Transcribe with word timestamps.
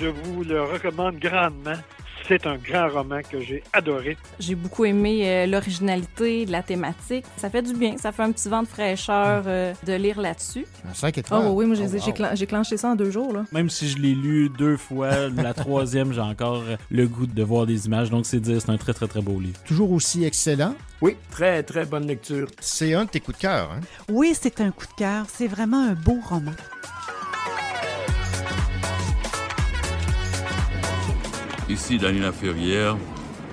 je 0.00 0.06
vous 0.08 0.42
le 0.44 0.62
recommande 0.62 1.18
grandement. 1.18 1.76
C'est 2.28 2.46
un 2.46 2.56
grand 2.58 2.88
roman 2.88 3.20
que 3.28 3.40
j'ai 3.40 3.60
adoré. 3.72 4.16
J'ai 4.38 4.54
beaucoup 4.54 4.84
aimé 4.84 5.22
euh, 5.28 5.46
l'originalité 5.46 6.46
de 6.46 6.52
la 6.52 6.62
thématique. 6.62 7.24
Ça 7.36 7.50
fait 7.50 7.62
du 7.62 7.74
bien. 7.74 7.96
Ça 7.98 8.12
fait 8.12 8.22
un 8.22 8.30
petit 8.30 8.48
vent 8.48 8.62
de 8.62 8.68
fraîcheur 8.68 9.42
euh, 9.46 9.72
de 9.84 9.94
lire 9.94 10.20
là-dessus. 10.20 10.64
Un 10.88 10.94
5 10.94 11.18
étoiles. 11.18 11.42
Oh 11.46 11.50
oui, 11.54 11.66
moi 11.66 11.74
j'ai 11.74 11.86
Oh, 11.86 11.92
wow. 11.92 12.02
j'ai 12.04 12.12
clen- 12.12 12.36
j'ai 12.36 12.46
clenché 12.46 12.76
ça 12.76 12.90
en 12.90 12.94
deux 12.94 13.10
jours. 13.10 13.32
Là. 13.32 13.44
Même 13.50 13.68
si 13.68 13.88
je 13.88 13.98
l'ai 13.98 14.14
lu 14.14 14.48
deux 14.48 14.76
fois, 14.76 15.28
la 15.28 15.54
troisième, 15.54 16.12
j'ai 16.12 16.20
encore 16.20 16.62
le 16.90 17.08
goût 17.08 17.26
de 17.26 17.42
voir 17.42 17.66
des 17.66 17.86
images. 17.86 18.10
Donc, 18.10 18.26
c'est 18.26 18.38
dire, 18.38 18.60
c'est 18.60 18.70
un 18.70 18.76
très, 18.76 18.92
très, 18.92 19.08
très 19.08 19.22
beau 19.22 19.40
livre. 19.40 19.58
Toujours 19.66 19.90
aussi 19.90 20.22
excellent. 20.24 20.74
Oui, 21.00 21.16
très, 21.32 21.64
très 21.64 21.84
bonne 21.84 22.06
lecture. 22.06 22.46
C'est 22.60 22.94
un 22.94 23.06
de 23.06 23.10
tes 23.10 23.18
coups 23.20 23.38
de 23.38 23.42
cœur. 23.42 23.70
Hein? 23.72 23.80
Oui, 24.08 24.34
c'est 24.40 24.60
un 24.60 24.70
coup 24.70 24.86
de 24.86 24.92
cœur. 24.96 25.24
C'est 25.28 25.48
vraiment 25.48 25.82
un 25.82 25.94
beau 25.94 26.18
roman. 26.28 26.52
Ici 31.70 31.98
Daniela 31.98 32.32
Ferrière, 32.32 32.96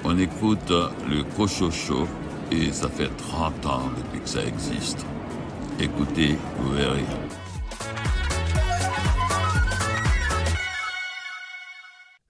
on 0.03 0.17
écoute 0.17 0.71
le 1.07 1.23
Cochocho 1.35 2.07
et 2.51 2.71
ça 2.71 2.89
fait 2.89 3.15
30 3.15 3.65
ans 3.67 3.91
depuis 3.95 4.19
que 4.21 4.27
ça 4.27 4.43
existe. 4.43 5.05
Écoutez, 5.79 6.35
vous 6.57 6.71
verrez. 6.71 7.05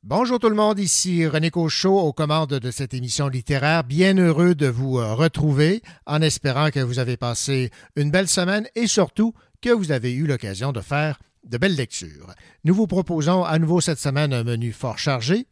Bonjour 0.03 0.39
tout 0.39 0.49
le 0.49 0.55
monde, 0.55 0.77
ici 0.77 1.25
René 1.25 1.51
Cochot 1.51 1.97
aux 1.97 2.11
commandes 2.11 2.59
de 2.59 2.71
cette 2.71 2.93
émission 2.93 3.29
littéraire. 3.29 3.85
Bien 3.85 4.17
heureux 4.17 4.55
de 4.55 4.67
vous 4.67 4.99
euh, 4.99 5.13
retrouver 5.13 5.81
en 6.05 6.21
espérant 6.21 6.69
que 6.69 6.81
vous 6.81 6.99
avez 6.99 7.15
passé 7.15 7.71
une 7.95 8.11
belle 8.11 8.27
semaine 8.27 8.67
et 8.75 8.87
surtout 8.87 9.33
que 9.61 9.69
vous 9.69 9.93
avez 9.93 10.11
eu 10.11 10.27
l'occasion 10.27 10.73
de 10.73 10.81
faire 10.81 11.17
de 11.47 11.57
belles 11.57 11.75
lectures. 11.75 12.33
Nous 12.65 12.73
vous 12.73 12.87
proposons 12.87 13.45
à 13.45 13.57
nouveau 13.57 13.79
cette 13.79 13.99
semaine 13.99 14.33
un 14.33 14.43
menu 14.43 14.73
fort 14.73 14.99
chargé, 14.99 15.47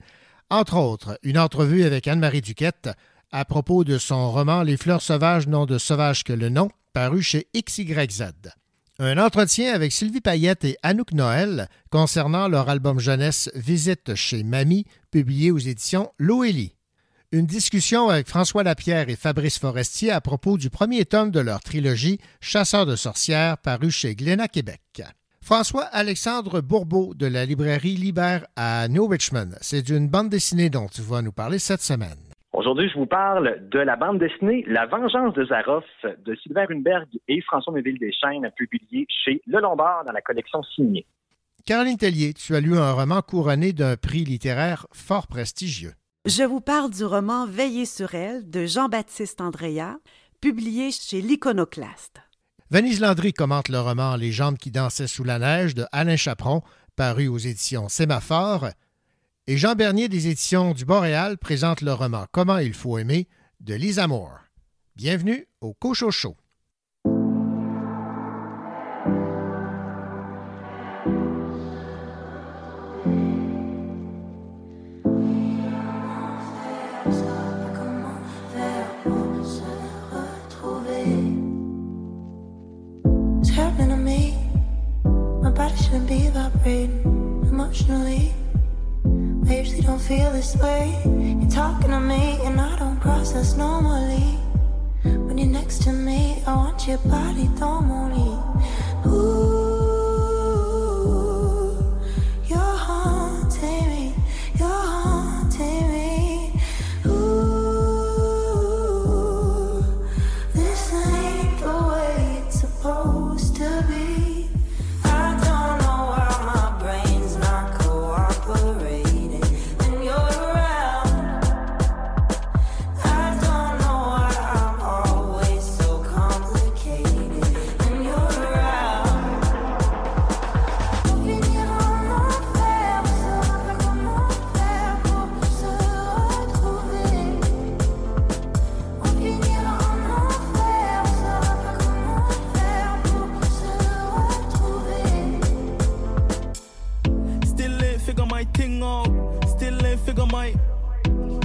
entre 0.49 0.77
autres 0.77 1.19
une 1.23 1.37
entrevue 1.37 1.83
avec 1.83 2.07
Anne-Marie 2.07 2.41
Duquette 2.41 2.89
à 3.31 3.45
propos 3.45 3.83
de 3.83 3.97
son 3.97 4.31
roman 4.31 4.63
Les 4.63 4.77
fleurs 4.77 5.01
sauvages 5.01 5.47
n'ont 5.47 5.65
de 5.65 5.77
sauvage 5.77 6.23
que 6.23 6.33
le 6.33 6.49
nom, 6.49 6.69
paru 6.93 7.21
chez 7.21 7.47
XYZ. 7.55 8.23
Un 8.97 9.17
entretien 9.17 9.73
avec 9.73 9.91
Sylvie 9.91 10.21
Payette 10.21 10.63
et 10.63 10.77
Anouk 10.81 11.11
Noël 11.11 11.67
concernant 11.89 12.47
leur 12.47 12.69
album 12.69 12.97
jeunesse 12.97 13.51
Visite 13.53 14.15
chez 14.15 14.43
Mamie, 14.43 14.85
publié 15.11 15.51
aux 15.51 15.57
éditions 15.57 16.11
Loélie. 16.17 16.75
Une 17.33 17.45
discussion 17.45 18.07
avec 18.07 18.29
François 18.29 18.63
Lapierre 18.63 19.09
et 19.09 19.17
Fabrice 19.17 19.59
Forestier 19.59 20.11
à 20.11 20.21
propos 20.21 20.57
du 20.57 20.69
premier 20.69 21.03
tome 21.03 21.31
de 21.31 21.41
leur 21.41 21.59
trilogie 21.59 22.19
Chasseurs 22.39 22.85
de 22.85 22.95
sorcières, 22.95 23.57
paru 23.57 23.91
chez 23.91 24.15
Glénat 24.15 24.47
Québec. 24.47 25.03
François-Alexandre 25.45 26.59
Bourbeau 26.61 27.13
de 27.13 27.27
la 27.27 27.45
librairie 27.45 27.97
Libère 27.97 28.47
à 28.55 28.87
New 28.87 29.05
Richmond. 29.05 29.51
C'est 29.61 29.83
d'une 29.83 30.09
bande 30.09 30.29
dessinée 30.29 30.71
dont 30.71 30.87
tu 30.87 31.03
vas 31.03 31.21
nous 31.21 31.31
parler 31.31 31.59
cette 31.59 31.81
semaine. 31.81 32.17
Aujourd'hui, 32.51 32.89
je 32.89 32.97
vous 32.97 33.05
parle 33.05 33.69
de 33.69 33.77
la 33.77 33.95
bande 33.95 34.17
dessinée 34.17 34.65
La 34.65 34.87
Vengeance 34.87 35.35
de 35.35 35.45
Zaroff 35.45 35.85
de 36.03 36.35
Sylvain 36.41 36.65
Runberg 36.65 37.07
et 37.27 37.41
François 37.41 37.71
Méville 37.73 37.99
Deschênes, 37.99 38.51
publié 38.57 39.05
chez 39.07 39.43
Le 39.45 39.59
Lombard 39.61 40.03
dans 40.05 40.13
la 40.13 40.21
collection 40.21 40.63
signée. 40.63 41.05
Caroline 41.63 41.97
Tellier, 41.97 42.33
tu 42.33 42.55
as 42.55 42.59
lu 42.59 42.75
un 42.75 42.93
roman 42.93 43.21
couronné 43.21 43.71
d'un 43.71 43.97
prix 43.97 44.23
littéraire 44.23 44.87
fort 44.93 45.27
prestigieux. 45.27 45.93
Je 46.25 46.41
vous 46.41 46.61
parle 46.61 46.89
du 46.89 47.05
roman 47.05 47.45
Veiller 47.45 47.85
sur 47.85 48.15
elle 48.15 48.49
de 48.49 48.65
Jean-Baptiste 48.65 49.41
Andrea, 49.41 49.99
publié 50.41 50.89
chez 50.89 51.21
l'Iconoclaste. 51.21 52.24
Venise 52.71 52.99
Landry 52.99 53.31
commente 53.31 53.69
le 53.69 53.79
roman 53.79 54.15
Les 54.15 54.31
jambes 54.31 54.57
qui 54.57 54.71
dansaient 54.71 55.05
sous 55.05 55.23
la 55.23 55.37
neige 55.37 55.75
de 55.75 55.85
Alain 55.91 56.15
Chaperon, 56.15 56.63
paru 56.95 57.27
aux 57.27 57.37
éditions 57.37 57.89
Sémaphore. 57.89 58.69
Et 59.45 59.55
Jean 59.55 59.75
Bernier 59.75 60.09
des 60.09 60.29
éditions 60.29 60.73
du 60.73 60.83
Boréal 60.83 61.37
présente 61.37 61.81
le 61.81 61.93
roman 61.93 62.25
Comment 62.31 62.57
il 62.57 62.73
faut 62.73 62.97
aimer 62.97 63.27
de 63.59 63.75
Lisa 63.75 64.07
Moore. 64.07 64.39
Bienvenue 64.95 65.47
au 65.61 65.75
Cochot 65.75 66.35
vibrating 86.23 87.01
emotionally. 87.49 88.33
I 89.47 89.57
usually 89.59 89.81
don't 89.81 89.99
feel 89.99 90.31
this 90.31 90.55
way. 90.57 91.01
You're 91.05 91.49
talking 91.49 91.89
to 91.89 91.99
me 91.99 92.39
and 92.43 92.59
I 92.59 92.77
don't 92.79 92.99
process 92.99 93.55
normally. 93.55 94.39
When 95.03 95.37
you're 95.37 95.47
next 95.47 95.83
to 95.83 95.91
me, 95.91 96.41
I 96.47 96.55
want 96.55 96.87
your 96.87 96.97
body 96.99 97.47
normally. 97.59 98.33
Ooh, 99.07 99.54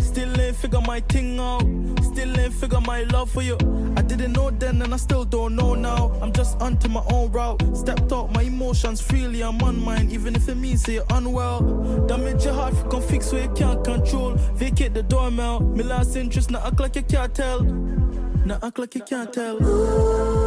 Still 0.01 0.41
ain't 0.41 0.57
figure 0.57 0.81
my 0.81 1.01
thing 1.01 1.39
out. 1.39 1.63
Still 2.03 2.39
ain't 2.39 2.53
figure 2.55 2.81
my 2.81 3.05
love 3.05 3.31
for 3.31 3.43
you. 3.43 3.57
I 3.97 4.03
didn't 4.03 4.33
know 4.33 4.51
then 4.51 4.83
and 4.83 4.93
I 4.93 4.97
still 4.97 5.25
don't 5.25 5.55
know 5.55 5.75
now. 5.75 6.11
I'm 6.21 6.33
just 6.33 6.61
onto 6.61 6.89
my 6.89 7.03
own 7.13 7.31
route. 7.31 7.63
Stepped 7.77 8.13
out 8.13 8.33
my 8.33 8.43
emotions 8.43 9.01
freely. 9.01 9.43
I'm 9.43 9.63
on 9.63 9.81
mine, 9.83 10.11
even 10.11 10.35
if 10.35 10.49
it 10.49 10.57
means 10.57 10.89
you're 10.89 11.05
unwell. 11.11 11.61
Damage 12.07 12.45
your 12.45 12.55
heart, 12.55 12.75
you 12.75 12.85
can 12.91 13.03
fix 13.03 13.33
what 13.33 13.43
you 13.43 13.51
can't 13.51 13.85
control. 13.85 14.35
Vacate 14.55 14.95
the 14.95 15.03
door 15.03 15.31
doormail. 15.31 15.61
Me 15.77 15.85
last 15.85 16.17
interest, 16.17 16.51
now 16.51 16.67
act 16.67 16.81
like 16.81 16.97
you 16.97 17.03
can't 17.03 17.35
tell. 17.35 17.63
Now 17.63 18.59
act 18.63 18.79
like 18.79 18.95
you 18.95 19.03
can't 19.03 19.33
tell. 19.33 20.40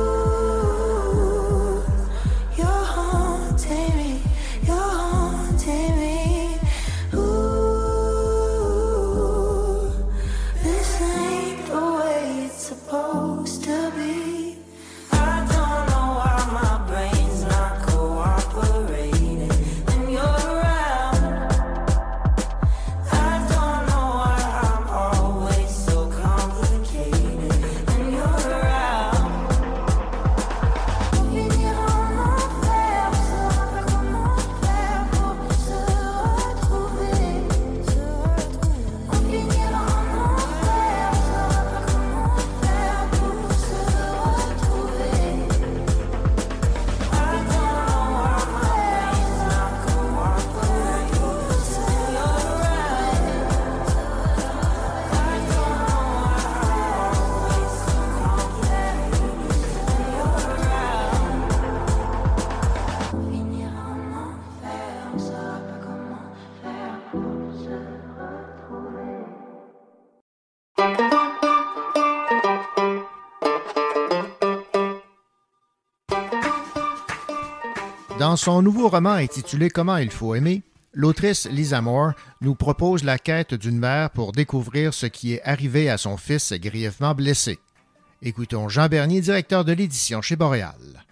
Dans 78.33 78.37
son 78.37 78.63
nouveau 78.63 78.87
roman 78.87 79.11
intitulé 79.11 79.69
Comment 79.69 79.97
il 79.97 80.09
faut 80.09 80.33
aimer, 80.33 80.63
l'autrice 80.91 81.47
Lisa 81.51 81.81
Moore 81.81 82.13
nous 82.41 82.55
propose 82.55 83.03
la 83.03 83.19
quête 83.19 83.53
d'une 83.53 83.77
mère 83.77 84.09
pour 84.09 84.31
découvrir 84.31 84.91
ce 84.95 85.05
qui 85.05 85.35
est 85.35 85.43
arrivé 85.43 85.87
à 85.87 85.97
son 85.97 86.17
fils 86.17 86.51
grièvement 86.53 87.13
blessé. 87.13 87.59
Écoutons 88.23 88.69
Jean 88.69 88.87
Bernier, 88.87 89.21
directeur 89.21 89.63
de 89.63 89.73
l'édition 89.73 90.23
chez 90.23 90.35
Boréal. 90.35 91.03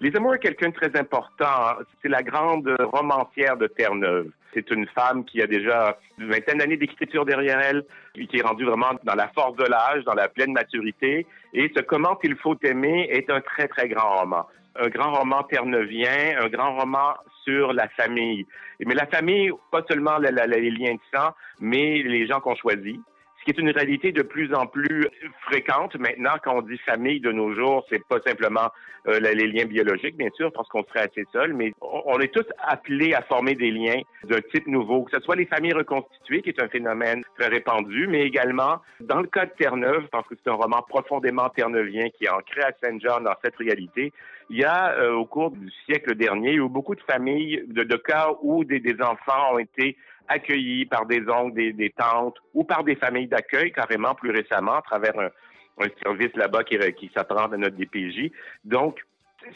Lisa 0.00 0.20
Moore 0.20 0.36
est 0.36 0.38
quelqu'un 0.38 0.68
de 0.68 0.74
très 0.74 0.96
important. 0.96 1.78
C'est 2.00 2.08
la 2.08 2.22
grande 2.22 2.72
romancière 2.78 3.56
de 3.56 3.66
Terre-Neuve. 3.66 4.30
C'est 4.54 4.70
une 4.70 4.86
femme 4.86 5.24
qui 5.24 5.42
a 5.42 5.48
déjà 5.48 5.98
une 6.16 6.30
vingtaine 6.30 6.58
d'années 6.58 6.76
d'écriture 6.76 7.24
derrière 7.24 7.58
elle, 7.58 7.84
qui 8.14 8.36
est 8.36 8.42
rendue 8.42 8.66
vraiment 8.66 8.92
dans 9.02 9.16
la 9.16 9.26
force 9.30 9.56
de 9.56 9.64
l'âge, 9.64 10.04
dans 10.04 10.14
la 10.14 10.28
pleine 10.28 10.52
maturité. 10.52 11.26
Et 11.54 11.72
ce 11.76 11.82
Comment 11.82 12.16
il 12.22 12.36
faut 12.36 12.56
aimer 12.62 13.08
est 13.10 13.28
un 13.30 13.40
très, 13.40 13.66
très 13.66 13.88
grand 13.88 14.20
roman. 14.20 14.46
Un 14.78 14.88
grand 14.88 15.12
roman 15.12 15.42
terneuvien, 15.42 16.38
un 16.40 16.48
grand 16.48 16.76
roman 16.78 17.14
sur 17.44 17.72
la 17.72 17.88
famille. 17.88 18.46
Mais 18.84 18.94
la 18.94 19.06
famille, 19.06 19.50
pas 19.72 19.82
seulement 19.88 20.18
les 20.18 20.70
liens 20.70 20.94
de 20.94 21.00
sang, 21.12 21.34
mais 21.60 22.02
les 22.02 22.26
gens 22.26 22.40
qu'on 22.40 22.54
choisit 22.54 23.00
qui 23.48 23.58
est 23.58 23.62
une 23.62 23.70
réalité 23.70 24.12
de 24.12 24.20
plus 24.20 24.52
en 24.52 24.66
plus 24.66 25.06
fréquente 25.46 25.96
maintenant. 25.96 26.34
Quand 26.44 26.58
on 26.58 26.62
dit 26.62 26.76
famille 26.84 27.18
de 27.18 27.32
nos 27.32 27.54
jours, 27.54 27.82
c'est 27.88 28.04
pas 28.06 28.20
simplement 28.26 28.70
euh, 29.06 29.20
les 29.20 29.46
liens 29.46 29.64
biologiques, 29.64 30.18
bien 30.18 30.28
sûr, 30.34 30.52
parce 30.52 30.68
qu'on 30.68 30.84
serait 30.84 31.08
assez 31.08 31.24
seul, 31.32 31.54
mais 31.54 31.72
on 31.80 32.20
est 32.20 32.28
tous 32.28 32.44
appelés 32.58 33.14
à 33.14 33.22
former 33.22 33.54
des 33.54 33.70
liens 33.70 34.02
d'un 34.24 34.42
type 34.52 34.66
nouveau, 34.66 35.04
que 35.04 35.16
ce 35.16 35.24
soit 35.24 35.36
les 35.36 35.46
familles 35.46 35.72
reconstituées, 35.72 36.42
qui 36.42 36.50
est 36.50 36.62
un 36.62 36.68
phénomène 36.68 37.22
très 37.38 37.48
répandu, 37.48 38.06
mais 38.06 38.20
également 38.26 38.82
dans 39.00 39.22
le 39.22 39.28
cas 39.28 39.46
de 39.46 39.52
Terre-Neuve, 39.58 40.08
parce 40.12 40.28
que 40.28 40.34
c'est 40.34 40.50
un 40.50 40.54
roman 40.54 40.82
profondément 40.86 41.48
terneuvien 41.48 42.10
qui 42.10 42.26
est 42.26 42.30
ancré 42.30 42.60
à 42.60 42.72
Saint-Jean 42.84 43.22
dans 43.22 43.34
cette 43.42 43.56
réalité. 43.56 44.12
Il 44.50 44.58
y 44.58 44.64
a, 44.64 44.92
euh, 44.92 45.12
au 45.12 45.24
cours 45.24 45.52
du 45.52 45.70
siècle 45.86 46.14
dernier, 46.16 46.52
eu 46.52 46.68
beaucoup 46.68 46.94
de 46.94 47.02
familles, 47.10 47.64
de, 47.66 47.96
cas 47.96 48.28
où 48.42 48.64
des 48.64 48.96
enfants 49.00 49.54
ont 49.54 49.58
été 49.58 49.96
accueillis 50.28 50.86
par 50.86 51.06
des 51.06 51.28
oncles, 51.28 51.54
des, 51.54 51.72
des 51.72 51.90
tantes 51.90 52.36
ou 52.54 52.64
par 52.64 52.84
des 52.84 52.96
familles 52.96 53.28
d'accueil 53.28 53.72
carrément 53.72 54.14
plus 54.14 54.30
récemment 54.30 54.76
à 54.76 54.82
travers 54.82 55.18
un, 55.18 55.30
service 56.02 56.34
là-bas 56.34 56.64
qui, 56.64 56.76
qui 56.94 57.10
s'apprend 57.14 57.44
à 57.44 57.56
notre 57.56 57.76
DPJ. 57.76 58.32
Donc, 58.64 59.00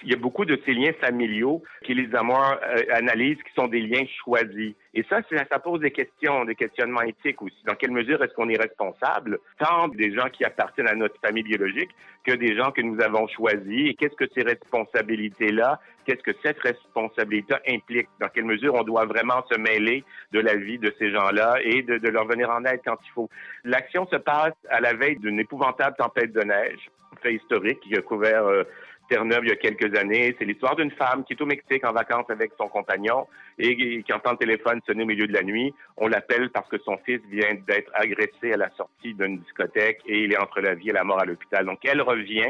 il 0.03 0.11
y 0.11 0.15
a 0.15 0.17
beaucoup 0.17 0.44
de 0.44 0.59
ces 0.65 0.73
liens 0.73 0.93
familiaux 1.00 1.62
qui 1.85 1.94
les 1.94 2.15
amours 2.15 2.56
euh, 2.62 2.83
analysent, 2.91 3.43
qui 3.43 3.53
sont 3.55 3.69
des 3.69 3.81
liens 3.81 4.05
choisis. 4.25 4.75
Et 4.94 5.05
ça, 5.09 5.21
ça 5.50 5.59
pose 5.59 5.81
des 5.81 5.91
questions, 5.91 6.44
des 6.44 6.55
questionnements 6.55 7.03
éthiques 7.03 7.41
aussi. 7.41 7.56
Dans 7.67 7.75
quelle 7.75 7.93
mesure 7.93 8.23
est-ce 8.23 8.35
qu'on 8.35 8.49
est 8.49 8.61
responsable, 8.61 9.39
tant 9.59 9.89
des 9.89 10.15
gens 10.15 10.29
qui 10.31 10.44
appartiennent 10.44 10.89
à 10.89 10.94
notre 10.94 11.19
famille 11.21 11.43
biologique 11.44 11.91
que 12.27 12.33
des 12.33 12.55
gens 12.56 12.73
que 12.73 12.83
nous 12.83 13.00
avons 13.00 13.27
choisis? 13.29 13.91
Et 13.91 13.94
qu'est-ce 13.94 14.17
que 14.17 14.31
ces 14.35 14.43
responsabilités-là, 14.43 15.81
qu'est-ce 16.05 16.23
que 16.23 16.37
cette 16.43 16.59
responsabilité 16.61 17.55
implique? 17.69 18.09
Dans 18.21 18.29
quelle 18.29 18.45
mesure 18.45 18.75
on 18.75 18.83
doit 18.83 19.06
vraiment 19.06 19.43
se 19.50 19.59
mêler 19.59 20.05
de 20.33 20.41
la 20.41 20.56
vie 20.56 20.79
de 20.79 20.93
ces 20.99 21.11
gens-là 21.11 21.56
et 21.62 21.83
de, 21.83 21.99
de 21.99 22.09
leur 22.09 22.27
venir 22.27 22.50
en 22.50 22.65
aide 22.65 22.81
quand 22.85 22.99
il 23.05 23.11
faut? 23.12 23.31
L'action 23.65 24.06
se 24.09 24.17
passe 24.17 24.55
à 24.69 24.81
la 24.81 24.93
veille 24.93 25.17
d'une 25.17 25.41
épouvantable 25.41 25.97
tempête 25.97 26.33
de 26.33 26.43
neige, 26.43 26.91
fait 27.23 27.35
historique 27.35 27.81
qui 27.81 27.97
a 27.97 28.03
couvert 28.03 28.45
euh, 28.45 28.65
Terre-Neuve 29.12 29.44
il 29.44 29.49
y 29.50 29.53
a 29.53 29.56
quelques 29.56 29.94
années. 29.94 30.35
C'est 30.38 30.47
l'histoire 30.47 30.75
d'une 30.75 30.91
femme 30.91 31.23
qui 31.25 31.35
est 31.35 31.43
au 31.43 31.44
Mexique 31.44 31.85
en 31.85 31.93
vacances 31.93 32.31
avec 32.31 32.53
son 32.59 32.69
compagnon 32.69 33.26
et 33.59 34.03
qui 34.03 34.12
entend 34.14 34.32
le 34.32 34.38
téléphone 34.38 34.81
sonner 34.87 35.03
au 35.03 35.06
milieu 35.06 35.26
de 35.26 35.35
la 35.35 35.43
nuit. 35.43 35.75
On 35.99 36.09
l'appelle 36.09 36.49
parce 36.49 36.67
que 36.70 36.79
son 36.79 36.97
fils 37.05 37.20
vient 37.31 37.55
d'être 37.67 37.91
agressé 37.93 38.55
à 38.55 38.56
la 38.56 38.70
sortie 38.70 39.12
d'une 39.12 39.38
discothèque 39.41 40.00
et 40.06 40.20
il 40.20 40.32
est 40.32 40.38
entre 40.38 40.62
la 40.62 40.75
vie 40.75 40.88
et 40.88 40.93
la 40.93 41.05
mort 41.05 41.20
à 41.20 41.26
l'hôpital. 41.26 41.67
Donc 41.67 41.81
elle 41.85 42.00
revient 42.00 42.49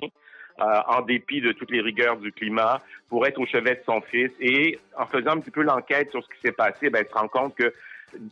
euh, 0.60 0.80
en 0.86 1.00
dépit 1.00 1.40
de 1.40 1.50
toutes 1.50 1.72
les 1.72 1.80
rigueurs 1.80 2.18
du 2.18 2.30
climat, 2.30 2.78
pour 3.08 3.26
être 3.26 3.40
au 3.40 3.46
chevet 3.46 3.74
de 3.74 3.82
son 3.84 4.00
fils. 4.02 4.30
Et 4.38 4.78
en 4.96 5.06
faisant 5.06 5.32
un 5.32 5.40
petit 5.40 5.50
peu 5.50 5.62
l'enquête 5.62 6.10
sur 6.12 6.22
ce 6.22 6.28
qui 6.28 6.40
s'est 6.44 6.52
passé, 6.52 6.90
ben, 6.90 7.00
elle 7.00 7.08
se 7.08 7.18
rend 7.18 7.26
compte 7.26 7.56
que 7.56 7.72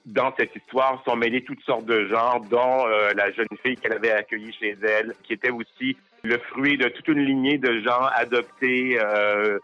dans 0.07 0.33
cette 0.39 0.55
histoire 0.55 1.03
sont 1.07 1.17
mêlés 1.17 1.43
toutes 1.43 1.63
sortes 1.63 1.85
de 1.85 2.07
gens, 2.07 2.41
dont 2.51 2.87
euh, 2.87 3.13
la 3.15 3.31
jeune 3.33 3.47
fille 3.63 3.77
qu'elle 3.77 3.93
avait 3.93 4.13
accueillie 4.13 4.53
chez 4.53 4.77
elle, 4.83 5.15
qui 5.23 5.33
était 5.33 5.51
aussi 5.51 5.97
le 6.23 6.39
fruit 6.39 6.77
de 6.77 6.89
toute 6.89 7.09
une 7.09 7.25
lignée 7.25 7.59
de 7.59 7.81
gens 7.81 8.05
adoptés, 8.15 8.99
euh, 9.01 9.59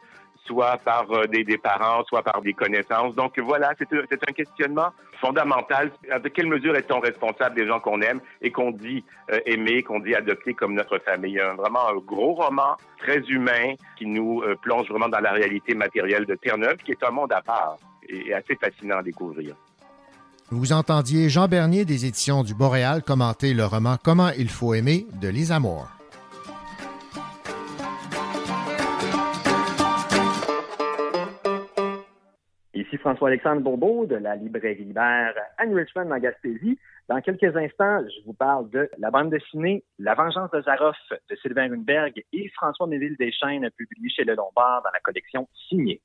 soit 0.47 0.79
par 0.79 1.11
euh, 1.11 1.27
des, 1.27 1.45
des, 1.45 1.59
parents, 1.59 2.05
soit 2.05 2.23
par 2.23 2.41
des 2.41 2.53
connaissances. 2.53 3.15
Donc 3.15 3.39
voilà, 3.39 3.73
c'est 3.79 4.29
un 4.29 4.33
questionnement 4.33 4.91
fondamental. 5.21 5.91
De 6.23 6.29
quelle 6.29 6.47
mesure 6.47 6.77
est-on 6.77 7.01
responsable 7.01 7.57
des 7.57 7.67
gens 7.67 7.81
qu'on 7.81 8.01
aime 8.01 8.21
et 8.43 8.51
qu'on 8.51 8.71
dit 8.71 9.03
aimer, 9.47 9.83
qu'on 9.83 9.99
dit 9.99 10.15
adopter 10.15 10.55
comme 10.55 10.75
notre 10.75 10.99
famille? 10.99 11.41
Vraiment 11.57 11.89
un 11.89 11.97
gros 11.97 12.35
roman, 12.35 12.77
très 12.99 13.21
humain, 13.21 13.75
qui 13.97 14.07
nous 14.07 14.43
plonge 14.61 14.89
vraiment 14.89 15.09
dans 15.09 15.21
la 15.21 15.33
réalité 15.33 15.75
matérielle 15.75 16.27
de 16.27 16.35
Terre-Neuve, 16.35 16.77
qui 16.85 16.93
est 16.93 17.03
un 17.03 17.11
monde 17.11 17.33
à 17.33 17.41
part 17.41 17.79
et 18.09 18.35
assez 18.35 18.57
fascinant 18.57 18.99
à 18.99 19.03
découvrir. 19.03 19.57
Vous 20.51 20.73
entendiez 20.73 21.29
Jean 21.29 21.49
Bernier 21.49 21.85
des 21.85 22.07
éditions 22.07 22.45
du 22.45 22.55
Boréal 22.55 23.03
commenter 23.03 23.53
le 23.53 23.65
roman 23.65 23.97
Comment 24.05 24.31
il 24.39 24.49
faut 24.49 24.75
aimer 24.75 25.05
de 25.21 25.27
Lisa 25.27 25.59
Moore. 25.59 25.91
Ici 32.75 32.97
François-Alexandre 32.99 33.61
Bourbeau 33.63 34.07
de 34.07 34.15
la 34.15 34.37
librairie 34.37 34.85
Libère 34.85 35.35
Anne 35.59 35.75
Richmond 35.75 36.13
en 36.13 36.19
Gaspésie. 36.21 36.79
Dans 37.09 37.21
quelques 37.21 37.57
instants, 37.57 38.05
je 38.05 38.25
vous 38.25 38.35
parle 38.35 38.71
de 38.71 38.89
la 38.99 39.11
bande 39.11 39.31
dessinée 39.31 39.83
La 39.99 40.15
vengeance 40.15 40.53
de 40.53 40.63
Zaroff 40.63 40.97
de 41.29 41.35
Sylvain 41.43 41.71
Runberg 41.71 42.23
et 42.33 42.49
François 42.51 42.87
Méville 42.87 43.17
Deschaines, 43.19 43.69
publié 43.77 44.11
chez 44.11 44.23
Le 44.23 44.37
Lombard 44.37 44.83
dans 44.85 44.91
la 44.93 45.01
collection 45.01 45.49
Signée. 45.69 46.01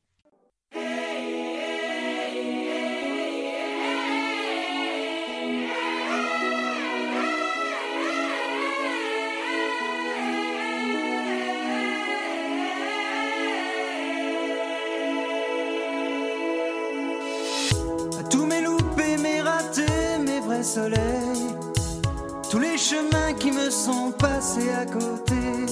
Tous 22.51 22.59
les 22.59 22.77
chemins 22.77 23.33
qui 23.39 23.51
me 23.51 23.71
sont 23.71 24.11
passés 24.11 24.69
à 24.69 24.85
côté, 24.85 25.65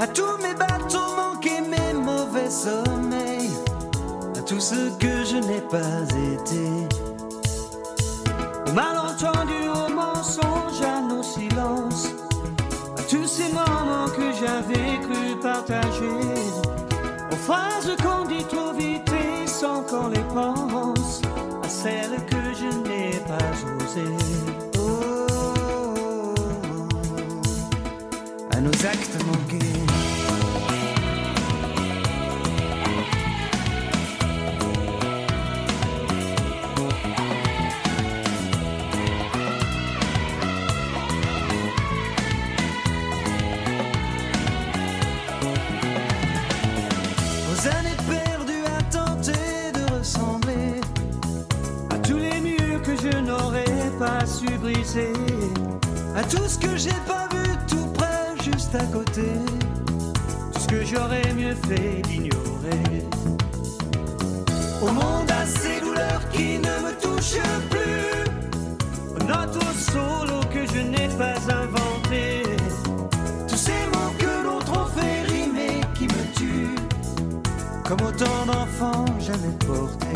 à 0.00 0.08
tous 0.08 0.36
mes 0.42 0.54
bateaux 0.54 1.14
manqués, 1.14 1.60
mes 1.60 1.92
mauvais 1.92 2.50
sommeils, 2.50 3.52
à 4.36 4.42
tout 4.42 4.58
ce 4.58 4.90
que 4.98 5.24
je 5.24 5.36
n'ai 5.36 5.60
pas 5.60 6.02
été. 6.32 6.66
Au 8.66 8.72
malentendu, 8.72 9.68
au 9.68 9.92
mensonge, 9.94 10.82
à 10.82 11.00
nos 11.00 11.22
silences, 11.22 12.08
à 12.98 13.02
tous 13.02 13.26
ces 13.28 13.52
moments 13.52 14.08
que 14.16 14.32
j'avais 14.40 14.98
cru 15.06 15.38
partager, 15.40 16.25
tout 56.28 56.48
ce 56.48 56.58
que 56.58 56.76
j'ai 56.76 56.98
pas 57.06 57.28
vu 57.32 57.44
tout 57.68 57.86
près, 57.94 58.34
juste 58.42 58.74
à 58.74 58.84
côté, 58.86 59.28
tout 60.52 60.60
ce 60.60 60.66
que 60.66 60.84
j'aurais 60.84 61.32
mieux 61.34 61.54
fait 61.68 62.02
d'ignorer. 62.02 63.04
Au 64.82 64.90
monde 64.90 65.30
à 65.30 65.46
ces 65.46 65.80
douleurs 65.80 66.28
qui 66.32 66.58
ne 66.58 66.74
me 66.84 66.92
touchent 67.00 67.40
plus, 67.70 69.14
aux 69.14 69.24
notes 69.24 69.56
au 69.56 69.92
solo 69.92 70.40
que 70.52 70.66
je 70.74 70.80
n'ai 70.80 71.08
pas 71.16 71.38
inventé, 71.62 72.42
tous 73.48 73.56
ces 73.56 73.86
mots 73.92 74.14
que 74.18 74.44
l'autre 74.44 74.72
ont 74.80 74.86
fait 74.86 75.22
rimer 75.32 75.80
qui 75.94 76.04
me 76.04 76.34
tuent, 76.34 76.82
comme 77.84 78.00
autant 78.06 78.46
d'enfants 78.46 79.04
jamais 79.20 79.56
portés. 79.66 80.15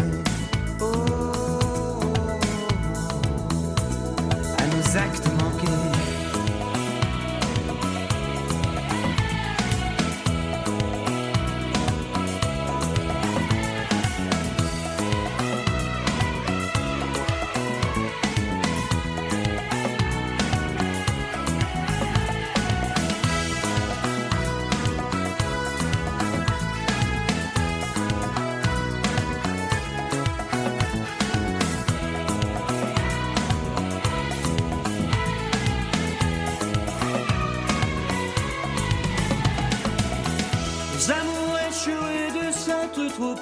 Trop. 43.21 43.35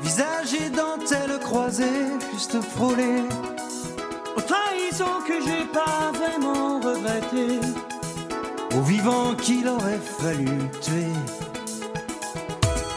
Visage 0.00 0.54
et 0.54 0.70
dentelle 0.70 1.38
croisée, 1.40 1.84
juste 2.32 2.60
frôlée. 2.60 3.22
Aux 4.36 4.40
trahisons 4.40 5.20
que 5.26 5.34
j'ai 5.44 5.64
pas 5.66 6.10
vraiment 6.18 6.80
regrettées. 6.80 7.60
Aux 8.76 8.82
vivants 8.82 9.34
qu'il 9.34 9.68
aurait 9.68 10.00
fallu 10.20 10.50
tuer. 10.80 11.12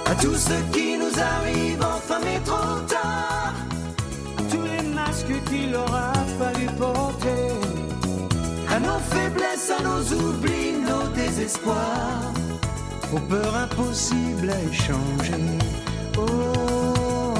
À 0.05 0.15
tout 0.15 0.35
ce 0.35 0.53
qui 0.71 0.97
nous 0.97 1.19
arrive 1.19 1.81
enfin 1.81 2.19
mais 2.23 2.39
trop 2.45 2.79
tard. 2.87 3.53
À 4.37 4.41
tous 4.51 4.61
les 4.61 4.83
masques 4.89 5.43
qu'il 5.49 5.75
aura 5.75 6.13
fallu 6.39 6.65
porter. 6.77 7.49
À 8.69 8.79
nos 8.79 8.99
faiblesses, 9.11 9.71
à 9.77 9.81
nos 9.83 10.01
oublis, 10.13 10.73
nos 10.87 11.07
désespoirs. 11.15 12.33
Aux 13.13 13.19
peurs 13.19 13.55
impossibles 13.55 14.49
à 14.49 14.59
échanger. 14.71 15.33
Oh, 16.17 17.33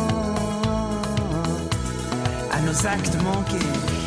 à 2.52 2.62
nos 2.62 2.86
actes 2.86 3.18
manqués. 3.24 4.03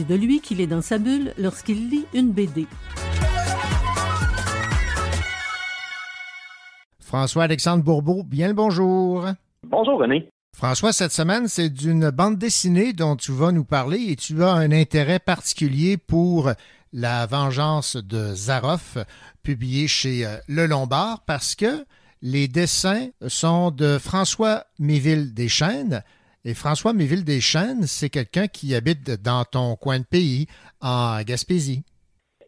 Dit 0.00 0.04
de 0.04 0.14
lui 0.14 0.40
qu'il 0.40 0.60
est 0.60 0.66
dans 0.66 0.82
sa 0.82 0.98
bulle 0.98 1.34
lorsqu'il 1.38 1.88
lit 1.88 2.06
une 2.14 2.32
BD. 2.32 2.66
François-Alexandre 7.00 7.82
Bourbeau, 7.82 8.22
bien 8.22 8.48
le 8.48 8.54
bonjour. 8.54 9.26
Bonjour 9.66 9.98
René. 9.98 10.28
François, 10.56 10.92
cette 10.92 11.12
semaine, 11.12 11.48
c'est 11.48 11.70
d'une 11.70 12.10
bande 12.10 12.38
dessinée 12.38 12.92
dont 12.92 13.16
tu 13.16 13.32
vas 13.32 13.52
nous 13.52 13.64
parler 13.64 14.06
et 14.10 14.16
tu 14.16 14.42
as 14.42 14.52
un 14.52 14.72
intérêt 14.72 15.18
particulier 15.18 15.96
pour 15.96 16.50
La 16.92 17.26
vengeance 17.26 17.96
de 17.96 18.34
Zaroff, 18.34 18.98
publié 19.42 19.86
chez 19.88 20.26
euh, 20.26 20.36
Le 20.48 20.66
Lombard, 20.66 21.20
parce 21.26 21.54
que 21.54 21.84
les 22.22 22.48
dessins 22.48 23.08
sont 23.28 23.70
de 23.70 23.98
François 23.98 24.64
Méville-Deschênes. 24.78 26.02
Et 26.44 26.54
François 26.54 26.94
Méville-Deschênes, 26.94 27.82
c'est 27.82 28.08
quelqu'un 28.08 28.46
qui 28.46 28.74
habite 28.74 29.10
dans 29.22 29.44
ton 29.44 29.76
coin 29.76 29.98
de 29.98 30.06
pays, 30.06 30.46
en 30.80 31.20
Gaspésie. 31.22 31.84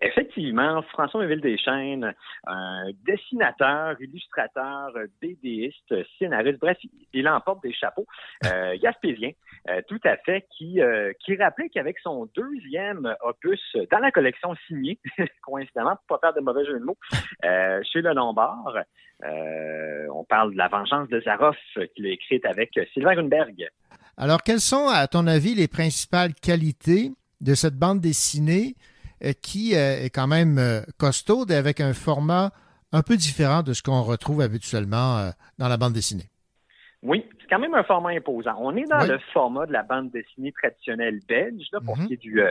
Effectivement, 0.01 0.83
François 0.83 1.21
Méville-Deschênes, 1.21 2.15
un 2.47 2.91
dessinateur, 3.07 4.01
illustrateur, 4.01 4.91
BDiste, 5.21 5.95
scénariste, 6.19 6.59
bref, 6.59 6.79
il 7.13 7.29
emporte 7.29 7.63
des 7.63 7.73
chapeaux 7.73 8.07
euh, 8.47 8.77
gaspésiens, 8.83 9.31
euh, 9.69 9.81
tout 9.87 10.01
à 10.05 10.17
fait, 10.17 10.47
qui, 10.57 10.81
euh, 10.81 11.13
qui 11.21 11.37
rappelait 11.37 11.69
qu'avec 11.69 11.99
son 12.01 12.29
deuxième 12.35 13.15
opus 13.21 13.61
dans 13.93 13.99
la 13.99 14.11
collection 14.11 14.57
signée, 14.67 14.99
coïncidemment, 15.43 15.97
pour 16.09 16.19
pas 16.19 16.29
faire 16.29 16.35
de 16.35 16.41
mauvais 16.41 16.65
jeu 16.65 16.81
de 16.81 16.85
mots, 16.85 16.99
chez 17.85 18.01
Le 18.01 18.13
Lombard, 18.15 18.79
on 19.23 20.25
parle 20.25 20.53
de 20.53 20.59
La 20.59 20.69
vengeance 20.69 21.09
de 21.11 21.21
Zaroff, 21.21 21.59
qu'il 21.95 22.07
a 22.07 22.11
écrite 22.11 22.47
avec 22.47 22.71
Sylvain 22.95 23.15
Grunberg. 23.15 23.69
Alors, 24.16 24.42
quelles 24.42 24.61
sont, 24.61 24.88
à 24.88 25.07
ton 25.09 25.26
avis, 25.26 25.54
les 25.54 25.69
principales 25.69 26.35
qualités 26.35 27.12
de 27.40 27.54
cette 27.54 27.75
bande 27.76 28.00
dessinée 28.00 28.75
euh, 29.25 29.33
qui 29.40 29.75
euh, 29.75 30.02
est 30.04 30.11
quand 30.11 30.26
même 30.26 30.59
euh, 30.59 30.83
costaude 30.99 31.50
et 31.50 31.54
avec 31.57 31.81
un 31.81 31.95
format 31.95 32.52
un 32.92 33.02
peu 33.02 33.16
différent 33.16 33.62
de 33.62 33.73
ce 33.73 33.83
qu'on 33.83 34.02
retrouve 34.02 34.42
habituellement 34.42 35.31
dans 35.59 35.69
la 35.69 35.76
bande 35.78 35.95
dessinée? 35.95 36.28
Oui, 37.02 37.25
c'est 37.40 37.49
quand 37.49 37.59
même 37.59 37.75
un 37.75 37.83
format 37.85 38.11
imposant. 38.11 38.54
On 38.59 38.76
est 38.76 38.85
dans 38.85 39.00
Oui. 39.00 39.09
le 39.09 39.19
format 39.33 39.66
de 39.66 39.73
la 39.73 39.83
bande 39.83 40.11
dessinée 40.11 40.52
traditionnelle 40.52 41.21
belge, 41.26 41.64
là, 41.73 41.81
pour 41.81 41.97
Mhm. 41.97 42.02
ce 42.02 42.07
qui 42.09 42.14
est 42.14 42.16
du, 42.19 42.42
euh, 42.42 42.50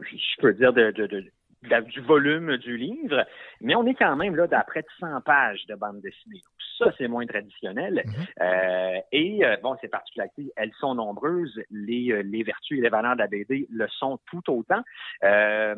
je 0.00 0.40
peux 0.40 0.54
dire, 0.54 0.72
de, 0.72 0.90
de- 0.92 1.06
de- 1.06 1.20
de 1.20 1.32
la- 1.68 1.82
du 1.82 2.00
volume 2.00 2.56
du 2.56 2.76
livre, 2.76 3.24
mais 3.60 3.74
on 3.74 3.86
est 3.86 3.94
quand 3.94 4.16
même 4.16 4.36
là 4.36 4.46
d'après 4.46 4.82
de 4.82 4.86
100 4.98 5.20
pages 5.20 5.64
de 5.66 5.74
bande 5.74 6.00
dessinée. 6.00 6.40
Ça, 6.78 6.92
c'est 6.96 7.08
moins 7.08 7.26
traditionnel. 7.26 8.02
Euh, 8.40 8.98
et 9.12 9.44
euh, 9.44 9.56
bon, 9.62 9.76
ces 9.80 9.88
particularités, 9.88 10.52
elles 10.56 10.72
sont 10.80 10.94
nombreuses. 10.94 11.60
Les, 11.70 12.10
euh, 12.12 12.22
les 12.22 12.42
vertus 12.42 12.78
et 12.78 12.80
les 12.80 12.88
valeurs 12.88 13.14
de 13.14 13.18
la 13.20 13.26
BD 13.26 13.66
le 13.70 13.86
sont 13.88 14.18
tout 14.30 14.42
autant. 14.50 14.82
Euh, 15.24 15.74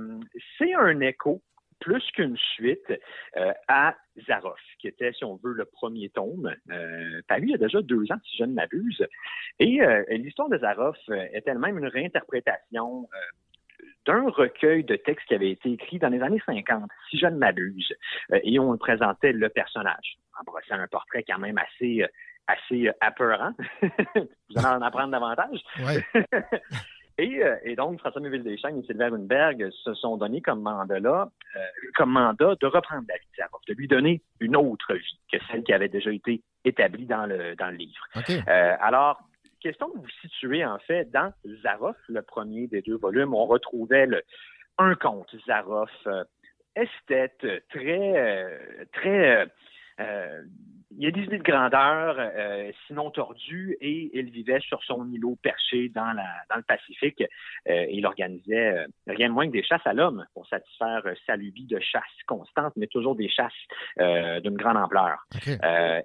c'est 0.58 0.74
un 0.74 1.00
écho 1.00 1.42
plus 1.80 2.04
qu'une 2.12 2.36
suite 2.36 2.92
euh, 3.36 3.52
à 3.66 3.96
Zaroff, 4.28 4.60
qui 4.78 4.86
était, 4.86 5.12
si 5.12 5.24
on 5.24 5.34
veut, 5.42 5.52
le 5.52 5.64
premier 5.64 6.10
tome, 6.10 6.54
euh, 6.70 7.20
paru 7.26 7.42
il 7.42 7.50
y 7.50 7.54
a 7.54 7.58
déjà 7.58 7.82
deux 7.82 8.04
ans, 8.12 8.18
si 8.24 8.36
je 8.36 8.44
ne 8.44 8.52
m'abuse. 8.54 9.04
Et 9.58 9.82
euh, 9.82 10.04
l'histoire 10.10 10.48
de 10.48 10.58
Zaroff 10.58 10.96
est 11.08 11.42
elle-même 11.48 11.78
une 11.78 11.88
réinterprétation 11.88 13.08
euh, 13.12 13.18
d'un 14.06 14.28
recueil 14.28 14.84
de 14.84 14.96
textes 14.96 15.26
qui 15.28 15.34
avait 15.34 15.50
été 15.50 15.70
écrit 15.72 15.98
dans 15.98 16.08
les 16.08 16.22
années 16.22 16.42
50, 16.44 16.90
si 17.10 17.18
je 17.18 17.26
ne 17.26 17.36
m'abuse, 17.36 17.92
Euh, 18.32 18.40
et 18.42 18.58
on 18.58 18.76
présentait 18.76 19.32
le 19.32 19.48
personnage 19.48 20.16
en 20.38 20.44
brossant 20.44 20.74
un 20.74 20.88
portrait 20.88 21.24
quand 21.26 21.38
même 21.38 21.58
assez, 21.58 22.02
euh, 22.02 22.06
assez 22.46 22.88
euh, 22.88 22.92
apeurant. 23.00 23.52
Vous 23.82 24.58
allez 24.58 24.66
en 24.66 24.82
apprendre 24.82 25.12
davantage. 25.12 25.60
Et, 27.18 27.42
et 27.64 27.76
donc, 27.76 28.00
François 28.00 28.22
Méville-Deschênes 28.22 28.78
et 28.78 28.86
Sylvain 28.86 29.10
Runberg 29.10 29.68
se 29.70 29.94
sont 29.94 30.16
donnés 30.16 30.40
comme 30.40 30.62
mandat-là, 30.62 31.28
euh, 31.56 31.60
comme 31.94 32.10
mandat 32.10 32.54
de 32.60 32.66
reprendre 32.66 33.04
la 33.06 33.16
vie 33.16 33.26
de 33.38 33.72
de 33.72 33.78
lui 33.78 33.86
donner 33.86 34.22
une 34.40 34.56
autre 34.56 34.94
vie 34.94 35.18
que 35.30 35.38
celle 35.50 35.62
qui 35.62 35.72
avait 35.72 35.88
déjà 35.88 36.10
été 36.10 36.42
établie 36.64 37.06
dans 37.06 37.26
le, 37.26 37.54
dans 37.54 37.68
le 37.68 37.76
livre. 37.76 38.08
Euh, 38.28 38.76
alors, 38.80 39.20
question 39.62 39.88
de 39.88 39.98
vous 39.98 40.08
situer, 40.20 40.64
en 40.64 40.78
fait, 40.80 41.10
dans 41.10 41.32
Zaroff, 41.62 41.96
le 42.08 42.22
premier 42.22 42.66
des 42.66 42.82
deux 42.82 42.96
volumes, 42.96 43.34
on 43.34 43.46
retrouvait 43.46 44.06
un 44.78 44.94
conte 44.94 45.34
Zaroff, 45.46 45.90
euh, 46.06 46.24
esthète, 46.76 47.46
très, 47.68 48.18
euh, 48.18 48.84
très... 48.92 49.46
euh, 50.00 50.42
il 50.96 51.04
y 51.04 51.06
a 51.06 51.10
des 51.10 51.22
idées 51.22 51.38
de 51.38 51.42
grandeur, 51.42 52.16
euh, 52.18 52.70
sinon 52.86 53.10
tordues, 53.10 53.76
et 53.80 54.10
il 54.14 54.30
vivait 54.30 54.60
sur 54.60 54.82
son 54.84 55.10
îlot 55.10 55.38
perché 55.42 55.88
dans, 55.88 56.12
la, 56.12 56.28
dans 56.50 56.56
le 56.56 56.62
Pacifique. 56.62 57.20
Euh, 57.20 57.26
et 57.66 57.94
il 57.94 58.06
organisait 58.06 58.78
euh, 58.78 58.86
rien 59.06 59.28
de 59.28 59.34
moins 59.34 59.46
que 59.46 59.52
des 59.52 59.62
chasses 59.62 59.86
à 59.86 59.92
l'homme 59.92 60.26
pour 60.34 60.46
satisfaire 60.46 61.02
sa 61.26 61.36
lubie 61.36 61.66
de 61.66 61.78
chasse 61.80 62.02
constante, 62.26 62.72
mais 62.76 62.86
toujours 62.86 63.16
des 63.16 63.28
chasses 63.28 63.52
d'une 64.42 64.56
grande 64.56 64.76
ampleur. 64.76 65.18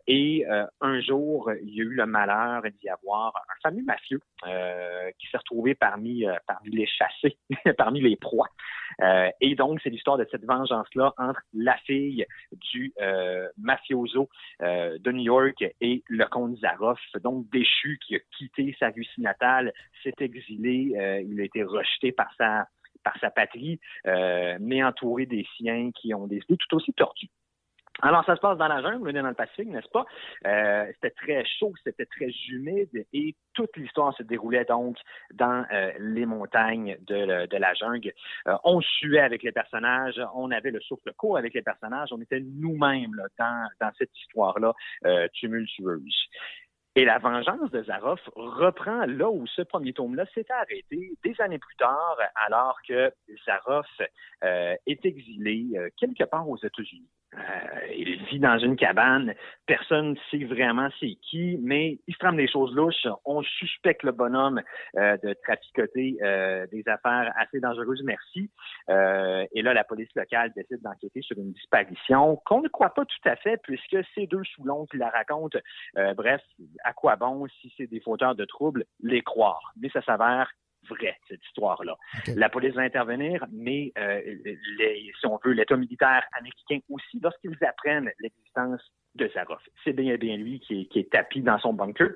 Et 0.08 0.46
un 0.82 1.02
jour, 1.02 1.52
il 1.62 1.76
y 1.76 1.82
a 1.82 1.84
eu 1.84 1.94
le 1.94 2.06
malheur 2.06 2.64
d'y 2.80 2.90
avoir 2.90 3.34
un 3.36 3.70
fameux 3.70 3.84
mafieux 3.84 4.22
qui 5.18 5.28
s'est 5.28 5.38
retrouvé 5.38 5.76
parmi, 5.76 6.26
parmi 6.48 6.70
les 6.70 6.88
chassés, 6.88 7.38
parmi 7.78 8.02
les 8.02 8.16
proies. 8.16 8.50
Et 9.42 9.56
donc, 9.56 9.80
c'est 9.84 9.90
l'histoire 9.90 10.18
de 10.18 10.28
cette 10.32 10.46
vengeance-là 10.46 11.14
entre 11.18 11.42
la 11.54 11.78
fille 11.86 12.26
du 12.52 12.94
mafioso 13.58 14.30
euh, 14.62 14.77
de 15.00 15.12
New 15.12 15.24
York 15.24 15.64
et 15.82 16.04
le 16.08 16.26
comte 16.26 16.58
Zaroff, 16.58 17.00
donc 17.24 17.50
déchu, 17.50 18.00
qui 18.06 18.16
a 18.16 18.20
quitté 18.38 18.76
sa 18.80 18.90
Russie 18.90 19.22
natale, 19.22 19.74
s'est 20.04 20.14
exilé, 20.20 20.94
euh, 20.98 21.22
il 21.22 21.40
a 21.40 21.44
été 21.44 21.64
rejeté 21.64 22.12
par 22.12 22.34
sa 22.38 22.68
par 23.04 23.18
sa 23.20 23.30
patrie, 23.30 23.80
euh, 24.06 24.58
mais 24.60 24.84
entouré 24.84 25.26
des 25.26 25.46
siens 25.56 25.92
qui 25.92 26.14
ont 26.14 26.28
des 26.28 26.38
idées 26.38 26.58
tout 26.58 26.76
aussi 26.76 26.92
tortues. 26.94 27.30
Alors, 28.02 28.24
ça 28.26 28.36
se 28.36 28.42
passe 28.42 28.58
dans 28.58 28.68
la 28.68 28.82
jungle, 28.82 29.12
dans 29.12 29.28
le 29.28 29.34
Pacifique, 29.34 29.70
n'est-ce 29.70 29.90
pas? 29.90 30.06
Euh, 30.46 30.86
c'était 30.94 31.12
très 31.12 31.46
chaud, 31.46 31.74
c'était 31.84 32.06
très 32.06 32.30
humide 32.50 33.06
et 33.14 33.36
toute 33.54 33.76
l'histoire 33.76 34.16
se 34.16 34.22
déroulait 34.22 34.66
donc 34.66 34.98
dans 35.34 35.66
euh, 35.72 35.92
les 36.00 36.28
montagnes 36.28 36.96
de, 37.02 37.58
la 37.58 37.74
jungle. 37.74 38.14
Euh, 38.48 38.56
on 38.64 38.82
suait 38.82 39.20
avec 39.20 39.42
les 39.42 39.52
personnages, 39.52 40.22
on 40.36 40.52
avait 40.52 40.70
le 40.70 40.80
souffle 40.82 41.12
court 41.18 41.38
avec 41.38 41.56
les 41.56 41.64
personnages, 41.64 42.10
on 42.12 42.22
était 42.22 42.40
nous-mêmes 42.40 43.20
dans, 43.40 43.68
dans 43.82 43.92
cette 43.98 44.16
histoire-là 44.16 44.74
euh, 45.06 45.28
tumultueuse. 45.34 46.28
Et 46.96 47.06
la 47.06 47.18
vengeance 47.20 47.70
de 47.72 47.84
Zaroff 47.84 48.22
reprend 48.36 49.06
là 49.06 49.30
où 49.30 49.46
ce 49.48 49.62
premier 49.64 49.94
tome-là 49.94 50.26
s'était 50.34 50.54
arrêté 50.54 51.14
des 51.24 51.36
années 51.40 51.60
plus 51.60 51.76
tard, 51.76 52.18
alors 52.48 52.78
que 52.88 53.12
Zaroff 53.46 54.02
est 54.42 55.06
exilé 55.06 55.92
quelque 55.96 56.24
part 56.24 56.50
aux 56.50 56.58
États-Unis. 56.58 57.08
Euh, 57.36 57.40
il 57.96 58.24
vit 58.26 58.40
dans 58.40 58.58
une 58.58 58.78
cabane, 58.78 59.34
personne 59.66 60.12
ne 60.12 60.16
sait 60.32 60.46
vraiment 60.46 60.88
c'est 61.00 61.18
qui, 61.22 61.60
mais 61.62 62.00
il 62.08 62.14
se 62.14 62.20
trame 62.20 62.38
des 62.38 62.48
choses 62.48 62.74
louches. 62.74 63.08
On 63.26 63.42
suspecte 63.44 64.04
le 64.04 64.12
bonhomme 64.14 64.62
euh, 64.98 65.18
de 65.18 65.34
traficoter 65.44 66.18
euh, 66.22 66.66
des 66.68 66.84
affaires 66.88 67.34
assez 67.38 67.60
dangereuses, 67.60 68.02
merci. 68.04 68.50
Et 68.90 69.62
là, 69.62 69.74
la 69.74 69.84
police 69.84 70.10
locale 70.16 70.52
décide 70.56 70.82
d'enquêter 70.82 71.22
sur 71.22 71.38
une 71.38 71.52
disparition 71.52 72.38
qu'on 72.46 72.62
ne 72.62 72.70
croit 72.70 72.94
pas 72.94 73.06
tout 73.06 73.30
à 73.30 73.36
fait, 73.36 73.58
puisque 73.62 73.98
c'est 74.16 74.28
deux 74.28 74.44
Soulons 74.56 74.86
qui 74.86 74.98
la 74.98 75.10
racontent. 75.10 75.60
Bref, 76.16 76.42
à 76.84 76.94
quoi 76.94 77.16
bon, 77.18 77.46
si 77.62 77.74
c'est 77.76 77.88
des 77.88 78.00
fauteurs 78.00 78.36
de 78.36 78.46
troubles, 78.46 78.86
les 79.02 79.22
croire. 79.22 79.74
Mais 79.82 79.90
ça 79.90 80.02
s'avère 80.04 80.50
vrai, 80.90 81.18
cette 81.28 81.44
histoire-là. 81.46 81.96
La 82.36 82.50
police 82.50 82.74
va 82.74 82.82
intervenir, 82.82 83.46
mais 83.52 83.92
euh, 83.98 84.22
les, 84.78 85.12
si 85.20 85.26
on 85.26 85.40
veut, 85.44 85.52
l'État 85.52 85.78
militaire 85.78 86.24
américain 86.38 86.80
aussi, 86.90 87.20
lorsqu'ils 87.22 87.58
apprennent 87.64 88.12
l'existence 88.20 88.82
de 89.16 89.28
Zaroff. 89.34 89.62
C'est 89.84 89.94
bien 89.94 90.16
bien 90.16 90.38
lui 90.38 90.60
qui 90.60 90.82
est, 90.82 90.86
qui 90.86 91.00
est 91.00 91.12
tapis 91.12 91.42
dans 91.42 91.58
son 91.60 91.74
bunker. 91.74 92.12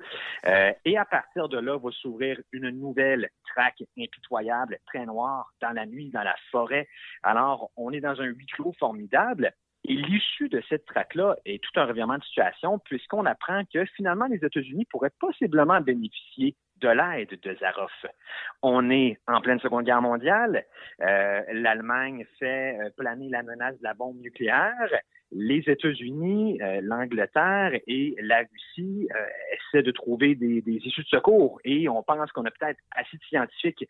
Euh, 0.46 0.72
et 0.84 0.96
à 0.96 1.04
partir 1.04 1.48
de 1.48 1.58
là, 1.58 1.76
va 1.76 1.90
s'ouvrir 1.90 2.40
une 2.52 2.70
nouvelle 2.70 3.28
traque 3.52 3.82
impitoyable, 3.98 4.78
très 4.86 5.04
noire, 5.04 5.52
dans 5.60 5.72
la 5.72 5.84
nuit, 5.84 6.10
dans 6.10 6.22
la 6.22 6.36
forêt. 6.50 6.88
Alors, 7.22 7.70
on 7.76 7.90
est 7.92 8.00
dans 8.00 8.20
un 8.20 8.26
huis 8.26 8.46
clos 8.46 8.74
formidable. 8.78 9.52
Et 9.84 9.94
l'issue 9.94 10.48
de 10.48 10.62
cette 10.68 10.86
traque-là 10.86 11.36
est 11.44 11.60
tout 11.62 11.80
un 11.80 11.86
revirement 11.86 12.16
de 12.16 12.22
situation, 12.22 12.78
puisqu'on 12.78 13.26
apprend 13.26 13.64
que 13.72 13.84
finalement, 13.96 14.26
les 14.26 14.36
États-Unis 14.36 14.84
pourraient 14.84 15.10
possiblement 15.18 15.80
bénéficier 15.80 16.54
de 16.82 16.88
l'aide 16.88 17.38
de 17.40 17.54
Zaroff. 17.60 18.06
On 18.62 18.90
est 18.90 19.18
en 19.26 19.40
pleine 19.40 19.60
Seconde 19.60 19.84
Guerre 19.84 20.02
mondiale. 20.02 20.64
Euh, 21.00 21.40
L'Allemagne 21.52 22.26
fait 22.38 22.78
euh, 22.78 22.90
planer 22.96 23.28
la 23.28 23.42
menace 23.42 23.78
de 23.78 23.84
la 23.84 23.94
bombe 23.94 24.20
nucléaire. 24.20 24.88
Les 25.30 25.60
États-Unis, 25.66 26.60
euh, 26.60 26.80
l'Angleterre 26.82 27.72
et 27.86 28.16
la 28.20 28.40
Russie 28.40 29.08
essaient 29.52 29.82
de 29.82 29.90
trouver 29.92 30.34
des, 30.34 30.60
des, 30.60 30.76
issues 30.84 31.04
de 31.04 31.08
secours 31.08 31.58
et 31.64 31.88
on 31.88 32.02
pense 32.02 32.30
qu'on 32.32 32.44
a 32.44 32.50
peut-être 32.50 32.80
assez 32.90 33.16
de 33.16 33.22
scientifiques 33.22 33.88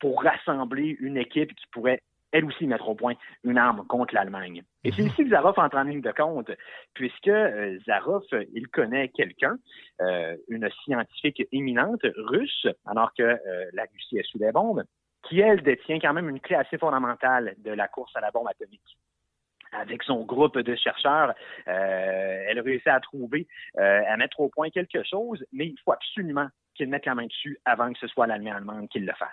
pour 0.00 0.22
rassembler 0.22 0.96
une 1.00 1.16
équipe 1.16 1.54
qui 1.54 1.66
pourrait 1.72 2.02
elle 2.32 2.44
aussi 2.44 2.66
mettre 2.66 2.88
au 2.88 2.94
point 2.94 3.14
une 3.44 3.58
arme 3.58 3.84
contre 3.86 4.14
l'Allemagne. 4.14 4.62
Et 4.84 4.92
c'est 4.92 5.02
ici 5.02 5.24
que 5.24 5.30
Zaroff 5.30 5.58
entre 5.58 5.76
en 5.76 5.84
ligne 5.84 6.00
de 6.00 6.12
compte, 6.12 6.50
puisque 6.94 7.28
euh, 7.28 7.78
Zaroff, 7.86 8.24
il 8.54 8.68
connaît 8.68 9.08
quelqu'un, 9.08 9.56
euh, 10.00 10.36
une 10.48 10.68
scientifique 10.84 11.42
éminente 11.52 12.04
russe, 12.16 12.66
alors 12.86 13.12
que 13.14 13.22
euh, 13.22 13.70
la 13.72 13.84
Russie 13.92 14.18
est 14.18 14.30
sous 14.30 14.38
les 14.38 14.52
bombes, 14.52 14.84
qui, 15.28 15.40
elle, 15.40 15.62
détient 15.62 15.98
quand 15.98 16.12
même 16.12 16.28
une 16.28 16.40
clé 16.40 16.56
assez 16.56 16.78
fondamentale 16.78 17.54
de 17.58 17.72
la 17.72 17.88
course 17.88 18.14
à 18.14 18.20
la 18.20 18.30
bombe 18.30 18.48
atomique 18.48 18.96
avec 19.72 20.02
son 20.02 20.24
groupe 20.24 20.58
de 20.58 20.74
chercheurs, 20.76 21.34
euh, 21.68 22.44
elle 22.48 22.60
réussit 22.60 22.88
à 22.88 23.00
trouver, 23.00 23.46
euh, 23.78 24.02
à 24.06 24.16
mettre 24.16 24.40
au 24.40 24.48
point 24.48 24.70
quelque 24.70 25.02
chose, 25.04 25.44
mais 25.52 25.66
il 25.66 25.76
faut 25.84 25.92
absolument 25.92 26.48
qu'ils 26.78 26.88
mettent 26.88 27.06
la 27.06 27.14
main 27.14 27.26
dessus 27.26 27.58
avant 27.64 27.92
que 27.92 27.98
ce 27.98 28.06
soit 28.06 28.26
l'Allemagne 28.26 28.54
allemande 28.54 28.88
qui 28.88 29.00
le 29.00 29.12
fasse. 29.12 29.28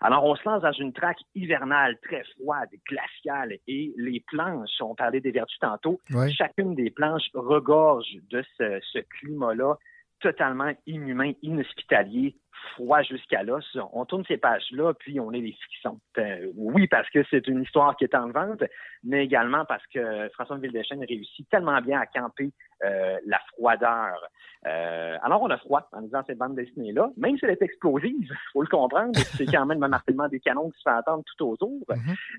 Alors, 0.00 0.24
on 0.24 0.34
se 0.36 0.48
lance 0.48 0.62
dans 0.62 0.72
une 0.72 0.92
traque 0.92 1.20
hivernale 1.34 1.98
très 2.02 2.24
froide, 2.36 2.70
glaciale, 2.88 3.58
et 3.66 3.92
les 3.96 4.20
planches, 4.20 4.80
on 4.80 4.94
parlait 4.94 5.20
des 5.20 5.32
vertus 5.32 5.58
tantôt, 5.58 6.00
chacune 6.30 6.74
des 6.74 6.90
planches 6.90 7.28
regorge 7.34 8.06
de 8.30 8.42
ce, 8.56 8.80
ce 8.92 8.98
climat-là 8.98 9.74
totalement 10.20 10.72
inhumain, 10.86 11.32
inhospitalier, 11.42 12.36
froid 12.72 13.02
jusqu'à 13.02 13.42
l'os. 13.42 13.64
On 13.92 14.04
tourne 14.04 14.24
ces 14.26 14.36
pages-là, 14.36 14.94
puis 14.94 15.20
on 15.20 15.32
est 15.32 15.40
des 15.40 15.52
fictions. 15.52 16.00
Euh, 16.18 16.50
oui, 16.56 16.86
parce 16.86 17.08
que 17.10 17.24
c'est 17.30 17.46
une 17.46 17.62
histoire 17.62 17.96
qui 17.96 18.04
est 18.04 18.14
en 18.14 18.30
vente, 18.30 18.62
mais 19.04 19.24
également 19.24 19.64
parce 19.64 19.86
que 19.88 20.28
François 20.34 20.58
Vildechêne 20.58 21.04
réussit 21.04 21.48
tellement 21.48 21.80
bien 21.80 22.00
à 22.00 22.06
camper 22.06 22.52
euh, 22.84 23.16
la 23.26 23.38
froideur. 23.52 24.20
Euh, 24.66 25.16
alors, 25.22 25.42
on 25.42 25.50
a 25.50 25.56
froid 25.58 25.88
en 25.92 26.00
lisant 26.00 26.22
cette 26.26 26.38
bande 26.38 26.56
dessinée-là, 26.56 27.10
même 27.16 27.38
si 27.38 27.44
elle 27.44 27.52
est 27.52 27.62
explosive, 27.62 28.28
faut 28.52 28.62
le 28.62 28.68
comprendre, 28.68 29.18
c'est 29.18 29.46
quand 29.46 29.64
même 29.64 29.80
le 29.80 29.88
martèlement 29.88 30.28
des 30.28 30.40
canons 30.40 30.70
qui 30.70 30.78
se 30.78 30.82
fait 30.82 30.96
entendre 30.96 31.24
tout 31.24 31.46
autour. 31.46 31.80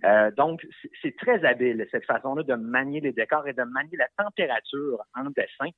Euh, 0.06 0.32
donc, 0.38 0.66
c'est- 1.02 1.18
très 1.18 1.44
habile, 1.44 1.88
cette 1.90 2.06
façon-là 2.06 2.44
de 2.44 2.54
manier 2.54 3.00
les 3.00 3.12
décors 3.12 3.48
et 3.48 3.54
de 3.54 3.64
manier 3.64 3.98
la 3.98 4.08
température 4.24 5.00
en 5.16 5.24
dessin. 5.32 5.72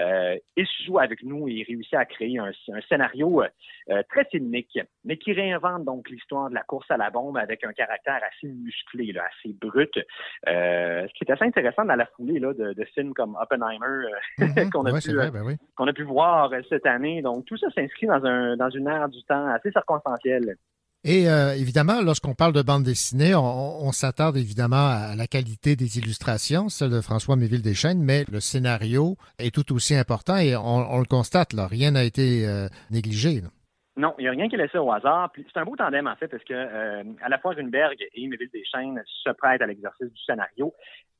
Euh, 0.00 0.36
il 0.56 0.66
se 0.66 0.84
joue 0.84 0.98
avec 0.98 1.22
nous 1.22 1.48
et 1.48 1.52
il 1.52 1.64
réussit 1.64 1.94
à 1.94 2.04
créer 2.04 2.38
un, 2.38 2.50
un 2.72 2.80
scénario 2.82 3.42
euh, 3.90 4.02
très 4.10 4.24
filmique, 4.26 4.78
mais 5.04 5.16
qui 5.16 5.32
réinvente 5.32 5.84
donc 5.84 6.08
l'histoire 6.08 6.50
de 6.50 6.54
la 6.54 6.62
course 6.62 6.90
à 6.90 6.96
la 6.96 7.10
bombe 7.10 7.36
avec 7.36 7.64
un 7.64 7.72
caractère 7.72 8.20
assez 8.30 8.48
musclé, 8.52 9.12
là, 9.12 9.24
assez 9.24 9.54
brut. 9.54 9.96
Euh, 10.48 11.06
ce 11.08 11.12
qui 11.14 11.24
est 11.24 11.32
assez 11.32 11.44
intéressant 11.44 11.84
dans 11.84 11.96
la 11.96 12.06
foulée 12.16 12.38
là, 12.38 12.52
de, 12.54 12.72
de 12.72 12.84
films 12.94 13.14
comme 13.14 13.36
Oppenheimer 13.40 14.06
qu'on 14.72 14.84
a, 14.84 14.92
Ouais, 14.92 15.00
pu, 15.00 15.12
ben 15.14 15.42
oui. 15.44 15.56
a 15.78 15.92
voir 16.04 16.52
euh, 16.52 16.60
cette 16.68 16.86
année. 16.86 17.22
Donc, 17.22 17.44
tout 17.46 17.56
ça 17.56 17.68
s'inscrit 17.74 18.06
dans, 18.06 18.24
un, 18.24 18.56
dans 18.56 18.70
une 18.70 18.86
ère 18.88 19.08
du 19.08 19.22
temps 19.24 19.46
assez 19.48 19.70
circonstancielle. 19.70 20.56
Et 21.04 21.28
euh, 21.28 21.54
évidemment, 21.56 22.00
lorsqu'on 22.00 22.34
parle 22.34 22.52
de 22.52 22.62
bande 22.62 22.84
dessinée, 22.84 23.34
on, 23.34 23.84
on 23.84 23.90
s'attarde 23.90 24.36
évidemment 24.36 24.86
à 24.86 25.16
la 25.16 25.26
qualité 25.26 25.74
des 25.74 25.98
illustrations, 25.98 26.68
celle 26.68 26.90
de 26.90 27.00
François 27.00 27.34
Méville 27.34 27.62
Deschênes, 27.62 28.00
mais 28.02 28.24
le 28.30 28.38
scénario 28.38 29.16
est 29.40 29.52
tout 29.52 29.74
aussi 29.74 29.96
important 29.96 30.36
et 30.36 30.54
on, 30.54 30.62
on 30.62 31.00
le 31.00 31.04
constate, 31.06 31.54
là, 31.54 31.66
rien 31.66 31.90
n'a 31.90 32.04
été 32.04 32.46
euh, 32.46 32.68
négligé. 32.92 33.40
là. 33.40 33.48
Non, 33.96 34.14
il 34.18 34.22
n'y 34.22 34.28
a 34.28 34.30
rien 34.30 34.48
qui 34.48 34.54
est 34.54 34.58
laissé 34.58 34.78
au 34.78 34.90
hasard. 34.90 35.30
C'est 35.36 35.58
un 35.58 35.64
beau 35.64 35.76
tandem, 35.76 36.06
en 36.06 36.16
fait, 36.16 36.28
parce 36.28 36.44
que 36.44 36.54
euh, 36.54 37.04
à 37.20 37.28
la 37.28 37.38
fois 37.38 37.52
Runberg 37.52 37.96
et 38.14 38.26
Méville 38.26 38.50
Deschênes 38.52 39.02
se 39.06 39.30
prêtent 39.30 39.60
à 39.60 39.66
l'exercice 39.66 40.10
du 40.10 40.22
scénario. 40.22 40.72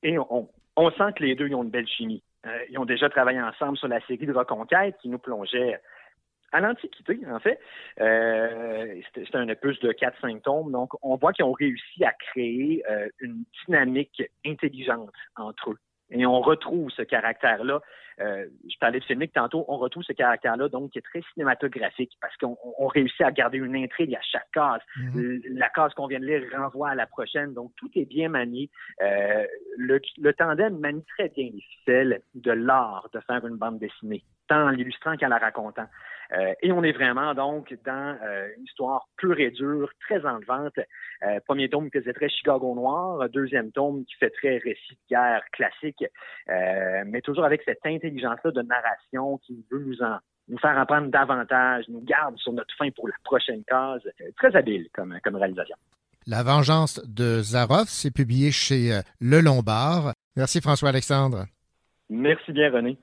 Et 0.02 0.18
on, 0.18 0.48
sent 0.76 1.12
que 1.16 1.22
les 1.22 1.34
deux 1.34 1.52
ont 1.54 1.62
une 1.62 1.70
belle 1.70 1.86
chimie. 1.86 2.22
Euh, 2.46 2.58
ils 2.70 2.78
ont 2.78 2.86
déjà 2.86 3.10
travaillé 3.10 3.40
ensemble 3.40 3.76
sur 3.76 3.88
la 3.88 4.00
série 4.06 4.26
de 4.26 4.32
Reconquête 4.32 4.96
qui 5.02 5.08
nous 5.08 5.18
plongeait 5.18 5.78
à 6.52 6.60
l'Antiquité, 6.60 7.18
en 7.30 7.40
fait. 7.40 7.58
Euh, 8.00 9.00
C'était 9.06 9.24
c'était 9.24 9.38
un 9.38 9.48
opus 9.48 9.78
de 9.80 9.92
4-5 9.92 10.42
tomes. 10.42 10.72
Donc, 10.72 10.90
on 11.02 11.16
voit 11.16 11.32
qu'ils 11.32 11.44
ont 11.44 11.52
réussi 11.52 12.04
à 12.04 12.12
créer 12.12 12.82
euh, 12.90 13.08
une 13.20 13.44
dynamique 13.66 14.22
intelligente 14.46 15.12
entre 15.36 15.70
eux. 15.70 15.78
Et 16.12 16.26
on 16.26 16.40
retrouve 16.40 16.90
ce 16.90 17.02
caractère-là. 17.02 17.80
Euh, 18.20 18.44
je 18.70 18.78
parlais 18.78 19.00
de 19.00 19.04
filmique 19.04 19.32
tantôt, 19.32 19.64
on 19.68 19.78
retrouve 19.78 20.02
ce 20.02 20.12
caractère-là, 20.12 20.68
donc, 20.68 20.90
qui 20.90 20.98
est 20.98 21.02
très 21.02 21.22
cinématographique, 21.32 22.12
parce 22.20 22.36
qu'on 22.36 22.56
on 22.78 22.86
réussit 22.86 23.22
à 23.22 23.32
garder 23.32 23.56
une 23.56 23.74
intrigue 23.74 24.14
à 24.14 24.20
chaque 24.20 24.50
case. 24.52 24.82
L- 25.16 25.40
La 25.54 25.70
case 25.70 25.94
qu'on 25.94 26.06
vient 26.06 26.20
de 26.20 26.26
lire 26.26 26.42
renvoie 26.54 26.90
à 26.90 26.94
la 26.94 27.06
prochaine, 27.06 27.54
donc 27.54 27.72
tout 27.76 27.90
est 27.94 28.04
bien 28.04 28.28
manié. 28.28 28.68
Euh, 29.00 29.46
le, 29.78 29.98
le 30.20 30.32
tandem 30.34 30.78
manie 30.78 31.04
très 31.16 31.30
bien 31.30 31.48
les 31.54 31.62
ficelles 31.62 32.20
de 32.34 32.52
l'art 32.52 33.08
de 33.14 33.20
faire 33.20 33.44
une 33.46 33.56
bande 33.56 33.78
dessinée, 33.78 34.22
tant 34.46 34.66
en 34.66 34.70
l'illustrant 34.70 35.16
qu'en 35.16 35.28
la 35.28 35.38
racontant. 35.38 35.86
Euh, 36.32 36.54
et 36.62 36.72
on 36.72 36.82
est 36.82 36.92
vraiment 36.92 37.34
donc 37.34 37.76
dans 37.84 38.16
euh, 38.22 38.48
une 38.56 38.64
histoire 38.64 39.08
pure 39.16 39.38
et 39.38 39.50
dure, 39.50 39.90
très 40.00 40.24
enlevante. 40.24 40.78
Euh, 41.22 41.40
premier 41.46 41.68
tome 41.68 41.90
qui 41.90 41.98
faisait 41.98 42.12
très 42.12 42.28
Chicago 42.28 42.74
noir, 42.74 43.28
deuxième 43.28 43.70
tome 43.72 44.04
qui 44.04 44.14
fait 44.18 44.30
très 44.30 44.58
récit 44.58 44.94
de 44.94 45.14
guerre 45.14 45.42
classique, 45.52 46.04
euh, 46.48 47.02
mais 47.06 47.20
toujours 47.20 47.44
avec 47.44 47.62
cette 47.64 47.84
intelligence-là 47.84 48.50
de 48.50 48.62
narration 48.62 49.38
qui 49.38 49.64
veut 49.70 49.84
nous 49.84 50.02
en 50.02 50.18
nous 50.48 50.58
faire 50.58 50.76
en 50.76 50.84
prendre 50.84 51.08
davantage, 51.08 51.84
nous 51.88 52.02
garde 52.02 52.36
sur 52.36 52.52
notre 52.52 52.74
fin 52.76 52.90
pour 52.90 53.06
la 53.06 53.14
prochaine 53.24 53.62
case. 53.64 54.02
Euh, 54.20 54.30
très 54.36 54.54
habile 54.56 54.88
comme, 54.92 55.16
comme 55.22 55.36
réalisation. 55.36 55.76
La 56.26 56.42
vengeance 56.42 57.00
de 57.06 57.40
Zaroff, 57.42 57.88
c'est 57.88 58.12
publié 58.12 58.50
chez 58.50 59.00
Le 59.20 59.40
Lombard. 59.40 60.12
Merci 60.36 60.60
François-Alexandre. 60.60 61.46
Merci 62.10 62.52
bien, 62.52 62.70
René. 62.70 62.96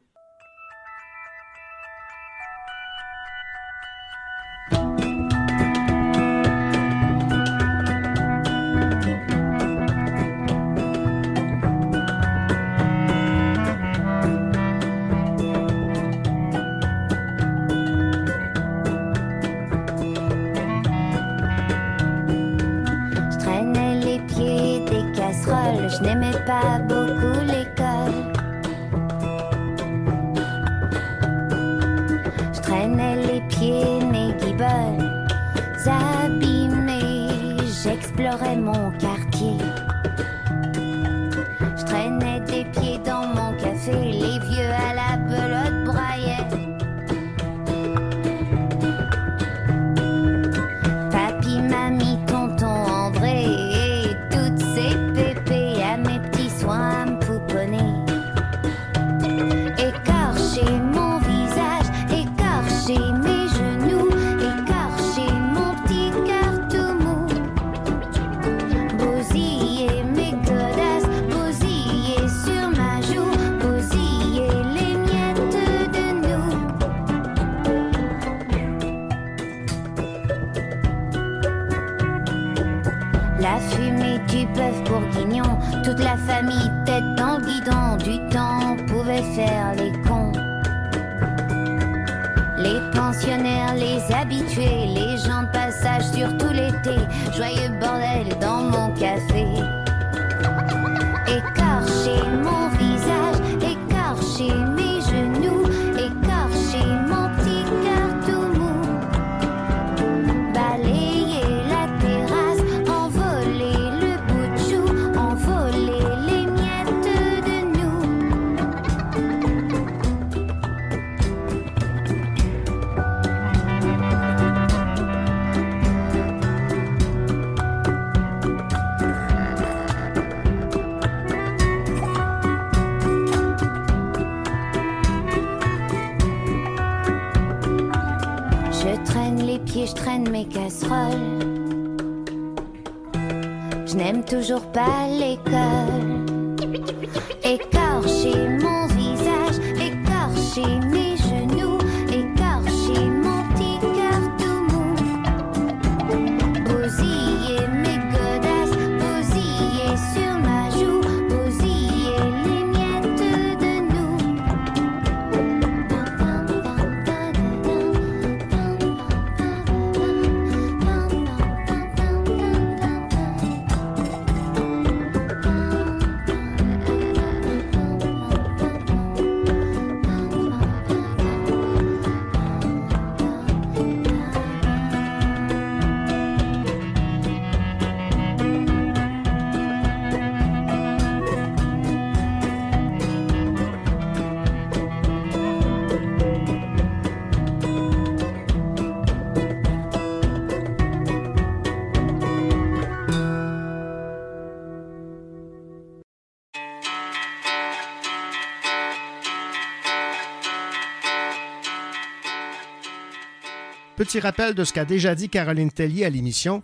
petit 214.10 214.20
rappel 214.22 214.56
de 214.56 214.64
ce 214.64 214.74
qu'a 214.74 214.86
déjà 214.86 215.14
dit 215.14 215.30
Caroline 215.30 215.70
Tellier 215.70 216.04
à 216.04 216.10
l'émission 216.10 216.64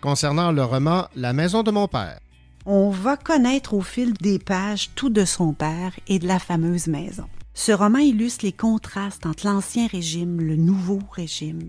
concernant 0.00 0.50
le 0.50 0.64
roman 0.64 1.08
La 1.14 1.34
maison 1.34 1.62
de 1.62 1.70
mon 1.70 1.88
père. 1.88 2.20
On 2.64 2.88
va 2.88 3.18
connaître 3.18 3.74
au 3.74 3.82
fil 3.82 4.14
des 4.14 4.38
pages 4.38 4.88
tout 4.94 5.10
de 5.10 5.26
son 5.26 5.52
père 5.52 5.92
et 6.06 6.18
de 6.18 6.26
la 6.26 6.38
fameuse 6.38 6.86
maison. 6.86 7.26
Ce 7.52 7.70
roman 7.70 7.98
illustre 7.98 8.46
les 8.46 8.52
contrastes 8.52 9.26
entre 9.26 9.44
l'ancien 9.44 9.86
régime, 9.88 10.40
le 10.40 10.56
nouveau 10.56 11.00
régime. 11.12 11.68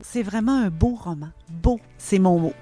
C'est 0.00 0.22
vraiment 0.22 0.58
un 0.58 0.70
beau 0.70 0.94
roman. 0.94 1.28
Beau, 1.50 1.78
c'est 1.98 2.18
mon 2.18 2.38
mot. 2.38 2.54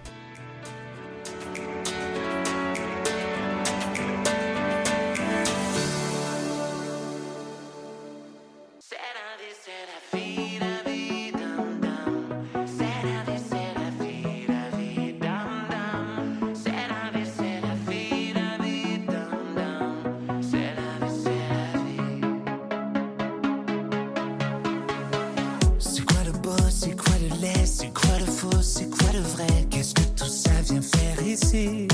see 31.54 31.93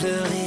ferai 0.00 0.39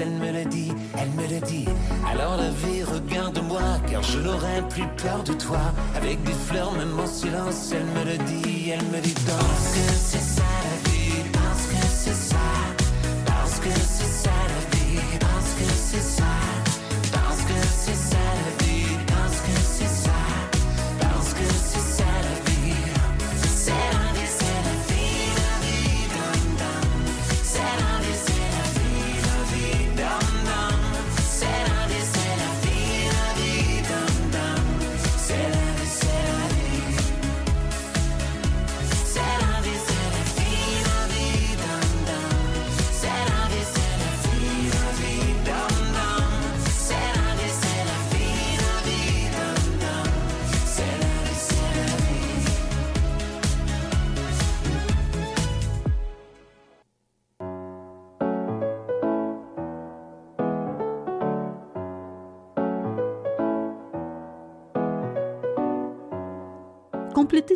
elle 0.00 0.10
me 0.10 0.32
le 0.32 0.44
dit, 0.44 0.72
elle 0.98 1.10
me 1.10 1.22
le 1.32 1.40
dit. 1.46 1.66
Alors 2.10 2.36
la 2.36 2.50
vie, 2.50 2.82
regarde-moi, 2.82 3.60
car 3.90 4.02
je 4.02 4.18
n'aurai 4.18 4.62
plus 4.68 4.86
peur 4.96 5.22
de 5.24 5.32
toi. 5.32 5.60
Avec 5.96 6.22
des 6.24 6.32
fleurs, 6.32 6.72
même 6.72 6.98
en 6.98 7.06
silence, 7.06 7.72
elle 7.72 7.86
me 7.86 8.10
le 8.10 8.18
dit, 8.24 8.70
elle 8.70 8.84
me 8.86 9.00
dit 9.00 9.14
danse. 9.14 9.87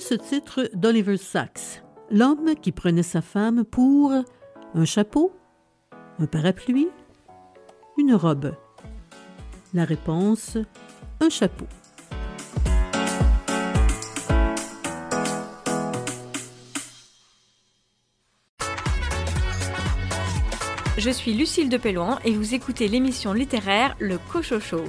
ce 0.03 0.15
titre 0.15 0.69
d'Oliver 0.75 1.17
Sacks, 1.17 1.83
l'homme 2.11 2.57
qui 2.61 2.73
prenait 2.73 3.05
sa 3.05 3.23
femme 3.23 3.65
pour 3.65 4.13
un 4.75 4.85
chapeau, 4.85 5.33
un 6.19 6.27
parapluie, 6.27 6.89
une 7.97 8.15
robe. 8.15 8.53
La 9.73 9.85
réponse, 9.85 10.59
un 11.21 11.31
chapeau. 11.31 11.67
Je 20.99 21.11
suis 21.11 21.33
Lucille 21.33 21.69
de 21.69 21.77
Pelloin 21.77 22.19
et 22.25 22.33
vous 22.33 22.55
écoutez 22.55 22.89
l'émission 22.89 23.33
littéraire 23.33 23.97
Le 24.01 24.19
Cochocho. 24.19 24.85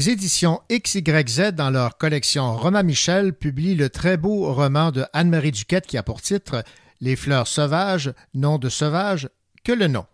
Les 0.00 0.08
éditions 0.08 0.60
XYZ, 0.72 1.52
dans 1.52 1.68
leur 1.68 1.98
collection 1.98 2.54
Romain 2.54 2.82
Michel, 2.82 3.34
publient 3.34 3.74
le 3.74 3.90
très 3.90 4.16
beau 4.16 4.50
roman 4.50 4.92
de 4.92 5.04
Anne-Marie 5.12 5.50
Duquette 5.50 5.86
qui 5.86 5.98
a 5.98 6.02
pour 6.02 6.22
titre 6.22 6.64
Les 7.02 7.16
fleurs 7.16 7.46
sauvages, 7.46 8.10
nom 8.32 8.56
de 8.56 8.70
sauvage 8.70 9.28
que 9.62 9.72
le 9.72 9.88
nom. 9.88 10.06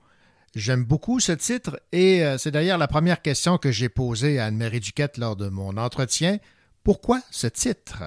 J'aime 0.56 0.82
beaucoup 0.82 1.20
ce 1.20 1.30
titre 1.30 1.78
et 1.92 2.24
euh, 2.24 2.36
c'est 2.36 2.50
d'ailleurs 2.50 2.78
la 2.78 2.88
première 2.88 3.22
question 3.22 3.58
que 3.58 3.70
j'ai 3.70 3.88
posée 3.88 4.40
à 4.40 4.46
Anne-Marie 4.46 4.80
Duquette 4.80 5.18
lors 5.18 5.36
de 5.36 5.48
mon 5.48 5.76
entretien. 5.76 6.38
Pourquoi 6.82 7.20
ce 7.30 7.46
titre? 7.46 8.02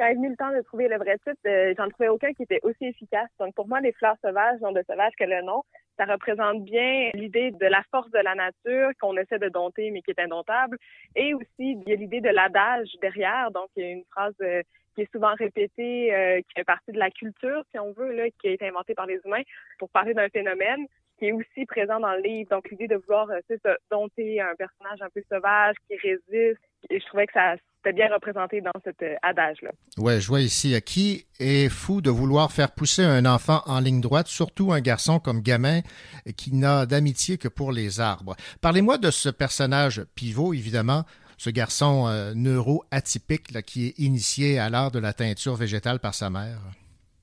quand 0.00 0.06
est 0.06 0.14
venu 0.14 0.30
le 0.30 0.36
temps 0.36 0.50
de 0.50 0.62
trouver 0.62 0.88
le 0.88 0.96
vrai 0.96 1.18
titre, 1.26 1.40
euh, 1.46 1.74
j'en 1.76 1.86
trouvais 1.90 2.08
aucun 2.08 2.32
qui 2.32 2.42
était 2.42 2.60
aussi 2.62 2.86
efficace. 2.86 3.28
Donc 3.38 3.54
pour 3.54 3.68
moi, 3.68 3.80
les 3.80 3.92
fleurs 3.92 4.16
sauvages, 4.24 4.58
nom 4.60 4.72
de 4.72 4.82
sauvage 4.88 5.12
que 5.18 5.24
le 5.24 5.42
nom, 5.42 5.62
ça 6.00 6.10
représente 6.10 6.64
bien 6.64 7.10
l'idée 7.12 7.50
de 7.50 7.66
la 7.66 7.82
force 7.90 8.10
de 8.10 8.18
la 8.18 8.34
nature 8.34 8.90
qu'on 9.00 9.16
essaie 9.18 9.38
de 9.38 9.50
dompter 9.50 9.90
mais 9.90 10.00
qui 10.00 10.12
est 10.12 10.20
indomptable. 10.20 10.78
Et 11.14 11.34
aussi, 11.34 11.46
il 11.58 11.82
y 11.86 11.92
a 11.92 11.96
l'idée 11.96 12.22
de 12.22 12.30
l'adage 12.30 12.88
derrière. 13.02 13.50
Donc 13.50 13.68
il 13.76 13.84
y 13.84 13.86
a 13.86 13.90
une 13.90 14.04
phrase 14.10 14.34
euh, 14.40 14.62
qui 14.94 15.02
est 15.02 15.12
souvent 15.12 15.34
répétée, 15.34 16.14
euh, 16.14 16.38
qui 16.38 16.54
fait 16.56 16.64
partie 16.64 16.92
de 16.92 16.98
la 16.98 17.10
culture, 17.10 17.62
si 17.70 17.78
on 17.78 17.92
veut, 17.92 18.12
là, 18.12 18.30
qui 18.40 18.48
a 18.48 18.52
été 18.52 18.66
inventée 18.66 18.94
par 18.94 19.04
les 19.04 19.20
humains 19.26 19.42
pour 19.78 19.90
parler 19.90 20.14
d'un 20.14 20.28
phénomène 20.30 20.86
qui 21.18 21.26
est 21.26 21.32
aussi 21.32 21.66
présent 21.66 22.00
dans 22.00 22.14
le 22.14 22.22
livre. 22.22 22.48
Donc 22.48 22.70
l'idée 22.70 22.88
de 22.88 22.96
vouloir 22.96 23.30
euh, 23.30 23.40
sais, 23.46 23.58
se 23.62 23.76
dompter 23.90 24.40
un 24.40 24.54
personnage 24.56 25.02
un 25.02 25.10
peu 25.10 25.22
sauvage 25.30 25.76
qui 25.86 25.98
résiste. 25.98 26.62
Et 26.88 26.98
je 26.98 27.04
trouvais 27.04 27.26
que 27.26 27.34
ça 27.34 27.56
c'était 27.82 27.94
bien 27.94 28.12
représenté 28.12 28.60
dans 28.60 28.72
cet 28.84 29.02
euh, 29.02 29.14
adage-là. 29.22 29.70
Ouais, 29.96 30.20
je 30.20 30.28
vois 30.28 30.40
ici 30.40 30.74
euh, 30.74 30.80
qui 30.80 31.26
est 31.38 31.70
fou 31.70 32.00
de 32.02 32.10
vouloir 32.10 32.52
faire 32.52 32.72
pousser 32.72 33.02
un 33.02 33.24
enfant 33.24 33.62
en 33.66 33.80
ligne 33.80 34.00
droite, 34.00 34.26
surtout 34.26 34.72
un 34.72 34.80
garçon 34.80 35.18
comme 35.18 35.40
Gamin 35.40 35.78
euh, 36.26 36.32
qui 36.36 36.54
n'a 36.54 36.84
d'amitié 36.86 37.38
que 37.38 37.48
pour 37.48 37.72
les 37.72 38.00
arbres. 38.00 38.36
Parlez-moi 38.60 38.98
de 38.98 39.10
ce 39.10 39.30
personnage 39.30 40.04
pivot, 40.14 40.52
évidemment, 40.52 41.04
ce 41.40 41.48
garçon 41.48 42.06
euh, 42.06 42.34
neuro-atypique 42.34 43.52
là, 43.52 43.62
qui 43.62 43.86
est 43.86 43.98
initié 43.98 44.58
à 44.58 44.68
l'art 44.68 44.90
de 44.90 44.98
la 44.98 45.14
teinture 45.14 45.54
végétale 45.54 45.98
par 45.98 46.12
sa 46.12 46.28
mère. 46.28 46.58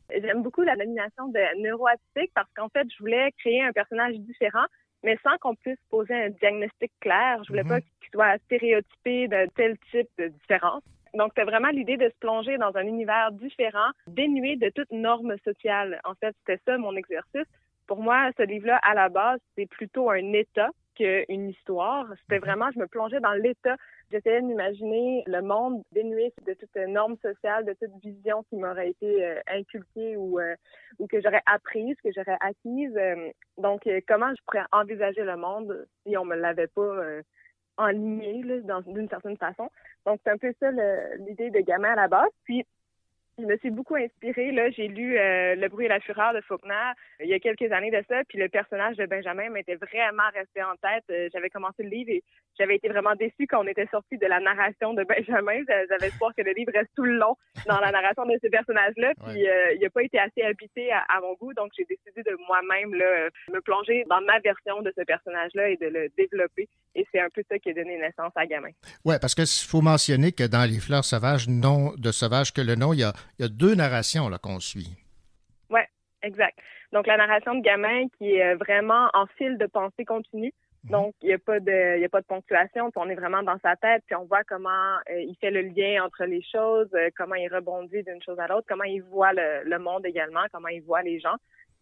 J'aime 0.09 0.41
beaucoup 0.41 0.63
la 0.63 0.75
nomination 0.75 1.27
de 1.27 1.61
neuroatypique 1.61 2.31
parce 2.33 2.49
qu'en 2.55 2.69
fait, 2.69 2.87
je 2.91 2.97
voulais 2.99 3.31
créer 3.37 3.61
un 3.61 3.71
personnage 3.73 4.15
différent, 4.15 4.65
mais 5.03 5.17
sans 5.23 5.37
qu'on 5.37 5.55
puisse 5.55 5.79
poser 5.89 6.13
un 6.13 6.29
diagnostic 6.29 6.91
clair. 6.99 7.43
Je 7.43 7.49
voulais 7.49 7.63
Mhm. 7.63 7.69
pas 7.69 7.79
qu'il 7.81 8.09
soit 8.13 8.37
stéréotypé 8.45 9.27
de 9.27 9.47
tel 9.55 9.77
type 9.91 10.09
de 10.17 10.27
différence. 10.27 10.83
Donc, 11.13 11.31
c'était 11.35 11.49
vraiment 11.49 11.69
l'idée 11.69 11.97
de 11.97 12.09
se 12.09 12.15
plonger 12.19 12.57
dans 12.57 12.75
un 12.75 12.85
univers 12.85 13.31
différent, 13.31 13.89
dénué 14.07 14.55
de 14.55 14.69
toute 14.69 14.91
norme 14.91 15.35
sociale. 15.43 15.99
En 16.03 16.13
fait, 16.15 16.35
c'était 16.39 16.61
ça 16.65 16.77
mon 16.77 16.95
exercice. 16.95 17.47
Pour 17.87 18.01
moi, 18.01 18.29
ce 18.37 18.43
livre-là, 18.43 18.77
à 18.83 18.93
la 18.93 19.09
base, 19.09 19.39
c'est 19.55 19.65
plutôt 19.67 20.09
un 20.11 20.33
état 20.33 20.69
qu'une 20.95 21.49
histoire. 21.49 22.05
C'était 22.21 22.39
vraiment, 22.39 22.69
je 22.73 22.79
me 22.79 22.87
plongeais 22.87 23.19
dans 23.21 23.33
l'état. 23.33 23.77
J'essayais 24.11 24.41
de 24.41 24.45
m'imaginer 24.45 25.23
le 25.27 25.41
monde 25.41 25.83
dénué 25.91 26.33
de 26.45 26.53
toute 26.53 26.75
norme 26.87 27.17
sociale, 27.17 27.65
de 27.65 27.73
toute 27.73 27.91
vision 28.01 28.43
qui 28.43 28.55
m'aurait 28.55 28.91
été 28.91 29.25
euh, 29.25 29.39
inculquée 29.47 30.15
ou, 30.15 30.39
euh, 30.39 30.55
ou 30.97 31.07
que 31.07 31.19
j'aurais 31.21 31.41
apprise, 31.45 31.97
que 32.01 32.09
j'aurais 32.15 32.37
acquise. 32.39 32.95
Euh, 32.95 33.29
donc, 33.57 33.85
euh, 33.87 33.99
comment 34.07 34.33
je 34.33 34.41
pourrais 34.45 34.65
envisager 34.71 35.23
le 35.23 35.35
monde 35.35 35.87
si 36.05 36.15
on 36.17 36.23
me 36.23 36.35
l'avait 36.35 36.67
pas 36.67 36.81
là, 37.77 38.61
dans- 38.63 38.81
d'une 38.81 39.09
certaine 39.09 39.37
façon? 39.37 39.69
Donc, 40.05 40.21
c'est 40.23 40.31
un 40.31 40.37
peu 40.37 40.53
ça 40.59 40.71
l'idée 41.17 41.49
de 41.49 41.59
gamin 41.59 41.91
à 41.91 41.95
la 41.95 42.07
base. 42.07 42.29
Puis, 42.45 42.65
je 43.39 43.45
me 43.45 43.57
suis 43.57 43.69
beaucoup 43.69 43.95
inspirée. 43.95 44.51
Là, 44.51 44.69
j'ai 44.71 44.87
lu 44.87 45.17
euh, 45.17 45.55
Le 45.55 45.67
bruit 45.69 45.85
et 45.85 45.89
la 45.89 45.99
fureur 45.99 46.33
de 46.33 46.41
Faulkner 46.41 46.73
euh, 46.73 47.23
il 47.25 47.29
y 47.29 47.33
a 47.33 47.39
quelques 47.39 47.71
années 47.71 47.91
de 47.91 48.03
ça. 48.09 48.21
Puis 48.27 48.37
le 48.39 48.49
personnage 48.49 48.97
de 48.97 49.05
Benjamin 49.05 49.49
m'était 49.49 49.75
vraiment 49.75 50.27
resté 50.33 50.63
en 50.63 50.75
tête. 50.81 51.03
Euh, 51.11 51.29
j'avais 51.33 51.49
commencé 51.49 51.83
le 51.83 51.89
livre 51.89 52.09
et 52.11 52.23
j'avais 52.57 52.75
été 52.75 52.89
vraiment 52.89 53.15
déçue 53.15 53.45
quand 53.47 53.63
on 53.63 53.67
était 53.67 53.87
sorti 53.91 54.17
de 54.17 54.25
la 54.25 54.39
narration 54.39 54.93
de 54.93 55.03
Benjamin. 55.07 55.61
J'a- 55.67 55.85
J'avais 55.87 56.07
espoir 56.07 56.33
que 56.35 56.41
le 56.41 56.51
livre 56.53 56.71
reste 56.73 56.89
tout 56.95 57.03
le 57.05 57.17
long 57.17 57.35
dans 57.67 57.79
la 57.79 57.91
narration 57.91 58.25
de 58.25 58.37
ce 58.43 58.47
personnage-là. 58.49 59.13
Puis 59.27 59.47
euh, 59.47 59.73
il 59.75 59.81
n'a 59.81 59.89
pas 59.89 60.03
été 60.03 60.19
assez 60.19 60.41
habité 60.41 60.91
à, 60.91 60.99
à 61.09 61.21
mon 61.21 61.33
goût. 61.35 61.53
Donc 61.53 61.71
j'ai 61.77 61.85
décidé 61.85 62.23
de 62.23 62.35
moi-même 62.47 62.93
là, 62.95 63.29
me 63.53 63.61
plonger 63.61 64.03
dans 64.09 64.21
ma 64.21 64.39
version 64.39 64.81
de 64.81 64.91
ce 64.97 65.03
personnage-là 65.03 65.69
et 65.69 65.77
de 65.77 65.87
le 65.87 66.09
développer. 66.17 66.67
Et 66.95 67.05
c'est 67.11 67.19
un 67.19 67.29
peu 67.29 67.43
ça 67.49 67.59
qui 67.59 67.69
a 67.69 67.73
donné 67.73 67.97
naissance 67.97 68.31
à 68.35 68.45
Gamin. 68.47 68.69
Oui, 69.05 69.15
parce 69.21 69.35
qu'il 69.35 69.45
faut 69.69 69.81
mentionner 69.81 70.31
que 70.31 70.43
dans 70.47 70.67
Les 70.67 70.79
fleurs 70.79 71.05
sauvages, 71.05 71.47
non 71.47 71.93
de 71.97 72.11
sauvage 72.11 72.51
que 72.51 72.61
le 72.61 72.75
nom, 72.75 72.91
il 72.93 72.99
y 73.01 73.03
a, 73.03 73.13
il 73.37 73.43
y 73.43 73.45
a 73.45 73.49
deux 73.49 73.75
narrations 73.75 74.29
là, 74.29 74.37
qu'on 74.37 74.59
suit. 74.59 74.89
Ouais, 75.69 75.87
exact. 76.21 76.57
Donc 76.91 77.07
la 77.07 77.17
narration 77.17 77.55
de 77.55 77.61
gamin 77.61 78.07
qui 78.17 78.35
est 78.35 78.53
euh, 78.53 78.55
vraiment 78.55 79.09
en 79.13 79.25
fil 79.37 79.57
de 79.57 79.65
pensée 79.65 80.05
continue. 80.05 80.53
Donc 80.83 81.15
il 81.21 81.27
n'y 81.27 81.33
a 81.33 81.39
pas 81.39 81.59
de 81.59 81.97
il 81.97 82.05
a 82.05 82.09
pas 82.09 82.21
de 82.21 82.25
ponctuation, 82.25 82.91
puis 82.91 83.01
on 83.03 83.09
est 83.09 83.15
vraiment 83.15 83.43
dans 83.43 83.57
sa 83.59 83.75
tête, 83.75 84.03
puis 84.05 84.15
on 84.15 84.25
voit 84.25 84.43
comment 84.45 84.95
euh, 85.09 85.19
il 85.19 85.35
fait 85.41 85.51
le 85.51 85.61
lien 85.61 86.03
entre 86.05 86.23
les 86.23 86.41
choses, 86.41 86.87
euh, 86.93 87.09
comment 87.17 87.35
il 87.35 87.53
rebondit 87.53 88.03
d'une 88.03 88.21
chose 88.23 88.39
à 88.39 88.47
l'autre, 88.47 88.67
comment 88.69 88.85
il 88.85 89.01
voit 89.01 89.33
le, 89.33 89.63
le 89.65 89.79
monde 89.79 90.05
également, 90.05 90.45
comment 90.53 90.69
il 90.69 90.81
voit 90.83 91.01
les 91.01 91.19
gens, 91.19 91.35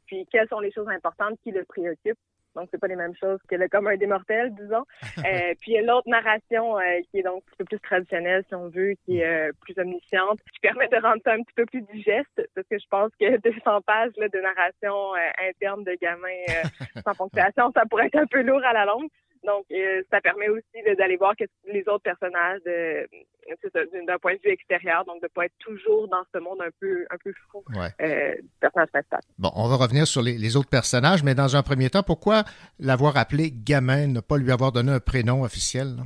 puis 0.08 0.26
quelles 0.32 0.48
sont 0.48 0.60
les 0.60 0.72
choses 0.72 0.88
importantes 0.90 1.38
qui 1.44 1.52
le 1.52 1.66
préoccupent. 1.66 2.18
Donc 2.56 2.70
c'est 2.72 2.80
pas 2.80 2.88
les 2.88 2.96
mêmes 2.96 3.16
choses 3.16 3.40
que 3.50 3.56
le 3.56 3.68
commun 3.68 3.96
des 3.98 4.08
mortels, 4.08 4.54
disons. 4.56 4.86
Euh, 5.26 5.54
puis 5.60 5.72
il 5.72 5.74
y 5.74 5.78
a 5.80 5.82
l'autre 5.82 6.08
narration 6.08 6.78
euh, 6.78 7.00
qui 7.10 7.20
est 7.20 7.24
donc 7.24 7.44
un 7.54 7.56
peu 7.58 7.66
plus 7.66 7.80
traditionnelle, 7.80 8.44
si 8.48 8.54
on 8.54 8.70
veut, 8.70 8.94
qui 9.06 9.20
est 9.20 9.26
euh, 9.26 9.52
plus 9.62 9.78
omnisciente, 9.80 10.40
qui 10.54 10.60
permet 10.60 10.88
de 10.88 11.02
rendre 11.02 11.22
ça 11.24 11.34
un 11.34 11.42
petit 11.42 11.54
peu 11.56 11.66
plus 11.66 11.82
digeste, 11.82 12.48
parce 12.54 12.68
que 12.68 12.78
je 12.78 12.88
pense 12.90 13.12
que 13.20 13.38
200 13.42 13.82
pages 13.82 14.12
là, 14.18 14.28
de 14.28 14.40
narration 14.40 15.16
euh, 15.16 15.48
interne 15.50 15.84
de 15.84 15.98
gamins 16.02 16.28
euh, 16.50 17.02
sans 17.04 17.14
ponctuation, 17.18 17.72
ça 17.74 17.86
pourrait 17.90 18.08
être 18.08 18.18
un 18.18 18.28
peu 18.28 18.42
lourd 18.42 18.64
à 18.64 18.74
la 18.74 18.86
longue. 18.86 19.10
Donc, 19.46 19.66
euh, 19.72 20.02
ça 20.12 20.22
permet 20.22 20.50
aussi 20.50 20.96
d'aller 20.98 21.18
voir 21.18 21.36
que 21.36 21.44
les 21.72 21.88
autres 21.88 22.04
personnages 22.04 22.62
d'un 22.66 24.18
point 24.20 24.34
de 24.36 24.40
vue 24.44 24.52
extérieur, 24.52 25.06
donc 25.06 25.22
de 25.22 25.28
pas 25.28 25.46
être 25.46 25.58
toujours 25.60 26.08
dans 26.08 26.24
ce 26.34 26.40
monde 26.40 26.62
un 26.62 26.70
peu 26.80 27.06
un 27.10 27.18
peu 27.24 27.34
fou 27.52 27.64
Ouais. 27.76 27.90
euh, 28.02 28.36
du 28.42 28.48
personnage 28.60 28.90
principal. 28.92 29.20
Bon, 29.38 29.52
on 29.56 29.68
va 29.68 29.76
revenir 29.76 30.08
sur 30.08 30.22
les, 30.22 30.38
les 30.38 30.56
autres 30.56 30.70
personnages, 30.70 31.24
mais 31.24 31.36
dans 31.36 31.56
un 31.56 31.62
premier 31.64 31.90
temps, 31.90 32.04
pourquoi 32.04 32.44
l'avoir 32.80 33.18
appelé 33.18 33.52
Gamin, 33.54 34.08
ne 34.08 34.20
pas 34.20 34.38
lui 34.38 34.52
avoir 34.52 34.72
donné 34.72 34.92
un 34.92 35.00
prénom 35.00 35.44
officiel? 35.44 35.96
là? 35.98 36.04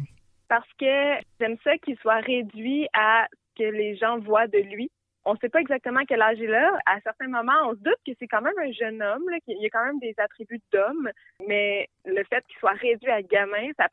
parce 0.48 0.68
que 0.80 1.14
j'aime 1.40 1.58
ça 1.64 1.78
qu'il 1.78 1.96
soit 1.98 2.22
réduit 2.22 2.88
à 2.94 3.28
ce 3.32 3.64
que 3.64 3.70
les 3.70 3.96
gens 3.98 4.18
voient 4.20 4.48
de 4.48 4.58
lui. 4.58 4.90
On 5.26 5.36
sait 5.38 5.50
pas 5.50 5.60
exactement 5.60 6.02
quel 6.08 6.22
âge 6.22 6.40
il 6.40 6.54
a. 6.54 6.72
À 6.86 7.00
certains 7.02 7.28
moments, 7.28 7.68
on 7.68 7.72
se 7.74 7.80
doute 7.80 8.00
que 8.06 8.14
c'est 8.20 8.28
quand 8.28 8.42
même 8.42 8.58
un 8.58 8.72
jeune 8.72 9.02
homme, 9.02 9.30
là, 9.30 9.40
qu'il 9.42 9.62
y 9.62 9.66
a 9.66 9.70
quand 9.70 9.86
même 9.86 10.00
des 10.00 10.14
attributs 10.18 10.62
d'homme, 10.72 11.10
mais 11.48 11.88
le 12.06 12.24
fait 12.24 12.44
qu'il 12.48 12.58
soit 12.60 12.72
réduit 12.74 13.12
à 13.12 13.22
gamin, 13.22 13.70
ça 13.78 13.88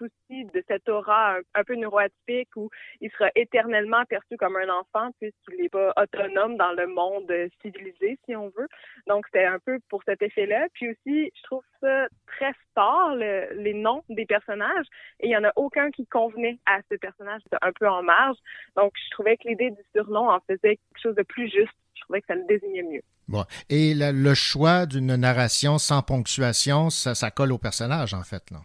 aussi 0.00 0.44
de 0.44 0.62
cette 0.68 0.88
aura 0.88 1.36
un, 1.54 1.64
peu 1.64 1.74
neuroatypique 1.74 2.54
où 2.56 2.70
il 3.00 3.10
sera 3.10 3.30
éternellement 3.34 4.04
perçu 4.04 4.36
comme 4.36 4.56
un 4.56 4.68
enfant 4.68 5.10
puisqu'il 5.20 5.62
n'est 5.62 5.68
pas 5.68 5.92
autonome 5.96 6.56
dans 6.56 6.72
le 6.72 6.86
monde 6.86 7.32
civilisé, 7.60 8.18
si 8.24 8.36
on 8.36 8.48
veut. 8.56 8.68
Donc, 9.06 9.26
c'était 9.26 9.44
un 9.44 9.58
peu 9.58 9.78
pour 9.88 10.02
cet 10.04 10.22
effet-là. 10.22 10.66
Puis 10.74 10.90
aussi, 10.90 11.32
je 11.34 11.42
trouve 11.44 11.62
ça 11.80 12.06
très 12.26 12.52
fort, 12.74 13.14
les 13.14 13.74
noms 13.74 14.02
des 14.08 14.26
personnages, 14.26 14.86
et 15.20 15.26
il 15.26 15.28
n'y 15.28 15.36
en 15.36 15.44
a 15.44 15.52
aucun 15.56 15.90
qui 15.90 16.06
convenait 16.06 16.58
à 16.66 16.80
ce 16.90 16.96
personnage 16.96 17.42
un 17.60 17.72
peu 17.72 17.88
en 17.88 18.02
marge. 18.02 18.36
Donc, 18.76 18.92
je 18.96 19.10
trouvais 19.10 19.36
que 19.36 19.48
l'idée 19.48 19.70
du 19.70 19.82
surnom 19.94 20.30
en 20.30 20.40
faisait 20.40 20.76
quelque 20.76 21.02
chose 21.02 21.14
de 21.14 21.22
plus 21.22 21.50
juste. 21.50 21.72
Je 21.94 22.02
trouvais 22.02 22.20
que 22.20 22.26
ça 22.26 22.34
le 22.34 22.44
désignait 22.46 22.82
mieux. 22.82 23.02
Bon. 23.28 23.44
Et 23.68 23.94
le 23.94 24.34
choix 24.34 24.86
d'une 24.86 25.14
narration 25.14 25.78
sans 25.78 26.02
ponctuation, 26.02 26.90
ça, 26.90 27.14
ça 27.14 27.30
colle 27.30 27.52
au 27.52 27.58
personnage, 27.58 28.14
en 28.14 28.22
fait, 28.22 28.50
là. 28.50 28.58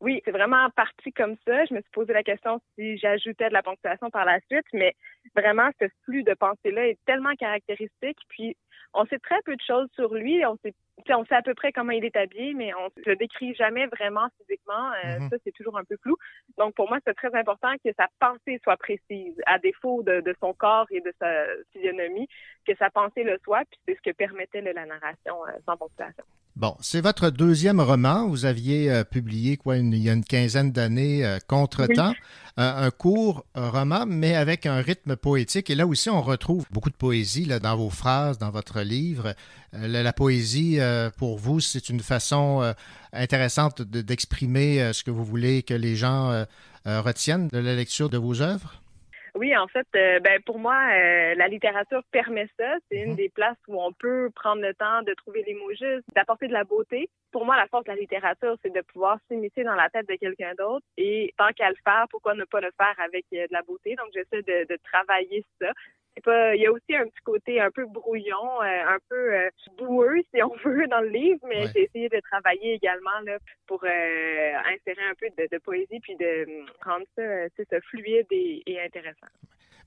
Oui, 0.00 0.22
c'est 0.24 0.30
vraiment 0.30 0.70
parti 0.70 1.12
comme 1.12 1.34
ça. 1.46 1.64
Je 1.64 1.74
me 1.74 1.80
suis 1.80 1.90
posé 1.90 2.12
la 2.12 2.22
question 2.22 2.60
si 2.74 2.98
j'ajoutais 2.98 3.48
de 3.48 3.52
la 3.52 3.62
ponctuation 3.62 4.10
par 4.10 4.24
la 4.24 4.38
suite, 4.48 4.66
mais 4.72 4.94
vraiment, 5.34 5.70
ce 5.80 5.86
flux 6.04 6.22
de 6.22 6.34
pensée-là 6.34 6.88
est 6.88 6.98
tellement 7.04 7.34
caractéristique. 7.34 8.18
Puis, 8.28 8.56
on 8.94 9.04
sait 9.06 9.18
très 9.18 9.40
peu 9.44 9.56
de 9.56 9.60
choses 9.60 9.88
sur 9.94 10.14
lui. 10.14 10.44
On 10.46 10.56
sait, 10.62 10.72
on 11.10 11.24
sait 11.24 11.34
à 11.34 11.42
peu 11.42 11.54
près 11.54 11.72
comment 11.72 11.90
il 11.90 12.04
est 12.04 12.16
habillé, 12.16 12.54
mais 12.54 12.72
on 12.74 12.84
ne 12.84 13.02
le 13.06 13.16
décrit 13.16 13.54
jamais 13.56 13.86
vraiment 13.86 14.28
physiquement. 14.38 14.92
Euh, 15.04 15.18
mm-hmm. 15.18 15.30
Ça, 15.30 15.36
c'est 15.44 15.52
toujours 15.52 15.76
un 15.76 15.84
peu 15.84 15.96
flou. 16.00 16.16
Donc, 16.58 16.74
pour 16.74 16.88
moi, 16.88 16.98
c'est 17.04 17.14
très 17.14 17.34
important 17.34 17.72
que 17.84 17.90
sa 17.98 18.06
pensée 18.20 18.60
soit 18.62 18.76
précise, 18.76 19.34
à 19.46 19.58
défaut 19.58 20.04
de, 20.04 20.20
de, 20.20 20.34
son 20.40 20.54
corps 20.54 20.86
et 20.90 21.00
de 21.00 21.12
sa 21.18 21.44
physionomie, 21.72 22.28
que 22.64 22.74
sa 22.76 22.88
pensée 22.90 23.24
le 23.24 23.36
soit. 23.42 23.64
Puis, 23.64 23.80
c'est 23.88 23.96
ce 23.96 24.02
que 24.02 24.16
permettait 24.16 24.60
la 24.60 24.86
narration 24.86 25.44
euh, 25.46 25.58
sans 25.66 25.76
ponctuation. 25.76 26.24
Bon, 26.58 26.76
c'est 26.80 27.00
votre 27.00 27.30
deuxième 27.30 27.80
roman. 27.80 28.26
Vous 28.26 28.44
aviez 28.44 28.90
euh, 28.90 29.04
publié 29.04 29.56
quoi 29.56 29.76
il 29.76 29.94
y 29.94 30.10
a 30.10 30.12
une 30.12 30.24
quinzaine 30.24 30.72
d'années, 30.72 31.24
euh, 31.24 31.38
Contre-temps, 31.46 32.12
un 32.56 32.90
court 32.90 33.46
roman, 33.54 34.06
mais 34.08 34.34
avec 34.34 34.66
un 34.66 34.80
rythme 34.80 35.14
poétique. 35.14 35.70
Et 35.70 35.76
là 35.76 35.86
aussi, 35.86 36.10
on 36.10 36.20
retrouve 36.20 36.66
beaucoup 36.72 36.90
de 36.90 36.96
poésie 36.96 37.44
là, 37.44 37.60
dans 37.60 37.76
vos 37.76 37.90
phrases, 37.90 38.38
dans 38.38 38.50
votre 38.50 38.80
livre. 38.80 39.36
Euh, 39.74 39.86
la, 39.86 40.12
poésie, 40.12 40.80
pour 41.16 41.38
vous, 41.38 41.60
c'est 41.60 41.90
une 41.90 42.00
façon 42.00 42.74
intéressante 43.12 43.80
d'exprimer 43.82 44.92
ce 44.92 45.04
que 45.04 45.12
vous 45.12 45.24
voulez 45.24 45.62
que 45.62 45.74
les 45.74 45.94
gens 45.94 46.44
retiennent 46.84 47.46
de 47.52 47.58
la 47.58 47.76
lecture 47.76 48.10
de 48.10 48.18
vos 48.18 48.42
œuvres? 48.42 48.82
Oui, 49.34 49.56
en 49.56 49.68
fait, 49.68 49.86
euh, 49.96 50.20
ben 50.20 50.40
pour 50.42 50.58
moi, 50.58 50.76
euh, 50.92 51.34
la 51.34 51.48
littérature 51.48 52.02
permet 52.10 52.48
ça. 52.58 52.74
C'est 52.90 52.98
une 52.98 53.10
mhm. 53.10 53.16
des 53.16 53.28
places 53.28 53.58
où 53.68 53.80
on 53.80 53.92
peut 53.92 54.30
prendre 54.34 54.62
le 54.62 54.74
temps 54.74 55.02
de 55.02 55.14
trouver 55.14 55.42
les 55.46 55.54
mots 55.54 55.70
justes, 55.70 56.06
d'apporter 56.14 56.48
de 56.48 56.52
la 56.52 56.64
beauté. 56.64 57.08
Pour 57.32 57.44
moi, 57.44 57.56
la 57.56 57.66
force 57.66 57.84
de 57.84 57.90
la 57.90 57.96
littérature, 57.96 58.56
c'est 58.62 58.72
de 58.72 58.80
pouvoir 58.80 59.18
s'immiscer 59.28 59.64
dans 59.64 59.74
la 59.74 59.90
tête 59.90 60.08
de 60.08 60.14
quelqu'un 60.14 60.54
d'autre. 60.58 60.84
Et 60.96 61.34
tant 61.36 61.52
qu'à 61.54 61.68
le 61.68 61.76
faire, 61.84 62.06
pourquoi 62.10 62.34
ne 62.34 62.44
pas 62.44 62.60
le 62.60 62.70
faire 62.76 62.94
avec 62.98 63.26
euh, 63.34 63.46
de 63.46 63.52
la 63.52 63.62
beauté? 63.62 63.96
Donc, 63.96 64.08
j'essaie 64.14 64.42
de, 64.42 64.66
de 64.66 64.78
travailler 64.82 65.44
ça 65.60 65.72
il 66.26 66.60
y 66.60 66.66
a 66.66 66.72
aussi 66.72 66.94
un 66.94 67.04
petit 67.04 67.22
côté 67.24 67.60
un 67.60 67.70
peu 67.70 67.86
brouillon, 67.86 68.60
un 68.60 68.98
peu 69.08 69.48
boueux, 69.78 70.20
si 70.34 70.42
on 70.42 70.54
veut, 70.64 70.86
dans 70.88 71.00
le 71.00 71.08
livre, 71.08 71.40
mais 71.48 71.66
j'ai 71.74 71.84
essayé 71.84 72.08
de 72.08 72.20
travailler 72.20 72.74
également 72.74 73.20
là, 73.24 73.38
pour 73.66 73.84
insérer 73.84 75.04
un 75.10 75.14
peu 75.18 75.28
de, 75.36 75.58
poésie 75.58 76.00
puis 76.00 76.16
de 76.16 76.46
rendre 76.84 77.06
ça, 77.16 77.64
ça 77.70 77.80
fluide 77.82 78.26
et 78.30 78.80
intéressant. 78.84 79.28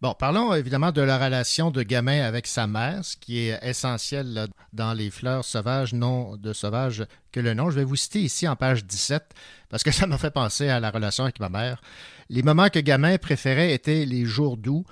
Bon, 0.02 0.16
parlons 0.16 0.52
évidemment 0.56 0.92
de 0.92 1.04
la 1.04 1.24
relation 1.24 1.70
de 1.70 1.84
Gamin 1.84 2.24
avec 2.24 2.48
sa 2.48 2.66
mère, 2.66 3.06
ce 3.06 3.16
qui 3.16 3.48
est 3.48 3.60
essentiel 3.62 4.48
dans 4.74 4.94
Les 4.94 5.12
fleurs 5.12 5.46
sauvages, 5.46 5.94
non 5.94 6.38
de 6.38 6.54
sauvages 6.54 7.06
que 7.32 7.40
le 7.40 7.54
nom. 7.54 7.70
Je 7.70 7.76
vais 7.76 7.84
vous 7.84 7.96
citer 7.96 8.18
ici 8.18 8.48
en 8.48 8.56
page 8.56 8.84
17 8.84 9.22
parce 9.70 9.84
que 9.84 9.92
ça 9.92 10.08
m'a 10.08 10.18
fait 10.18 10.32
penser 10.32 10.70
à 10.70 10.80
la 10.80 10.90
relation 10.90 11.26
avec 11.26 11.40
ma 11.40 11.50
mère. 11.50 11.84
Les 12.30 12.42
moments 12.42 12.70
que 12.70 12.80
Gamin 12.80 13.20
préférait 13.20 13.74
étaient 13.74 14.06
les 14.06 14.26
jours 14.26 14.58
doux, 14.58 14.86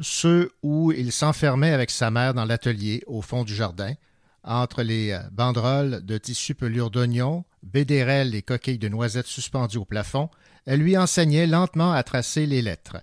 ceux 0.00 0.50
où 0.62 0.92
il 0.92 1.12
s'enfermait 1.12 1.72
avec 1.72 1.90
sa 1.90 2.10
mère 2.10 2.34
dans 2.34 2.44
l'atelier 2.44 3.02
au 3.06 3.22
fond 3.22 3.44
du 3.44 3.54
jardin, 3.54 3.94
entre 4.44 4.82
les 4.82 5.10
euh, 5.10 5.18
banderoles 5.32 6.04
de 6.04 6.18
tissu 6.18 6.54
pelure 6.54 6.90
d'oignon, 6.90 7.44
bédérelles 7.62 8.34
et 8.34 8.42
coquilles 8.42 8.78
de 8.78 8.88
noisettes 8.88 9.26
suspendues 9.26 9.78
au 9.78 9.84
plafond, 9.84 10.30
elle 10.66 10.80
lui 10.80 10.96
enseignait 10.96 11.46
lentement 11.46 11.92
à 11.92 12.02
tracer 12.02 12.46
les 12.46 12.62
lettres. 12.62 12.98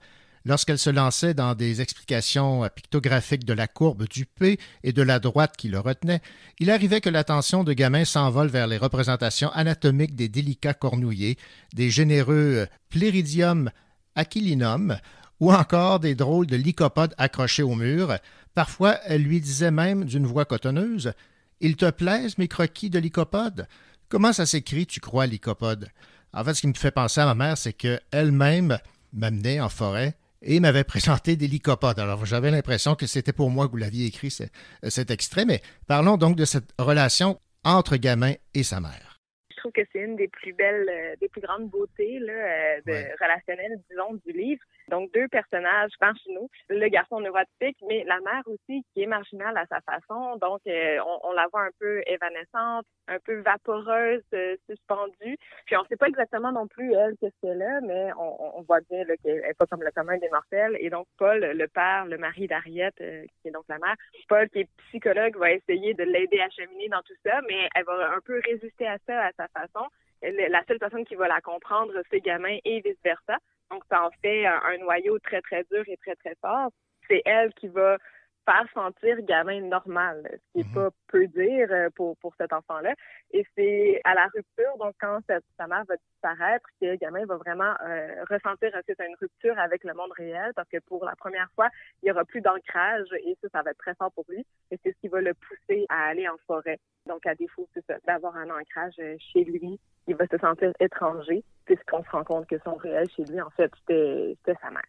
Lorsqu'elle 0.45 0.79
se 0.79 0.89
lançait 0.89 1.33
dans 1.33 1.55
des 1.55 1.79
explications 1.79 2.67
pictographiques 2.75 3.45
de 3.45 3.53
la 3.53 3.67
courbe 3.67 4.07
du 4.09 4.25
P 4.25 4.59
et 4.83 4.91
de 4.91 5.01
la 5.01 5.19
droite 5.19 5.55
qui 5.55 5.69
le 5.69 5.79
retenait, 5.79 6.21
il 6.59 6.69
arrivait 6.69 6.99
que 6.99 7.09
l'attention 7.09 7.63
de 7.63 7.71
Gamin 7.71 8.03
s'envole 8.03 8.49
vers 8.49 8.67
les 8.67 8.77
représentations 8.77 9.51
anatomiques 9.51 10.15
des 10.15 10.27
délicats 10.27 10.73
cornouillers, 10.73 11.37
des 11.73 11.89
généreux 11.89 12.67
pléridium 12.89 13.71
aquilinum 14.15 14.97
ou 15.43 15.51
encore 15.51 15.99
des 15.99 16.15
drôles 16.15 16.47
de 16.47 16.55
lycopodes 16.55 17.13
accrochés 17.17 17.63
au 17.63 17.75
mur. 17.75 18.15
Parfois, 18.55 18.97
elle 19.05 19.23
lui 19.23 19.41
disait 19.41 19.71
même 19.71 20.05
d'une 20.05 20.25
voix 20.25 20.45
cotonneuse 20.45 21.11
Il 21.59 21.75
te 21.75 21.89
plaisent 21.91 22.37
mes 22.37 22.47
croquis 22.47 22.89
de 22.89 22.97
lycopodes 22.97 23.67
Comment 24.07 24.31
ça 24.31 24.45
s'écrit, 24.45 24.85
tu 24.85 25.01
crois, 25.01 25.25
lycopode 25.25 25.89
En 26.31 26.45
fait, 26.45 26.53
ce 26.53 26.61
qui 26.61 26.67
me 26.67 26.73
fait 26.73 26.91
penser 26.91 27.19
à 27.19 27.25
ma 27.25 27.35
mère, 27.35 27.57
c'est 27.57 27.73
qu'elle-même 27.73 28.77
m'amenait 29.11 29.59
en 29.59 29.67
forêt 29.67 30.15
et 30.41 30.61
m'avait 30.61 30.83
présenté 30.85 31.35
des 31.35 31.47
lycopodes. 31.47 31.99
Alors, 31.99 32.25
j'avais 32.25 32.49
l'impression 32.49 32.95
que 32.95 33.05
c'était 33.05 33.33
pour 33.33 33.49
moi 33.49 33.65
que 33.65 33.71
vous 33.71 33.77
l'aviez 33.77 34.05
écrit 34.05 34.31
cet 34.31 35.11
extrait, 35.11 35.43
mais 35.43 35.61
parlons 35.87 36.15
donc 36.15 36.37
de 36.37 36.45
cette 36.45 36.73
relation 36.79 37.37
entre 37.65 37.97
Gamin 37.97 38.33
et 38.53 38.63
sa 38.63 38.79
mère. 38.79 39.19
Je 39.49 39.69
trouve 39.69 39.71
que 39.71 39.89
c'est 39.91 39.99
une 39.99 40.15
des 40.15 40.27
plus 40.27 40.53
belles, 40.53 40.89
euh, 40.89 41.15
des 41.21 41.29
plus 41.29 41.41
grandes 41.41 41.69
beautés 41.69 42.19
là, 42.19 42.33
euh, 42.33 42.81
de, 42.85 43.23
relationnelles, 43.23 43.79
disons, 43.89 44.19
du 44.25 44.33
livre. 44.33 44.61
Donc, 44.89 45.11
deux 45.13 45.27
personnages 45.27 45.91
marginaux. 46.01 46.49
Le 46.69 46.87
garçon 46.87 47.19
neurotypique, 47.19 47.77
mais 47.87 48.03
la 48.05 48.19
mère 48.19 48.43
aussi 48.47 48.83
qui 48.93 49.03
est 49.03 49.07
marginale 49.07 49.57
à 49.57 49.65
sa 49.67 49.81
façon. 49.81 50.37
Donc, 50.37 50.61
euh, 50.67 50.99
on, 51.23 51.31
la 51.33 51.47
voit 51.51 51.63
un 51.63 51.71
peu 51.79 52.01
évanescente, 52.05 52.85
un 53.07 53.19
peu 53.19 53.39
vaporeuse, 53.41 54.23
euh, 54.33 54.55
suspendue. 54.69 55.37
Puis, 55.65 55.77
on 55.77 55.85
sait 55.85 55.95
pas 55.95 56.07
exactement 56.07 56.51
non 56.51 56.67
plus, 56.67 56.93
elle, 56.93 57.15
qu'est-ce 57.19 57.39
qu'elle 57.41 57.61
est, 57.61 57.81
mais 57.81 58.11
on, 58.17 58.61
voit 58.67 58.81
bien 58.89 59.03
qu'elle 59.23 59.41
n'est 59.41 59.53
pas 59.53 59.65
comme 59.65 59.83
le 59.83 59.91
commun 59.91 60.17
des 60.17 60.29
mortels. 60.29 60.77
Et 60.79 60.89
donc, 60.89 61.07
Paul, 61.17 61.39
le 61.39 61.67
père, 61.67 62.05
le 62.05 62.17
mari 62.17 62.47
d'Ariette, 62.47 62.99
euh, 63.01 63.25
qui 63.41 63.49
est 63.49 63.51
donc 63.51 63.65
la 63.69 63.79
mère, 63.79 63.95
Paul, 64.27 64.49
qui 64.49 64.59
est 64.59 64.69
psychologue, 64.87 65.37
va 65.37 65.51
essayer 65.51 65.93
de 65.93 66.03
l'aider 66.03 66.39
à 66.39 66.49
cheminer 66.49 66.89
dans 66.89 67.01
tout 67.01 67.15
ça, 67.25 67.41
mais 67.47 67.67
elle 67.75 67.85
va 67.85 68.13
un 68.13 68.21
peu 68.21 68.41
résister 68.45 68.87
à 68.87 68.97
ça 69.05 69.25
à 69.25 69.31
sa 69.33 69.47
façon. 69.47 69.87
La 70.21 70.63
seule 70.65 70.79
personne 70.79 71.03
qui 71.03 71.15
va 71.15 71.27
la 71.27 71.41
comprendre, 71.41 71.93
c'est 72.09 72.21
Gamin 72.21 72.57
et 72.63 72.79
vice-versa. 72.79 73.37
Donc, 73.73 73.83
ça 73.89 74.05
en 74.05 74.11
fait 74.21 74.45
un, 74.45 74.77
noyau 74.81 75.17
très, 75.17 75.41
très 75.41 75.63
dur 75.63 75.83
et 75.87 75.97
très, 75.97 76.15
très 76.15 76.35
fort. 76.41 76.69
C'est 77.07 77.23
elle 77.25 77.51
qui 77.55 77.67
va 77.67 77.97
faire 78.45 78.67
sentir 78.73 79.19
gamin 79.21 79.61
normal, 79.61 80.21
ce 80.31 80.51
qui 80.51 80.57
n'est 80.59 80.63
mhm. 80.65 80.73
pas 80.73 80.89
peu 81.07 81.27
dire 81.27 81.67
euh, 81.71 81.89
pour, 81.95 82.15
pour 82.17 82.35
cet 82.35 82.53
enfant-là. 82.53 82.93
Et 83.31 83.43
c'est 83.55 84.01
à 84.03 84.13
la 84.13 84.27
rupture, 84.27 84.77
donc 84.77 84.93
quand 84.99 85.19
sa, 85.27 85.67
mère 85.67 85.85
va 85.85 85.95
disparaître, 85.95 86.67
que 86.79 86.95
gamin 86.97 87.25
va 87.25 87.37
vraiment 87.37 87.73
euh, 87.87 88.23
ressentir 88.29 88.69
c'est 88.85 88.99
une 88.99 89.15
rupture 89.19 89.57
avec 89.57 89.83
le 89.85 89.93
monde 89.93 90.11
réel 90.17 90.51
parce 90.55 90.67
que 90.69 90.77
pour 90.85 91.03
la 91.05 91.15
première 91.15 91.49
fois, 91.55 91.69
il 92.01 92.05
n'y 92.05 92.11
aura 92.11 92.25
plus 92.25 92.41
d'ancrage 92.41 93.07
et 93.25 93.35
ça, 93.41 93.47
ça 93.53 93.61
va 93.63 93.71
être 93.71 93.77
très 93.77 93.95
fort 93.95 94.11
pour 94.11 94.25
lui. 94.29 94.45
Et 94.71 94.79
c'est 94.83 94.91
ce 94.91 94.99
qui 94.99 95.07
va 95.07 95.21
le 95.21 95.33
pousser 95.33 95.85
à 95.89 96.09
aller 96.09 96.27
en 96.27 96.37
forêt. 96.45 96.79
Donc, 97.07 97.25
à 97.25 97.33
défaut, 97.33 97.67
c'est 97.73 97.85
ça, 97.85 97.95
d'avoir 98.05 98.35
un 98.35 98.49
ancrage 98.49 98.95
euh, 98.99 99.15
chez 99.31 99.45
lui, 99.45 99.79
il 100.07 100.15
va 100.15 100.25
se 100.31 100.37
sentir 100.37 100.71
étranger 100.79 101.43
puisqu'on 101.65 102.03
se 102.03 102.09
rend 102.09 102.23
compte 102.23 102.47
que 102.47 102.55
son 102.63 102.75
réel 102.75 103.07
chez 103.15 103.23
lui, 103.23 103.39
en 103.41 103.49
fait, 103.51 103.71
c'était 103.87 104.59
sa 104.61 104.69
mère. 104.69 104.83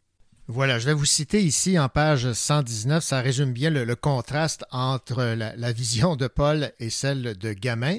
Voilà, 0.47 0.79
je 0.79 0.87
vais 0.87 0.93
vous 0.93 1.07
citer 1.07 1.41
ici 1.41 1.79
en 1.79 1.89
page 1.89 2.31
119, 2.33 3.03
ça 3.03 3.21
résume 3.21 3.53
bien 3.53 3.71
le, 3.71 3.97
contraste 3.97 4.65
entre 4.71 5.23
la, 5.35 5.73
vision 5.73 6.17
de 6.17 6.27
Paul 6.27 6.71
et 6.79 6.91
celle 6.91 7.39
de 7.39 7.53
Gamin. 7.53 7.97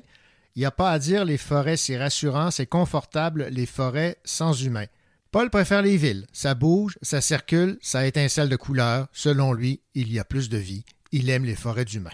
Il 0.55 0.59
n'y 0.59 0.65
a 0.65 0.71
pas 0.71 0.91
à 0.91 0.99
dire, 0.99 1.25
les 1.25 1.37
forêts, 1.37 1.75
c'est 1.75 1.97
rassurant, 1.97 2.51
c'est 2.51 2.67
confortable, 2.67 3.47
les 3.49 3.65
forêts 3.65 4.17
sans 4.23 4.53
humains. 4.63 4.85
Paul 5.31 5.49
préfère 5.49 5.81
les 5.81 5.97
villes, 5.97 6.27
ça 6.31 6.53
bouge, 6.53 6.97
ça 7.01 7.19
circule, 7.19 7.77
ça 7.81 8.05
étincelle 8.05 8.47
de 8.47 8.55
couleurs. 8.55 9.07
Selon 9.11 9.51
lui, 9.51 9.81
il 9.95 10.13
y 10.13 10.19
a 10.19 10.23
plus 10.23 10.47
de 10.47 10.57
vie. 10.57 10.85
Il 11.11 11.29
aime 11.29 11.45
les 11.45 11.55
forêts 11.55 11.83
d'humains 11.83 12.11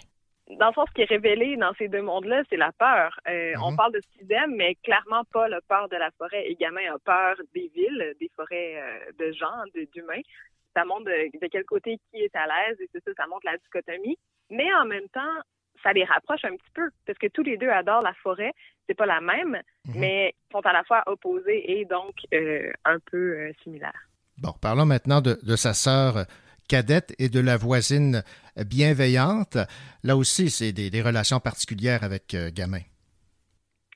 dans 0.57 0.67
le 0.67 0.73
fond, 0.73 0.85
ce 0.87 0.93
qui 0.93 1.01
est 1.01 1.09
révélé 1.09 1.55
dans 1.57 1.73
ces 1.77 1.87
deux 1.87 2.01
mondes-là, 2.01 2.43
c'est 2.49 2.57
la 2.57 2.71
peur. 2.71 3.19
Euh, 3.27 3.53
on 3.61 3.71
mhm. 3.71 3.77
parle 3.77 3.93
de 3.93 4.01
système, 4.17 4.55
mais 4.55 4.75
clairement 4.75 5.23
pas 5.31 5.47
la 5.47 5.61
peur 5.61 5.87
de 5.89 5.95
la 5.95 6.11
forêt. 6.11 6.49
Et 6.49 6.55
Gamin 6.55 6.93
a 6.93 6.99
peur 6.99 7.35
des 7.53 7.71
villes, 7.73 8.13
des 8.19 8.29
forêts 8.35 8.75
euh, 8.77 9.11
de 9.19 9.31
gens, 9.31 9.63
d'humains. 9.93 10.21
Ça 10.75 10.85
montre 10.85 11.05
de, 11.05 11.47
quel 11.47 11.65
côté 11.65 11.99
qui 12.09 12.21
est 12.21 12.35
à 12.35 12.45
l'aise, 12.47 12.77
et 12.79 12.89
c'est 12.91 13.03
ça, 13.03 13.11
ça 13.15 13.27
montre 13.27 13.45
la 13.45 13.57
dichotomie. 13.57 14.17
Mais 14.49 14.73
en 14.73 14.85
même 14.85 15.07
temps, 15.09 15.41
ça 15.83 15.93
les 15.93 16.03
rapproche 16.03 16.45
un 16.45 16.55
petit 16.55 16.71
peu, 16.73 16.89
parce 17.05 17.17
que 17.17 17.27
tous 17.27 17.43
les 17.43 17.57
deux 17.57 17.69
adorent 17.69 18.03
la 18.03 18.13
forêt. 18.13 18.53
C'est 18.87 18.95
pas 18.95 19.05
la 19.05 19.21
même, 19.21 19.61
mhm. 19.87 19.93
mais 19.95 20.35
sont 20.51 20.65
à 20.65 20.73
la 20.73 20.83
fois 20.83 21.03
opposés 21.05 21.79
et 21.79 21.85
donc 21.85 22.13
euh, 22.33 22.71
un 22.83 22.99
peu 22.99 23.51
similaires. 23.63 24.07
Bon, 24.37 24.53
parlons 24.61 24.85
maintenant 24.85 25.21
de, 25.21 25.37
de 25.43 25.55
sa 25.55 25.73
sœur 25.73 26.25
cadette 26.71 27.13
et 27.19 27.27
de 27.27 27.41
la 27.41 27.57
voisine 27.57 28.23
bienveillante. 28.55 29.57
Là 30.05 30.15
aussi, 30.15 30.49
c'est 30.49 30.71
des, 30.71 31.01
relations 31.01 31.41
particulières 31.41 32.05
avec 32.05 32.33
euh, 32.33 32.49
Gamin. 32.53 32.85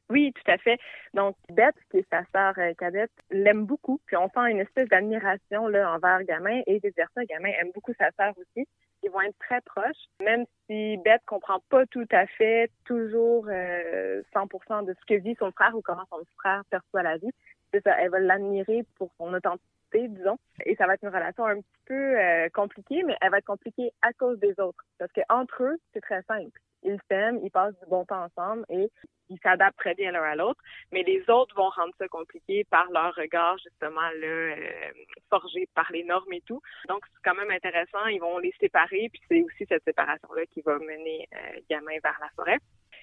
Oui, 0.10 0.34
tout 0.36 0.52
à 0.52 0.58
fait. 0.58 0.78
Donc, 1.14 1.38
Bette, 1.54 1.78
qui 1.90 2.00
est 2.00 2.08
sa 2.12 2.24
sœur 2.34 2.54
euh, 2.58 2.74
cadette, 2.78 3.12
l'aime 3.32 3.66
beaucoup. 3.66 4.02
Puis 4.08 4.18
on 4.18 4.28
sent 4.28 4.52
une 4.52 4.60
espèce 4.60 4.90
d'admiration 4.90 5.64
envers 5.64 6.24
Gamin 6.24 6.62
et 6.68 6.80
vice-versa. 6.84 7.24
Gamin 7.30 7.50
aime 7.62 7.72
beaucoup 7.74 7.94
sa 7.98 8.12
sœur 8.20 8.34
aussi. 8.38 8.68
Ils 9.04 9.10
vont 9.10 9.22
être 9.22 9.40
très 9.40 9.62
proches, 9.62 10.06
même 10.22 10.44
si 10.68 10.98
Bette 10.98 11.24
comprend 11.26 11.62
pas 11.70 11.86
tout 11.86 12.08
à 12.12 12.28
fait 12.28 12.70
toujours 12.84 13.46
euh, 13.48 14.22
100% 14.36 14.86
de 14.86 14.94
ce 14.94 15.06
que 15.08 15.22
vit 15.22 15.36
son 15.40 15.52
frère 15.54 15.74
ou 15.76 15.82
comment 15.82 16.06
son 16.10 16.24
frère 16.38 16.64
perçoit 16.70 17.04
la 17.04 17.18
vie. 17.18 17.32
Ça, 17.84 17.96
elle 18.00 18.10
va 18.10 18.20
l'admirer 18.20 18.84
pour 18.98 19.12
son 19.18 19.34
authenticité, 19.34 19.75
disons. 19.94 20.38
Et 20.66 20.76
ça 20.76 20.88
va 20.88 20.94
être 20.96 21.04
une 21.04 21.10
relation 21.10 21.46
un 21.46 21.58
petit 21.58 21.80
peu 21.86 22.20
euh, 22.20 22.50
compliquée, 22.54 23.04
mais 23.04 23.16
elle 23.22 23.32
va 23.32 23.38
être 23.38 23.46
compliquée 23.46 23.92
à 24.02 24.14
cause 24.14 24.40
des 24.40 24.60
autres. 24.60 24.84
Parce 24.98 25.12
que 25.12 25.22
entre 25.30 25.64
eux, 25.64 25.78
c'est 25.94 26.02
très 26.02 26.22
simple. 26.24 26.60
Ils 26.84 27.00
s'aiment, 27.10 27.40
ils 27.44 27.52
passent 27.52 27.78
du 27.80 27.90
bon 27.90 28.06
temps 28.06 28.24
ensemble 28.24 28.64
et 28.70 28.92
ils 29.30 29.40
s'adaptent 29.42 29.78
très 29.78 29.96
bien 29.96 30.12
l'un 30.12 30.22
à 30.22 30.36
l'autre, 30.36 30.62
mais 30.92 31.02
les 31.04 31.28
autres 31.30 31.56
vont 31.56 31.70
rendre 31.70 31.94
ça 31.98 32.08
compliqué 32.08 32.64
par 32.66 32.92
leur 32.92 33.16
regard 33.16 33.58
justement 33.58 34.08
euh, 34.24 34.56
forgé 35.30 35.68
par 35.74 35.92
les 35.92 36.04
normes 36.04 36.32
et 36.34 36.42
tout. 36.42 36.62
Donc 36.88 37.04
c'est 37.08 37.24
quand 37.24 37.36
même 37.36 37.50
intéressant. 37.50 38.06
Ils 38.06 38.20
vont 38.20 38.38
les 38.38 38.54
séparer, 38.60 39.10
puis 39.12 39.22
c'est 39.28 39.42
aussi 39.42 39.66
cette 39.68 39.84
séparation 39.84 40.32
là 40.34 40.46
qui 40.46 40.62
va 40.62 40.78
mener 40.78 41.28
euh, 41.34 41.60
Gamin 41.70 41.98
vers 42.04 42.20
la 42.22 42.30
forêt. 42.36 42.60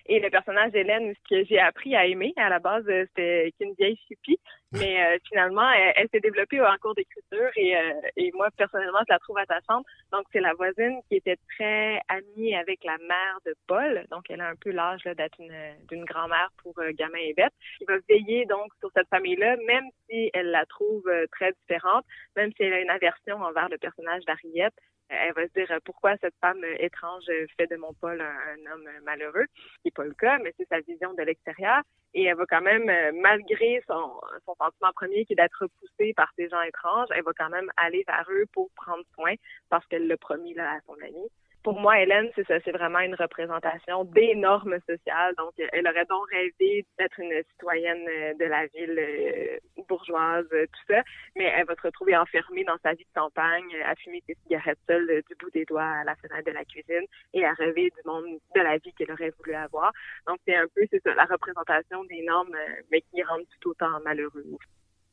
Et 0.06 0.20
le 0.20 0.30
personnage 0.30 0.72
d'Hélène, 0.72 1.14
ce 1.14 1.28
que 1.28 1.44
j'ai 1.44 1.58
appris 1.58 1.94
à 1.94 2.06
aimer, 2.06 2.32
à 2.36 2.48
la 2.48 2.58
base, 2.58 2.84
euh, 2.88 3.04
c'était 3.08 3.52
qu'une 3.58 3.74
vieille 3.74 3.98
chupie, 4.08 4.38
mais 4.72 5.04
euh, 5.04 5.18
finalement, 5.28 5.70
elle, 5.70 6.08
s'est 6.12 6.20
développée 6.20 6.60
en 6.60 6.76
cours 6.80 6.94
d'écriture 6.94 7.50
et, 7.56 7.76
euh, 7.76 7.92
et 8.16 8.30
moi, 8.34 8.48
personnellement, 8.56 9.00
je 9.06 9.12
la 9.12 9.18
trouve 9.18 9.38
attachante. 9.38 9.84
Donc, 10.12 10.24
c'est 10.32 10.40
la 10.40 10.54
voisine 10.54 11.00
qui 11.08 11.16
était 11.16 11.38
très 11.50 12.00
amie 12.08 12.54
avec 12.54 12.82
la 12.84 12.96
mère 12.98 13.38
de 13.44 13.54
Paul, 13.66 14.06
donc 14.10 14.24
elle 14.30 14.40
a 14.40 14.48
un 14.48 14.56
peu 14.56 14.70
l'âge 14.70 15.02
d'être 15.04 15.38
une, 15.38 15.76
d'une 15.88 16.04
grand-mère 16.04 16.50
pour 16.62 16.78
euh, 16.78 16.90
Gamin 16.92 17.18
et 17.18 17.34
Bette, 17.34 17.52
qui 17.78 17.84
va 17.84 17.96
veiller 18.08 18.46
donc 18.46 18.72
sur 18.80 18.90
cette 18.94 19.08
famille-là, 19.08 19.56
même 19.66 19.84
si 20.08 20.30
elle 20.32 20.50
la 20.50 20.64
trouve 20.66 21.06
euh, 21.08 21.26
très 21.32 21.52
différente, 21.52 22.04
même 22.36 22.50
si 22.56 22.62
elle 22.62 22.72
a 22.72 22.80
une 22.80 22.90
aversion 22.90 23.36
envers 23.36 23.68
le 23.68 23.78
personnage 23.78 24.24
d'Ariette, 24.24 24.74
elle 25.12 25.34
va 25.34 25.46
se 25.46 25.52
dire 25.52 25.70
euh, 25.70 25.78
pourquoi 25.84 26.16
cette 26.18 26.34
femme 26.40 26.62
euh, 26.64 26.76
étrange 26.78 27.24
euh, 27.28 27.46
fait 27.56 27.66
de 27.66 27.76
mon 27.76 27.92
Paul 27.94 28.20
un, 28.20 28.72
homme 28.72 28.88
malheureux, 29.04 29.46
qui 29.54 29.86
n'est 29.86 29.90
pas 29.90 30.04
le 30.04 30.14
cas, 30.14 30.38
mais 30.38 30.52
c'est 30.56 30.68
sa 30.68 30.80
vision 30.80 31.12
de 31.14 31.22
l'extérieur. 31.22 31.82
Et 32.14 32.24
elle 32.24 32.36
va 32.36 32.44
quand 32.46 32.60
même, 32.60 32.90
malgré 33.22 33.82
son, 33.86 34.20
son 34.44 34.54
sentiment 34.56 34.92
premier 34.94 35.24
qui 35.24 35.32
est 35.32 35.36
d'être 35.36 35.62
repoussée 35.62 36.12
par 36.14 36.30
ces 36.36 36.46
gens 36.48 36.60
étranges, 36.60 37.08
elle 37.14 37.22
va 37.22 37.32
quand 37.34 37.48
même 37.48 37.70
aller 37.78 38.04
vers 38.06 38.26
eux 38.30 38.44
pour 38.52 38.70
prendre 38.76 39.02
soin 39.14 39.32
parce 39.70 39.86
qu'elle 39.86 40.06
l'a 40.06 40.18
promis 40.18 40.52
là, 40.52 40.72
à 40.72 40.80
son 40.86 40.94
ami 41.02 41.30
pour 41.62 41.80
moi, 41.80 42.00
Hélène, 42.00 42.28
c'est 42.34 42.46
ça, 42.46 42.54
c'est 42.64 42.72
vraiment 42.72 43.00
une 43.00 43.14
représentation 43.14 44.04
des 44.04 44.34
normes 44.34 44.78
sociales. 44.88 45.34
Donc, 45.36 45.52
elle 45.56 45.86
aurait 45.86 46.06
donc 46.06 46.28
rêvé 46.30 46.84
d'être 46.98 47.18
une 47.18 47.32
citoyenne 47.52 48.04
de 48.38 48.44
la 48.44 48.66
ville 48.66 49.60
bourgeoise, 49.88 50.48
tout 50.50 50.92
ça, 50.94 51.02
mais 51.36 51.44
elle 51.44 51.66
va 51.66 51.74
se 51.74 51.82
retrouver 51.82 52.16
enfermée 52.16 52.64
dans 52.64 52.78
sa 52.82 52.92
vie 52.92 53.04
de 53.04 53.20
campagne, 53.20 53.76
à 53.86 53.94
fumer 53.96 54.22
ses 54.26 54.36
cigarettes 54.42 54.78
seule 54.88 55.22
du 55.28 55.34
bout 55.36 55.50
des 55.50 55.64
doigts 55.64 55.82
à 55.82 56.04
la 56.04 56.14
fenêtre 56.16 56.46
de 56.46 56.52
la 56.52 56.64
cuisine 56.64 57.06
et 57.34 57.44
à 57.44 57.52
rêver 57.52 57.90
du 57.90 58.08
monde 58.08 58.38
de 58.54 58.60
la 58.60 58.78
vie 58.78 58.92
qu'elle 58.96 59.12
aurait 59.12 59.32
voulu 59.38 59.54
avoir. 59.54 59.92
Donc, 60.26 60.38
c'est 60.46 60.56
un 60.56 60.66
peu, 60.74 60.82
c'est 60.90 61.02
ça, 61.02 61.14
la 61.14 61.24
représentation 61.24 62.04
des 62.04 62.22
normes, 62.22 62.56
mais 62.90 63.00
qui 63.02 63.22
rendent 63.22 63.46
tout 63.60 63.70
autant 63.70 64.00
malheureux. 64.04 64.44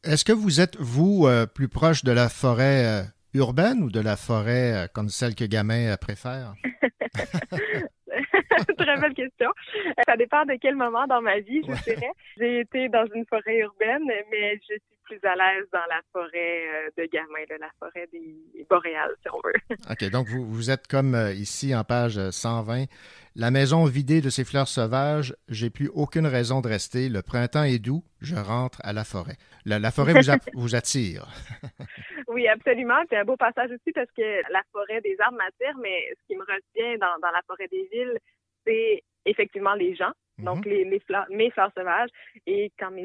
Est-ce 0.04 0.24
que 0.24 0.32
vous 0.32 0.62
êtes, 0.62 0.78
vous, 0.78 1.28
euh, 1.28 1.46
plus 1.46 1.68
proche 1.68 2.04
de 2.04 2.12
la 2.12 2.30
forêt 2.30 2.86
euh, 2.86 3.04
urbaine 3.34 3.84
ou 3.84 3.90
de 3.92 4.00
la 4.00 4.16
forêt 4.16 4.74
euh, 4.74 4.88
comme 4.94 5.10
celle 5.10 5.36
que 5.36 5.46
Gamin 5.46 5.94
euh, 5.94 5.98
préfère? 5.98 6.54
Très 8.78 8.98
belle 9.00 9.14
question. 9.14 9.50
Ça 10.08 10.18
dépend 10.18 10.44
de 10.46 10.58
quel 10.62 10.76
moment 10.76 11.06
dans 11.08 11.22
ma 11.22 11.40
vie, 11.40 11.62
je 11.68 11.84
dirais. 11.84 12.12
J'ai 12.38 12.62
été 12.62 12.90
dans 12.90 13.06
une 13.14 13.26
forêt 13.28 13.58
urbaine, 13.60 14.02
mais 14.32 14.56
je 14.56 14.74
suis 14.76 14.82
plus 15.04 15.20
à 15.28 15.36
l'aise 15.36 15.66
dans 15.72 15.86
la 15.90 16.02
forêt 16.12 16.30
euh, 16.36 16.90
de 16.98 17.06
Gamin, 17.12 17.44
de 17.50 17.56
la 17.60 17.70
forêt 17.80 18.08
des 18.12 18.66
boréales, 18.70 19.14
si 19.22 19.30
on 19.34 19.40
veut. 19.46 19.78
OK, 19.92 20.10
donc 20.12 20.28
vous, 20.28 20.46
vous 20.52 20.72
êtes 20.72 20.88
comme 20.88 21.16
euh, 21.16 21.34
ici 21.34 21.74
en 21.76 21.84
page 21.84 22.20
120. 22.30 22.86
La 23.36 23.52
maison 23.52 23.86
vidée 23.86 24.22
de 24.22 24.30
ses 24.30 24.44
fleurs 24.44 24.68
sauvages, 24.68 25.36
j'ai 25.48 25.70
plus 25.70 25.90
aucune 25.94 26.28
raison 26.28 26.62
de 26.62 26.68
rester. 26.68 27.10
Le 27.10 27.22
printemps 27.22 27.64
est 27.64 27.80
doux, 27.80 28.04
je 28.22 28.36
rentre 28.36 28.80
à 28.84 28.92
la 28.94 29.04
forêt. 29.04 29.38
La, 29.66 29.80
la 29.80 29.92
forêt 29.92 30.14
vous, 30.14 30.30
a- 30.32 30.38
vous 30.54 30.76
attire. 30.76 31.28
Oui, 32.30 32.48
absolument. 32.48 33.02
C'est 33.10 33.18
un 33.18 33.26
beau 33.26 33.38
passage 33.38 33.72
aussi 33.72 33.92
parce 33.92 34.10
que 34.16 34.52
la 34.52 34.62
forêt 34.72 35.02
des 35.02 35.18
arbres 35.20 35.38
m'attire, 35.38 35.76
mais 35.82 36.10
ce 36.12 36.28
qui 36.28 36.36
me 36.36 36.42
retient 36.42 36.98
dans, 37.00 37.32
la 37.32 37.42
forêt 37.48 37.68
des 37.68 37.90
villes, 37.92 38.20
c'est 38.66 39.04
effectivement 39.26 39.74
les 39.74 39.96
gens. 39.96 40.12
Donc, 40.44 40.66
les, 40.66 40.84
les 40.84 41.00
fleurs, 41.00 41.26
mes 41.30 41.52
fleurs 41.52 41.72
sauvages. 41.78 42.10
Et 42.48 42.72
quand 42.80 42.92
mes, 42.92 43.04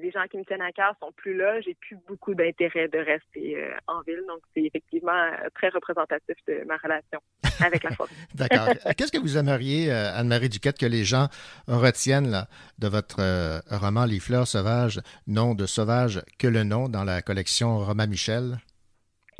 les 0.00 0.10
gens 0.10 0.24
qui 0.30 0.38
me 0.38 0.44
tiennent 0.44 0.62
à 0.62 0.72
cœur 0.72 0.94
sont 1.00 1.12
plus 1.12 1.36
là, 1.36 1.60
j'ai 1.60 1.74
plus 1.74 1.96
beaucoup 2.08 2.34
d'intérêt 2.34 2.88
de 2.88 2.98
rester 2.98 3.56
euh, 3.56 3.72
en 3.86 4.00
ville. 4.02 4.22
Donc, 4.28 4.40
c'est 4.54 4.62
effectivement 4.62 5.12
euh, 5.12 5.48
très 5.54 5.68
représentatif 5.68 6.36
de 6.46 6.64
ma 6.66 6.76
relation 6.76 7.20
avec 7.64 7.82
la 7.82 7.90
forêt. 7.92 8.10
D'accord. 8.34 8.68
Qu'est-ce 8.96 9.12
que 9.12 9.18
vous 9.18 9.36
aimeriez, 9.36 9.92
euh, 9.92 10.14
Anne-Marie 10.14 10.48
Duquette, 10.48 10.78
que 10.78 10.86
les 10.86 11.04
gens 11.04 11.28
retiennent 11.66 12.30
là, 12.30 12.48
de 12.78 12.88
votre 12.88 13.20
euh, 13.20 13.60
roman 13.70 14.04
Les 14.04 14.20
fleurs 14.20 14.46
sauvages, 14.46 15.00
nom 15.26 15.54
de 15.54 15.66
sauvage 15.66 16.22
que 16.38 16.46
le 16.46 16.64
nom 16.64 16.88
dans 16.88 17.04
la 17.04 17.22
collection 17.22 17.78
Romain 17.78 18.06
Michel? 18.06 18.58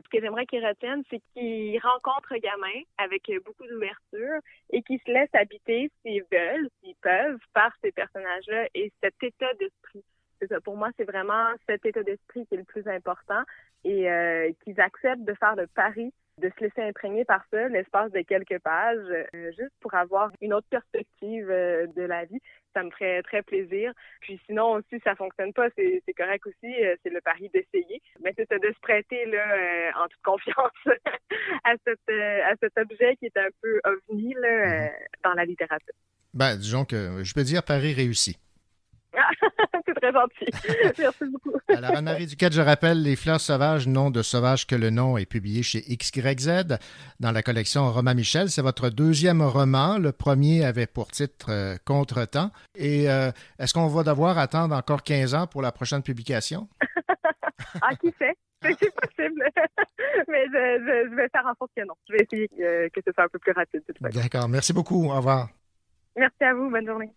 Ce 0.05 0.09
que 0.09 0.20
j'aimerais 0.20 0.46
qu'ils 0.46 0.66
retiennent, 0.66 1.03
c'est 1.11 1.20
qu'ils 1.32 1.78
rencontrent 1.80 2.36
gamin 2.36 2.82
avec 2.98 3.30
beaucoup 3.44 3.66
d'ouverture 3.66 4.40
et 4.70 4.82
qu'ils 4.82 5.01
se 5.01 5.11
laissent 5.11 5.34
habiter 5.34 5.90
s'ils 6.03 6.24
veulent, 6.30 6.68
s'ils 6.82 6.96
peuvent, 7.03 7.38
par 7.53 7.72
ces 7.82 7.92
personnages-là 7.92 8.68
et 8.74 8.92
cet 9.03 9.14
état 9.22 9.53
d'esprit. 9.55 10.05
Pour 10.64 10.76
moi, 10.76 10.88
c'est 10.96 11.05
vraiment 11.05 11.53
cet 11.68 11.84
état 11.84 12.03
d'esprit 12.03 12.46
qui 12.46 12.55
est 12.55 12.59
le 12.59 12.64
plus 12.64 12.86
important 12.88 13.42
et 13.84 14.11
euh, 14.11 14.51
qu'ils 14.64 14.80
acceptent 14.80 15.24
de 15.24 15.34
faire 15.34 15.55
le 15.55 15.66
pari 15.66 16.12
de 16.41 16.51
se 16.57 16.64
laisser 16.64 16.82
imprégner 16.82 17.24
par 17.24 17.45
ça 17.51 17.68
l'espace 17.68 18.11
de 18.12 18.20
quelques 18.22 18.59
pages, 18.61 18.99
euh, 19.34 19.53
juste 19.53 19.74
pour 19.80 19.95
avoir 19.95 20.30
une 20.41 20.53
autre 20.53 20.66
perspective 20.68 21.49
euh, 21.51 21.86
de 21.95 22.03
la 22.03 22.24
vie. 22.24 22.41
Ça 22.74 22.82
me 22.82 22.91
ferait 22.91 23.22
très 23.22 23.43
plaisir. 23.43 23.93
Puis 24.20 24.41
sinon 24.47 24.72
aussi, 24.72 25.01
ça 25.05 25.14
fonctionne 25.14 25.53
pas, 25.53 25.68
c'est 25.76 26.14
correct 26.16 26.47
aussi, 26.47 26.84
euh, 26.84 26.97
c'est 27.03 27.11
le 27.11 27.20
pari 27.20 27.51
d'essayer. 27.53 28.01
Mais 28.22 28.32
c'est 28.36 28.51
de 28.51 28.72
se 28.72 28.80
prêter 28.80 29.26
là 29.26 29.93
en 29.97 30.09
toute 30.09 30.22
confiance 30.22 30.72
à, 31.64 31.74
cette, 31.84 32.09
à 32.09 32.55
cet 32.61 32.76
objet 32.78 33.16
qui 33.16 33.26
est 33.26 33.36
un 33.36 33.49
peu 33.61 33.80
ovni 33.84 34.34
là, 34.34 34.49
euh, 34.49 34.88
dans 35.24 35.34
la 35.34 35.45
littérature. 35.45 35.95
Ben, 36.32 36.57
disons 36.57 36.84
que 36.84 37.22
je 37.24 37.34
peux 37.34 37.43
dire 37.43 37.62
Paris 37.64 37.93
réussi. 37.93 38.38
c'est 39.86 39.94
très 39.94 40.12
gentil. 40.12 40.46
Merci 40.98 41.24
beaucoup. 41.32 41.52
Alors, 41.68 41.96
Anne-Marie 41.96 42.26
Duquette, 42.26 42.52
je 42.52 42.61
rappelle, 42.61 43.02
Les 43.02 43.16
Fleurs 43.16 43.40
sauvages, 43.40 43.86
nom 43.86 44.11
de 44.11 44.22
sauvage 44.22 44.66
que 44.66 44.74
le 44.74 44.90
nom 44.90 45.16
est 45.16 45.26
publié 45.26 45.62
chez 45.62 45.80
XYZ 45.80 46.78
dans 47.18 47.32
la 47.32 47.42
collection 47.42 47.90
Romain 47.92 48.14
Michel. 48.14 48.50
C'est 48.50 48.62
votre 48.62 48.90
deuxième 48.90 49.42
roman. 49.42 49.98
Le 49.98 50.12
premier 50.12 50.64
avait 50.64 50.86
pour 50.86 51.08
titre 51.08 51.46
euh, 51.50 51.76
Contretemps. 51.84 52.50
Et 52.74 53.11
euh, 53.11 53.30
est-ce 53.58 53.74
qu'on 53.74 53.88
va 53.88 54.02
devoir 54.02 54.38
attendre 54.38 54.74
encore 54.74 55.02
15 55.02 55.34
ans 55.34 55.46
pour 55.46 55.62
la 55.62 55.72
prochaine 55.72 56.02
publication? 56.02 56.68
Ah, 57.82 57.94
qui 57.94 58.12
sait? 58.18 58.34
C'est 58.62 58.70
possible. 58.94 59.44
Mais 60.28 60.44
je, 60.46 60.78
je, 60.80 61.11
je 61.11 61.14
vais 61.14 61.28
faire 61.28 61.46
en 61.46 61.54
sorte 61.58 61.70
que 61.76 61.84
non. 61.84 61.94
Je 62.08 62.14
vais 62.14 62.20
essayer 62.24 62.48
euh, 62.61 62.88
que 62.88 63.00
ce 63.06 63.12
soit 63.12 63.24
un 63.24 63.28
peu 63.28 63.38
plus 63.38 63.52
rapide. 63.52 63.82
D'accord. 64.00 64.48
Merci 64.48 64.72
beaucoup. 64.72 65.04
Au 65.06 65.16
revoir. 65.16 65.48
Merci 66.16 66.42
à 66.44 66.54
vous. 66.54 66.70
Bonne 66.70 66.86
journée. 66.86 67.12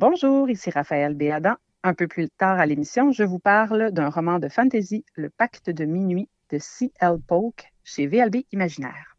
Bonjour, 0.00 0.48
ici 0.48 0.70
Raphaël 0.70 1.14
Béadan. 1.14 1.56
Un 1.82 1.92
peu 1.92 2.06
plus 2.06 2.28
tard 2.30 2.60
à 2.60 2.66
l'émission, 2.66 3.10
je 3.10 3.24
vous 3.24 3.40
parle 3.40 3.90
d'un 3.90 4.10
roman 4.10 4.38
de 4.38 4.48
fantasy, 4.48 5.04
Le 5.16 5.28
Pacte 5.28 5.70
de 5.70 5.84
minuit 5.86 6.28
de 6.52 6.58
C.L. 6.60 7.16
Polk 7.26 7.72
chez 7.82 8.06
VLB 8.06 8.44
Imaginaire. 8.52 9.16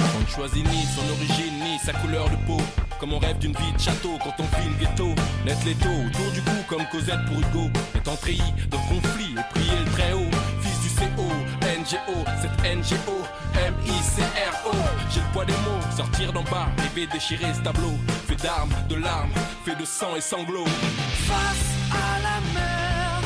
On 0.00 0.20
ne 0.20 0.26
choisit 0.28 0.64
ni 0.64 0.82
son 0.84 1.10
origine 1.10 1.54
ni 1.64 1.78
sa 1.80 1.92
couleur 1.94 2.30
de 2.30 2.36
peau. 2.46 2.62
Comme 3.00 3.12
on 3.12 3.18
rêve 3.18 3.38
d'une 3.38 3.52
vie 3.52 3.72
de 3.72 3.78
château 3.78 4.18
quand 4.22 4.34
on 4.38 4.44
vit 4.60 4.68
le 4.68 4.74
ghetto. 4.84 5.08
Net 5.44 5.56
l'étau 5.64 5.88
autour 5.88 6.32
du 6.32 6.42
cou 6.42 6.50
comme 6.68 6.84
Cosette 6.90 7.24
pour 7.26 7.38
Hugo. 7.38 7.70
Étant 7.96 8.16
treillis 8.16 8.52
de 8.68 8.76
conflits 8.88 9.34
et 9.38 9.42
prier 9.50 9.84
le 9.84 9.90
très 9.92 10.12
haut. 10.12 10.17
NGO, 11.88 12.22
cette 12.42 12.76
NGO, 12.76 13.24
M-I-C-R-O. 13.54 14.72
J'ai 15.10 15.20
le 15.20 15.26
poids 15.32 15.46
des 15.46 15.52
mots, 15.52 15.80
sortir 15.96 16.34
d'en 16.34 16.42
bas, 16.42 16.68
rêver 16.76 17.06
déchirer 17.06 17.54
ce 17.54 17.62
tableau. 17.62 17.94
Fait 18.26 18.36
d'armes, 18.36 18.74
de 18.90 18.96
larmes, 18.96 19.30
fait 19.64 19.74
de 19.74 19.86
sang 19.86 20.14
et 20.14 20.20
sanglots. 20.20 20.66
Face 20.66 21.72
à 21.90 22.20
la 22.20 22.40
mer, 22.52 23.20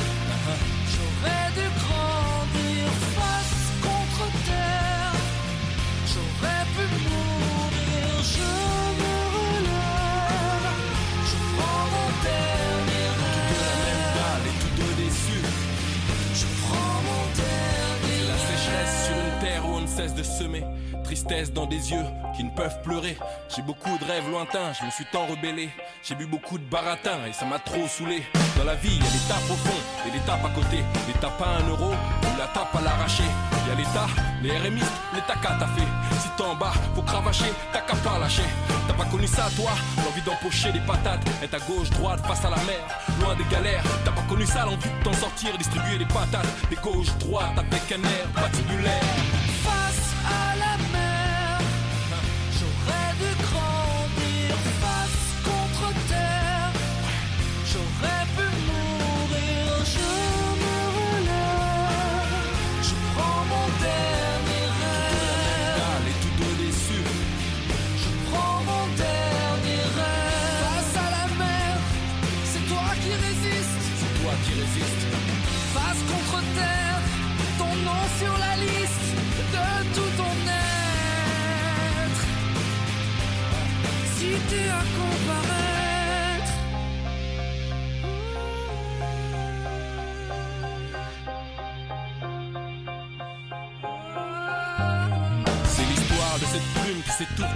j'aurais 0.93 1.51
dû 1.57 1.72
cesse 19.93 20.15
de 20.15 20.23
semer. 20.23 20.65
Tristesse 21.05 21.53
dans 21.53 21.67
des 21.67 21.91
yeux 21.91 22.05
qui 22.35 22.45
ne 22.45 22.51
peuvent 22.51 22.81
pleurer. 22.83 23.17
J'ai 23.55 23.63
beaucoup 23.63 23.97
de 23.99 24.05
rêves 24.05 24.29
lointains, 24.31 24.73
je 24.73 24.85
me 24.87 24.91
suis 24.91 25.05
tant 25.13 25.27
rebellé. 25.27 25.69
J'ai 26.03 26.15
bu 26.15 26.27
beaucoup 26.27 26.59
de 26.59 26.65
baratin 26.65 27.27
et 27.29 27.33
ça 27.33 27.45
m'a 27.45 27.59
trop 27.59 27.87
saoulé. 27.87 28.23
Dans 28.57 28.65
la 28.65 28.75
vie, 28.75 28.97
il 28.97 29.05
y 29.05 29.07
a 29.07 29.11
des 29.11 29.27
tapes 29.29 29.51
au 29.51 29.55
fond 29.55 29.81
et 30.07 30.11
des 30.11 30.21
tapes 30.21 30.45
à 30.45 30.51
côté. 30.51 30.79
Les 31.09 31.21
tapes 31.21 31.43
à 31.43 31.63
un 31.63 31.69
euro 31.69 31.91
ou 31.93 32.39
la 32.39 32.47
tape 32.47 32.75
à 32.75 32.81
l'arraché. 32.81 33.25
Il 33.65 33.69
y 33.69 33.73
a 33.73 33.75
l'État, 33.75 34.09
les 34.43 34.51
RMI, 34.51 34.81
les 35.15 35.21
tacas 35.27 35.57
t'as 35.59 35.67
fait. 35.69 35.89
Si 36.21 36.29
t'es 36.37 36.43
en 36.43 36.55
bas, 36.55 36.73
faut 36.95 37.03
cravacher, 37.03 37.53
t'as 37.73 37.81
qu'à 37.81 37.97
pas 37.97 38.19
lâcher. 38.19 38.49
T'as 38.89 38.95
pas 38.95 39.05
connu 39.05 39.27
ça, 39.27 39.49
toi 39.57 39.71
L'envie 39.99 40.23
d'empocher 40.23 40.73
des 40.73 40.81
patates, 40.81 41.23
être 41.43 41.55
à 41.55 41.61
gauche, 41.61 41.91
droite, 41.91 42.21
face 42.27 42.45
à 42.45 42.51
la 42.51 42.57
mer, 42.57 42.83
loin 43.21 43.35
des 43.37 43.45
galères. 43.45 43.85
T'as 44.05 44.13
pas 44.13 44.23
connu 44.29 44.47
ça, 44.47 44.65
l'envie 44.65 44.89
de 44.89 45.05
t'en 45.05 45.13
sortir, 45.13 45.57
distribuer 45.59 45.99
des 45.99 46.07
patates, 46.07 46.47
des 46.71 46.77
gauches, 46.77 47.13
droites, 47.19 47.59
avec 47.59 47.93
un 47.93 48.03
air 48.03 48.27
patibulaire. 48.35 49.52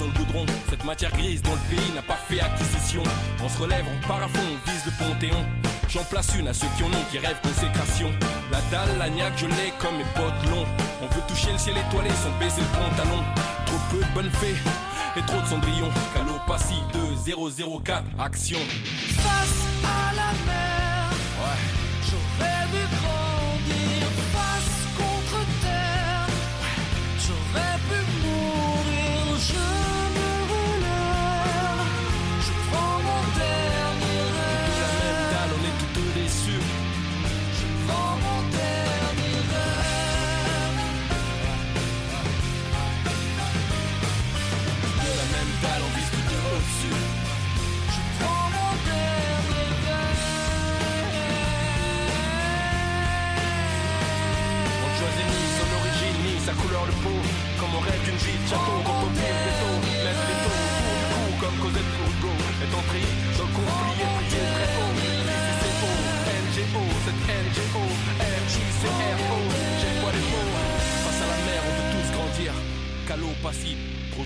Dans 0.07 0.13
le 0.13 0.25
goudron. 0.25 0.47
Cette 0.71 0.85
matière 0.85 1.11
grise 1.13 1.43
dont 1.43 1.53
le 1.53 1.77
pays 1.77 1.93
n'a 1.95 2.03
pas 2.03 2.19
fait 2.29 2.41
acquisition. 2.41 3.03
On 3.43 3.49
se 3.49 3.59
relève, 3.59 3.85
on 3.87 4.07
part 4.07 4.23
à 4.23 4.29
fond, 4.29 4.41
on 4.43 4.71
vise 4.71 4.85
le 4.87 4.93
panthéon. 5.05 5.45
J'en 5.89 6.05
place 6.05 6.35
une 6.39 6.49
à 6.49 6.55
ceux 6.55 6.67
qui 6.77 6.83
en 6.85 6.89
ont, 6.89 7.05
qui 7.11 7.19
rêvent 7.19 7.41
consécration. 7.43 8.11
La 8.51 8.61
dalle, 8.71 8.99
la 8.99 9.09
niaque, 9.09 9.35
je 9.37 9.47
l'ai 9.47 9.73
comme 9.79 9.97
mes 9.97 10.05
potes 10.15 10.51
longs. 10.51 10.67
On 11.03 11.07
veut 11.07 11.23
toucher 11.29 11.53
le 11.53 11.59
ciel 11.59 11.77
étoilé 11.77 12.11
sans 12.11 12.37
baisser 12.39 12.61
le 12.61 12.79
pantalon. 12.79 13.23
Trop 13.67 13.79
peu 13.91 13.99
de 14.05 14.11
bonnes 14.15 14.31
fées 14.33 14.57
et 15.17 15.23
trop 15.27 15.41
de 15.41 15.47
cendrillon. 15.47 15.91
Calopassie 16.15 16.83
2004, 16.93 18.03
action. 18.19 18.59
face 19.19 19.65
à 19.85 20.15
la 20.15 20.33
mer, 20.47 21.11
Ouais. 21.41 21.59
j'aurais 22.11 22.67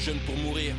passif, 0.00 0.06
trop 0.06 0.12
jeune 0.12 0.18
pour 0.26 0.36
mourir. 0.36 0.74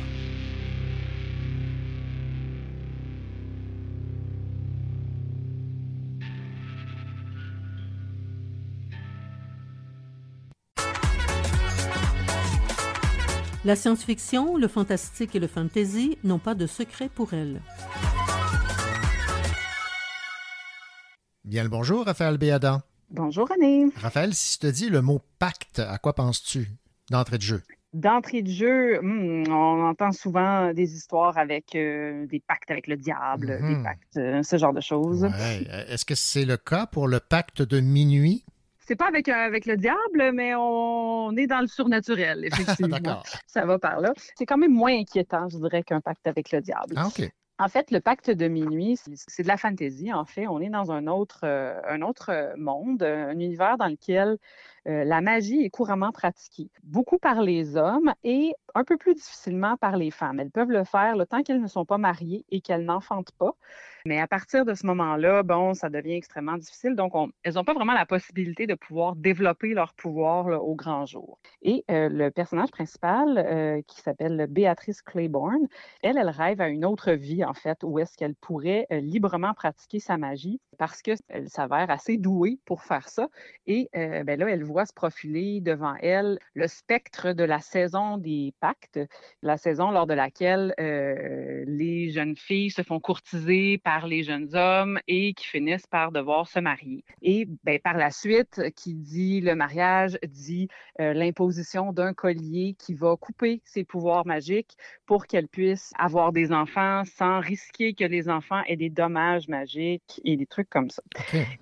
La 13.64 13.76
science-fiction, 13.76 14.56
le 14.56 14.66
fantastique 14.66 15.36
et 15.36 15.38
le 15.38 15.46
fantasy 15.46 16.18
n'ont 16.24 16.40
pas 16.40 16.56
de 16.56 16.66
secret 16.66 17.08
pour 17.08 17.32
elle. 17.32 17.62
Bien 21.44 21.62
le 21.62 21.68
bonjour, 21.68 22.06
Raphaël 22.06 22.38
Béadan. 22.38 22.80
Bonjour 23.10 23.46
René. 23.48 23.92
Raphaël, 23.96 24.34
si 24.34 24.54
je 24.54 24.58
te 24.58 24.66
dis 24.66 24.88
le 24.88 25.00
mot 25.00 25.20
pacte, 25.38 25.78
à 25.78 25.98
quoi 25.98 26.14
penses-tu 26.14 26.70
d'entrée 27.10 27.38
de 27.38 27.42
jeu? 27.42 27.62
D'entrée 27.92 28.40
de 28.40 28.50
jeu, 28.50 29.00
hmm, 29.02 29.44
on 29.50 29.84
entend 29.86 30.12
souvent 30.12 30.72
des 30.72 30.94
histoires 30.94 31.36
avec 31.36 31.74
euh, 31.74 32.26
des 32.26 32.40
pactes 32.40 32.70
avec 32.70 32.86
le 32.86 32.96
diable, 32.96 33.58
Mhm. 33.60 33.76
des 33.76 33.82
pactes, 33.82 34.16
euh, 34.16 34.42
ce 34.42 34.56
genre 34.56 34.72
de 34.72 34.80
choses. 34.80 35.24
Ouais. 35.24 35.66
Euh, 35.70 35.84
Est-ce 35.88 36.06
que 36.06 36.14
c'est 36.14 36.46
le 36.46 36.56
cas 36.56 36.86
pour 36.86 37.06
le 37.06 37.20
pacte 37.20 37.60
de 37.60 37.80
minuit? 37.80 38.44
C'est 38.78 38.96
pas 38.96 39.08
avec, 39.08 39.28
euh, 39.28 39.34
avec 39.34 39.66
le 39.66 39.76
diable, 39.76 40.32
mais 40.32 40.54
on 40.56 41.36
est 41.36 41.46
dans 41.46 41.60
le 41.60 41.66
surnaturel, 41.66 42.44
effectivement. 43.00 43.22
Ça 43.46 43.66
va 43.66 43.78
par 43.78 44.00
là. 44.00 44.14
C'est 44.36 44.46
quand 44.46 44.58
même 44.58 44.72
moins 44.72 44.98
inquiétant, 44.98 45.48
je 45.50 45.58
dirais, 45.58 45.82
qu'un 45.82 46.00
pacte 46.00 46.26
avec 46.26 46.50
le 46.50 46.62
diable. 46.62 46.94
Ah. 46.96 47.08
En 47.58 47.68
fait, 47.68 47.90
le 47.90 48.00
pacte 48.00 48.30
de 48.30 48.48
minuit, 48.48 48.96
c'est- 49.28 49.42
de 49.42 49.48
la 49.48 49.58
fantaisie. 49.58 50.12
En 50.12 50.24
fait, 50.24 50.48
on 50.48 50.60
est 50.60 50.70
dans 50.70 50.90
un 50.90 51.06
autre, 51.06 51.40
euh, 51.44 51.78
un 51.86 52.00
autre 52.00 52.54
monde, 52.56 53.02
un 53.02 53.32
univers 53.38 53.76
dans 53.76 53.86
lequel 53.88 54.38
euh, 54.88 55.04
la 55.04 55.20
magie 55.20 55.62
est 55.62 55.70
couramment 55.70 56.12
pratiquée, 56.12 56.70
beaucoup 56.82 57.18
par 57.18 57.42
les 57.42 57.76
hommes 57.76 58.12
et 58.24 58.52
un 58.74 58.84
peu 58.84 58.96
plus 58.96 59.14
difficilement 59.14 59.76
par 59.76 59.96
les 59.96 60.10
femmes. 60.10 60.40
Elles 60.40 60.50
peuvent 60.50 60.70
le 60.70 60.84
faire 60.84 61.16
le 61.16 61.26
tant 61.26 61.42
qu'elles 61.42 61.60
ne 61.62 61.66
sont 61.68 61.84
pas 61.84 61.98
mariées 61.98 62.44
et 62.50 62.60
qu'elles 62.60 62.84
n'enfantent 62.84 63.32
pas. 63.38 63.52
Mais 64.04 64.18
à 64.20 64.26
partir 64.26 64.64
de 64.64 64.74
ce 64.74 64.84
moment-là, 64.86 65.42
bon, 65.44 65.74
ça 65.74 65.88
devient 65.88 66.14
extrêmement 66.14 66.56
difficile. 66.56 66.96
Donc, 66.96 67.14
on- 67.14 67.30
elles 67.44 67.54
n'ont 67.54 67.64
pas 67.64 67.74
vraiment 67.74 67.92
la 67.92 68.06
possibilité 68.06 68.66
de 68.66 68.74
pouvoir 68.74 69.14
développer 69.14 69.74
leur 69.74 69.94
pouvoir 69.94 70.46
au 70.64 70.74
grand 70.74 71.06
jour. 71.06 71.38
Et 71.62 71.84
euh, 71.90 72.08
le 72.08 72.30
personnage 72.30 72.70
principal, 72.70 73.38
euh, 73.38 73.80
qui 73.86 74.00
s'appelle 74.00 74.46
Béatrice 74.50 75.02
Claiborne, 75.02 75.68
elle, 76.02 76.16
elle 76.18 76.30
rêve 76.30 76.60
à 76.60 76.68
une 76.68 76.84
autre 76.84 77.12
vie, 77.12 77.44
en 77.44 77.54
fait, 77.54 77.78
où 77.84 77.98
est-ce 78.00 78.16
qu'elle 78.16 78.34
pourrait 78.34 78.86
librement 78.90 79.54
pratiquer 79.54 80.00
sa 80.00 80.16
magie 80.16 80.60
parce 80.78 81.00
qu'elle 81.02 81.18
s'avère 81.46 81.90
assez 81.90 82.16
douée 82.16 82.58
pour 82.64 82.82
faire 82.82 83.08
ça. 83.08 83.28
Et 83.66 83.88
ben 83.92 84.38
là, 84.38 84.48
elle 84.48 84.64
voit 84.64 84.71
se 84.86 84.92
profiler 84.92 85.60
devant 85.60 85.94
elle 86.00 86.38
le 86.54 86.66
spectre 86.66 87.32
de 87.32 87.44
la 87.44 87.60
saison 87.60 88.18
des 88.18 88.54
pactes, 88.60 89.00
la 89.42 89.56
saison 89.56 89.90
lors 89.90 90.06
de 90.06 90.14
laquelle 90.14 90.74
euh, 90.80 91.64
les 91.66 92.10
jeunes 92.10 92.36
filles 92.36 92.70
se 92.70 92.82
font 92.82 93.00
courtiser 93.00 93.78
par 93.78 94.06
les 94.06 94.22
jeunes 94.22 94.54
hommes 94.54 94.98
et 95.08 95.34
qui 95.34 95.46
finissent 95.46 95.86
par 95.86 96.12
devoir 96.12 96.48
se 96.48 96.58
marier. 96.58 97.04
Et 97.22 97.46
ben, 97.64 97.78
par 97.78 97.96
la 97.96 98.10
suite, 98.10 98.60
qui 98.76 98.94
dit 98.94 99.40
le 99.40 99.54
mariage, 99.54 100.18
dit 100.26 100.68
euh, 101.00 101.12
l'imposition 101.12 101.92
d'un 101.92 102.14
collier 102.14 102.74
qui 102.78 102.94
va 102.94 103.16
couper 103.16 103.60
ses 103.64 103.84
pouvoirs 103.84 104.26
magiques 104.26 104.76
pour 105.06 105.26
qu'elle 105.26 105.48
puisse 105.48 105.92
avoir 105.98 106.32
des 106.32 106.52
enfants 106.52 107.02
sans 107.04 107.40
risquer 107.40 107.94
que 107.94 108.04
les 108.04 108.28
enfants 108.28 108.62
aient 108.66 108.76
des 108.76 108.90
dommages 108.90 109.48
magiques 109.48 110.20
et 110.24 110.36
des 110.36 110.46
trucs 110.46 110.70
comme 110.70 110.90
ça. 110.90 111.02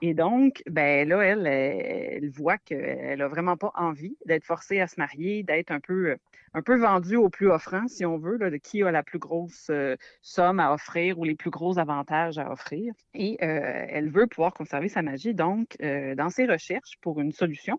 Et 0.03 0.15
donc, 0.15 0.63
ben 0.69 1.09
là, 1.09 1.21
elle, 1.23 1.47
elle, 1.47 2.31
voit 2.31 2.59
qu'elle 3.01 3.23
a 3.23 3.29
vraiment 3.29 3.57
pas 3.57 3.73
envie 3.75 4.17
d'être 4.27 4.45
forcée 4.45 4.81
à 4.81 4.87
se 4.87 4.97
marier, 4.99 5.43
d'être 5.43 5.71
un 5.71 5.81
peu, 5.81 6.17
peu 6.65 6.77
vendue 6.77 7.17
au 7.17 7.29
plus 7.29 7.49
offrant, 7.51 7.87
si 7.89 8.05
on 8.05 8.19
veut, 8.19 8.39
de 8.39 8.57
qui 8.57 8.83
a 8.83 8.91
la 8.91 9.03
plus 9.03 9.19
grosse 9.19 9.69
euh, 9.71 9.97
somme 10.23 10.61
à 10.61 10.73
offrir 10.73 11.19
ou 11.19 11.25
les 11.25 11.35
plus 11.35 11.51
gros 11.51 11.79
avantages 11.79 12.39
à 12.39 12.51
offrir. 12.51 12.93
Et 13.15 13.39
euh, 13.43 13.87
elle 13.89 14.11
veut 14.11 14.27
pouvoir 14.27 14.53
conserver 14.53 14.89
sa 14.89 15.03
magie. 15.03 15.35
Donc, 15.35 15.77
euh, 15.83 16.15
dans 16.15 16.31
ses 16.31 16.47
recherches 16.47 16.99
pour 17.01 17.21
une 17.21 17.33
solution, 17.33 17.79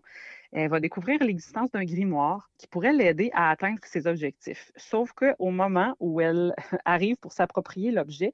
elle 0.52 0.68
va 0.68 0.80
découvrir 0.80 1.22
l'existence 1.22 1.70
d'un 1.70 1.84
grimoire 1.84 2.50
qui 2.58 2.66
pourrait 2.66 2.92
l'aider 2.92 3.30
à 3.32 3.50
atteindre 3.50 3.78
ses 3.84 4.06
objectifs. 4.06 4.70
Sauf 4.76 5.12
qu'au 5.12 5.50
moment 5.50 5.96
où 5.98 6.20
elle 6.20 6.54
arrive 6.84 7.16
pour 7.16 7.32
s'approprier 7.32 7.90
l'objet, 7.90 8.32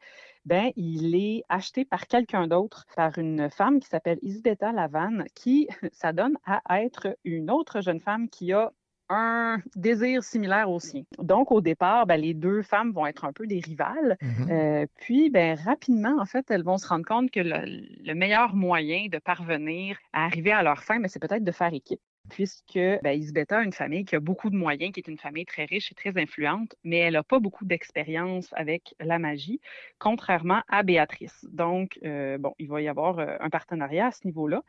ben, 0.48 0.72
il 0.76 1.14
est 1.14 1.42
acheté 1.50 1.84
par 1.84 2.06
quelqu'un 2.06 2.46
d'autre, 2.46 2.86
par 2.96 3.18
une 3.18 3.50
femme 3.50 3.80
qui 3.80 3.88
s'appelle 3.88 4.18
Isabetta 4.22 4.72
Lavanne, 4.72 5.26
qui 5.34 5.68
s'adonne 5.92 6.38
à 6.46 6.82
être 6.82 7.18
une 7.24 7.50
autre 7.50 7.82
jeune 7.82 8.00
femme 8.00 8.30
qui 8.30 8.54
a 8.54 8.72
un 9.10 9.58
désir 9.76 10.22
similaire 10.22 10.70
au 10.70 10.80
sien. 10.80 11.02
Donc, 11.18 11.52
au 11.52 11.60
départ, 11.60 12.06
ben, 12.06 12.18
les 12.18 12.32
deux 12.32 12.62
femmes 12.62 12.92
vont 12.92 13.06
être 13.06 13.26
un 13.26 13.32
peu 13.32 13.46
des 13.46 13.60
rivales. 13.60 14.16
Mhm. 14.22 14.50
Euh, 14.50 14.86
puis, 14.96 15.30
ben, 15.30 15.54
rapidement, 15.54 16.16
en 16.18 16.24
fait, 16.24 16.50
elles 16.50 16.64
vont 16.64 16.78
se 16.78 16.86
rendre 16.86 17.04
compte 17.04 17.30
que 17.30 17.40
le, 17.40 17.86
le 18.04 18.14
meilleur 18.14 18.54
moyen 18.54 19.06
de 19.10 19.18
parvenir 19.18 19.98
à 20.14 20.24
arriver 20.24 20.52
à 20.52 20.62
leur 20.62 20.82
fin, 20.82 20.98
ben, 20.98 21.08
c'est 21.08 21.20
peut-être 21.20 21.44
de 21.44 21.52
faire 21.52 21.72
équipe 21.74 22.00
puisque 22.30 22.78
ben, 23.02 23.18
Isbetta 23.18 23.58
a 23.58 23.62
une 23.62 23.72
famille 23.72 24.04
qui 24.04 24.16
a 24.16 24.20
beaucoup 24.20 24.50
de 24.50 24.56
moyens, 24.56 24.92
qui 24.92 25.00
est 25.00 25.08
une 25.08 25.18
famille 25.18 25.46
très 25.46 25.64
riche 25.64 25.92
et 25.92 25.94
très 25.94 26.16
influente, 26.20 26.74
mais 26.84 26.98
elle 26.98 27.14
n'a 27.14 27.22
pas 27.22 27.38
beaucoup 27.38 27.64
d'expérience 27.64 28.48
avec 28.52 28.94
la 29.00 29.18
magie, 29.18 29.60
contrairement 29.98 30.62
à 30.68 30.82
Béatrice. 30.82 31.46
Donc, 31.50 31.98
euh, 32.04 32.38
bon, 32.38 32.54
il 32.58 32.68
va 32.68 32.80
y 32.82 32.88
avoir 32.88 33.18
euh, 33.18 33.36
un 33.40 33.50
partenariat 33.50 34.06
à 34.06 34.12
ce 34.12 34.26
niveau-là. 34.26 34.62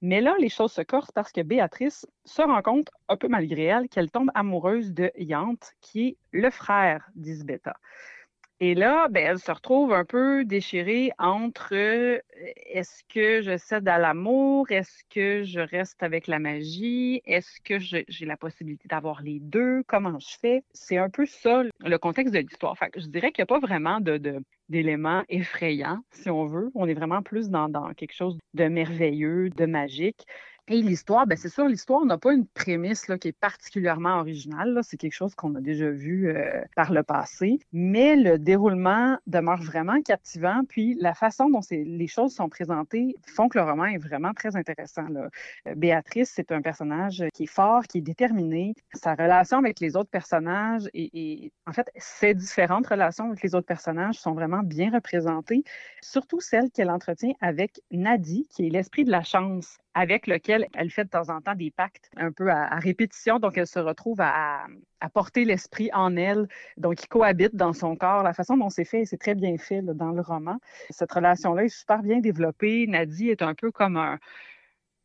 Mais 0.00 0.20
là, 0.20 0.36
les 0.38 0.48
choses 0.48 0.72
se 0.72 0.82
corsent 0.82 1.10
parce 1.10 1.32
que 1.32 1.40
Béatrice 1.40 2.06
se 2.24 2.42
rend 2.42 2.62
compte, 2.62 2.90
un 3.08 3.16
peu 3.16 3.26
malgré 3.26 3.64
elle, 3.64 3.88
qu'elle 3.88 4.10
tombe 4.10 4.30
amoureuse 4.34 4.92
de 4.92 5.10
Yante, 5.16 5.72
qui 5.80 6.08
est 6.08 6.16
le 6.30 6.50
frère 6.50 7.10
d'Isbetta. 7.16 7.74
Et 8.60 8.74
là, 8.74 9.06
ben, 9.08 9.24
elle 9.24 9.38
se 9.38 9.52
retrouve 9.52 9.92
un 9.92 10.04
peu 10.04 10.44
déchirée 10.44 11.12
entre 11.18 11.74
euh, 11.74 12.18
est-ce 12.66 13.04
que 13.08 13.40
je 13.40 13.56
cède 13.56 13.86
à 13.86 13.98
l'amour, 13.98 14.68
est-ce 14.72 15.04
que 15.10 15.44
je 15.44 15.60
reste 15.60 16.02
avec 16.02 16.26
la 16.26 16.40
magie, 16.40 17.22
est-ce 17.24 17.60
que 17.60 17.78
j'ai 17.78 18.26
la 18.26 18.36
possibilité 18.36 18.88
d'avoir 18.88 19.22
les 19.22 19.38
deux, 19.38 19.84
comment 19.86 20.18
je 20.18 20.36
fais? 20.40 20.64
C'est 20.72 20.98
un 20.98 21.08
peu 21.08 21.24
ça 21.24 21.62
le 21.78 21.98
contexte 21.98 22.34
de 22.34 22.40
l'histoire. 22.40 22.74
Je 22.96 23.06
dirais 23.06 23.30
qu'il 23.30 23.42
n'y 23.42 23.44
a 23.44 23.46
pas 23.46 23.60
vraiment 23.60 24.00
d'éléments 24.68 25.22
effrayants, 25.28 26.00
si 26.10 26.28
on 26.28 26.46
veut. 26.46 26.72
On 26.74 26.88
est 26.88 26.94
vraiment 26.94 27.22
plus 27.22 27.50
dans 27.50 27.70
quelque 27.96 28.14
chose 28.14 28.38
de 28.54 28.64
merveilleux, 28.64 29.50
de 29.50 29.66
magique. 29.66 30.26
Et 30.70 30.82
l'histoire, 30.82 31.26
ben 31.26 31.38
c'est 31.38 31.48
sûr, 31.48 31.66
l'histoire 31.66 32.04
n'a 32.04 32.18
pas 32.18 32.34
une 32.34 32.46
prémisse 32.46 33.08
là, 33.08 33.16
qui 33.16 33.28
est 33.28 33.38
particulièrement 33.38 34.18
originale. 34.20 34.80
C'est 34.82 34.98
quelque 34.98 35.14
chose 35.14 35.34
qu'on 35.34 35.54
a 35.54 35.62
déjà 35.62 35.88
vu 35.88 36.28
euh, 36.28 36.62
par 36.76 36.92
le 36.92 37.02
passé. 37.02 37.58
Mais 37.72 38.16
le 38.16 38.38
déroulement 38.38 39.16
demeure 39.26 39.62
vraiment 39.62 40.02
captivant. 40.02 40.60
Puis 40.68 40.94
la 41.00 41.14
façon 41.14 41.48
dont 41.48 41.60
les 41.70 42.06
choses 42.06 42.34
sont 42.34 42.50
présentées 42.50 43.16
font 43.26 43.48
que 43.48 43.56
le 43.56 43.64
roman 43.64 43.86
est 43.86 43.96
vraiment 43.96 44.34
très 44.34 44.56
intéressant. 44.56 45.06
Euh, 45.16 45.74
Béatrice, 45.74 46.32
c'est 46.34 46.52
un 46.52 46.60
personnage 46.60 47.24
qui 47.32 47.44
est 47.44 47.46
fort, 47.46 47.84
qui 47.84 47.98
est 47.98 48.02
déterminé. 48.02 48.74
Sa 48.92 49.14
relation 49.14 49.56
avec 49.56 49.80
les 49.80 49.96
autres 49.96 50.10
personnages 50.10 50.86
et, 50.92 51.10
et 51.14 51.52
en 51.66 51.72
fait, 51.72 51.90
ses 51.96 52.34
différentes 52.34 52.86
relations 52.86 53.28
avec 53.28 53.42
les 53.42 53.54
autres 53.54 53.66
personnages 53.66 54.16
sont 54.16 54.34
vraiment 54.34 54.62
bien 54.62 54.90
représentées. 54.90 55.64
Surtout 56.02 56.40
celle 56.40 56.70
qu'elle 56.70 56.90
entretient 56.90 57.32
avec 57.40 57.80
Nadie, 57.90 58.46
qui 58.50 58.66
est 58.66 58.70
l'esprit 58.70 59.04
de 59.04 59.10
la 59.10 59.22
chance 59.22 59.78
avec 59.94 60.26
lequel 60.26 60.66
elle 60.74 60.90
fait 60.90 61.04
de 61.04 61.10
temps 61.10 61.28
en 61.28 61.40
temps 61.40 61.54
des 61.54 61.70
pactes 61.70 62.10
un 62.16 62.30
peu 62.30 62.50
à, 62.50 62.76
répétition. 62.76 63.38
Donc, 63.38 63.58
elle 63.58 63.66
se 63.66 63.78
retrouve 63.78 64.20
à, 64.20 64.66
porter 65.12 65.44
l'esprit 65.44 65.90
en 65.92 66.16
elle. 66.16 66.48
Donc, 66.76 67.02
il 67.02 67.08
cohabite 67.08 67.56
dans 67.56 67.72
son 67.72 67.96
corps. 67.96 68.22
La 68.22 68.32
façon 68.32 68.56
dont 68.56 68.70
c'est 68.70 68.84
fait, 68.84 69.04
c'est 69.04 69.16
très 69.16 69.34
bien 69.34 69.56
fait 69.58 69.82
dans 69.82 70.12
le 70.12 70.20
roman. 70.20 70.58
Cette 70.90 71.12
relation-là 71.12 71.64
est 71.64 71.68
super 71.68 72.02
bien 72.02 72.20
développée. 72.20 72.86
Nadie 72.86 73.30
est 73.30 73.42
un 73.42 73.54
peu 73.54 73.70
comme 73.70 73.96
un, 73.96 74.18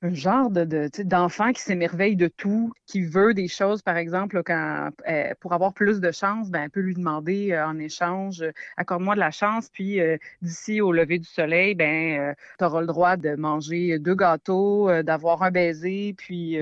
un 0.04 0.14
genre 0.14 0.50
de, 0.50 0.90
d'enfant 1.04 1.54
qui 1.54 1.62
s'émerveille 1.62 2.18
de 2.18 2.28
tout, 2.28 2.72
qui 2.86 3.02
veut 3.06 3.34
des 3.34 3.48
choses, 3.48 3.82
par 3.82 3.96
exemple, 3.96 4.44
quand, 4.46 4.90
euh, 5.08 5.34
pour 5.40 5.54
avoir 5.54 5.74
plus 5.74 6.02
de 6.02 6.12
chance, 6.12 6.52
ben, 6.52 6.70
peut 6.70 6.82
lui 6.82 6.94
demander 6.94 7.54
euh, 7.54 7.66
en 7.66 7.80
échange, 7.80 8.42
euh, 8.42 8.52
accorde-moi 8.76 9.16
de 9.16 9.22
la 9.22 9.32
chance, 9.32 9.70
puis 9.70 10.00
d'ici 10.42 10.82
au 10.82 10.92
lever 10.92 11.20
du 11.20 11.28
soleil, 11.28 11.74
ben, 11.76 12.36
tu 12.60 12.66
auras 12.66 12.82
le 12.82 12.88
droit 12.88 13.16
de 13.16 13.36
manger 13.36 13.98
deux 14.00 14.16
gâteaux, 14.16 14.90
d'avoir 15.04 15.42
un 15.44 15.52
baiser, 15.52 16.14
puis 16.18 16.60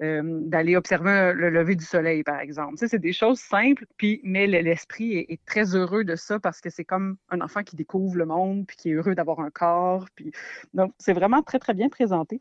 d'aller 0.00 0.76
observer 0.76 1.32
le 1.34 1.50
lever 1.50 1.76
du 1.76 1.84
soleil, 1.84 2.22
par 2.24 2.40
exemple. 2.40 2.74
C'est 2.76 2.98
des 2.98 3.12
choses 3.12 3.38
simples, 3.40 3.86
puis, 3.96 4.20
mais 4.24 4.46
le- 4.46 4.60
l'esprit 4.60 5.14
est, 5.14 5.26
est 5.32 5.44
très 5.46 5.74
heureux 5.76 6.04
de 6.04 6.16
ça 6.16 6.40
parce 6.40 6.60
que 6.60 6.70
c'est 6.70 6.84
comme 6.84 7.16
un 7.30 7.40
enfant 7.40 7.62
qui 7.62 7.76
découvre 7.76 8.16
le 8.16 8.26
monde, 8.26 8.66
puis 8.66 8.76
qui 8.76 8.90
est 8.90 8.94
heureux 8.94 9.14
d'avoir 9.14 9.40
un 9.40 9.50
corps. 9.50 10.06
Puis... 10.14 10.32
Donc, 10.74 10.92
c'est 10.98 11.12
vraiment 11.12 11.42
très, 11.42 11.58
très 11.58 11.74
bien 11.74 11.88
présenté. 11.88 12.40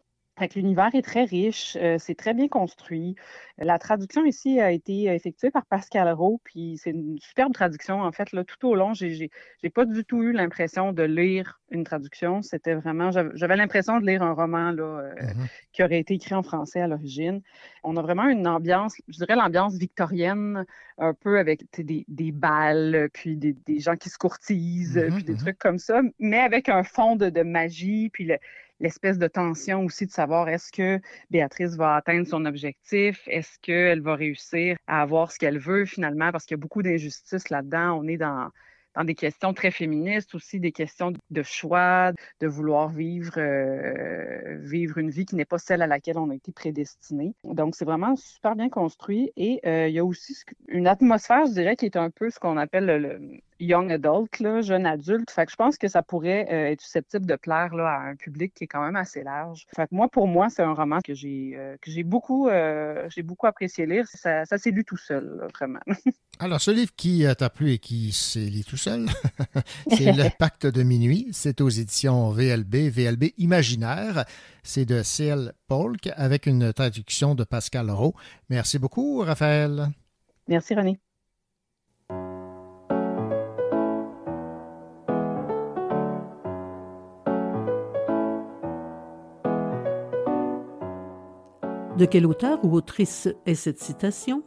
L'univers 0.55 0.93
est 0.93 1.01
très 1.01 1.23
riche, 1.23 1.77
euh, 1.81 1.97
c'est 1.99 2.15
très 2.15 2.33
bien 2.33 2.47
construit. 2.47 3.15
La 3.57 3.77
traduction 3.77 4.23
ici 4.25 4.59
a 4.59 4.71
été 4.71 5.05
effectuée 5.05 5.51
par 5.51 5.65
Pascal 5.65 6.11
Rowe, 6.13 6.39
puis 6.43 6.77
c'est 6.77 6.91
une 6.91 7.17
superbe 7.19 7.53
traduction. 7.53 8.01
En 8.01 8.11
fait, 8.11 8.31
là, 8.31 8.43
tout 8.43 8.67
au 8.67 8.75
long, 8.75 8.93
j'ai, 8.93 9.29
j'ai 9.61 9.69
pas 9.69 9.85
du 9.85 10.05
tout 10.05 10.23
eu 10.23 10.31
l'impression 10.31 10.93
de 10.93 11.03
lire 11.03 11.59
une 11.71 11.83
traduction. 11.83 12.41
C'était 12.41 12.73
vraiment, 12.73 13.11
j'avais, 13.11 13.55
l'impression 13.55 13.99
de 13.99 14.05
lire 14.05 14.23
un 14.23 14.33
roman 14.33 14.71
là, 14.71 14.83
euh, 14.83 15.11
qui 15.73 15.83
aurait 15.83 15.99
été 15.99 16.13
écrit 16.15 16.35
en 16.35 16.43
français 16.43 16.81
à 16.81 16.87
l'origine. 16.87 17.41
On 17.83 17.97
a 17.97 18.01
vraiment 18.01 18.27
une 18.27 18.47
ambiance, 18.47 18.95
je 19.07 19.17
dirais 19.17 19.35
l'ambiance 19.35 19.77
victorienne, 19.77 20.65
un 20.97 21.13
peu 21.13 21.37
avec 21.37 21.65
des, 21.77 22.05
des 22.07 22.31
balles, 22.31 23.09
puis 23.13 23.35
des, 23.37 23.53
des 23.53 23.79
gens 23.79 23.95
qui 23.95 24.09
se 24.09 24.17
courtisent, 24.17 25.01
puis 25.15 25.23
des 25.23 25.35
trucs 25.35 25.57
comme 25.59 25.79
ça, 25.79 26.01
mais 26.19 26.39
avec 26.39 26.69
un 26.69 26.83
fond 26.83 27.15
de, 27.15 27.29
de 27.29 27.41
magie, 27.41 28.09
puis 28.09 28.25
le- 28.25 28.37
l'espèce 28.79 29.17
de 29.17 29.27
tension 29.27 29.85
aussi 29.85 30.05
de 30.05 30.11
savoir 30.11 30.49
est-ce 30.49 30.71
que 30.71 30.99
Béatrice 31.29 31.75
va 31.75 31.95
atteindre 31.95 32.27
son 32.27 32.45
objectif, 32.45 33.21
est-ce 33.27 33.59
qu'elle 33.61 34.01
va 34.01 34.15
réussir 34.15 34.77
à 34.87 35.01
avoir 35.01 35.31
ce 35.31 35.39
qu'elle 35.39 35.59
veut 35.59 35.85
finalement, 35.85 36.31
parce 36.31 36.45
qu'il 36.45 36.55
y 36.55 36.59
a 36.59 36.61
beaucoup 36.61 36.83
d'injustices 36.83 37.49
là-dedans. 37.49 37.99
On 37.99 38.07
est 38.07 38.17
dans, 38.17 38.49
dans 38.95 39.03
des 39.03 39.15
questions 39.15 39.53
très 39.53 39.71
féministes 39.71 40.35
aussi, 40.35 40.59
des 40.59 40.71
questions 40.71 41.13
de 41.29 41.43
choix, 41.43 42.11
de 42.39 42.47
vouloir 42.47 42.89
vivre, 42.89 43.33
euh, 43.37 44.57
vivre 44.61 44.97
une 44.97 45.09
vie 45.09 45.25
qui 45.25 45.35
n'est 45.35 45.45
pas 45.45 45.57
celle 45.57 45.81
à 45.81 45.87
laquelle 45.87 46.17
on 46.17 46.29
a 46.29 46.35
été 46.35 46.51
prédestiné. 46.51 47.33
Donc, 47.43 47.75
c'est 47.75 47.85
vraiment 47.85 48.15
super 48.15 48.55
bien 48.55 48.69
construit 48.69 49.31
et 49.37 49.59
euh, 49.65 49.87
il 49.87 49.93
y 49.93 49.99
a 49.99 50.05
aussi 50.05 50.35
une 50.67 50.87
atmosphère, 50.87 51.45
je 51.45 51.53
dirais, 51.53 51.75
qui 51.75 51.85
est 51.85 51.97
un 51.97 52.09
peu 52.09 52.29
ce 52.29 52.39
qu'on 52.39 52.57
appelle 52.57 52.85
le, 52.85 52.97
le 52.97 53.39
young 53.59 53.91
adult, 53.91 54.39
là, 54.39 54.61
jeune 54.61 54.85
adulte. 54.85 55.29
Fait 55.31 55.45
que 55.45 55.51
je 55.51 55.55
pense 55.55 55.77
que 55.77 55.87
ça 55.87 56.01
pourrait 56.01 56.47
euh, 56.51 56.71
être 56.71 56.81
susceptible 56.81 57.25
de 57.25 57.35
plaire 57.35 57.75
là, 57.75 57.89
à 57.89 57.99
un 58.09 58.15
public 58.15 58.53
qui 58.53 58.63
est 58.63 58.67
quand 58.67 58.83
même 58.83 58.95
assez 58.95 59.23
large. 59.23 59.65
Fait 59.75 59.87
que 59.87 59.95
moi, 59.95 60.07
pour 60.09 60.27
moi, 60.27 60.49
c'est 60.49 60.63
un 60.63 60.73
roman 60.73 60.99
que 61.01 61.13
j'ai 61.13 61.53
euh, 61.55 61.75
que 61.81 61.91
j'ai 61.91 62.03
beaucoup, 62.03 62.47
euh, 62.47 63.07
j'ai 63.09 63.23
beaucoup 63.23 63.47
apprécié 63.47 63.85
lire. 63.85 64.05
Ça, 64.07 64.45
ça 64.45 64.57
s'est 64.57 64.71
lu 64.71 64.83
tout 64.85 64.97
seul, 64.97 65.37
là, 65.39 65.47
vraiment. 65.53 65.79
Alors, 66.39 66.61
ce 66.61 66.71
livre 66.71 66.91
qui 66.95 67.25
t'a 67.37 67.49
plu 67.49 67.73
et 67.73 67.79
qui 67.79 68.13
s'est 68.13 68.39
lu 68.39 68.63
tout 68.63 68.77
seul, 68.77 69.07
c'est 69.89 70.13
Le 70.13 70.29
Pacte 70.37 70.65
de 70.65 70.83
minuit. 70.83 71.27
C'est 71.31 71.59
aux 71.59 71.69
éditions 71.69 72.29
VLB, 72.29 72.89
VLB 72.89 73.33
Imaginaire. 73.37 74.23
C'est 74.63 74.85
de 74.85 75.03
C.L. 75.03 75.53
Polk 75.67 76.09
avec 76.15 76.45
une 76.45 76.71
traduction 76.71 77.35
de 77.35 77.43
Pascal 77.43 77.91
Rowe. 77.91 78.13
Merci 78.49 78.79
beaucoup, 78.79 79.19
Raphaël. 79.19 79.89
Merci, 80.47 80.75
René. 80.75 80.99
De 91.99 92.05
quel 92.05 92.25
auteur 92.25 92.63
ou 92.63 92.73
autrice 92.75 93.27
est 93.45 93.55
cette 93.55 93.81
citation? 93.81 94.41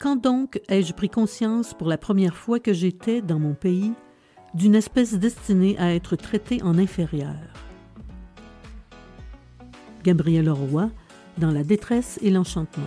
Quand 0.00 0.16
donc 0.16 0.60
ai-je 0.68 0.92
pris 0.92 1.08
conscience 1.08 1.74
pour 1.74 1.86
la 1.86 1.96
première 1.96 2.34
fois 2.34 2.58
que 2.58 2.72
j'étais, 2.72 3.22
dans 3.22 3.38
mon 3.38 3.54
pays, 3.54 3.92
d'une 4.54 4.74
espèce 4.74 5.14
destinée 5.14 5.78
à 5.78 5.94
être 5.94 6.16
traitée 6.16 6.60
en 6.64 6.76
inférieur? 6.76 7.36
Gabriel 10.02 10.50
Roy, 10.50 10.90
dans 11.38 11.52
La 11.52 11.62
détresse 11.62 12.18
et 12.20 12.30
l'enchantement. 12.30 12.82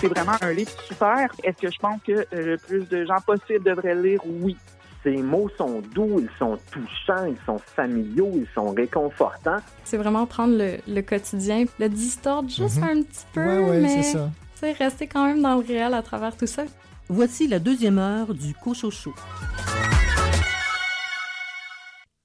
C'est 0.00 0.08
vraiment 0.08 0.36
un 0.40 0.52
livre 0.52 0.70
super. 0.86 1.28
Est-ce 1.44 1.56
que 1.58 1.70
je 1.70 1.78
pense 1.78 2.00
que 2.06 2.12
euh, 2.12 2.24
le 2.32 2.56
plus 2.58 2.88
de 2.88 3.04
gens 3.04 3.20
possible 3.26 3.62
devraient 3.64 3.94
le 3.94 4.02
lire? 4.02 4.20
Oui. 4.24 4.56
Ces 5.02 5.16
mots 5.16 5.48
sont 5.56 5.80
doux, 5.94 6.20
ils 6.20 6.28
sont 6.38 6.58
touchants, 6.70 7.24
ils 7.26 7.38
sont 7.46 7.58
familiaux, 7.58 8.32
ils 8.34 8.46
sont 8.54 8.70
réconfortants. 8.72 9.56
C'est 9.84 9.96
vraiment 9.96 10.26
prendre 10.26 10.56
le, 10.58 10.76
le 10.86 11.00
quotidien, 11.00 11.64
le 11.78 11.88
distordre 11.88 12.50
juste 12.50 12.76
Mhm. 12.76 12.82
un 12.84 13.02
petit 13.02 13.24
peu, 13.32 13.40
Ouais, 13.40 13.58
ouais, 13.70 13.80
mais 13.80 14.02
c'est 14.02 14.12
ça. 14.12 14.30
tu 14.54 14.60
sais, 14.60 14.72
rester 14.72 15.06
quand 15.06 15.24
même 15.26 15.40
dans 15.40 15.54
le 15.56 15.64
réel 15.66 15.94
à 15.94 16.02
travers 16.02 16.36
tout 16.36 16.46
ça. 16.46 16.64
Voici 17.08 17.48
la 17.48 17.58
deuxième 17.58 17.98
heure 17.98 18.34
du 18.34 18.52
Cochocho. 18.54 19.14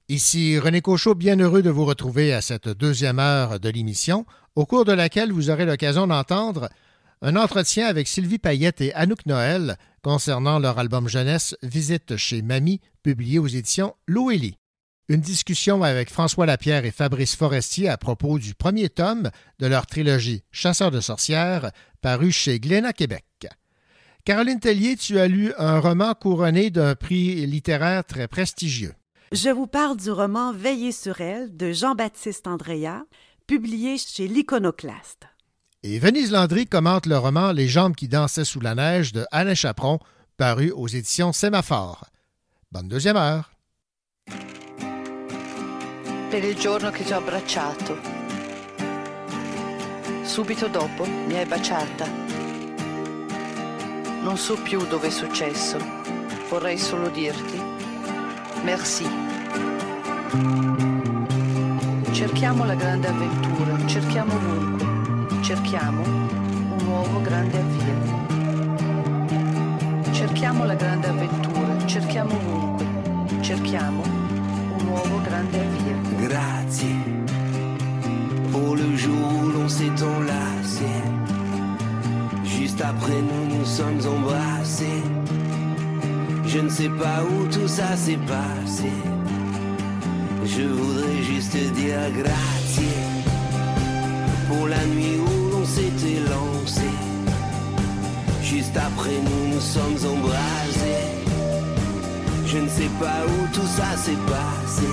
Ici 0.08 0.58
René 0.58 0.80
Cochot, 0.82 1.14
bien 1.14 1.36
heureux 1.40 1.62
de 1.62 1.70
vous 1.70 1.84
retrouver 1.84 2.32
à 2.32 2.40
cette 2.40 2.68
deuxième 2.68 3.18
heure 3.18 3.58
de 3.58 3.68
l'émission, 3.70 4.24
au 4.54 4.64
cours 4.64 4.84
de 4.84 4.92
laquelle 4.92 5.32
vous 5.32 5.50
aurez 5.50 5.64
l'occasion 5.64 6.06
d'entendre 6.06 6.68
un 7.22 7.36
entretien 7.36 7.86
avec 7.86 8.08
Sylvie 8.08 8.38
Payette 8.38 8.80
et 8.80 8.92
Anouk 8.94 9.26
Noël 9.26 9.76
concernant 10.02 10.58
leur 10.58 10.78
album 10.78 11.08
jeunesse 11.08 11.56
Visite 11.62 12.16
chez 12.16 12.42
Mamie, 12.42 12.80
publié 13.02 13.38
aux 13.38 13.46
éditions 13.46 13.94
Loélie. 14.06 14.58
Une 15.08 15.20
discussion 15.20 15.82
avec 15.82 16.10
François 16.10 16.46
Lapierre 16.46 16.84
et 16.84 16.90
Fabrice 16.90 17.36
Forestier 17.36 17.88
à 17.88 17.96
propos 17.96 18.38
du 18.38 18.54
premier 18.54 18.88
tome 18.88 19.30
de 19.60 19.66
leur 19.66 19.86
trilogie 19.86 20.42
Chasseurs 20.50 20.90
de 20.90 21.00
sorcières, 21.00 21.70
paru 22.02 22.32
chez 22.32 22.58
Glénat 22.58 22.92
Québec. 22.92 23.24
Caroline 24.24 24.58
Tellier, 24.58 24.96
tu 24.96 25.20
as 25.20 25.28
lu 25.28 25.52
un 25.56 25.78
roman 25.78 26.14
couronné 26.14 26.70
d'un 26.70 26.96
prix 26.96 27.46
littéraire 27.46 28.04
très 28.04 28.26
prestigieux. 28.26 28.94
Je 29.30 29.50
vous 29.50 29.68
parle 29.68 29.96
du 29.96 30.10
roman 30.10 30.52
Veiller 30.52 30.92
sur 30.92 31.20
elle 31.20 31.56
de 31.56 31.72
Jean-Baptiste 31.72 32.46
Andrea, 32.46 33.04
publié 33.46 33.98
chez 33.98 34.26
l'Iconoclaste. 34.26 35.28
Et 35.88 36.00
Venise 36.00 36.32
Landry 36.32 36.66
commente 36.66 37.06
le 37.06 37.16
roman 37.16 37.52
Les 37.52 37.68
jambes 37.68 37.94
qui 37.94 38.08
dansaient 38.08 38.44
sous 38.44 38.58
la 38.58 38.74
neige 38.74 39.12
de 39.12 39.24
Alain 39.30 39.54
Chaperon, 39.54 40.00
paru 40.36 40.72
aux 40.72 40.88
éditions 40.88 41.32
Sémaphore. 41.32 42.06
Bonne 42.72 42.88
deuxième 42.88 43.16
heure. 43.16 43.52
per 46.28 46.42
il 46.42 46.56
giorno 46.56 46.90
che 46.90 47.04
ti 47.04 47.12
ho 47.12 47.18
abbracciato. 47.18 47.96
Subito 50.24 50.66
dopo 50.66 51.06
mi 51.06 51.36
hai 51.36 51.46
baciata. 51.46 52.04
Non 54.22 54.36
so 54.36 54.56
più 54.56 54.84
dove 54.88 55.06
è 55.06 55.10
successo, 55.10 55.78
vorrei 56.48 56.78
solo 56.78 57.08
dirti 57.10 57.62
merci. 58.64 59.04
Cerchiamo 62.10 62.64
la 62.64 62.74
grande 62.74 63.06
avventura, 63.06 63.86
cerchiamo 63.86 64.34
ovunque, 64.34 64.75
cerchiamo 65.42 66.02
un 66.02 66.76
nuovo 66.84 67.20
grande 67.20 67.58
avvio. 67.58 68.24
Cerchiamo 70.12 70.64
la 70.64 70.74
grande 70.74 71.08
avventura, 71.08 71.86
cerchiamo 71.86 72.34
ovunque, 72.34 72.86
cerchiamo 73.40 74.02
un 74.02 74.84
nuovo 74.84 75.20
grande 75.22 75.60
avvio. 75.60 76.28
Grazie 76.28 77.24
pour 78.50 78.76
le 78.76 78.96
jour 78.96 79.32
où 79.42 79.50
l'on 79.50 79.68
s'est 79.68 80.02
enlacé. 80.02 80.86
Juste 82.44 82.80
après 82.80 83.20
nous 83.20 83.56
nous 83.56 83.64
sommes 83.64 84.00
embrassés. 84.06 85.02
Je 86.46 86.60
ne 86.60 86.68
sais 86.68 86.88
pas 86.88 87.22
où 87.24 87.46
tout 87.48 87.68
ça 87.68 87.96
s'est 87.96 88.18
passé. 88.26 88.90
Je 90.44 90.62
voudrais 90.62 91.22
juste 91.22 91.52
te 91.52 91.68
dire 91.74 91.98
grazie 92.12 93.15
pour 94.56 94.68
la 94.68 94.84
nuit 94.86 95.18
où 95.18 95.50
l'on 95.50 95.64
s'était 95.64 96.20
lancé. 96.28 96.88
Juste 98.42 98.76
après 98.76 99.18
nous 99.26 99.54
nous 99.54 99.60
sommes 99.60 99.98
embrasés. 100.14 101.08
Je 102.46 102.58
ne 102.58 102.68
sais 102.68 102.90
pas 103.00 103.20
où 103.26 103.46
tout 103.52 103.66
ça 103.66 103.96
s'est 103.96 104.22
passé. 104.26 104.92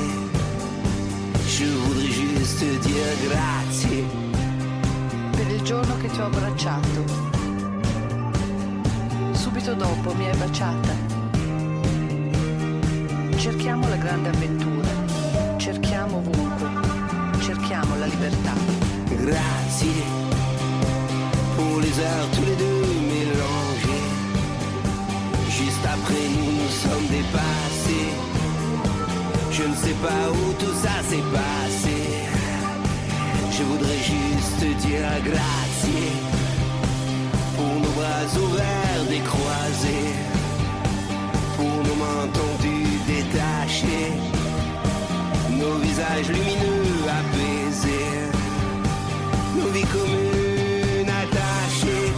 Je 1.48 1.66
voudrais 1.66 2.12
juste 2.12 2.60
te 2.60 2.88
dire 2.88 3.14
grazie. 3.28 4.04
per 5.36 5.48
il 5.52 5.62
giorno 5.64 5.98
che 5.98 6.08
ti 6.08 6.20
ho 6.20 6.26
abbracciato. 6.26 7.04
Subito 9.32 9.74
dopo 9.74 10.14
mi 10.14 10.30
hai 10.30 10.38
baciata. 10.38 10.94
Cerchiamo 13.38 13.88
la 13.90 13.98
grande 13.98 14.30
avventura, 14.30 14.90
cerchiamo 15.58 16.18
ovunque, 16.18 16.70
cerchiamo 17.42 17.98
la 17.98 18.06
libertà. 18.06 18.43
Grazie 19.26 20.04
pour 21.56 21.80
les 21.80 21.98
heures 21.98 22.30
tous 22.34 22.46
les 22.46 22.58
deux 22.58 22.88
mélangées. 23.14 24.08
Juste 25.48 25.86
après 25.86 26.26
nous 26.36 26.52
nous 26.60 26.74
sommes 26.84 27.08
dépassés. 27.08 28.10
Je 29.50 29.64
ne 29.64 29.76
sais 29.76 29.98
pas 30.04 30.24
où 30.30 30.54
tout 30.60 30.76
ça 30.84 30.96
s'est 31.10 31.28
passé. 31.32 31.98
Je 33.50 33.64
voudrais 33.64 34.02
juste 34.14 34.60
te 34.60 34.88
dire 34.88 35.08
grazie 35.24 36.12
pour 37.56 37.76
nos 37.82 37.94
bras 38.00 38.28
ouverts 38.44 39.06
décroisés, 39.08 40.12
pour 41.56 41.78
nos 41.88 41.96
mains 41.96 42.28
tendues 42.34 43.00
détachées, 43.08 44.12
nos 45.50 45.78
visages 45.78 46.28
lumineux 46.28 46.93
nos 49.56 49.70
vies 49.76 49.90
communes 49.98 51.10
attachées, 51.24 52.12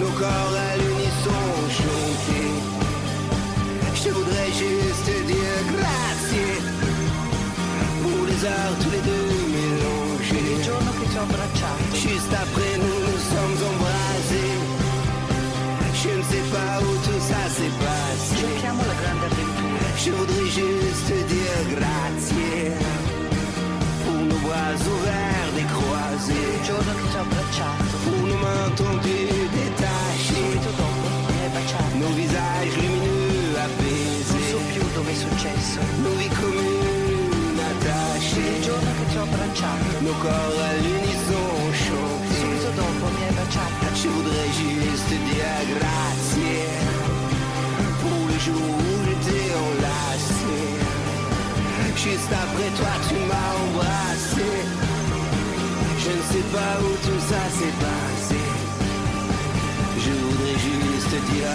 nos 0.00 0.12
corps 0.20 0.54
à 0.68 0.76
l'unisson 0.80 1.42
chantés. 1.78 2.54
Je 4.02 4.10
voudrais 4.10 4.50
juste 4.64 5.04
te 5.06 5.16
dire 5.32 5.58
grazie 5.74 6.56
pour 8.02 8.26
les 8.26 8.40
heures 8.44 8.76
tous 8.82 8.92
les 8.96 9.04
deux 9.10 9.28
mélangées. 9.56 10.54
Il 10.56 10.62
giorno 10.64 10.90
che 10.98 11.06
ti 11.10 11.16
ho 11.16 11.22
abbracciato. 11.22 11.94
Juste 11.94 12.32
après 12.44 12.72
nous 12.82 12.98
nous 13.06 13.22
sommes 13.32 13.58
embrasés. 13.70 14.56
Je 16.02 16.08
ne 16.08 16.22
sais 16.32 16.46
pas 16.54 16.72
où 16.80 16.90
tout 17.06 17.22
ça 17.30 17.42
s'est 17.56 17.74
passé. 17.84 18.40
Cerchiamo 18.40 18.82
la 18.90 18.96
grande 19.00 19.24
avventura. 19.28 19.88
Je 20.02 20.10
voudrais 20.12 20.48
juste 20.48 21.06
te 21.08 21.18
dire 21.32 21.60
grazie 21.76 22.19
décroisés. 26.20 26.54
Il 26.54 26.62
giorno 26.62 26.92
che 26.94 27.08
ti 27.08 27.16
ho 27.16 27.20
abbracciato. 27.20 27.84
Subito 30.26 30.70
dopo 30.76 31.08
mi 31.28 31.40
hai 31.40 31.48
baciato. 31.50 31.96
Nos 31.96 32.14
visages 32.14 32.76
lumineux 32.76 33.56
apaisés. 33.56 34.28
Non 34.30 34.42
so 34.50 34.58
più 34.72 34.82
dove 34.94 35.10
è 35.10 35.14
successo. 35.14 35.78
Il 38.36 38.62
giorno 38.62 38.90
che 38.96 39.04
ti 39.10 39.16
ho 39.16 39.22
abbracciato. 39.22 40.00
Nos 40.00 40.16
corps 40.20 40.60
à 40.68 40.72
l'unisson 40.82 41.72
chantés. 41.72 42.36
Subito 42.40 42.70
dopo 42.76 43.06
mi 43.14 43.22
hai 43.24 43.32
baciata. 43.34 43.86
Je 43.94 44.08
voudrais 44.08 44.50
juste 44.56 45.08
te 45.08 45.16
dire 45.28 45.64
grazie 45.74 46.64
pour 48.00 48.20
le 48.30 48.38
jour 48.38 48.68
où 48.78 49.04
j'étais 49.04 49.52
enlacé. 49.66 50.58
Juste 51.96 52.32
après 52.32 52.70
toi, 52.78 52.92
tu 53.08 53.16
m'as 53.28 53.50
embrassé. 53.64 54.09
Sais 56.30 56.38
pas 56.52 56.78
où 56.80 56.92
tout 57.06 57.20
ça 57.28 57.42
s'est 57.50 57.76
passé. 57.80 58.40
Juste 59.98 61.10
te 61.10 61.32
dire. 61.32 61.50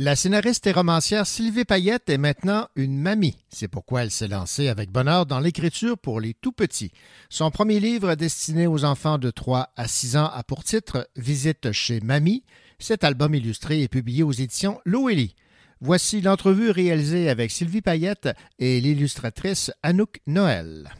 La 0.00 0.14
scénariste 0.16 0.66
et 0.66 0.72
romancière 0.72 1.26
Sylvie 1.26 1.64
Payette 1.64 2.08
est 2.08 2.18
maintenant 2.18 2.68
une 2.76 2.98
mamie. 2.98 3.36
C'est 3.48 3.68
pourquoi 3.68 4.02
elle 4.02 4.10
s'est 4.10 4.28
lancée 4.28 4.68
avec 4.68 4.90
bonheur 4.90 5.26
dans 5.26 5.40
l'écriture 5.40 5.98
pour 5.98 6.20
les 6.20 6.34
tout 6.34 6.52
petits. 6.52 6.92
Son 7.30 7.50
premier 7.50 7.78
livre 7.78 8.16
destiné 8.16 8.66
aux 8.66 8.84
enfants 8.84 9.18
de 9.18 9.30
3 9.30 9.72
à 9.76 9.86
6 9.86 10.16
ans 10.16 10.30
a 10.32 10.42
pour 10.42 10.64
titre 10.64 11.08
Visite 11.16 11.70
chez 11.72 12.00
Mamie. 12.00 12.44
Cet 12.78 13.02
album 13.02 13.34
illustré 13.34 13.82
est 13.82 13.88
publié 13.88 14.22
aux 14.22 14.32
éditions 14.32 14.80
Loélie. 14.84 15.34
Voici 15.80 16.20
l'entrevue 16.20 16.70
réalisée 16.70 17.28
avec 17.30 17.50
Sylvie 17.50 17.82
Payette 17.82 18.28
et 18.58 18.80
l'illustratrice 18.80 19.70
Anouk 19.82 20.20
Noël. 20.26 20.90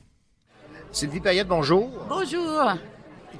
Sylvie 0.92 1.20
Payette, 1.20 1.48
bonjour. 1.48 1.90
Bonjour. 2.08 2.74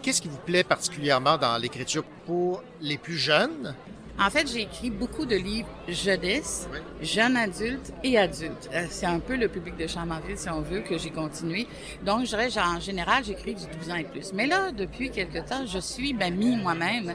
Qu'est-ce 0.02 0.20
qui 0.20 0.28
vous 0.28 0.38
plaît 0.38 0.64
particulièrement 0.64 1.38
dans 1.38 1.56
l'écriture 1.58 2.04
pour 2.26 2.62
les 2.80 2.98
plus 2.98 3.16
jeunes? 3.16 3.74
En 4.20 4.30
fait, 4.30 4.50
j'ai 4.52 4.62
écrit 4.62 4.90
beaucoup 4.90 5.26
de 5.26 5.36
livres 5.36 5.68
jeunesse, 5.86 6.68
jeunes 7.00 7.36
adultes 7.36 7.92
et 8.02 8.18
adultes. 8.18 8.68
Euh, 8.74 8.86
C'est 8.90 9.06
un 9.06 9.20
peu 9.20 9.36
le 9.36 9.46
public 9.46 9.76
de 9.76 9.86
Chamarville, 9.86 10.36
si 10.36 10.48
on 10.50 10.60
veut, 10.60 10.80
que 10.80 10.98
j'ai 10.98 11.10
continué. 11.10 11.68
Donc, 12.04 12.22
je 12.24 12.30
dirais, 12.30 12.50
genre, 12.50 12.74
en 12.76 12.80
général, 12.80 13.24
j'écris 13.24 13.54
du 13.54 13.62
12 13.78 13.90
ans 13.90 13.94
et 13.94 14.02
plus. 14.02 14.32
Mais 14.32 14.46
là, 14.48 14.72
depuis 14.72 15.12
quelque 15.12 15.38
temps, 15.48 15.64
je 15.66 15.78
suis 15.78 16.14
mamie 16.14 16.56
moi-même. 16.56 17.14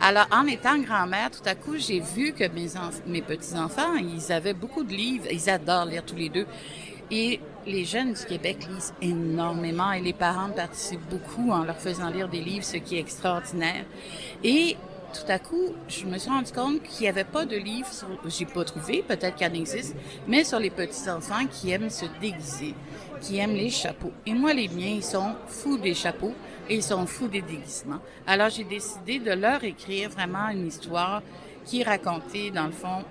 Alors, 0.00 0.26
en 0.30 0.46
étant 0.46 0.78
grand-mère, 0.78 1.30
tout 1.30 1.48
à 1.48 1.54
coup, 1.54 1.76
j'ai 1.78 2.00
vu 2.00 2.32
que 2.32 2.46
mes, 2.48 2.68
enf- 2.68 3.02
mes 3.06 3.22
petits-enfants, 3.22 3.94
ils 3.96 4.32
avaient 4.32 4.54
beaucoup 4.54 4.84
de 4.84 4.92
livres. 4.92 5.26
Ils 5.30 5.48
adorent 5.48 5.86
lire 5.86 6.04
tous 6.04 6.16
les 6.16 6.28
deux. 6.28 6.46
Et 7.10 7.40
les 7.66 7.84
jeunes 7.84 8.12
du 8.12 8.24
Québec 8.24 8.66
lisent 8.68 8.92
énormément 9.00 9.92
et 9.92 10.00
les 10.00 10.12
parents 10.12 10.50
participent 10.50 11.08
beaucoup 11.08 11.50
en 11.50 11.64
leur 11.64 11.76
faisant 11.76 12.10
lire 12.10 12.28
des 12.28 12.40
livres, 12.40 12.64
ce 12.64 12.76
qui 12.76 12.96
est 12.96 13.00
extraordinaire. 13.00 13.84
Et 14.42 14.76
tout 15.12 15.30
à 15.30 15.38
coup, 15.38 15.74
je 15.88 16.06
me 16.06 16.18
suis 16.18 16.30
rendu 16.30 16.50
compte 16.50 16.82
qu'il 16.82 17.02
n'y 17.02 17.08
avait 17.08 17.24
pas 17.24 17.44
de 17.44 17.56
livre, 17.56 17.86
sur, 17.92 18.08
j'ai 18.26 18.46
pas 18.46 18.64
trouvé, 18.64 19.04
peut-être 19.06 19.36
qu'il 19.36 19.46
en 19.46 19.54
existe, 19.54 19.94
mais 20.26 20.44
sur 20.44 20.58
les 20.58 20.70
petits-enfants 20.70 21.46
qui 21.50 21.70
aiment 21.70 21.90
se 21.90 22.06
déguiser, 22.20 22.74
qui 23.20 23.38
aiment 23.38 23.54
les 23.54 23.70
chapeaux. 23.70 24.12
Et 24.26 24.32
moi, 24.32 24.52
les 24.52 24.68
miens, 24.68 24.94
ils 24.96 25.04
sont 25.04 25.34
fous 25.46 25.78
des 25.78 25.94
chapeaux 25.94 26.34
et 26.68 26.76
ils 26.76 26.82
sont 26.82 27.06
fous 27.06 27.28
des 27.28 27.42
déguisements. 27.42 28.00
Alors, 28.26 28.48
j'ai 28.48 28.64
décidé 28.64 29.18
de 29.18 29.32
leur 29.32 29.62
écrire 29.64 30.10
vraiment 30.10 30.48
une 30.48 30.66
histoire 30.66 31.22
qui 31.64 31.80
est 31.80 31.84
racontée, 31.84 32.50
dans 32.50 32.66
le 32.66 32.72
fond, 32.72 33.04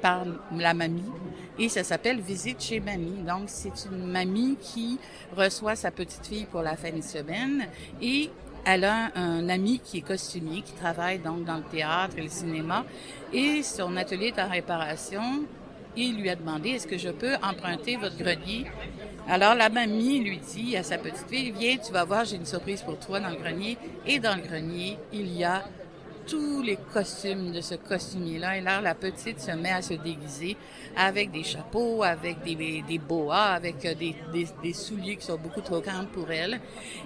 par 0.00 0.24
la 0.52 0.74
mamie. 0.74 1.10
Et 1.58 1.68
ça 1.68 1.82
s'appelle 1.84 2.20
Visite 2.20 2.62
chez 2.62 2.80
mamie. 2.80 3.22
Donc, 3.26 3.44
c'est 3.46 3.72
une 3.90 4.06
mamie 4.06 4.56
qui 4.60 4.98
reçoit 5.36 5.76
sa 5.76 5.90
petite 5.90 6.26
fille 6.26 6.46
pour 6.46 6.62
la 6.62 6.76
fin 6.76 6.92
de 6.92 7.02
semaine 7.02 7.66
et 8.00 8.30
elle 8.64 8.84
a 8.84 9.10
un 9.14 9.48
ami 9.48 9.78
qui 9.78 9.98
est 9.98 10.02
costumier, 10.02 10.60
qui 10.60 10.72
travaille 10.72 11.20
donc 11.20 11.44
dans 11.44 11.56
le 11.56 11.62
théâtre 11.62 12.18
et 12.18 12.22
le 12.22 12.28
cinéma. 12.28 12.84
Et 13.32 13.62
son 13.62 13.96
atelier 13.96 14.32
est 14.36 14.42
en 14.42 14.50
réparation. 14.50 15.44
Il 15.96 16.16
lui 16.18 16.28
a 16.28 16.36
demandé, 16.36 16.70
est-ce 16.70 16.86
que 16.86 16.98
je 16.98 17.08
peux 17.08 17.34
emprunter 17.42 17.96
votre 17.96 18.18
grenier? 18.18 18.66
Alors, 19.28 19.54
la 19.54 19.70
mamie 19.70 20.20
lui 20.20 20.38
dit 20.38 20.76
à 20.76 20.82
sa 20.82 20.98
petite 20.98 21.28
fille, 21.28 21.52
viens, 21.52 21.78
tu 21.78 21.92
vas 21.92 22.04
voir, 22.04 22.24
j'ai 22.24 22.36
une 22.36 22.46
surprise 22.46 22.82
pour 22.82 22.98
toi 22.98 23.18
dans 23.18 23.30
le 23.30 23.36
grenier. 23.36 23.78
Et 24.06 24.18
dans 24.18 24.36
le 24.36 24.42
grenier, 24.42 24.98
il 25.12 25.34
y 25.34 25.42
a 25.42 25.64
tous 26.26 26.60
les 26.60 26.76
costumes 26.92 27.52
de 27.52 27.60
ce 27.60 27.76
costumier-là. 27.76 28.58
Et 28.58 28.60
là, 28.60 28.80
la 28.80 28.94
petite 28.94 29.40
se 29.40 29.52
met 29.52 29.72
à 29.72 29.80
se 29.80 29.94
déguiser 29.94 30.56
avec 30.96 31.30
des 31.30 31.44
chapeaux, 31.44 32.02
avec 32.02 32.42
des, 32.42 32.82
des 32.86 32.98
boas, 32.98 33.54
avec 33.54 33.84
euh, 33.84 33.94
des, 33.94 34.14
des, 34.32 34.46
des, 34.62 34.72
souliers 34.72 35.16
qui 35.16 35.24
sont 35.24 35.38
beaucoup 35.38 35.60
trop 35.60 35.80
grands 35.80 36.04
pour 36.12 36.30
elle. 36.30 36.60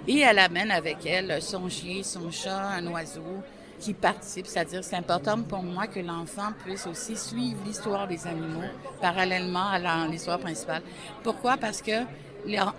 Et 0.07 0.19
elle 0.19 0.39
amène 0.39 0.71
avec 0.71 1.05
elle 1.05 1.41
son 1.41 1.69
chien, 1.69 2.03
son 2.03 2.29
chat, 2.31 2.59
un 2.59 2.87
oiseau 2.87 3.41
qui 3.81 3.93
participe. 3.93 4.47
C'est-à-dire, 4.47 4.83
c'est 4.83 4.95
important 4.95 5.41
pour 5.41 5.63
moi 5.63 5.87
que 5.87 5.99
l'enfant 5.99 6.53
puisse 6.63 6.87
aussi 6.87 7.17
suivre 7.17 7.57
l'histoire 7.65 8.07
des 8.07 8.25
animaux 8.27 8.69
parallèlement 9.01 9.67
à 9.69 10.07
l'histoire 10.07 10.39
principale. 10.39 10.83
Pourquoi? 11.23 11.57
Parce 11.57 11.81
que 11.81 12.05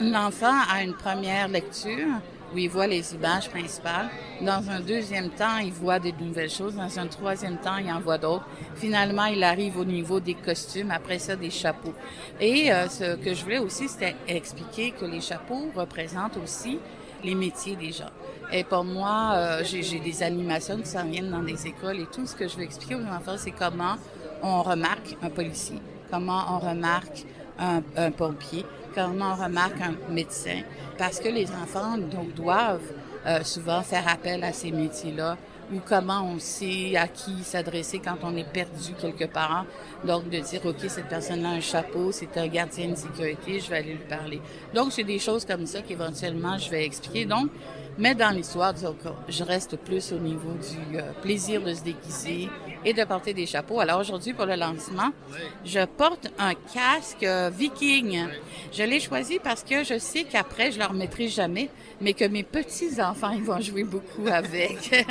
l'enfant 0.01 0.55
a 0.73 0.83
une 0.83 0.95
première 0.95 1.49
lecture 1.49 2.07
où 2.55 2.59
il 2.59 2.69
voit 2.69 2.87
les 2.87 3.15
images 3.15 3.49
principales. 3.49 4.11
Dans 4.41 4.69
un 4.69 4.81
deuxième 4.81 5.31
temps, 5.31 5.59
il 5.59 5.73
voit 5.73 5.99
des 5.99 6.13
nouvelles 6.13 6.51
choses. 6.51 6.77
Dans 6.77 6.99
un 6.99 7.07
troisième 7.07 7.57
temps, 7.57 7.79
il 7.79 7.91
en 7.91 8.01
voit 8.01 8.19
d'autres. 8.19 8.47
Finalement, 8.77 9.25
il 9.25 9.43
arrive 9.43 9.79
au 9.79 9.85
niveau 9.85 10.21
des 10.21 10.35
costumes, 10.35 10.91
après 10.91 11.19
ça, 11.19 11.35
des 11.35 11.51
chapeaux. 11.51 11.95
Et 12.41 12.73
euh, 12.73 12.89
ce 12.89 13.17
que 13.17 13.35
je 13.35 13.43
voulais 13.43 13.59
aussi, 13.59 13.89
c'était 13.89 14.17
expliquer 14.29 14.91
que 14.93 15.07
les 15.07 15.21
chapeaux 15.21 15.71
représentent 15.75 16.37
aussi 16.37 16.79
les 17.25 17.35
métiers 17.35 17.77
des 17.77 17.93
gens. 17.93 18.11
Et 18.55 18.65
pour 18.65 18.85
moi, 18.85 19.33
euh, 19.35 19.63
j'ai 19.65 19.99
des 19.99 20.23
animations 20.23 20.77
qui 20.77 20.87
s'en 20.87 21.07
viennent 21.07 21.31
dans 21.31 21.43
des 21.43 21.67
écoles 21.67 22.01
et 22.01 22.07
tout. 22.07 22.27
Ce 22.27 22.37
que 22.37 22.47
je 22.47 22.57
veux 22.57 22.65
expliquer 22.65 22.97
aux 22.97 23.07
enfants, 23.07 23.37
c'est 23.39 23.51
comment 23.51 23.97
on 24.43 24.63
remarque 24.63 25.17
un 25.23 25.31
policier, 25.31 25.79
comment 26.11 26.43
on 26.51 26.59
remarque 26.59 27.25
un, 27.59 27.83
un 27.97 28.11
pompier, 28.11 28.67
comment 28.95 29.33
on 29.33 29.43
remarque 29.43 29.81
un 29.81 29.95
médecin, 30.13 30.61
parce 30.99 31.19
que 31.19 31.29
les 31.29 31.51
enfants 31.51 31.97
donc, 31.97 32.35
doivent 32.35 32.93
euh, 33.27 33.43
souvent 33.43 33.83
faire 33.83 34.07
appel 34.09 34.45
à 34.45 34.53
ces 34.53 34.71
métiers-là 34.71 35.39
ou 35.73 35.81
comment 35.87 36.23
on 36.23 36.39
sait 36.39 36.97
à 36.97 37.09
qui 37.09 37.43
s'adresser 37.43 37.99
quand 37.99 38.17
on 38.23 38.37
est 38.37 38.51
perdu 38.51 38.93
quelque 39.01 39.25
part. 39.25 39.65
Donc, 40.05 40.29
de 40.29 40.39
dire, 40.39 40.61
OK, 40.65 40.77
cette 40.89 41.09
personne-là 41.09 41.51
a 41.51 41.53
un 41.53 41.61
chapeau, 41.61 42.13
c'est 42.13 42.37
un 42.37 42.47
gardien 42.47 42.89
de 42.89 42.95
sécurité, 42.95 43.61
je 43.61 43.71
vais 43.71 43.79
aller 43.79 43.93
lui 43.95 44.05
parler. 44.09 44.41
Donc, 44.75 44.93
c'est 44.93 45.05
des 45.05 45.19
choses 45.19 45.45
comme 45.45 45.67
ça 45.67 45.81
qu'éventuellement, 45.83 46.59
je 46.59 46.71
vais 46.71 46.85
expliquer. 46.85 47.25
Donc, 47.25 47.49
mais 47.99 48.15
dans 48.15 48.31
l'histoire, 48.31 48.75
je 49.29 49.45
reste 49.45 49.77
plus 49.77 50.13
au 50.13 50.19
niveau 50.19 50.53
du 50.53 50.97
euh, 50.97 51.13
plaisir 51.21 51.63
de 51.63 51.75
se 51.75 51.83
déguiser 51.83 52.49
et 52.85 52.93
de 52.93 53.05
porter 53.05 53.35
des 53.35 53.47
chapeaux. 53.47 53.81
Alors 53.81 54.01
aujourd'hui, 54.01 54.33
pour 54.33 54.47
le 54.47 54.57
lancement, 54.57 55.11
je 55.65 55.85
porte 55.85 56.29
un 56.39 56.55
casque 56.55 57.27
viking. 57.57 58.27
Je 58.73 58.83
l'ai 58.83 59.01
choisi 59.01 59.39
parce 59.39 59.63
que 59.63 59.85
je 59.85 59.99
sais 59.99 60.25
qu'après, 60.25 60.73
je 60.73 60.79
leur 60.79 60.93
mettrai 60.93 61.29
jamais, 61.29 61.69
mais 62.01 62.13
que 62.13 62.25
mes 62.25 62.43
petits-enfants, 62.43 63.31
ils 63.31 63.43
vont 63.43 63.61
jouer 63.61 63.85
beaucoup 63.85 64.27
avec. 64.33 65.07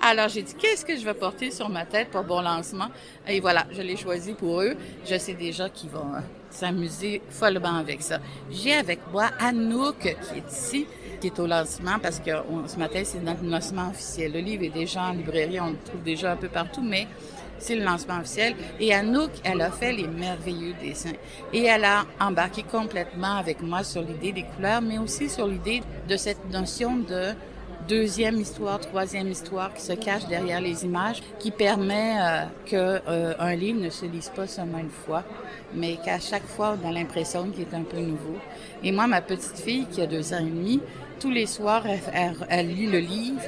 Alors 0.00 0.28
j'ai 0.28 0.42
dit, 0.42 0.54
qu'est-ce 0.54 0.84
que 0.84 0.96
je 0.96 1.04
vais 1.04 1.14
porter 1.14 1.50
sur 1.50 1.68
ma 1.68 1.84
tête 1.84 2.08
pour 2.10 2.24
bon 2.24 2.40
lancement? 2.40 2.88
Et 3.28 3.40
voilà, 3.40 3.66
je 3.70 3.82
l'ai 3.82 3.96
choisi 3.96 4.34
pour 4.34 4.62
eux. 4.62 4.74
Je 5.08 5.16
sais 5.18 5.34
déjà 5.34 5.68
qu'ils 5.68 5.90
vont 5.90 6.14
euh, 6.14 6.20
s'amuser 6.50 7.22
follement 7.30 7.76
avec 7.76 8.02
ça. 8.02 8.18
J'ai 8.50 8.74
avec 8.74 9.00
moi 9.12 9.30
Anouk 9.38 9.98
qui 10.00 10.08
est 10.08 10.52
ici 10.52 10.86
qui 11.22 11.28
est 11.28 11.38
au 11.38 11.46
lancement 11.46 12.00
parce 12.02 12.18
que 12.18 12.32
ce 12.66 12.76
matin, 12.76 13.02
c'est 13.04 13.22
notre 13.22 13.44
lancement 13.44 13.90
officiel. 13.90 14.32
Le 14.32 14.40
livre 14.40 14.64
est 14.64 14.70
déjà 14.70 15.04
en 15.04 15.12
librairie, 15.12 15.60
on 15.60 15.70
le 15.70 15.76
trouve 15.76 16.02
déjà 16.02 16.32
un 16.32 16.36
peu 16.36 16.48
partout, 16.48 16.82
mais 16.82 17.06
c'est 17.58 17.76
le 17.76 17.84
lancement 17.84 18.18
officiel. 18.18 18.56
Et 18.80 18.92
Anouk, 18.92 19.30
elle 19.44 19.60
a 19.60 19.70
fait 19.70 19.92
les 19.92 20.08
merveilleux 20.08 20.74
dessins. 20.82 21.12
Et 21.52 21.62
elle 21.62 21.84
a 21.84 22.06
embarqué 22.20 22.64
complètement 22.64 23.36
avec 23.36 23.62
moi 23.62 23.84
sur 23.84 24.02
l'idée 24.02 24.32
des 24.32 24.42
couleurs, 24.42 24.82
mais 24.82 24.98
aussi 24.98 25.28
sur 25.28 25.46
l'idée 25.46 25.80
de 26.08 26.16
cette 26.16 26.50
notion 26.50 26.96
de 26.96 27.34
deuxième 27.88 28.40
histoire, 28.40 28.80
troisième 28.80 29.30
histoire 29.30 29.72
qui 29.74 29.82
se 29.82 29.92
cache 29.92 30.26
derrière 30.26 30.60
les 30.60 30.84
images, 30.84 31.20
qui 31.38 31.50
permet 31.50 32.16
euh, 32.20 32.44
que 32.66 33.00
euh, 33.08 33.54
livre 33.54 33.80
ne 33.80 33.90
se 33.90 34.06
lise 34.06 34.28
pas 34.28 34.46
seulement 34.46 34.78
une 34.78 34.90
fois, 34.90 35.24
mais 35.74 35.96
qu'à 36.04 36.20
chaque 36.20 36.46
fois 36.46 36.76
on 36.82 36.88
a 36.88 36.92
l'impression 36.92 37.48
qu'il 37.50 37.62
est 37.62 37.74
un 37.74 37.82
peu 37.82 37.98
nouveau. 37.98 38.36
Et 38.82 38.92
moi, 38.92 39.06
ma 39.06 39.20
petite 39.20 39.58
fille 39.58 39.86
qui 39.86 40.00
a 40.00 40.06
deux 40.06 40.32
ans 40.32 40.38
et 40.38 40.50
demi, 40.50 40.80
tous 41.22 41.30
les 41.30 41.46
soirs, 41.46 41.84
elle, 42.50 42.66
lit 42.66 42.88
le 42.88 42.98
livre. 42.98 43.42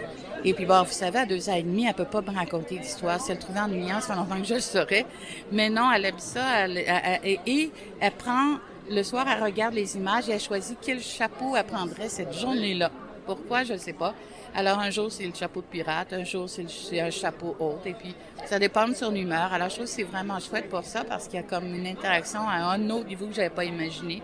Et 0.44 0.54
puis, 0.54 0.64
bon, 0.64 0.82
vous 0.84 0.92
savez, 0.92 1.18
à 1.18 1.26
deux 1.26 1.48
ans 1.48 1.54
et 1.54 1.62
demi, 1.64 1.86
elle 1.86 1.94
peut 1.94 2.04
pas 2.04 2.20
me 2.20 2.30
raconter 2.30 2.78
l'histoire. 2.78 3.20
Si 3.20 3.32
elle 3.32 3.38
trouvait 3.38 3.60
ennuyant, 3.60 4.00
ça 4.00 4.14
fait 4.14 4.20
longtemps 4.20 4.40
que 4.40 4.46
je 4.46 4.54
le 4.54 4.60
saurais. 4.60 5.06
Mais 5.50 5.70
non, 5.70 5.90
elle 5.90 6.04
aime 6.04 6.18
ça. 6.18 6.68
et 6.68 7.70
elle 8.00 8.12
prend, 8.12 8.58
le 8.88 9.02
soir, 9.02 9.26
elle 9.28 9.42
regarde 9.42 9.74
les 9.74 9.96
images 9.96 10.28
et 10.28 10.32
elle 10.32 10.40
choisit 10.40 10.78
quel 10.80 11.00
chapeau 11.00 11.56
elle 11.56 11.64
prendrait 11.64 12.08
cette 12.08 12.32
journée-là. 12.32 12.92
Pourquoi, 13.26 13.64
je 13.64 13.72
ne 13.72 13.78
sais 13.78 13.94
pas. 13.94 14.14
Alors, 14.54 14.78
un 14.78 14.90
jour, 14.90 15.10
c'est 15.10 15.26
le 15.26 15.34
chapeau 15.34 15.60
de 15.60 15.66
pirate, 15.66 16.12
un 16.12 16.22
jour, 16.22 16.48
c'est 16.48 17.00
un 17.00 17.10
chapeau 17.10 17.56
haut, 17.58 17.80
et 17.84 17.94
puis 17.94 18.14
ça 18.44 18.60
dépend 18.60 18.86
de 18.86 18.94
son 18.94 19.12
humeur. 19.12 19.52
Alors, 19.52 19.68
je 19.68 19.76
trouve 19.76 19.86
que 19.86 19.90
c'est 19.90 20.04
vraiment 20.04 20.38
chouette 20.38 20.68
pour 20.68 20.84
ça, 20.84 21.02
parce 21.02 21.26
qu'il 21.26 21.40
y 21.40 21.42
a 21.42 21.42
comme 21.42 21.74
une 21.74 21.88
interaction 21.88 22.46
à 22.46 22.70
un 22.72 22.90
autre 22.90 23.08
niveau 23.08 23.26
que 23.26 23.34
j'avais 23.34 23.50
pas 23.50 23.64
imaginé. 23.64 24.22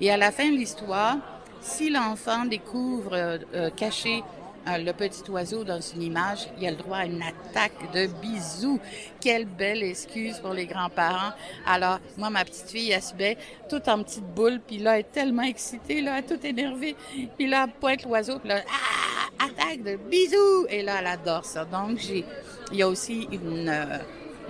Et 0.00 0.10
à 0.10 0.16
la 0.16 0.32
fin 0.32 0.50
de 0.50 0.56
l'histoire, 0.56 1.18
si 1.60 1.90
l'enfant 1.90 2.44
découvre 2.44 3.14
euh, 3.14 3.38
euh, 3.54 3.70
caché 3.70 4.22
euh, 4.68 4.78
le 4.78 4.92
petit 4.92 5.28
oiseau 5.30 5.64
dans 5.64 5.80
une 5.80 6.02
image, 6.02 6.48
il 6.58 6.66
a 6.66 6.70
le 6.70 6.76
droit 6.76 6.98
à 6.98 7.06
une 7.06 7.22
attaque 7.22 7.92
de 7.94 8.06
bisous. 8.20 8.80
Quelle 9.20 9.46
belle 9.46 9.82
excuse 9.82 10.38
pour 10.38 10.52
les 10.52 10.66
grands-parents. 10.66 11.32
Alors, 11.66 12.00
moi, 12.16 12.30
ma 12.30 12.44
petite 12.44 12.68
fille, 12.68 12.90
elle 12.90 13.02
se 13.02 13.14
met 13.14 13.38
toute 13.68 13.88
en 13.88 14.02
petite 14.02 14.26
boule, 14.34 14.60
puis 14.66 14.78
là, 14.78 14.94
elle 14.94 15.00
est 15.00 15.12
tellement 15.12 15.42
excitée, 15.42 16.00
là, 16.00 16.18
elle 16.18 16.24
est 16.24 16.28
toute 16.28 16.44
énervée. 16.44 16.96
Puis 17.36 17.46
là, 17.46 17.66
pointe 17.80 18.04
l'oiseau, 18.04 18.38
puis 18.38 18.48
là, 18.48 18.62
ah, 18.68 19.46
attaque 19.46 19.82
de 19.82 19.96
bisous! 19.96 20.66
Et 20.68 20.82
là, 20.82 20.96
elle 21.00 21.06
adore 21.06 21.44
ça. 21.44 21.64
Donc, 21.64 21.98
j'ai, 21.98 22.24
il 22.72 22.78
y 22.78 22.82
a 22.82 22.88
aussi 22.88 23.28
une, 23.32 23.72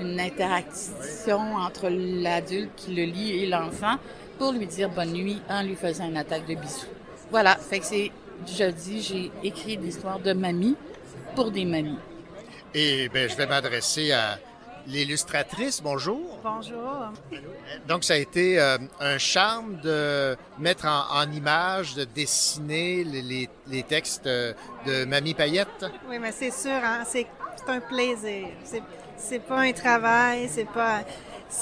une 0.00 0.20
interaction 0.20 1.54
entre 1.56 1.88
l'adulte 1.88 2.70
qui 2.76 2.94
le 2.94 3.04
lit 3.04 3.42
et 3.42 3.46
l'enfant 3.46 3.96
pour 4.38 4.52
lui 4.52 4.66
dire 4.66 4.88
bonne 4.88 5.12
nuit 5.12 5.40
en 5.48 5.62
lui 5.62 5.74
faisant 5.74 6.08
une 6.08 6.16
attaque 6.16 6.46
de 6.46 6.54
bisous. 6.54 6.97
Voilà, 7.30 7.56
fait 7.56 7.80
que 7.80 7.84
c'est 7.84 8.10
jeudi, 8.46 9.02
j'ai 9.02 9.30
écrit 9.46 9.76
l'histoire 9.76 10.18
de 10.18 10.32
mamie 10.32 10.76
pour 11.34 11.50
des 11.50 11.64
mamies. 11.64 11.98
Et 12.74 13.08
ben, 13.08 13.28
je 13.28 13.36
vais 13.36 13.46
m'adresser 13.46 14.12
à 14.12 14.38
l'illustratrice. 14.86 15.82
Bonjour. 15.82 16.38
Bonjour. 16.42 17.12
Donc, 17.86 18.04
ça 18.04 18.14
a 18.14 18.16
été 18.16 18.58
euh, 18.58 18.78
un 19.00 19.18
charme 19.18 19.80
de 19.82 20.36
mettre 20.58 20.86
en, 20.86 21.30
image, 21.30 21.94
de 21.94 22.04
dessiner 22.04 23.04
les, 23.04 23.48
les, 23.66 23.82
textes 23.82 24.26
de 24.26 25.04
Mamie 25.04 25.34
Payette. 25.34 25.86
Oui, 26.08 26.18
mais 26.18 26.32
c'est 26.32 26.50
sûr, 26.50 26.80
hein, 26.82 27.04
c'est 27.06 27.26
un 27.66 27.80
plaisir. 27.80 28.48
C'est 29.16 29.40
pas 29.40 29.60
un 29.60 29.72
travail, 29.72 30.48
c'est 30.50 30.68
pas. 30.68 31.00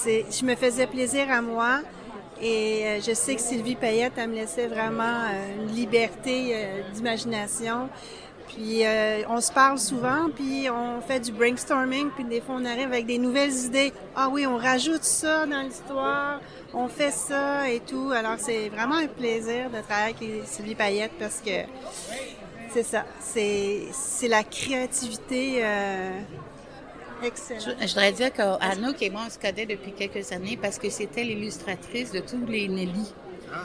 Je 0.05 0.45
me 0.45 0.55
faisais 0.55 0.87
plaisir 0.87 1.31
à 1.31 1.41
moi. 1.41 1.81
Et 2.41 2.85
euh, 2.85 3.01
je 3.01 3.15
sais 3.15 3.35
que 3.35 3.41
Sylvie 3.41 3.77
Payette, 3.77 4.13
elle 4.17 4.31
me 4.31 4.35
laissait 4.35 4.67
vraiment 4.67 5.03
euh, 5.03 5.63
une 5.63 5.75
liberté 5.75 6.53
euh, 6.53 6.83
d'imagination. 6.93 7.89
Puis 8.49 8.85
on 9.29 9.41
se 9.41 9.53
parle 9.53 9.77
souvent, 9.77 10.31
puis 10.35 10.71
on 10.71 11.03
fait 11.03 11.19
du 11.19 11.33
brainstorming, 11.33 12.11
puis 12.15 12.25
des 12.25 12.41
fois 12.41 12.55
on 12.59 12.65
arrive 12.65 12.87
avec 12.87 13.05
des 13.05 13.19
nouvelles 13.19 13.53
idées. 13.53 13.93
Ah 14.15 14.29
oui, 14.31 14.47
on 14.47 14.57
rajoute 14.57 15.03
ça 15.03 15.45
dans 15.47 15.61
l'histoire, 15.61 16.41
on 16.73 16.89
fait 16.89 17.11
ça 17.11 17.69
et 17.69 17.81
tout. 17.81 18.13
Alors 18.15 18.37
c'est 18.39 18.69
vraiment 18.69 18.95
un 18.95 19.09
plaisir 19.09 19.69
de 19.69 19.81
travailler 19.83 20.15
avec 20.19 20.47
Sylvie 20.47 20.77
Payette 20.77 21.11
parce 21.19 21.43
que 21.45 21.67
c'est 22.73 22.85
ça, 22.85 23.05
c'est 23.21 24.29
la 24.29 24.45
créativité 24.45 25.63
Excellent. 27.23 27.77
Je, 27.81 27.87
voudrais 27.87 28.13
dire 28.13 28.33
qu'Anouk 28.33 29.03
et 29.03 29.11
moi, 29.11 29.23
on 29.27 29.31
se 29.31 29.39
connaît 29.39 29.67
depuis 29.67 29.93
quelques 29.93 30.33
années 30.33 30.59
parce 30.61 30.79
que 30.79 30.91
c'était 30.91 31.25
l'illustratrice 31.25 32.13
de 32.13 32.21
tous 32.21 32.45
les 32.47 32.69
Nelly 32.69 33.13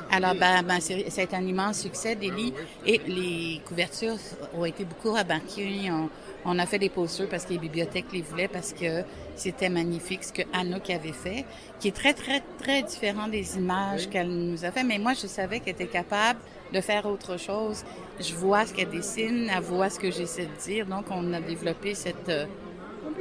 Alors, 0.10 0.36
ben, 0.36 0.64
ben, 0.64 0.80
c'est 0.80 1.34
un 1.34 1.46
immense 1.46 1.80
succès 1.80 2.16
des 2.16 2.30
livres 2.30 2.58
et 2.86 3.02
les 3.08 3.62
couvertures 3.68 4.16
ont 4.54 4.66
été 4.66 4.86
beaucoup 4.86 5.12
remarquées. 5.12 5.90
On, 5.92 6.10
on 6.46 6.58
a 6.60 6.66
fait 6.66 6.80
des 6.80 6.90
posters 6.90 7.28
parce 7.28 7.46
que 7.46 7.52
les 7.54 7.60
bibliothèques 7.60 8.12
les 8.14 8.22
voulaient 8.22 8.48
parce 8.48 8.74
que 8.74 9.04
c'était 9.36 9.70
magnifique 9.70 10.24
ce 10.24 10.34
que 10.34 10.42
Anouk 10.54 10.90
avait 10.90 11.12
fait, 11.12 11.46
qui 11.80 11.90
est 11.90 11.96
très, 11.96 12.14
très, 12.14 12.42
très 12.60 12.84
différent 12.84 13.28
des 13.28 13.58
images 13.58 14.10
qu'elle 14.10 14.30
nous 14.30 14.64
a 14.66 14.72
fait. 14.72 14.84
Mais 14.84 14.98
moi, 14.98 15.14
je 15.14 15.28
savais 15.28 15.60
qu'elle 15.60 15.74
était 15.74 15.88
capable 15.88 16.40
de 16.74 16.82
faire 16.82 17.06
autre 17.06 17.38
chose. 17.38 17.84
Je 18.20 18.34
vois 18.34 18.66
ce 18.66 18.74
qu'elle 18.74 18.90
dessine, 18.90 19.52
elle 19.56 19.62
voit 19.62 19.90
ce 19.90 20.00
que 20.00 20.10
j'essaie 20.10 20.46
de 20.46 20.64
dire. 20.64 20.86
Donc, 20.86 21.06
on 21.12 21.34
a 21.34 21.42
développé 21.42 21.96
cette... 21.96 22.32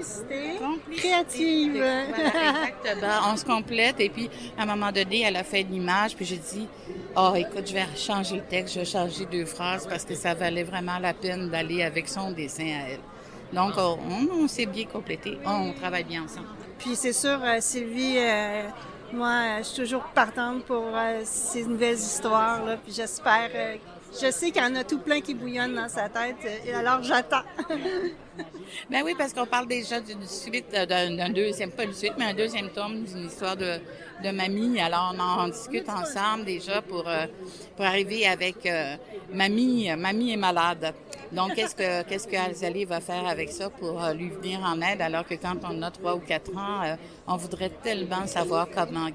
Complicité 0.00 0.58
créative. 0.96 1.72
voilà, 1.76 2.68
exactement. 2.68 3.32
On 3.32 3.36
se 3.36 3.44
complète 3.44 4.00
et 4.00 4.08
puis 4.08 4.30
à 4.56 4.62
un 4.62 4.66
moment 4.66 4.90
donné, 4.92 5.22
elle 5.22 5.36
a 5.36 5.44
fait 5.44 5.62
une 5.62 5.74
image 5.74 6.16
puis 6.16 6.24
j'ai 6.24 6.38
dit 6.38 6.66
"Oh, 7.16 7.32
écoute, 7.36 7.66
je 7.66 7.74
vais 7.74 7.86
changer 7.96 8.36
le 8.36 8.42
texte, 8.42 8.74
je 8.74 8.80
vais 8.80 8.86
changer 8.86 9.26
deux 9.26 9.44
phrases 9.44 9.86
parce 9.86 10.04
que 10.04 10.14
ça 10.14 10.34
valait 10.34 10.64
vraiment 10.64 10.98
la 10.98 11.14
peine 11.14 11.50
d'aller 11.50 11.82
avec 11.82 12.08
son 12.08 12.30
dessin 12.32 12.64
à 12.64 12.90
elle." 12.90 13.00
Donc 13.52 13.74
on, 13.76 14.46
s'est 14.46 14.66
bien 14.66 14.84
complété, 14.84 15.38
on 15.44 15.72
travaille 15.72 16.04
bien 16.04 16.22
ensemble. 16.22 16.46
Puis 16.78 16.94
c'est 16.94 17.12
sûr, 17.12 17.38
euh, 17.42 17.56
Sylvie, 17.60 18.16
euh, 18.16 18.62
moi, 19.12 19.58
je 19.58 19.64
suis 19.64 19.82
toujours 19.82 20.04
partante 20.04 20.64
pour 20.64 20.84
euh, 20.94 21.22
ces 21.24 21.64
nouvelles 21.64 21.96
histoires. 21.96 22.64
Là, 22.64 22.76
puis 22.76 22.92
j'espère, 22.92 23.50
euh, 23.54 23.74
je 24.12 24.30
sais 24.30 24.50
qu'il 24.50 24.62
y 24.62 24.64
en 24.64 24.74
a 24.74 24.84
tout 24.84 24.98
plein 24.98 25.20
qui 25.20 25.34
bouillonnent 25.34 25.74
dans 25.74 25.88
sa 25.88 26.08
tête. 26.08 26.36
et 26.66 26.72
alors 26.74 27.02
j'attends. 27.02 27.42
Ben 28.88 29.02
oui, 29.04 29.14
parce 29.16 29.32
qu'on 29.32 29.46
parle 29.46 29.66
déjà 29.66 30.00
d'une 30.00 30.26
suite, 30.26 30.72
euh, 30.74 30.86
d'un 30.86 31.30
deuxième, 31.30 31.70
pas 31.70 31.84
une 31.84 31.92
suite, 31.92 32.14
mais 32.18 32.26
un 32.26 32.34
deuxième 32.34 32.70
tome 32.70 33.04
d'une 33.04 33.26
histoire 33.26 33.56
de, 33.56 33.78
de 34.24 34.30
mamie. 34.30 34.80
Alors, 34.80 35.14
on 35.14 35.20
en 35.20 35.48
discute 35.48 35.88
ensemble 35.88 36.44
déjà 36.44 36.80
pour, 36.82 37.06
euh, 37.08 37.26
pour 37.76 37.84
arriver 37.84 38.26
avec 38.26 38.64
euh, 38.66 38.96
mamie. 39.32 39.90
Mamie 39.96 40.32
est 40.32 40.36
malade. 40.36 40.94
Donc, 41.32 41.54
qu'est-ce 41.54 41.74
que 41.74 42.02
qu'est-ce 42.08 42.26
que 42.26 42.36
Azali 42.36 42.84
va 42.84 43.00
faire 43.00 43.26
avec 43.26 43.50
ça 43.50 43.70
pour 43.70 44.00
lui 44.14 44.30
venir 44.30 44.60
en 44.64 44.80
aide, 44.80 45.00
alors 45.02 45.26
que 45.26 45.34
quand 45.34 45.56
on 45.64 45.82
a 45.82 45.90
trois 45.90 46.14
ou 46.14 46.20
quatre 46.20 46.56
ans, 46.56 46.96
on 47.26 47.36
voudrait 47.36 47.70
tellement 47.82 48.26
savoir 48.26 48.68
comment 48.74 49.08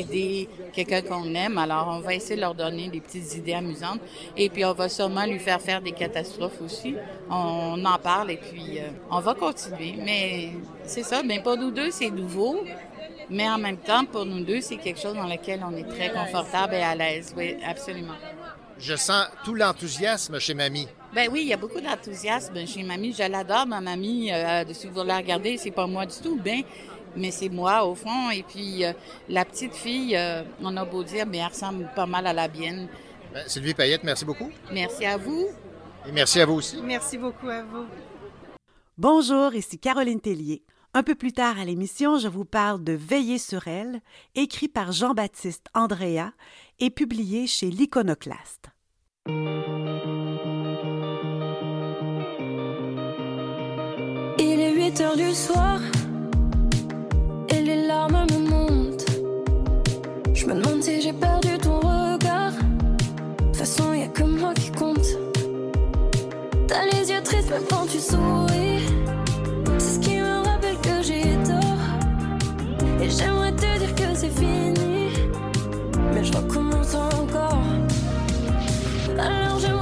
aider 0.00 0.48
quelqu'un 0.72 1.02
qu'on 1.02 1.34
aime. 1.34 1.58
Alors, 1.58 1.88
on 1.88 2.00
va 2.00 2.14
essayer 2.14 2.36
de 2.36 2.40
leur 2.40 2.54
donner 2.54 2.88
des 2.88 3.00
petites 3.00 3.34
idées 3.36 3.54
amusantes. 3.54 4.00
Et 4.36 4.48
puis, 4.48 4.64
on 4.64 4.72
va 4.72 4.88
sûrement 4.88 5.24
lui 5.24 5.38
faire 5.38 5.60
faire 5.60 5.80
des 5.80 5.92
catastrophes 5.92 6.60
aussi. 6.60 6.94
On 7.30 7.84
en 7.84 7.98
parle 7.98 8.30
et 8.32 8.36
puis 8.36 8.78
euh, 8.78 8.88
on 9.10 9.20
va 9.20 9.34
continuer. 9.34 9.94
Mais 9.98 10.50
c'est 10.84 11.02
ça. 11.04 11.22
Mais 11.22 11.40
pour 11.42 11.56
nous 11.56 11.70
deux, 11.70 11.90
c'est 11.90 12.10
nouveau. 12.10 12.64
Mais 13.30 13.48
en 13.48 13.58
même 13.58 13.78
temps, 13.78 14.04
pour 14.04 14.26
nous 14.26 14.44
deux, 14.44 14.60
c'est 14.60 14.76
quelque 14.76 15.00
chose 15.00 15.14
dans 15.14 15.26
lequel 15.26 15.64
on 15.66 15.74
est 15.76 15.88
très 15.88 16.10
confortable 16.10 16.74
et 16.74 16.82
à 16.82 16.94
l'aise. 16.94 17.32
Oui, 17.36 17.56
absolument. 17.66 18.14
Je 18.78 18.96
sens 18.96 19.26
tout 19.44 19.54
l'enthousiasme 19.54 20.38
chez 20.40 20.54
Mamie. 20.54 20.88
Ben 21.14 21.28
oui, 21.30 21.40
il 21.42 21.48
y 21.48 21.52
a 21.52 21.58
beaucoup 21.58 21.80
d'enthousiasme 21.80 22.66
chez 22.66 22.82
mamie. 22.82 23.12
Je 23.12 23.30
l'adore, 23.30 23.66
ma 23.66 23.82
mamie. 23.82 24.32
Euh, 24.32 24.64
si 24.72 24.86
vous 24.86 25.04
la 25.04 25.18
regardez, 25.18 25.58
c'est 25.58 25.70
pas 25.70 25.86
moi 25.86 26.06
du 26.06 26.16
tout, 26.16 26.40
ben, 26.42 26.62
mais 27.16 27.30
c'est 27.30 27.48
moi 27.48 27.84
au 27.84 27.94
fond. 27.94 28.30
Et 28.30 28.42
puis 28.42 28.84
euh, 28.84 28.92
la 29.28 29.44
petite 29.44 29.74
fille, 29.74 30.16
euh, 30.16 30.42
on 30.60 30.76
a 30.76 30.84
beau 30.84 31.04
dire, 31.04 31.26
mais 31.26 31.38
elle 31.38 31.48
ressemble 31.48 31.88
pas 31.94 32.06
mal 32.06 32.26
à 32.26 32.32
la 32.32 32.48
mienne. 32.48 32.88
Ben, 33.32 33.44
Sylvie 33.46 33.74
Payette, 33.74 34.04
merci 34.04 34.24
beaucoup. 34.24 34.50
Merci 34.72 35.04
à 35.04 35.16
vous. 35.16 35.46
Et 36.06 36.12
merci 36.12 36.40
à 36.40 36.46
vous 36.46 36.54
aussi. 36.54 36.80
Merci 36.82 37.18
beaucoup 37.18 37.48
à 37.48 37.62
vous. 37.62 37.86
Bonjour, 38.98 39.54
ici 39.54 39.78
Caroline 39.78 40.20
Tellier. 40.20 40.62
Un 40.94 41.02
peu 41.02 41.14
plus 41.14 41.32
tard 41.32 41.58
à 41.58 41.64
l'émission, 41.64 42.18
je 42.18 42.28
vous 42.28 42.44
parle 42.44 42.84
de 42.84 42.92
Veiller 42.92 43.38
sur 43.38 43.66
elle, 43.66 44.02
écrit 44.34 44.68
par 44.68 44.92
Jean-Baptiste 44.92 45.66
Andrea 45.72 46.32
et 46.80 46.90
publié 46.90 47.46
chez 47.46 47.70
l'Iconoclaste. 47.70 48.66
Il 54.38 54.60
est 54.60 54.74
8 54.74 55.00
heures 55.00 55.16
du 55.16 55.32
soir 55.32 55.80
me. 57.92 58.96
Je 60.34 60.46
me 60.46 60.54
demande 60.54 60.82
si 60.82 61.00
j'ai 61.00 61.12
perdu 61.12 61.58
ton 61.58 61.78
regard. 61.80 62.52
De 62.52 63.44
toute 63.46 63.56
façon, 63.56 63.92
y 63.92 64.02
a 64.02 64.08
que 64.08 64.22
moi 64.22 64.54
qui 64.54 64.70
compte. 64.72 65.06
T'as 66.66 66.84
les 66.86 67.10
yeux 67.10 67.22
tristes 67.22 67.50
même 67.50 67.62
quand 67.68 67.86
tu 67.86 67.98
souris. 67.98 68.82
C'est 69.78 69.94
ce 69.94 69.98
qui 70.00 70.16
me 70.16 70.44
rappelle 70.44 70.76
que 70.78 71.02
j'ai 71.02 71.36
tort. 71.44 71.84
Et 73.00 73.10
j'aimerais 73.10 73.52
te 73.52 73.78
dire 73.78 73.94
que 73.94 74.14
c'est 74.14 74.30
fini. 74.30 75.10
Mais 76.14 76.24
je 76.24 76.32
recommence 76.32 76.94
encore. 76.94 77.62
Alors 79.18 79.58
j'aimerais 79.60 79.81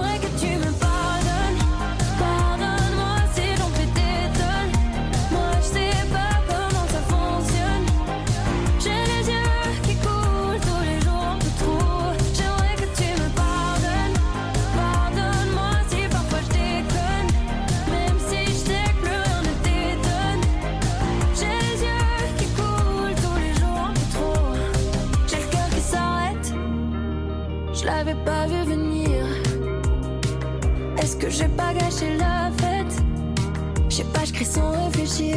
pas 28.25 28.47
vu 28.47 28.63
venir. 28.65 29.25
Est-ce 30.99 31.17
que 31.17 31.31
j'ai 31.31 31.49
pas 31.49 31.73
gâché 31.73 32.17
la 32.17 32.51
fête? 32.59 32.95
Je 33.89 33.97
sais 33.97 34.05
pas, 34.05 34.25
je 34.25 34.45
sans 34.45 34.71
réfléchir. 34.85 35.37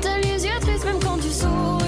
T'as 0.00 0.18
les 0.18 0.44
yeux 0.44 0.60
tristes 0.60 0.84
même 0.84 1.00
quand 1.02 1.18
tu 1.18 1.30
souris. 1.30 1.83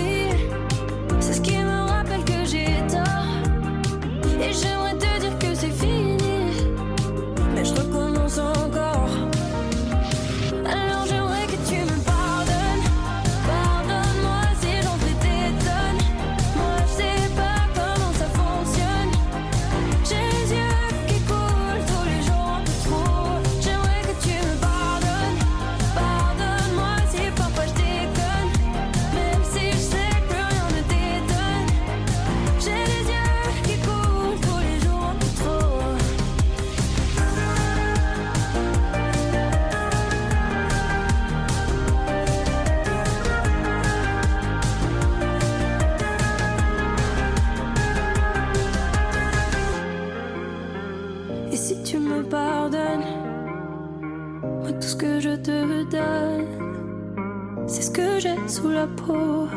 La 58.65 58.87
peau. 58.87 59.49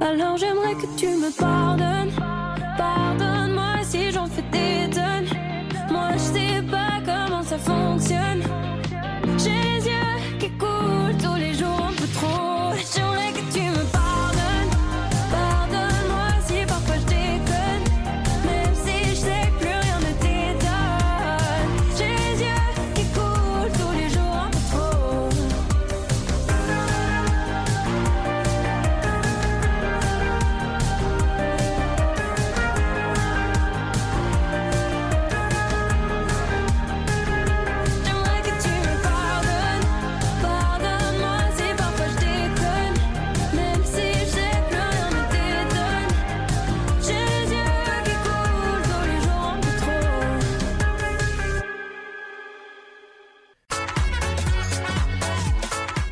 Alors 0.00 0.36
j'aimerais 0.36 0.74
que 0.74 0.86
tu 0.96 1.06
me 1.06 1.30
pardonnes. 1.36 2.12
Pardonne-moi 2.76 3.82
si 3.82 4.10
j'en 4.10 4.26
fais 4.26 4.42
des 4.52 4.90
tonnes. 4.90 5.07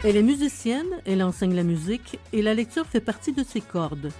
Elle 0.08 0.16
est 0.16 0.22
musicienne, 0.22 0.86
elle 1.04 1.20
enseigne 1.22 1.54
la 1.56 1.64
musique 1.64 2.20
et 2.32 2.40
la 2.40 2.54
lecture 2.54 2.86
fait 2.86 3.00
partie 3.00 3.32
de 3.32 3.42
ses 3.42 3.60
cordes. 3.60 4.12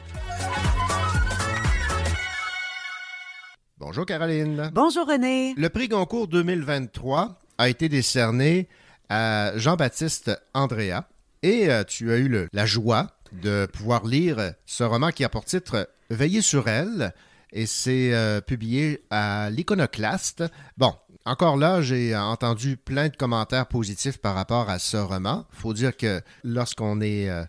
Bonjour 3.79 4.05
Caroline. 4.05 4.71
Bonjour 4.75 5.07
René. 5.07 5.55
Le 5.57 5.69
prix 5.69 5.87
Goncourt 5.87 6.27
2023 6.27 7.41
a 7.59 7.69
été 7.69 7.89
décerné 7.89 8.69
à 9.09 9.53
Jean-Baptiste 9.57 10.33
Andrea 10.55 11.07
et 11.43 11.71
euh, 11.71 11.85
tu 11.85 12.11
as 12.11 12.17
eu 12.17 12.29
le- 12.29 12.49
la 12.53 12.67
joie 12.67 13.13
de 13.33 13.67
pouvoir 13.67 14.05
lire 14.07 14.55
ce 14.65 14.83
roman 14.83 15.11
qui 15.11 15.23
a 15.25 15.29
pour 15.29 15.45
titre 15.45 15.89
Veiller 16.11 16.43
sur 16.43 16.67
elle 16.69 17.13
et 17.53 17.67
c'est 17.67 18.13
euh, 18.13 18.41
publié 18.41 19.05
à 19.11 19.51
l'Iconoclaste. 19.51 20.43
Bon, 20.77 20.95
encore 21.27 21.57
là, 21.57 21.83
j'ai 21.83 22.17
entendu 22.17 22.77
plein 22.77 23.09
de 23.09 23.17
commentaires 23.17 23.67
positifs 23.67 24.19
par 24.19 24.35
rapport 24.35 24.71
à 24.71 24.79
ce 24.79 24.97
roman. 24.97 25.45
faut 25.51 25.75
dire 25.75 25.97
que 25.97 26.21
lorsqu'on 26.45 27.01
est 27.01 27.29
euh, 27.29 27.45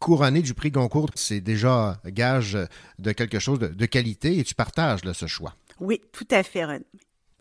couronné 0.00 0.42
du 0.42 0.54
prix 0.54 0.70
Goncourt, 0.70 1.10
c'est 1.14 1.40
déjà 1.40 2.00
gage 2.06 2.56
de 2.98 3.12
quelque 3.12 3.38
chose 3.38 3.58
de, 3.58 3.68
de 3.68 3.86
qualité 3.86 4.38
et 4.38 4.44
tu 4.44 4.54
partages 4.54 5.04
là, 5.04 5.12
ce 5.14 5.26
choix. 5.26 5.54
Oui, 5.80 6.00
tout 6.12 6.26
à 6.30 6.42
fait, 6.42 6.64
René. 6.64 6.84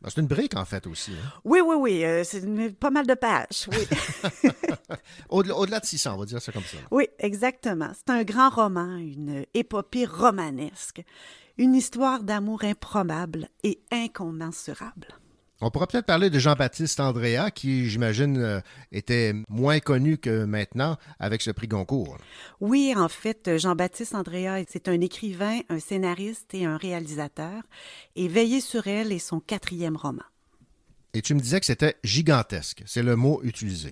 Ben, 0.01 0.09
C'est 0.13 0.19
une 0.21 0.27
brique, 0.27 0.55
en 0.57 0.65
fait, 0.65 0.87
aussi. 0.87 1.11
hein. 1.11 1.31
Oui, 1.45 1.59
oui, 1.65 1.75
oui, 1.79 2.03
euh, 2.05 2.23
c'est 2.23 2.41
pas 2.77 2.89
mal 2.91 3.07
de 3.07 3.13
pages, 3.13 3.67
oui. 3.71 3.87
Au-delà 5.29 5.55
au-delà 5.55 5.79
de 5.79 5.85
600, 5.85 6.15
on 6.15 6.17
va 6.17 6.25
dire 6.25 6.41
ça 6.41 6.51
comme 6.51 6.63
ça. 6.63 6.77
oui, 6.91 7.07
exactement. 7.19 7.91
C'est 7.95 8.11
un 8.13 8.23
grand 8.23 8.49
roman, 8.49 8.97
une 8.97 9.45
épopée 9.53 10.05
romanesque, 10.05 11.01
une 11.57 11.75
histoire 11.75 12.23
d'amour 12.23 12.63
improbable 12.65 13.47
et 13.63 13.79
incommensurable. 13.91 15.07
On 15.61 15.71
pourra 15.71 15.87
peut-être 15.87 16.05
parler 16.05 16.29
de 16.29 16.37
Jean-Baptiste 16.37 16.99
Andrea, 16.99 17.49
qui, 17.49 17.89
j'imagine, 17.89 18.37
euh, 18.37 18.59
était 18.91 19.33
moins 19.47 19.79
connu 19.79 20.17
que 20.17 20.43
maintenant 20.43 20.97
avec 21.17 21.41
ce 21.41 21.51
prix 21.51 21.67
Goncourt. 21.67 22.17
Oui, 22.59 22.93
en 22.95 23.07
fait, 23.07 23.57
Jean-Baptiste 23.57 24.15
Andrea, 24.15 24.63
c'est 24.67 24.89
un 24.89 24.99
écrivain, 24.99 25.59
un 25.69 25.79
scénariste 25.79 26.53
et 26.53 26.65
un 26.65 26.75
réalisateur, 26.75 27.63
et 28.17 28.27
Veiller 28.27 28.59
sur 28.59 28.87
elle 28.87 29.13
est 29.13 29.19
son 29.19 29.39
quatrième 29.39 29.95
roman. 29.95 30.23
Et 31.13 31.21
tu 31.21 31.33
me 31.33 31.39
disais 31.39 31.61
que 31.61 31.65
c'était 31.65 31.95
gigantesque. 32.03 32.83
C'est 32.85 33.03
le 33.03 33.15
mot 33.15 33.39
utilisé. 33.43 33.91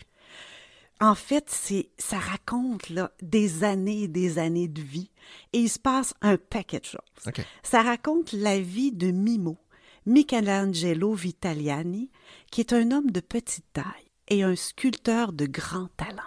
En 1.00 1.16
fait, 1.16 1.46
c'est 1.50 1.90
ça 1.98 2.18
raconte 2.18 2.90
là, 2.90 3.12
des 3.22 3.64
années 3.64 4.04
et 4.04 4.08
des 4.08 4.38
années 4.38 4.68
de 4.68 4.82
vie 4.82 5.10
et 5.54 5.60
il 5.60 5.70
se 5.70 5.80
passe 5.80 6.14
un 6.22 6.38
paquet 6.38 6.80
de 6.80 6.86
choses. 6.86 7.34
Ça 7.64 7.82
raconte 7.82 8.34
la 8.34 8.60
vie 8.60 8.92
de 8.92 9.12
Mimo, 9.12 9.58
Michelangelo 10.06 11.14
Vitaliani, 11.14 12.10
qui 12.52 12.62
est 12.62 12.74
un 12.74 12.92
homme 12.92 13.12
de 13.12 13.22
petite 13.22 13.66
taille 13.74 13.84
et 14.28 14.44
un 14.44 14.56
sculpteur 14.56 15.32
de 15.32 15.46
grand 15.46 15.88
talent. 15.96 16.22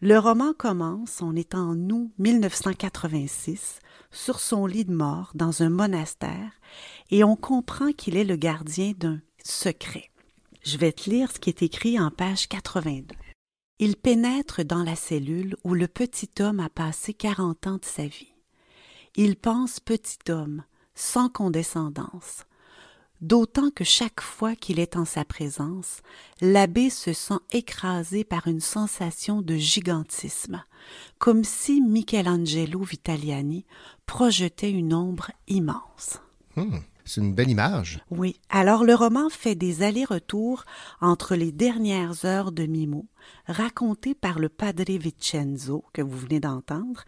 Le 0.00 0.18
roman 0.18 0.52
commence, 0.52 1.22
on 1.22 1.34
est 1.34 1.54
en 1.54 1.74
août 1.90 2.10
1986, 2.18 3.80
sur 4.12 4.38
son 4.40 4.66
lit 4.66 4.84
de 4.84 4.94
mort 4.94 5.32
dans 5.34 5.62
un 5.62 5.70
monastère, 5.70 6.52
et 7.10 7.24
on 7.24 7.34
comprend 7.34 7.92
qu'il 7.92 8.16
est 8.16 8.24
le 8.24 8.36
gardien 8.36 8.92
d'un 8.96 9.20
secret. 9.42 10.10
Je 10.62 10.76
vais 10.78 10.92
te 10.92 11.08
lire 11.08 11.32
ce 11.32 11.38
qui 11.38 11.48
est 11.48 11.62
écrit 11.62 11.98
en 11.98 12.10
page 12.10 12.48
82. 12.48 13.14
Il 13.78 13.96
pénètre 13.96 14.64
dans 14.64 14.82
la 14.82 14.96
cellule 14.96 15.56
où 15.64 15.74
le 15.74 15.88
petit 15.88 16.30
homme 16.40 16.60
a 16.60 16.68
passé 16.68 17.14
40 17.14 17.66
ans 17.66 17.78
de 17.78 17.84
sa 17.84 18.06
vie. 18.06 18.34
Il 19.16 19.36
pense 19.36 19.80
petit 19.80 20.30
homme, 20.30 20.62
sans 20.94 21.28
condescendance, 21.28 22.44
d'autant 23.20 23.70
que 23.70 23.84
chaque 23.84 24.20
fois 24.20 24.54
qu'il 24.54 24.78
est 24.78 24.96
en 24.96 25.04
sa 25.04 25.24
présence, 25.24 26.02
l'abbé 26.40 26.90
se 26.90 27.12
sent 27.12 27.38
écrasé 27.52 28.24
par 28.24 28.46
une 28.46 28.60
sensation 28.60 29.42
de 29.42 29.56
gigantisme, 29.56 30.62
comme 31.18 31.44
si 31.44 31.80
Michelangelo 31.80 32.82
Vitaliani 32.82 33.64
projetait 34.06 34.70
une 34.70 34.94
ombre 34.94 35.30
immense. 35.48 36.20
Hmm, 36.56 36.78
c'est 37.06 37.20
une 37.20 37.34
belle 37.34 37.48
image. 37.48 38.00
Oui, 38.10 38.38
alors 38.50 38.84
le 38.84 38.94
roman 38.94 39.30
fait 39.30 39.54
des 39.54 39.82
allers-retours 39.82 40.64
entre 41.00 41.36
les 41.36 41.52
dernières 41.52 42.24
heures 42.24 42.52
de 42.52 42.66
Mimo, 42.66 43.06
racontées 43.46 44.14
par 44.14 44.38
le 44.38 44.48
Padre 44.48 44.98
Vincenzo, 44.98 45.84
que 45.92 46.02
vous 46.02 46.18
venez 46.18 46.40
d'entendre, 46.40 47.04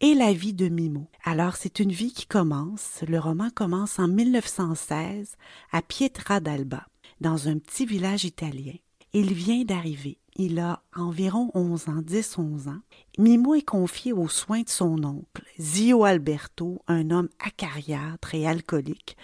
et 0.00 0.14
la 0.14 0.32
vie 0.32 0.54
de 0.54 0.68
Mimo. 0.68 1.06
Alors 1.22 1.56
c'est 1.56 1.78
une 1.78 1.92
vie 1.92 2.12
qui 2.12 2.26
commence, 2.26 3.04
le 3.06 3.18
roman 3.18 3.50
commence 3.50 3.98
en 3.98 4.08
1916 4.08 5.36
à 5.70 5.82
Pietra 5.82 6.40
d'Alba, 6.40 6.86
dans 7.20 7.48
un 7.48 7.58
petit 7.58 7.86
village 7.86 8.24
italien. 8.24 8.74
Il 9.12 9.32
vient 9.34 9.64
d'arriver. 9.64 10.18
Il 10.38 10.58
a 10.58 10.82
environ 10.94 11.50
11 11.54 11.88
ans, 11.88 12.02
10-11 12.02 12.68
ans. 12.68 12.80
Mimo 13.16 13.54
est 13.54 13.62
confié 13.62 14.12
aux 14.12 14.28
soins 14.28 14.62
de 14.62 14.68
son 14.68 15.02
oncle, 15.02 15.42
Zio 15.58 16.04
Alberto, 16.04 16.82
un 16.88 17.10
homme 17.10 17.30
acariâtre 17.38 18.34
et 18.34 18.46
alcoolique, 18.46 19.16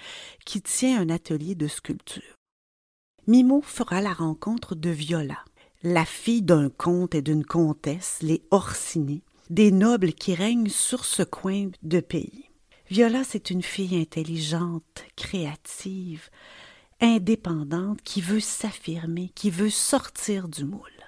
qui 0.47 0.63
tient 0.63 0.99
un 0.99 1.11
atelier 1.11 1.55
de 1.55 1.69
sculpture. 1.69 2.39
Mimo 3.27 3.61
fera 3.61 4.01
la 4.01 4.15
rencontre 4.15 4.75
de 4.75 4.89
Viola, 4.89 5.45
la 5.83 6.07
fille 6.07 6.41
d'un 6.41 6.71
comte 6.71 7.15
et 7.15 7.21
d'une 7.21 7.45
comtesse, 7.45 8.19
les 8.23 8.43
Orsini, 8.51 9.23
des 9.51 9.71
nobles 9.71 10.15
qui 10.15 10.35
règnent 10.35 10.71
sur 10.71 11.05
ce 11.05 11.23
coin 11.23 11.69
de 11.83 12.01
pays. 12.01 12.49
Viola, 12.89 13.23
c'est 13.23 13.51
une 13.51 13.63
fille 13.63 14.01
intelligente, 14.01 15.05
créative, 15.15 16.31
indépendante, 17.03 18.01
qui 18.01 18.23
veut 18.23 18.41
s'affirmer, 18.41 19.31
qui 19.35 19.51
veut 19.51 19.71
sortir 19.71 20.49
du 20.49 20.65
moule. 20.65 21.02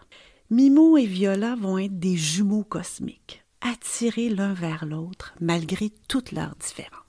Mimo 0.50 0.96
et 0.96 1.06
Viola 1.06 1.56
vont 1.56 1.78
être 1.78 1.98
des 1.98 2.16
jumeaux 2.16 2.64
cosmiques, 2.64 3.44
attirés 3.60 4.28
l'un 4.28 4.52
vers 4.52 4.84
l'autre 4.84 5.34
malgré 5.40 5.90
toutes 6.08 6.32
leurs 6.32 6.54
différences. 6.56 7.00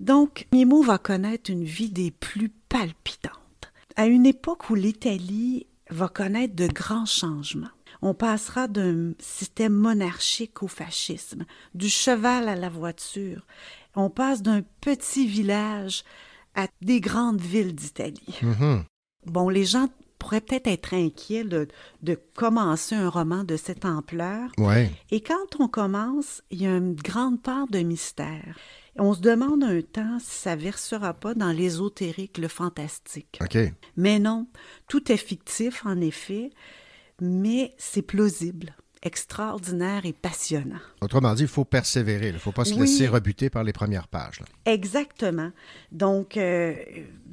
Donc, 0.00 0.46
Mimo 0.52 0.82
va 0.82 0.98
connaître 0.98 1.50
une 1.50 1.64
vie 1.64 1.90
des 1.90 2.10
plus 2.10 2.50
palpitantes, 2.68 3.72
à 3.96 4.06
une 4.06 4.26
époque 4.26 4.70
où 4.70 4.74
l'Italie 4.74 5.66
va 5.90 6.08
connaître 6.08 6.54
de 6.54 6.66
grands 6.66 7.06
changements. 7.06 7.68
On 8.00 8.14
passera 8.14 8.68
d'un 8.68 9.12
système 9.18 9.74
monarchique 9.74 10.62
au 10.62 10.68
fascisme, 10.68 11.44
du 11.74 11.88
cheval 11.88 12.48
à 12.48 12.56
la 12.56 12.68
voiture. 12.68 13.46
On 13.94 14.10
passe 14.10 14.42
d'un 14.42 14.62
petit 14.80 15.26
village 15.26 16.04
à 16.54 16.66
des 16.80 17.00
grandes 17.00 17.40
villes 17.40 17.74
d'Italie. 17.74 18.38
Mhm. 18.42 18.84
Bon, 19.26 19.48
les 19.48 19.64
gens 19.64 19.88
pourraient 20.22 20.40
peut-être 20.40 20.68
être 20.68 20.94
inquiets 20.94 21.42
de, 21.42 21.66
de 22.02 22.16
commencer 22.36 22.94
un 22.94 23.08
roman 23.08 23.42
de 23.42 23.56
cette 23.56 23.84
ampleur. 23.84 24.50
Ouais. 24.56 24.88
Et 25.10 25.20
quand 25.20 25.58
on 25.58 25.66
commence, 25.66 26.42
il 26.52 26.62
y 26.62 26.66
a 26.66 26.76
une 26.76 26.94
grande 26.94 27.42
part 27.42 27.66
de 27.66 27.80
mystère. 27.80 28.56
On 28.96 29.14
se 29.14 29.20
demande 29.20 29.64
un 29.64 29.80
temps 29.80 30.18
si 30.20 30.30
ça 30.30 30.54
versera 30.54 31.12
pas 31.12 31.34
dans 31.34 31.50
l'ésotérique, 31.50 32.38
le 32.38 32.46
fantastique. 32.46 33.40
Mais 33.96 34.20
non, 34.20 34.46
tout 34.86 35.10
est 35.10 35.16
fictif 35.16 35.84
en 35.86 36.00
effet, 36.00 36.50
mais 37.20 37.74
c'est 37.76 38.02
plausible, 38.02 38.76
extraordinaire 39.02 40.06
et 40.06 40.12
passionnant. 40.12 40.78
Autrement 41.00 41.34
dit, 41.34 41.42
il 41.42 41.48
faut 41.48 41.64
persévérer. 41.64 42.28
Il 42.28 42.34
ne 42.34 42.38
faut 42.38 42.52
pas 42.52 42.64
se 42.64 42.74
Oui. 42.74 42.80
laisser 42.80 43.08
rebuter 43.08 43.50
par 43.50 43.64
les 43.64 43.72
premières 43.72 44.08
pages. 44.08 44.40
là. 44.40 44.46
Exactement. 44.72 45.50
Donc, 45.90 46.36
euh, 46.36 46.74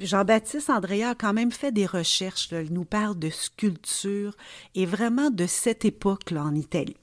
Jean-Baptiste 0.00 0.70
Andrea 0.70 1.10
a 1.10 1.14
quand 1.14 1.32
même 1.32 1.52
fait 1.52 1.72
des 1.72 1.86
recherches. 1.86 2.50
là. 2.50 2.62
Il 2.62 2.72
nous 2.72 2.84
parle 2.84 3.18
de 3.18 3.30
sculpture 3.30 4.36
et 4.74 4.86
vraiment 4.86 5.30
de 5.30 5.46
cette 5.46 5.84
époque-là 5.84 6.42
en 6.44 6.54
Italie. 6.54 6.96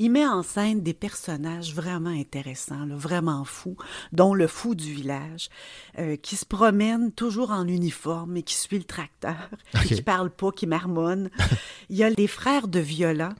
Il 0.00 0.10
met 0.10 0.26
en 0.26 0.42
scène 0.42 0.80
des 0.82 0.92
personnages 0.94 1.72
vraiment 1.72 2.10
intéressants, 2.10 2.84
là, 2.84 2.96
vraiment 2.96 3.44
fous, 3.44 3.76
dont 4.12 4.34
le 4.34 4.48
fou 4.48 4.74
du 4.74 4.92
village, 4.92 5.50
euh, 6.00 6.16
qui 6.16 6.34
se 6.34 6.44
promène 6.44 7.12
toujours 7.12 7.52
en 7.52 7.68
uniforme 7.68 8.36
et 8.36 8.42
qui 8.42 8.56
suit 8.56 8.78
le 8.78 8.84
tracteur, 8.84 9.36
Ok. 9.76 9.92
et 9.92 9.94
qui 9.94 10.02
parle 10.02 10.30
pas, 10.30 10.50
qui 10.50 10.66
marmonne. 10.66 11.30
Il 11.90 11.96
y 11.96 12.02
a 12.02 12.10
les 12.10 12.26
frères 12.26 12.66
de 12.66 12.80
Viola. 12.80 13.34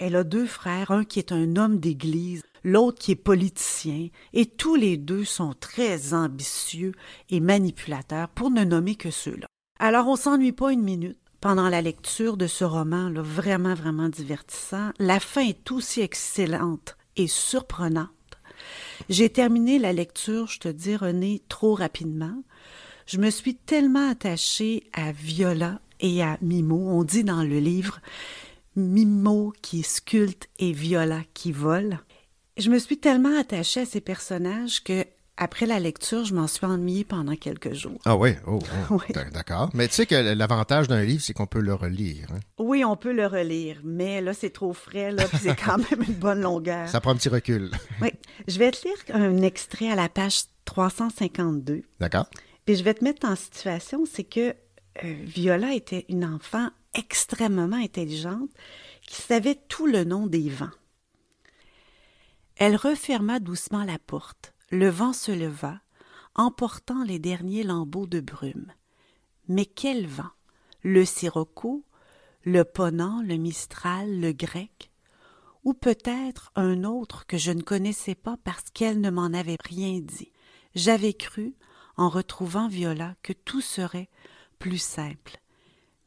Elle 0.00 0.16
a 0.16 0.24
deux 0.24 0.46
frères, 0.46 0.92
un 0.92 1.04
qui 1.04 1.18
est 1.18 1.30
un 1.30 1.56
homme 1.56 1.78
d'église, 1.78 2.42
l'autre 2.64 2.98
qui 2.98 3.12
est 3.12 3.16
politicien, 3.16 4.08
et 4.32 4.46
tous 4.46 4.74
les 4.74 4.96
deux 4.96 5.24
sont 5.24 5.52
très 5.52 6.14
ambitieux 6.14 6.92
et 7.28 7.38
manipulateurs, 7.38 8.30
pour 8.30 8.50
ne 8.50 8.64
nommer 8.64 8.94
que 8.94 9.10
ceux-là. 9.10 9.46
Alors 9.78 10.08
on 10.08 10.16
s'ennuie 10.16 10.52
pas 10.52 10.72
une 10.72 10.82
minute 10.82 11.18
pendant 11.42 11.68
la 11.68 11.82
lecture 11.82 12.38
de 12.38 12.46
ce 12.46 12.64
roman, 12.64 13.10
là, 13.10 13.20
vraiment, 13.20 13.74
vraiment 13.74 14.08
divertissant. 14.08 14.90
La 14.98 15.20
fin 15.20 15.42
est 15.42 15.70
aussi 15.70 16.00
excellente 16.00 16.96
et 17.16 17.26
surprenante. 17.26 18.08
J'ai 19.10 19.28
terminé 19.28 19.78
la 19.78 19.92
lecture, 19.92 20.46
je 20.46 20.60
te 20.60 20.68
dis, 20.68 20.96
René, 20.96 21.42
trop 21.50 21.74
rapidement. 21.74 22.42
Je 23.04 23.18
me 23.18 23.28
suis 23.28 23.54
tellement 23.54 24.08
attachée 24.08 24.88
à 24.94 25.12
Viola 25.12 25.82
et 26.00 26.22
à 26.22 26.38
Mimo. 26.40 26.88
On 26.88 27.04
dit 27.04 27.24
dans 27.24 27.42
le 27.42 27.58
livre 27.58 28.00
Mimo 28.76 29.52
qui 29.62 29.82
sculpte 29.82 30.48
et 30.58 30.72
Viola 30.72 31.20
qui 31.34 31.52
vole. 31.52 31.98
Je 32.56 32.70
me 32.70 32.78
suis 32.78 32.98
tellement 32.98 33.38
attachée 33.38 33.80
à 33.80 33.86
ces 33.86 34.00
personnages 34.00 34.82
que 34.84 35.04
après 35.42 35.64
la 35.64 35.80
lecture, 35.80 36.26
je 36.26 36.34
m'en 36.34 36.46
suis 36.46 36.66
ennuyée 36.66 37.04
pendant 37.04 37.34
quelques 37.34 37.72
jours. 37.72 37.98
Ah 38.04 38.14
oui, 38.14 38.32
oh, 38.46 38.58
oh. 38.90 39.00
Oui. 39.08 39.14
D'accord. 39.32 39.70
Mais 39.72 39.88
tu 39.88 39.94
sais 39.94 40.04
que 40.06 40.14
l'avantage 40.34 40.86
d'un 40.86 41.02
livre, 41.02 41.22
c'est 41.22 41.32
qu'on 41.32 41.46
peut 41.46 41.60
le 41.62 41.72
relire. 41.72 42.26
hein. 42.34 42.40
Oui, 42.58 42.84
on 42.84 42.94
peut 42.94 43.12
le 43.14 43.26
relire, 43.26 43.80
mais 43.82 44.20
là, 44.20 44.34
c'est 44.34 44.50
trop 44.50 44.74
frais, 44.74 45.10
là, 45.12 45.26
puis 45.26 45.38
c'est 45.40 45.56
quand 45.56 45.78
même 45.78 46.02
une 46.06 46.14
bonne 46.14 46.42
longueur. 46.42 46.86
Ça 46.90 47.00
prend 47.00 47.12
un 47.12 47.16
petit 47.16 47.30
recul. 47.30 47.70
Oui. 48.02 48.10
Je 48.48 48.58
vais 48.58 48.70
te 48.70 48.86
lire 48.86 48.96
un 49.14 49.38
extrait 49.40 49.90
à 49.90 49.94
la 49.94 50.10
page 50.10 50.42
352. 50.66 51.82
D'accord? 52.00 52.28
Puis 52.66 52.76
je 52.76 52.84
vais 52.84 52.92
te 52.92 53.02
mettre 53.02 53.26
en 53.26 53.34
situation, 53.34 54.04
c'est 54.04 54.24
que 54.24 54.50
euh, 54.50 54.54
Viola 55.24 55.72
était 55.72 56.04
une 56.10 56.26
enfant 56.26 56.68
extrêmement 56.94 57.76
intelligente 57.76 58.50
qui 59.06 59.22
savait 59.22 59.58
tout 59.68 59.86
le 59.86 60.04
nom 60.04 60.26
des 60.26 60.48
vents. 60.48 60.70
Elle 62.56 62.76
referma 62.76 63.40
doucement 63.40 63.84
la 63.84 63.98
porte. 63.98 64.54
Le 64.70 64.88
vent 64.88 65.12
se 65.12 65.32
leva, 65.32 65.80
emportant 66.34 67.02
les 67.02 67.18
derniers 67.18 67.62
lambeaux 67.62 68.06
de 68.06 68.20
brume. 68.20 68.72
Mais 69.48 69.64
quel 69.64 70.06
vent? 70.06 70.30
Le 70.82 71.04
sirocco, 71.04 71.84
le 72.44 72.64
ponant, 72.64 73.22
le 73.22 73.36
mistral, 73.36 74.20
le 74.20 74.32
grec? 74.32 74.90
Ou 75.64 75.74
peut-être 75.74 76.52
un 76.54 76.84
autre 76.84 77.26
que 77.26 77.36
je 77.36 77.50
ne 77.50 77.62
connaissais 77.62 78.14
pas 78.14 78.36
parce 78.44 78.70
qu'elle 78.72 79.00
ne 79.00 79.10
m'en 79.10 79.32
avait 79.32 79.58
rien 79.64 80.00
dit. 80.00 80.32
J'avais 80.74 81.14
cru, 81.14 81.54
en 81.96 82.08
retrouvant 82.08 82.68
Viola, 82.68 83.14
que 83.22 83.32
tout 83.32 83.60
serait 83.60 84.08
plus 84.58 84.78
simple. 84.78 85.40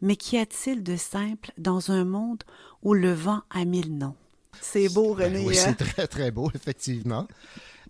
Mais 0.03 0.17
qu'y 0.17 0.37
a-t-il 0.37 0.83
de 0.83 0.97
simple 0.97 1.53
dans 1.57 1.89
un 1.89 2.03
monde 2.03 2.43
où 2.81 2.93
le 2.93 3.13
vent 3.13 3.41
a 3.49 3.63
mille 3.63 3.97
noms? 3.97 4.15
C'est 4.59 4.89
beau, 4.89 5.15
Ben 5.15 5.31
René. 5.33 5.45
oui, 5.45 5.57
hein? 5.57 5.75
c'est 5.79 5.85
très, 5.85 6.07
très 6.07 6.29
beau, 6.29 6.51
effectivement. 6.53 7.25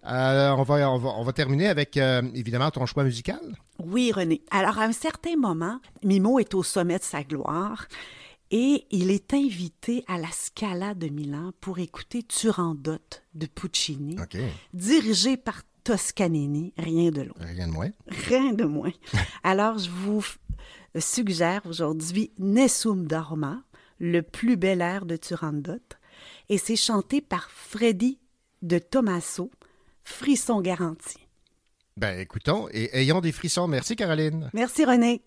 Euh, 0.05 0.51
on, 0.51 0.61
va, 0.61 0.91
on, 0.91 0.99
va, 0.99 1.09
on 1.09 1.23
va 1.23 1.33
terminer 1.33 1.67
avec, 1.69 1.97
euh, 1.97 2.21
évidemment, 2.35 2.69
ton 2.69 2.85
choix 2.85 3.03
musical. 3.03 3.41
Oui, 3.83 4.11
René. 4.11 4.43
Alors, 4.51 4.77
à 4.77 4.83
un 4.83 4.91
certain 4.91 5.35
moment, 5.37 5.79
Mimo 6.03 6.37
est 6.37 6.53
au 6.53 6.61
sommet 6.61 6.99
de 6.99 7.03
sa 7.03 7.23
gloire 7.23 7.87
et 8.51 8.85
il 8.91 9.09
est 9.09 9.33
invité 9.33 10.05
à 10.07 10.19
la 10.19 10.29
Scala 10.31 10.93
de 10.93 11.07
Milan 11.07 11.51
pour 11.61 11.79
écouter 11.79 12.21
Turandot 12.21 12.99
de 13.33 13.47
Puccini, 13.47 14.17
dirigé 14.71 15.35
par 15.35 15.63
Toscanini, 15.83 16.73
rien 16.77 17.11
de 17.11 17.23
loin. 17.23 17.35
Rien 17.39 17.67
de 17.67 17.73
moins. 17.73 17.89
Rien 18.07 18.53
de 18.53 18.63
moins. 18.63 18.91
Alors, 19.43 19.79
je 19.79 19.89
vous 19.89 20.23
suggère 20.99 21.61
aujourd'hui 21.65 22.31
Nessun 22.37 22.95
Dorma, 22.95 23.63
le 23.99 24.21
plus 24.21 24.57
bel 24.57 24.81
air 24.81 25.05
de 25.05 25.15
Turandot, 25.15 25.79
et 26.49 26.57
c'est 26.57 26.75
chanté 26.75 27.21
par 27.21 27.49
Freddy 27.49 28.19
de 28.61 28.79
Tommaso, 28.79 29.51
frisson 30.03 30.61
garanti. 30.61 31.17
Ben, 31.97 32.19
écoutons 32.19 32.67
et 32.71 32.89
ayons 32.97 33.21
des 33.21 33.31
frissons. 33.31 33.67
Merci, 33.67 33.95
Caroline. 33.95 34.49
Merci, 34.53 34.85
René. 34.85 35.21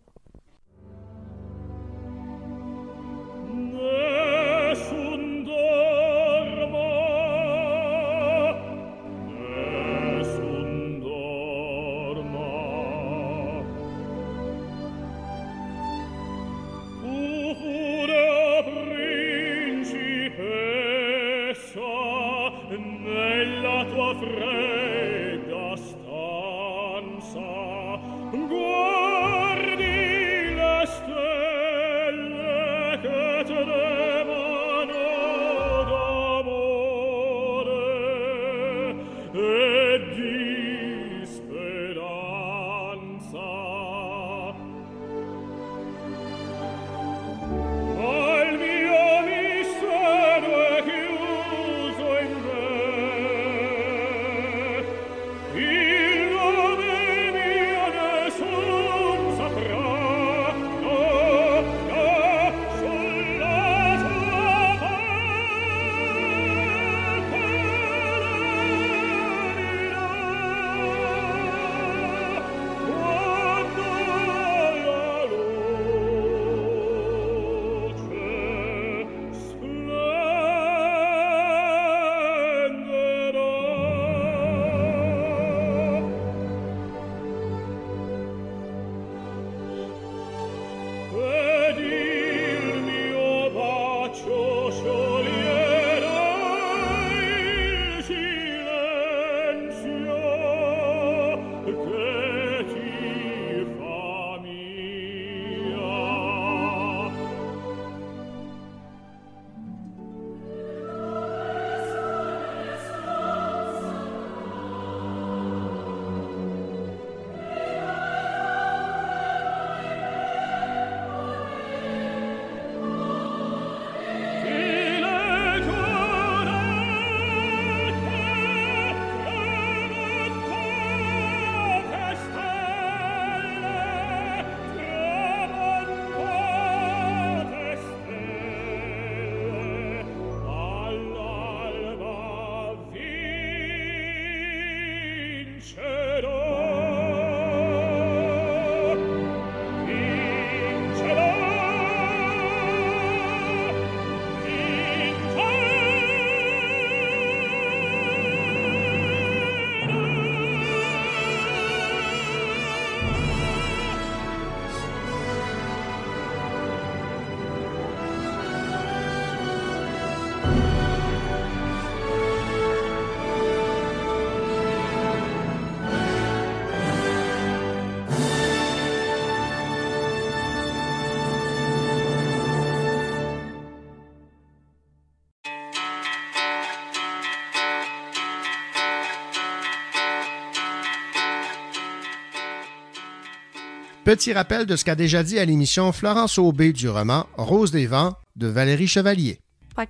Petit 194.07 194.33
rappel 194.33 194.67
de 194.67 194.77
ce 194.77 194.85
qu'a 194.85 194.95
déjà 194.95 195.25
dit 195.25 195.37
à 195.37 195.45
l'émission 195.45 195.91
Florence 195.91 196.39
Aubé 196.39 196.73
du 196.73 196.89
roman 196.89 197.27
Rose 197.37 197.73
des 197.73 197.89
vents 197.89 198.15
de 198.37 198.47
Valérie 198.47 198.87
Chevalier. 198.87 199.41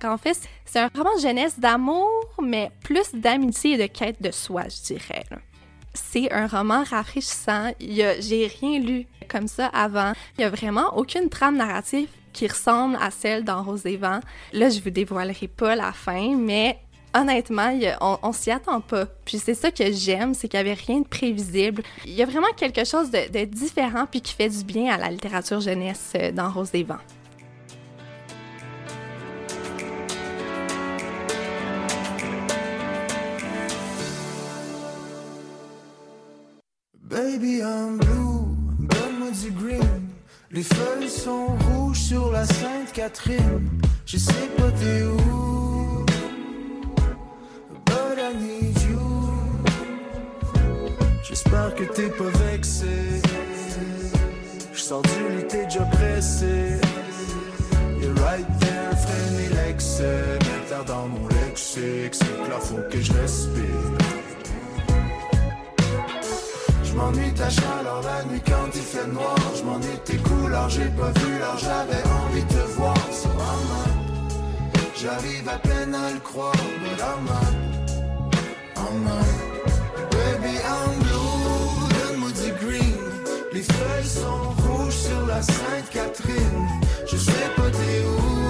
Qu'en 0.01 0.17
fait, 0.17 0.35
c'est 0.65 0.79
un 0.79 0.89
roman 0.95 1.15
de 1.17 1.21
jeunesse 1.21 1.59
d'amour, 1.59 2.09
mais 2.41 2.71
plus 2.81 3.13
d'amitié 3.13 3.73
et 3.73 3.77
de 3.77 3.85
quête 3.85 4.19
de 4.19 4.31
soi, 4.31 4.63
je 4.63 4.95
dirais. 4.95 5.23
C'est 5.93 6.31
un 6.33 6.47
roman 6.47 6.83
rafraîchissant. 6.83 7.73
J'ai 7.79 8.51
rien 8.59 8.79
lu 8.79 9.05
comme 9.29 9.47
ça 9.47 9.67
avant. 9.67 10.13
Il 10.39 10.41
y 10.41 10.45
a 10.45 10.49
vraiment 10.49 10.97
aucune 10.97 11.29
trame 11.29 11.57
narrative 11.57 12.09
qui 12.33 12.47
ressemble 12.47 12.97
à 12.99 13.11
celle 13.11 13.43
dans 13.43 13.61
Rose 13.61 13.83
des 13.83 13.97
Vents. 13.97 14.21
Là, 14.51 14.69
je 14.71 14.79
vous 14.79 14.89
dévoilerai 14.89 15.47
pas 15.47 15.75
la 15.75 15.91
fin, 15.91 16.35
mais 16.35 16.79
honnêtement, 17.17 17.77
on, 18.01 18.31
s'y 18.31 18.51
attend 18.51 18.81
pas. 18.81 19.05
Puis 19.25 19.39
c'est 19.39 19.53
ça 19.53 19.71
que 19.71 19.91
j'aime, 19.91 20.33
c'est 20.33 20.47
qu'il 20.47 20.57
y 20.57 20.61
avait 20.61 20.73
rien 20.73 20.99
de 20.99 21.07
prévisible. 21.07 21.83
Il 22.05 22.13
y 22.13 22.21
a 22.21 22.25
vraiment 22.25 22.51
quelque 22.55 22.85
chose 22.85 23.09
de, 23.11 23.45
différent 23.45 24.05
puis 24.09 24.21
qui 24.21 24.33
fait 24.33 24.49
du 24.49 24.63
bien 24.63 24.93
à 24.93 24.97
la 24.97 25.09
littérature 25.09 25.59
jeunesse 25.59 26.13
euh, 26.15 26.31
dans 26.31 26.49
Rose 26.49 26.71
des 26.71 26.83
Vents. 26.83 26.95
Baby, 37.03 37.61
I'm 37.61 37.97
blue, 37.97 38.55
donne-moi 38.79 39.31
du 39.31 39.51
green. 39.51 40.09
Les 40.51 40.63
feuilles 40.63 41.09
sont 41.09 41.47
rouges 41.47 41.99
sur 41.99 42.31
la 42.31 42.45
Sainte-Catherine. 42.45 43.69
Je 44.05 44.17
sais 44.17 44.47
pas 44.55 44.71
t'es 44.71 45.03
où, 45.03 45.66
J'espère 51.23 51.75
que 51.75 51.83
t'es 51.83 52.09
pas 52.09 52.31
vexé. 52.49 53.21
J'sors 54.73 55.03
du 55.03 55.37
lit, 55.37 55.47
t'es 55.47 55.65
déjà 55.65 55.81
pressé. 55.81 56.79
You're 58.01 58.15
right 58.25 58.47
there, 58.59 58.97
freine 58.97 59.49
l'excès. 59.55 60.39
Mettre 60.39 60.85
dans 60.85 61.07
mon 61.07 61.27
lexique, 61.27 62.15
c'est 62.15 62.25
que 62.25 62.49
là 62.49 62.59
faut 62.59 62.81
que 62.89 62.99
je 62.99 63.13
respire. 63.13 63.63
J'm'ennuie 66.83 67.33
ta 67.35 67.49
chaleur 67.49 68.01
la 68.01 68.23
nuit 68.25 68.41
quand 68.43 68.69
il 68.73 68.81
fait 68.81 69.07
noir. 69.07 69.37
J'm'ennuie 69.57 69.99
tes 70.05 70.17
couleurs, 70.17 70.69
j'ai 70.69 70.89
pas 70.89 71.11
vu 71.19 71.37
l'heure, 71.37 71.57
j'avais 71.59 72.03
envie 72.25 72.43
de 72.43 72.49
te 72.49 72.67
voir. 72.77 72.97
So 73.11 73.29
I'm 73.29 73.71
up. 73.83 74.81
J'arrive 74.95 75.47
à 75.47 75.59
peine 75.59 75.93
à 75.93 76.13
le 76.13 76.19
croire, 76.19 76.55
I'm 76.55 77.27
up. 77.27 77.76
Les 83.57 83.63
feuilles 83.63 84.05
sont 84.05 84.51
rouges 84.61 84.93
sur 84.93 85.25
la 85.25 85.41
Sainte-Catherine. 85.41 86.67
Je 87.07 87.17
sais 87.17 87.31
pas 87.55 87.69
t'es 87.71 88.03
où, 88.05 88.46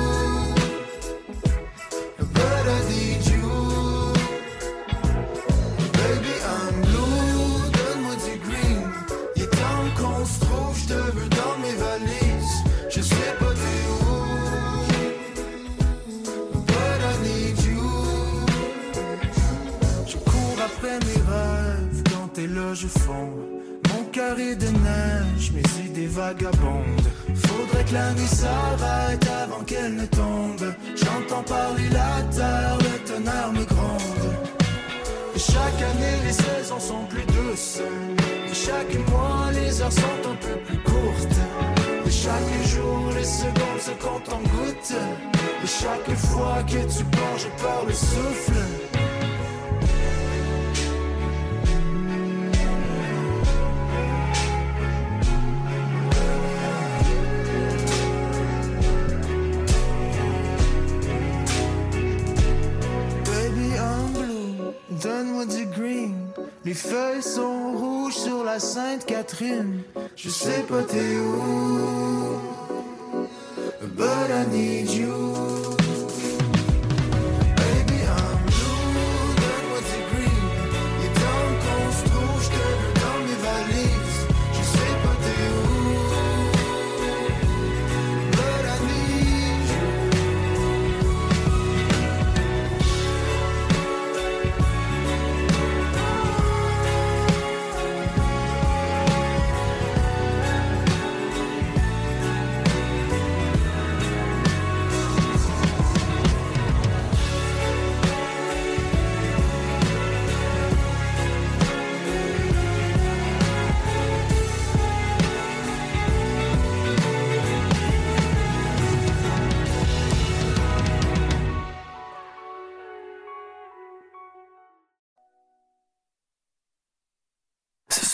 Est 24.39 24.55
de 24.55 24.67
neige, 24.67 25.51
mes 25.51 25.85
idées 25.85 26.05
vagabondes. 26.05 27.09
Faudrait 27.33 27.83
que 27.85 27.93
la 27.93 28.13
nuit 28.13 28.27
s'arrête 28.27 29.27
avant 29.43 29.63
qu'elle 29.63 29.95
ne 29.95 30.05
tombe. 30.05 30.75
J'entends 30.95 31.41
parler 31.41 31.89
la 31.89 32.21
terre, 32.35 32.77
le 32.77 32.99
tonnerre 33.07 33.51
me 33.51 33.65
gronde. 33.65 34.35
Et 35.35 35.39
chaque 35.39 35.81
année, 35.81 36.17
les 36.23 36.33
saisons 36.33 36.79
sont 36.79 37.05
plus 37.09 37.25
douces. 37.25 37.79
Et 38.47 38.53
chaque 38.53 39.09
mois, 39.09 39.49
les 39.53 39.81
heures 39.81 39.91
sont 39.91 40.29
un 40.29 40.35
peu 40.35 40.59
plus 40.67 40.83
courtes. 40.83 41.39
Et 42.05 42.11
chaque 42.11 42.67
jour, 42.67 43.11
les 43.17 43.23
secondes 43.23 43.81
se 43.81 43.91
comptent 43.91 44.29
en 44.31 44.41
gouttes. 44.55 44.93
Et 45.63 45.67
chaque 45.67 46.15
fois 46.15 46.61
que 46.67 46.83
tu 46.83 47.03
je 47.37 47.47
perds 47.59 47.85
le 47.87 47.93
souffle. 47.93 48.96
Les 66.67 66.73
feuilles 66.73 67.23
sont 67.23 67.77
rouges 67.77 68.17
sur 68.17 68.43
la 68.43 68.59
Sainte-Catherine. 68.59 69.83
Je 70.17 70.29
sais 70.29 70.65
pas 70.67 70.83
t'es 70.83 71.15
où, 71.15 72.41
but 73.95 74.29
I 74.29 74.45
need 74.51 74.91
you. 74.91 75.86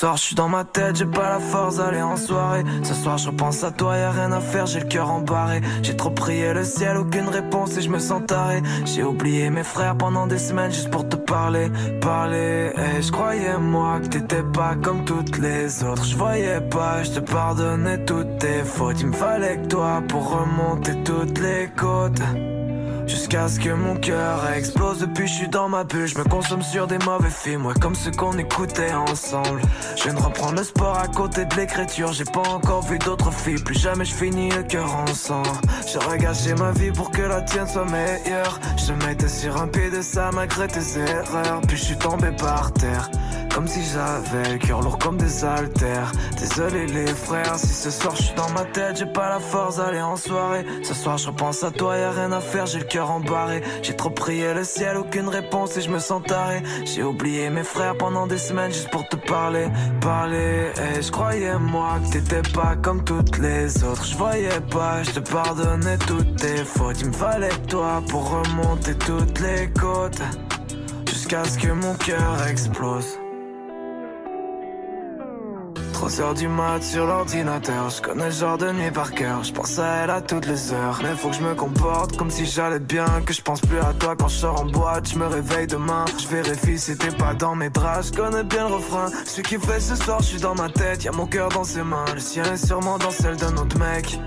Soir, 0.03 0.17
je 0.17 0.23
suis 0.23 0.35
dans 0.35 0.49
ma 0.49 0.65
tête, 0.65 0.97
j'ai 0.97 1.05
pas 1.05 1.30
la 1.30 1.39
force 1.39 1.77
d'aller 1.77 2.01
en 2.01 2.17
soirée. 2.17 2.65
Ce 2.84 2.93
soir, 2.93 3.17
je 3.17 3.27
repense 3.27 3.63
à 3.63 3.71
toi, 3.71 3.97
y 3.97 4.01
a 4.01 4.11
rien 4.11 4.34
à 4.34 4.41
faire, 4.41 4.65
j'ai 4.65 4.81
le 4.81 4.85
cœur 4.85 5.09
embarré. 5.09 5.61
J'ai 5.81 5.95
trop 5.95 6.09
prié 6.09 6.53
le 6.53 6.65
ciel, 6.65 6.97
aucune 6.97 7.30
réponse 7.30 7.77
et 7.77 7.81
je 7.81 7.89
me 7.89 7.99
sens 7.99 8.21
taré. 8.27 8.61
J'ai 8.84 9.03
oublié 9.03 9.49
mes 9.49 9.63
frères 9.63 9.95
pendant 9.95 10.27
des 10.27 10.39
semaines 10.39 10.71
juste 10.71 10.89
pour 10.89 11.07
te 11.07 11.15
parler, 11.15 11.71
parler. 12.01 12.73
Et 12.75 13.01
je 13.01 13.11
croyais 13.13 13.57
moi 13.57 14.01
que 14.01 14.07
t'étais 14.07 14.43
pas 14.43 14.75
comme 14.75 15.05
toutes 15.05 15.38
les 15.38 15.84
autres. 15.85 16.03
Je 16.03 16.17
voyais 16.17 16.59
pas, 16.59 17.03
je 17.03 17.11
te 17.11 17.19
pardonnais 17.21 18.03
toutes 18.03 18.39
tes 18.39 18.63
fautes. 18.65 18.99
Il 18.99 19.07
me 19.07 19.13
fallait 19.13 19.57
que 19.61 19.67
toi 19.67 20.03
pour 20.09 20.38
remonter 20.38 21.01
toutes 21.05 21.39
les 21.39 21.69
côtes. 21.77 22.21
Jusqu'à 23.07 23.47
ce 23.47 23.59
que 23.59 23.69
mon 23.69 23.95
cœur 23.95 24.49
explose. 24.51 24.99
Depuis 24.99 25.27
je 25.27 25.34
suis 25.34 25.47
dans 25.47 25.69
ma 25.69 25.84
bulle. 25.84 26.07
Je 26.07 26.17
me 26.17 26.23
consomme 26.23 26.61
sur 26.61 26.88
des 26.88 26.97
mauvais 26.99 27.30
films. 27.30 27.65
Ouais 27.65 27.73
comme 27.80 27.95
ceux 27.95 28.11
qu'on 28.11 28.38
écoutait 28.38 28.93
ensemble. 28.93 29.61
Je 29.95 30.03
viens 30.03 30.13
de 30.13 30.19
reprendre 30.21 30.57
le 30.57 30.63
sport 30.63 30.97
à 30.97 31.07
côté 31.07 31.45
de 31.45 31.55
l'écriture. 31.55 32.13
J'ai 32.13 32.25
pas 32.25 32.47
encore 32.49 32.81
vu 32.84 32.97
d'autres 32.99 33.31
filles. 33.31 33.61
Plus 33.63 33.80
jamais 33.80 34.05
je 34.05 34.13
finis 34.13 34.49
le 34.51 34.63
cœur 34.63 34.95
en 34.95 35.07
sang 35.07 35.43
J'aurais 35.91 36.17
gâché 36.17 36.53
ma 36.55 36.71
vie 36.71 36.91
pour 36.91 37.11
que 37.11 37.21
la 37.21 37.41
tienne 37.41 37.67
soit 37.67 37.85
meilleure. 37.85 38.59
Je 38.77 38.93
mettais 39.05 39.27
sur 39.27 39.61
un 39.61 39.67
pied 39.67 39.89
de 39.89 40.01
ça 40.01 40.30
malgré 40.34 40.67
tes 40.67 40.99
erreurs. 40.99 41.61
Puis 41.67 41.77
je 41.77 41.84
suis 41.84 41.97
tombé 41.97 42.31
par 42.31 42.71
terre 42.73 43.09
comme 43.53 43.67
si 43.67 43.81
j'avais 43.84 44.53
le 44.53 44.57
cœur 44.57 44.81
lourd 44.81 44.97
comme 44.97 45.17
des 45.17 45.45
haltères. 45.45 46.11
Désolé 46.39 46.88
les 46.88 47.07
frères 47.07 47.57
Si 47.57 47.67
ce 47.67 47.91
soir 47.91 48.15
je 48.15 48.23
suis 48.23 48.35
dans 48.35 48.49
ma 48.49 48.65
tête 48.65 48.97
J'ai 48.97 49.05
pas 49.05 49.30
la 49.30 49.39
force 49.39 49.77
d'aller 49.77 50.01
en 50.01 50.15
soirée. 50.15 50.65
Ce 50.81 50.93
soir 50.93 51.17
je 51.17 51.27
repense 51.27 51.63
à 51.63 51.71
toi 51.71 51.97
Y'a 51.97 52.11
rien 52.11 52.31
à 52.31 52.41
faire 52.41 52.65
J'ai 52.65 52.80
le 52.80 52.85
cœur 52.85 53.11
embarré. 53.11 53.61
J'ai 53.84 53.95
trop 53.95 54.09
prié 54.09 54.53
le 54.53 54.63
ciel 54.63 54.97
Aucune 54.97 55.27
réponse 55.27 55.77
et 55.77 55.81
je 55.81 55.89
me 55.89 55.99
sens 55.99 56.23
taré. 56.23 56.63
J'ai 56.85 57.03
oublié 57.03 57.49
mes 57.49 57.63
frères 57.63 57.95
pendant 57.97 58.25
des 58.27 58.38
semaines 58.38 58.71
Juste 58.71 58.89
pour 58.89 59.07
te 59.07 59.15
parler 59.15 59.67
Parler. 60.01 60.71
Et 60.95 61.01
je 61.01 61.11
croyais 61.11 61.57
moi 61.59 61.99
que 62.03 62.13
t'étais 62.13 62.49
pas 62.53 62.75
comme 62.81 63.03
toutes 63.03 63.38
les 63.38 63.84
autres. 63.84 64.05
Je 64.05 64.17
voyais 64.17 64.61
pas 64.71 65.03
Je 65.03 65.11
te 65.11 65.31
pardonnais 65.31 65.97
toutes 65.99 66.35
tes 66.38 66.57
fautes. 66.57 66.99
Il 67.01 67.07
me 67.07 67.13
fallait 67.13 67.49
toi 67.67 68.01
pour 68.09 68.30
remonter 68.30 68.95
toutes 68.95 69.39
les 69.39 69.69
côtes. 69.80 70.21
Jusqu'à 71.07 71.43
ce 71.43 71.57
que 71.57 71.71
mon 71.71 71.93
cœur 71.95 72.47
explose 72.47 73.22
3 76.03 76.19
heures 76.19 76.34
du 76.34 76.49
mat 76.49 76.84
sur 76.84 77.05
l'ordinateur. 77.05 77.89
Je 77.89 78.01
connais 78.01 78.25
le 78.25 78.31
genre 78.31 78.57
de 78.57 78.69
nuit 78.73 78.91
par 78.91 79.13
cœur. 79.13 79.41
Je 79.45 79.53
pense 79.53 79.80
à 79.80 80.03
elle 80.03 80.09
à 80.09 80.19
toutes 80.19 80.45
les 80.47 80.73
heures. 80.73 80.99
Mais 81.01 81.15
faut 81.15 81.30
que 81.30 81.35
je 81.35 81.41
me 81.41 81.55
comporte 81.55 82.17
comme 82.17 82.30
si 82.30 82.45
j'allais 82.45 82.81
bien. 82.81 83.05
Que 83.25 83.31
je 83.31 83.41
pense 83.41 83.61
plus 83.61 83.80
à 83.80 83.93
toi 83.93 84.13
quand 84.19 84.27
je 84.27 84.35
sors 84.35 84.59
en 84.59 84.65
boîte. 84.65 85.07
Je 85.07 85.17
me 85.17 85.27
réveille 85.27 85.65
demain. 85.65 86.03
Je 86.21 86.27
vérifie 86.27 86.77
si 86.77 86.97
t'es 86.97 87.15
pas 87.15 87.34
dans 87.34 87.55
mes 87.55 87.69
draps. 87.69 88.11
Je 88.11 88.17
connais 88.17 88.43
bien 88.43 88.67
le 88.67 88.75
refrain. 88.75 89.05
Ce 89.23 89.39
qui 89.39 89.57
fait 89.57 89.80
ce 89.80 89.95
soir, 89.95 90.19
je 90.19 90.25
suis 90.25 90.41
dans 90.41 90.55
ma 90.55 90.67
tête. 90.67 91.05
Y 91.05 91.07
a 91.07 91.13
mon 91.13 91.25
cœur 91.25 91.47
dans 91.47 91.63
ses 91.63 91.84
mains. 91.84 92.03
Le 92.13 92.19
sien 92.19 92.43
est 92.51 92.57
sûrement 92.57 92.97
dans 92.97 93.11
celle 93.11 93.38
d'un 93.38 93.55
autre 93.55 93.80
mec. 93.80 94.19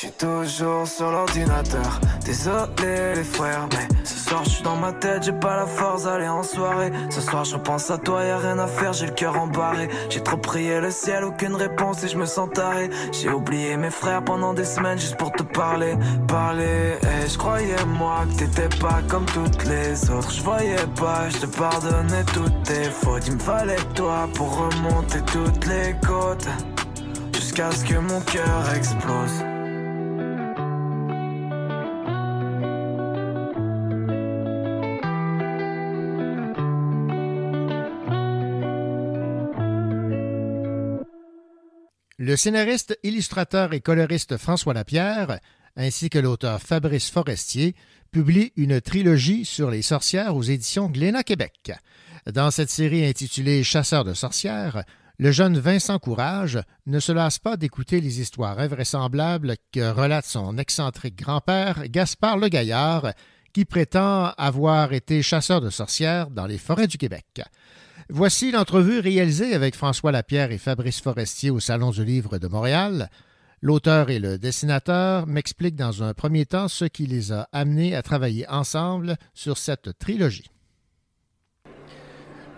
Suis 0.00 0.12
toujours 0.12 0.86
sur 0.86 1.10
l'ordinateur. 1.10 2.00
Désolé 2.24 3.16
les 3.16 3.22
frères, 3.22 3.68
mais 3.70 3.86
ce 4.02 4.16
soir 4.16 4.42
je 4.44 4.48
suis 4.48 4.62
dans 4.62 4.76
ma 4.76 4.94
tête, 4.94 5.24
j'ai 5.24 5.32
pas 5.32 5.56
la 5.56 5.66
force 5.66 6.04
d'aller 6.04 6.26
en 6.26 6.42
soirée. 6.42 6.90
Ce 7.10 7.20
soir 7.20 7.44
je 7.44 7.56
pense 7.58 7.90
à 7.90 7.98
toi, 7.98 8.24
y 8.24 8.30
a 8.30 8.38
rien 8.38 8.58
à 8.58 8.66
faire, 8.66 8.94
j'ai 8.94 9.04
le 9.04 9.12
cœur 9.12 9.38
embarré. 9.38 9.90
J'ai 10.08 10.22
trop 10.22 10.38
prié 10.38 10.80
le 10.80 10.90
ciel, 10.90 11.22
aucune 11.22 11.54
réponse 11.54 12.02
et 12.02 12.08
je 12.08 12.16
me 12.16 12.24
sens 12.24 12.48
taré. 12.54 12.88
J'ai 13.12 13.28
oublié 13.28 13.76
mes 13.76 13.90
frères 13.90 14.24
pendant 14.24 14.54
des 14.54 14.64
semaines 14.64 14.98
juste 14.98 15.18
pour 15.18 15.32
te 15.32 15.42
parler, 15.42 15.94
parler. 16.26 16.94
Et 17.02 17.28
je 17.28 17.36
croyais 17.36 17.84
moi 17.98 18.24
que 18.30 18.38
t'étais 18.38 18.74
pas 18.78 19.02
comme 19.06 19.26
toutes 19.26 19.66
les 19.66 20.10
autres. 20.10 20.30
Je 20.30 20.42
voyais 20.42 20.86
pas, 20.98 21.28
je 21.28 21.40
te 21.40 21.46
pardonnais 21.58 22.24
toutes 22.32 22.62
tes 22.62 22.84
fautes. 22.84 23.26
Il 23.26 23.34
me 23.34 23.38
fallait 23.38 23.84
toi 23.94 24.30
pour 24.32 24.50
remonter 24.60 25.20
toutes 25.30 25.66
les 25.66 25.94
côtes. 26.06 26.48
Jusqu'à 27.34 27.70
ce 27.70 27.84
que 27.84 27.98
mon 27.98 28.20
cœur 28.22 28.74
explose. 28.74 29.44
Le 42.22 42.36
scénariste, 42.36 42.98
illustrateur 43.02 43.72
et 43.72 43.80
coloriste 43.80 44.36
François 44.36 44.74
Lapierre, 44.74 45.40
ainsi 45.74 46.10
que 46.10 46.18
l'auteur 46.18 46.60
Fabrice 46.60 47.08
Forestier, 47.08 47.74
publient 48.12 48.52
une 48.56 48.82
trilogie 48.82 49.46
sur 49.46 49.70
les 49.70 49.80
sorcières 49.80 50.36
aux 50.36 50.42
éditions 50.42 50.90
Glénat 50.90 51.22
Québec. 51.22 51.72
Dans 52.30 52.50
cette 52.50 52.68
série 52.68 53.06
intitulée 53.06 53.64
Chasseurs 53.64 54.04
de 54.04 54.12
sorcières, 54.12 54.84
le 55.18 55.32
jeune 55.32 55.58
Vincent 55.58 55.98
Courage 55.98 56.60
ne 56.84 57.00
se 57.00 57.12
lasse 57.12 57.38
pas 57.38 57.56
d'écouter 57.56 58.02
les 58.02 58.20
histoires 58.20 58.58
invraisemblables 58.58 59.54
que 59.72 59.90
relate 59.90 60.26
son 60.26 60.58
excentrique 60.58 61.16
grand-père 61.16 61.88
Gaspard 61.88 62.36
Le 62.36 62.48
Gaillard, 62.48 63.14
qui 63.54 63.64
prétend 63.64 64.34
avoir 64.36 64.92
été 64.92 65.22
chasseur 65.22 65.62
de 65.62 65.70
sorcières 65.70 66.28
dans 66.28 66.46
les 66.46 66.58
forêts 66.58 66.86
du 66.86 66.98
Québec. 66.98 67.40
Voici 68.12 68.50
l'entrevue 68.50 68.98
réalisée 68.98 69.54
avec 69.54 69.76
François 69.76 70.10
Lapierre 70.10 70.50
et 70.50 70.58
Fabrice 70.58 71.00
Forestier 71.00 71.50
au 71.50 71.60
Salon 71.60 71.90
du 71.90 72.04
Livre 72.04 72.38
de 72.38 72.48
Montréal. 72.48 73.08
L'auteur 73.62 74.10
et 74.10 74.18
le 74.18 74.36
dessinateur 74.36 75.28
m'expliquent 75.28 75.76
dans 75.76 76.02
un 76.02 76.12
premier 76.12 76.44
temps 76.44 76.66
ce 76.66 76.86
qui 76.86 77.06
les 77.06 77.30
a 77.30 77.48
amenés 77.52 77.94
à 77.94 78.02
travailler 78.02 78.48
ensemble 78.48 79.16
sur 79.32 79.58
cette 79.58 79.96
trilogie. 79.98 80.50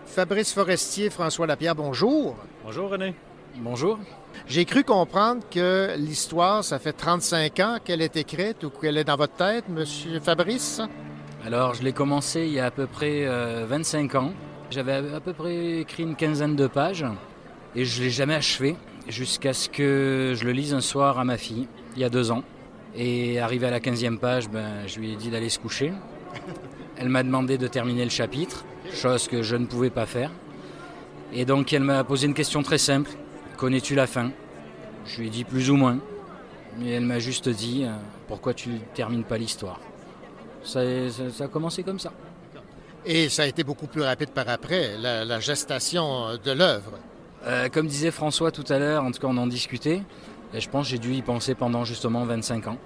Fabrice 0.07 0.53
Forestier, 0.53 1.11
François 1.11 1.45
Lapierre, 1.45 1.75
bonjour. 1.75 2.35
Bonjour 2.63 2.89
René. 2.89 3.13
Bonjour. 3.57 3.99
J'ai 4.47 4.65
cru 4.65 4.83
comprendre 4.83 5.43
que 5.51 5.93
l'histoire, 5.99 6.63
ça 6.63 6.79
fait 6.79 6.93
35 6.93 7.59
ans 7.59 7.77
qu'elle 7.83 8.01
est 8.01 8.15
écrite 8.15 8.63
ou 8.63 8.71
qu'elle 8.71 8.97
est 8.97 9.03
dans 9.03 9.17
votre 9.17 9.35
tête, 9.35 9.69
monsieur 9.69 10.19
Fabrice? 10.19 10.81
Alors, 11.45 11.75
je 11.75 11.83
l'ai 11.83 11.93
commencé 11.93 12.47
il 12.47 12.53
y 12.53 12.59
a 12.59 12.65
à 12.65 12.71
peu 12.71 12.87
près 12.87 13.27
25 13.65 14.15
ans. 14.15 14.33
J'avais 14.73 15.13
à 15.13 15.19
peu 15.19 15.33
près 15.33 15.81
écrit 15.81 16.01
une 16.01 16.15
quinzaine 16.15 16.55
de 16.55 16.65
pages 16.65 17.05
et 17.75 17.85
je 17.85 17.99
ne 17.99 18.05
l'ai 18.05 18.09
jamais 18.09 18.33
achevé 18.33 18.75
jusqu'à 19.07 19.53
ce 19.53 19.69
que 19.69 20.33
je 20.35 20.43
le 20.45 20.51
lise 20.51 20.73
un 20.73 20.81
soir 20.81 21.19
à 21.19 21.23
ma 21.23 21.37
fille, 21.37 21.67
il 21.95 22.01
y 22.01 22.03
a 22.03 22.09
deux 22.09 22.31
ans. 22.31 22.41
Et 22.95 23.39
arrivé 23.39 23.67
à 23.67 23.69
la 23.69 23.79
quinzième 23.79 24.17
page, 24.17 24.49
ben, 24.49 24.87
je 24.87 24.99
lui 24.99 25.13
ai 25.13 25.15
dit 25.15 25.29
d'aller 25.29 25.49
se 25.49 25.59
coucher. 25.59 25.93
Elle 26.97 27.09
m'a 27.09 27.21
demandé 27.21 27.59
de 27.59 27.67
terminer 27.67 28.03
le 28.03 28.09
chapitre, 28.09 28.65
chose 28.91 29.27
que 29.27 29.43
je 29.43 29.55
ne 29.55 29.67
pouvais 29.67 29.91
pas 29.91 30.07
faire. 30.07 30.31
Et 31.33 31.45
donc 31.45 31.71
elle 31.71 31.83
m'a 31.83 32.03
posé 32.03 32.25
une 32.25 32.33
question 32.33 32.63
très 32.63 32.79
simple. 32.79 33.11
Connais-tu 33.57 33.93
la 33.93 34.07
fin? 34.07 34.31
Je 35.05 35.19
lui 35.19 35.27
ai 35.27 35.29
dit 35.29 35.43
plus 35.43 35.69
ou 35.69 35.75
moins. 35.75 35.99
Et 36.83 36.93
elle 36.93 37.05
m'a 37.05 37.19
juste 37.19 37.47
dit, 37.47 37.85
pourquoi 38.27 38.55
tu 38.55 38.69
ne 38.69 38.79
termines 38.95 39.23
pas 39.23 39.37
l'histoire? 39.37 39.79
Ça 40.63 40.79
a 40.81 41.47
commencé 41.47 41.83
comme 41.83 41.99
ça. 41.99 42.11
Et 43.05 43.29
ça 43.29 43.43
a 43.43 43.45
été 43.47 43.63
beaucoup 43.63 43.87
plus 43.87 44.01
rapide 44.01 44.29
par 44.29 44.47
après, 44.47 44.97
la, 44.97 45.25
la 45.25 45.39
gestation 45.39 46.37
de 46.41 46.51
l'œuvre. 46.51 46.93
Euh, 47.45 47.67
comme 47.67 47.87
disait 47.87 48.11
François 48.11 48.51
tout 48.51 48.63
à 48.69 48.79
l'heure, 48.79 49.03
en 49.03 49.11
tout 49.11 49.19
cas 49.19 49.27
on 49.27 49.35
en 49.37 49.47
discutait, 49.47 50.01
et 50.53 50.61
je 50.61 50.69
pense 50.69 50.85
que 50.85 50.91
j'ai 50.91 50.97
dû 50.97 51.13
y 51.13 51.21
penser 51.21 51.55
pendant 51.55 51.83
justement 51.83 52.23
25 52.23 52.67
ans. 52.67 52.77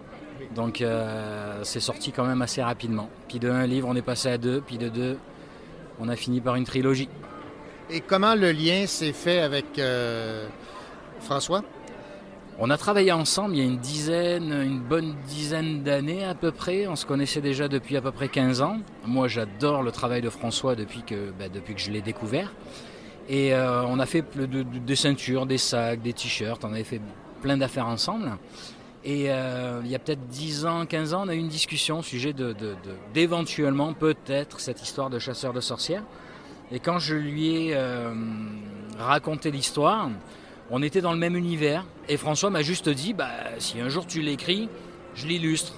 Donc 0.56 0.82
euh, 0.82 1.60
c'est 1.64 1.80
sorti 1.80 2.12
quand 2.12 2.26
même 2.26 2.42
assez 2.42 2.64
rapidement. 2.64 3.10
Puis 3.28 3.38
de 3.38 3.50
un 3.50 3.68
livre 3.68 3.88
on 3.88 3.96
est 3.96 4.02
passé 4.02 4.30
à 4.30 4.40
deux, 4.40 4.62
puis 4.62 4.80
de 4.80 4.90
deux 4.90 5.18
on 6.00 6.10
a 6.10 6.16
fini 6.16 6.42
par 6.42 6.56
une 6.56 6.64
trilogie. 6.64 7.10
Et 7.92 8.02
comment 8.02 8.34
le 8.34 8.52
lien 8.52 8.88
s'est 8.88 9.14
fait 9.14 9.40
avec 9.40 9.78
euh, 9.78 10.48
François? 11.20 11.64
On 12.60 12.70
a 12.70 12.78
travaillé 12.78 13.12
ensemble 13.12 13.56
il 13.56 13.60
y 13.60 13.62
a 13.62 13.66
une 13.66 13.78
dizaine, 13.78 14.52
une 14.52 14.80
bonne 14.80 15.16
dizaine 15.28 15.84
d'années 15.84 16.24
à 16.24 16.34
peu 16.34 16.52
près. 16.52 16.88
On 16.88 16.96
se 16.96 17.06
connaissait 17.06 17.42
déjà 17.42 17.68
depuis 17.68 17.98
à 17.98 18.02
peu 18.02 18.12
près 18.12 18.30
15 18.30 18.62
ans. 18.62 18.78
Moi, 19.06 19.28
j'adore 19.28 19.84
le 19.84 19.92
travail 19.92 20.22
de 20.22 20.30
François 20.30 20.76
depuis 20.76 21.04
que, 21.04 21.32
bah, 21.38 21.50
depuis 21.50 21.76
que 21.76 21.82
je 21.82 21.92
l'ai 21.92 22.02
découvert. 22.02 22.54
Et 23.30 23.54
euh, 23.54 23.84
on 23.86 24.00
a 24.00 24.06
fait 24.06 24.24
de, 24.36 24.46
de, 24.46 24.64
des 24.64 24.96
ceintures, 24.96 25.46
des 25.46 25.58
sacs, 25.58 26.02
des 26.02 26.14
t-shirts. 26.14 26.64
On 26.66 26.74
avait 26.74 26.84
fait 26.84 27.02
plein 27.42 27.58
d'affaires 27.58 27.88
ensemble. 27.88 28.32
Et 29.04 29.26
euh, 29.30 29.82
il 29.86 29.92
y 29.92 29.96
a 29.96 30.00
peut-être 30.00 30.28
10 30.28 30.66
ans, 30.66 30.86
15 30.86 31.14
ans, 31.14 31.24
on 31.26 31.30
a 31.30 31.36
eu 31.36 31.40
une 31.40 31.48
discussion 31.48 32.00
au 32.00 32.04
sujet 32.04 32.34
de, 32.34 32.56
d'éventuellement, 33.14 33.94
peut-être, 33.94 34.60
cette 34.60 34.82
histoire 34.82 35.10
de 35.10 35.20
chasseur 35.20 35.54
de 35.54 35.62
sorcières. 35.62 36.04
Et 36.72 36.80
quand 36.80 37.00
je 37.00 37.16
lui 37.16 37.68
ai 37.68 37.76
euh, 37.76 38.14
raconté 38.98 39.52
l'histoire, 39.52 40.10
on 40.72 40.82
était 40.82 41.02
dans 41.02 41.14
le 41.14 41.20
même 41.20 41.36
univers. 41.36 41.86
Et 42.10 42.18
François 42.18 42.50
m'a 42.50 42.62
juste 42.62 42.90
dit, 42.90 43.14
bah, 43.14 43.30
si 43.60 43.80
un 43.80 43.90
jour 43.90 44.06
tu 44.06 44.22
l'écris, 44.22 44.70
je 45.16 45.28
l'illustre. 45.28 45.74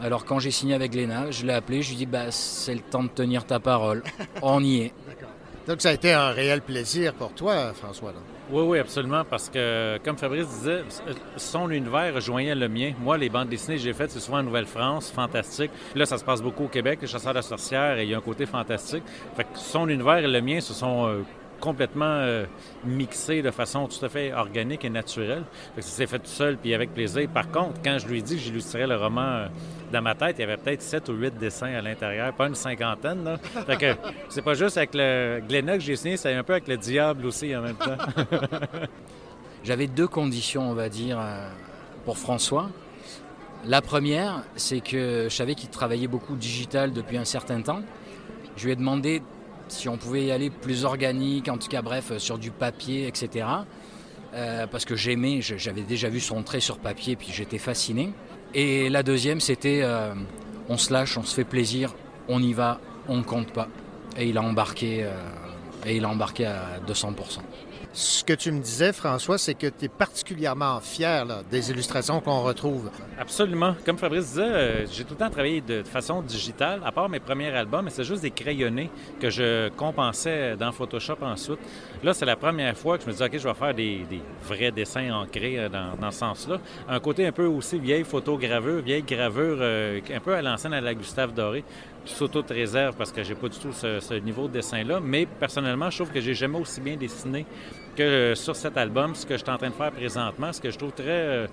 Alors 0.00 0.24
quand 0.24 0.38
j'ai 0.38 0.50
signé 0.50 0.74
avec 0.74 0.94
Léna, 0.94 1.30
je 1.30 1.44
l'ai 1.44 1.52
appelé, 1.52 1.82
je 1.82 1.88
lui 1.88 1.96
ai 1.96 1.98
dit, 1.98 2.06
bah, 2.06 2.30
c'est 2.30 2.74
le 2.74 2.80
temps 2.80 3.02
de 3.02 3.08
tenir 3.08 3.44
ta 3.44 3.60
parole. 3.60 4.02
On 4.42 4.62
y 4.62 4.80
est. 4.80 4.92
Donc 5.66 5.82
ça 5.82 5.90
a 5.90 5.92
été 5.92 6.12
un 6.12 6.30
réel 6.30 6.62
plaisir 6.62 7.12
pour 7.14 7.32
toi, 7.32 7.72
François. 7.74 8.12
Là. 8.12 8.18
Oui, 8.52 8.64
oui, 8.66 8.78
absolument, 8.80 9.22
parce 9.24 9.48
que, 9.48 9.98
comme 10.04 10.16
Fabrice 10.16 10.48
disait, 10.48 10.82
son 11.36 11.70
univers 11.70 12.12
rejoignait 12.12 12.56
le 12.56 12.68
mien. 12.68 12.92
Moi, 12.98 13.16
les 13.16 13.28
bandes 13.28 13.48
dessinées 13.48 13.76
que 13.76 13.82
j'ai 13.82 13.92
faites, 13.92 14.10
c'est 14.10 14.18
souvent 14.18 14.38
en 14.38 14.42
Nouvelle-France, 14.42 15.12
fantastique. 15.12 15.70
Puis 15.90 16.00
là, 16.00 16.06
ça 16.06 16.18
se 16.18 16.24
passe 16.24 16.42
beaucoup 16.42 16.64
au 16.64 16.68
Québec, 16.68 16.98
les 17.00 17.06
chasseurs 17.06 17.34
de 17.34 17.42
sorcières, 17.42 17.98
et 17.98 18.04
il 18.04 18.10
y 18.10 18.14
a 18.14 18.18
un 18.18 18.22
côté 18.22 18.46
fantastique. 18.46 19.04
Fait 19.36 19.44
que 19.44 19.50
son 19.54 19.88
univers 19.88 20.18
et 20.18 20.26
le 20.26 20.40
mien 20.40 20.60
se 20.60 20.74
sont 20.74 21.06
euh, 21.06 21.22
complètement 21.60 22.04
euh, 22.06 22.46
mixé 22.84 23.42
de 23.42 23.50
façon 23.50 23.86
tout 23.86 24.04
à 24.04 24.08
fait 24.08 24.32
organique 24.32 24.84
et 24.84 24.90
naturelle. 24.90 25.44
Fait 25.74 25.80
que 25.80 25.86
ça 25.86 25.92
s'est 25.92 26.06
fait 26.06 26.18
tout 26.18 26.26
seul 26.26 26.56
puis 26.56 26.74
avec 26.74 26.92
plaisir. 26.92 27.28
Par 27.28 27.50
contre, 27.50 27.80
quand 27.84 27.98
je 27.98 28.08
lui 28.08 28.22
dit 28.22 28.36
que 28.36 28.40
j'illustrais 28.40 28.86
le 28.86 28.96
roman 28.96 29.22
euh, 29.22 29.46
dans 29.92 30.02
ma 30.02 30.14
tête, 30.14 30.36
il 30.38 30.40
y 30.40 30.44
avait 30.44 30.56
peut-être 30.56 30.82
sept 30.82 31.08
ou 31.08 31.12
huit 31.12 31.36
dessins 31.38 31.72
à 31.72 31.80
l'intérieur, 31.80 32.32
pas 32.32 32.48
une 32.48 32.54
cinquantaine. 32.54 33.24
Là. 33.24 33.36
C'est 34.28 34.42
pas 34.42 34.54
juste 34.54 34.76
avec 34.76 34.90
le 34.94 35.40
Glénat 35.46 35.74
que 35.74 35.84
j'ai 35.84 35.96
signé, 35.96 36.16
c'est 36.16 36.34
un 36.34 36.42
peu 36.42 36.54
avec 36.54 36.68
le 36.68 36.76
diable 36.76 37.26
aussi 37.26 37.54
en 37.54 37.62
même 37.62 37.76
temps. 37.76 37.96
J'avais 39.62 39.86
deux 39.86 40.08
conditions, 40.08 40.70
on 40.70 40.74
va 40.74 40.88
dire, 40.88 41.18
euh, 41.20 41.48
pour 42.04 42.16
François. 42.16 42.70
La 43.66 43.82
première, 43.82 44.42
c'est 44.56 44.80
que 44.80 45.24
je 45.28 45.34
savais 45.34 45.54
qu'il 45.54 45.68
travaillait 45.68 46.06
beaucoup 46.06 46.34
digital 46.34 46.92
depuis 46.92 47.18
un 47.18 47.26
certain 47.26 47.60
temps. 47.60 47.82
Je 48.56 48.64
lui 48.64 48.72
ai 48.72 48.76
demandé 48.76 49.22
si 49.72 49.88
on 49.88 49.96
pouvait 49.96 50.24
y 50.24 50.30
aller 50.30 50.50
plus 50.50 50.84
organique, 50.84 51.48
en 51.48 51.58
tout 51.58 51.68
cas 51.68 51.82
bref, 51.82 52.16
sur 52.18 52.38
du 52.38 52.50
papier, 52.50 53.06
etc. 53.06 53.46
Euh, 54.32 54.66
parce 54.66 54.84
que 54.84 54.94
j'aimais, 54.94 55.40
j'avais 55.40 55.82
déjà 55.82 56.08
vu 56.08 56.20
son 56.20 56.42
trait 56.42 56.60
sur 56.60 56.78
papier, 56.78 57.16
puis 57.16 57.28
j'étais 57.32 57.58
fasciné. 57.58 58.12
Et 58.54 58.88
la 58.88 59.02
deuxième, 59.02 59.40
c'était 59.40 59.80
euh, 59.82 60.14
on 60.68 60.76
se 60.76 60.92
lâche, 60.92 61.18
on 61.18 61.24
se 61.24 61.34
fait 61.34 61.44
plaisir, 61.44 61.94
on 62.28 62.42
y 62.42 62.52
va, 62.52 62.80
on 63.08 63.22
compte 63.22 63.52
pas. 63.52 63.68
Et 64.16 64.28
il 64.28 64.38
a 64.38 64.42
embarqué, 64.42 65.02
euh, 65.02 65.12
et 65.84 65.96
il 65.96 66.04
a 66.04 66.08
embarqué 66.08 66.46
à 66.46 66.80
200%. 66.86 67.38
Ce 67.92 68.22
que 68.22 68.34
tu 68.34 68.52
me 68.52 68.60
disais, 68.60 68.92
François, 68.92 69.36
c'est 69.36 69.54
que 69.54 69.66
tu 69.66 69.86
es 69.86 69.88
particulièrement 69.88 70.78
fier 70.80 71.26
des 71.50 71.72
illustrations 71.72 72.20
qu'on 72.20 72.42
retrouve. 72.42 72.88
Absolument. 73.18 73.74
Comme 73.84 73.98
Fabrice 73.98 74.26
disait, 74.26 74.42
euh, 74.42 74.86
j'ai 74.86 75.02
tout 75.02 75.14
le 75.14 75.18
temps 75.18 75.28
travaillé 75.30 75.60
de, 75.60 75.82
façon 75.82 76.22
digitale, 76.22 76.80
à 76.84 76.92
part 76.92 77.08
mes 77.08 77.18
premiers 77.18 77.48
albums, 77.48 77.84
mais 77.84 77.90
c'est 77.90 78.04
juste 78.04 78.22
des 78.22 78.30
crayonnés 78.30 78.90
que 79.18 79.28
je 79.28 79.70
compensais 79.70 80.56
dans 80.56 80.70
Photoshop 80.70 81.16
ensuite. 81.22 81.58
Là, 82.04 82.14
c'est 82.14 82.26
la 82.26 82.36
première 82.36 82.76
fois 82.76 82.96
que 82.96 83.04
je 83.04 83.10
me 83.10 83.12
dis, 83.12 83.22
OK, 83.24 83.36
je 83.36 83.48
vais 83.48 83.54
faire 83.54 83.74
des, 83.74 84.06
vrais 84.44 84.70
dessins 84.70 85.10
ancrés 85.12 85.68
dans, 85.68 85.96
dans 86.00 86.12
ce 86.12 86.20
sens-là. 86.20 86.60
Un 86.88 87.00
côté 87.00 87.26
un 87.26 87.32
peu 87.32 87.46
aussi 87.46 87.80
vieille 87.80 88.04
photogravure, 88.04 88.82
vieille 88.82 89.02
gravure, 89.02 89.58
euh, 89.60 90.00
un 90.14 90.20
peu 90.20 90.34
à 90.34 90.42
l'ancienne 90.42 90.74
à 90.74 90.80
la 90.80 90.94
Gustave 90.94 91.34
Doré 91.34 91.64
s'auto 92.04 92.42
réserve 92.48 92.96
parce 92.96 93.12
que 93.12 93.22
j'ai 93.22 93.34
pas 93.34 93.48
du 93.48 93.58
tout 93.58 93.72
ce, 93.72 94.14
niveau 94.20 94.48
de 94.48 94.54
dessin-là. 94.54 95.00
Mais 95.02 95.26
personnellement, 95.26 95.90
je 95.90 95.96
trouve 95.98 96.12
que 96.12 96.20
j'ai 96.20 96.34
jamais 96.34 96.58
aussi 96.58 96.80
bien 96.80 96.96
dessiné 96.96 97.46
que 97.96 98.02
euh, 98.02 98.34
sur 98.34 98.56
cet 98.56 98.76
album, 98.76 99.14
ce 99.14 99.26
que 99.26 99.36
je 99.36 99.42
suis 99.42 99.50
en 99.50 99.58
train 99.58 99.70
de 99.70 99.74
faire 99.74 99.92
présentement, 99.92 100.52
ce 100.52 100.60
que 100.60 100.70
je 100.70 100.78
trouve 100.78 100.92
très 100.92 101.04
euh, 101.08 101.46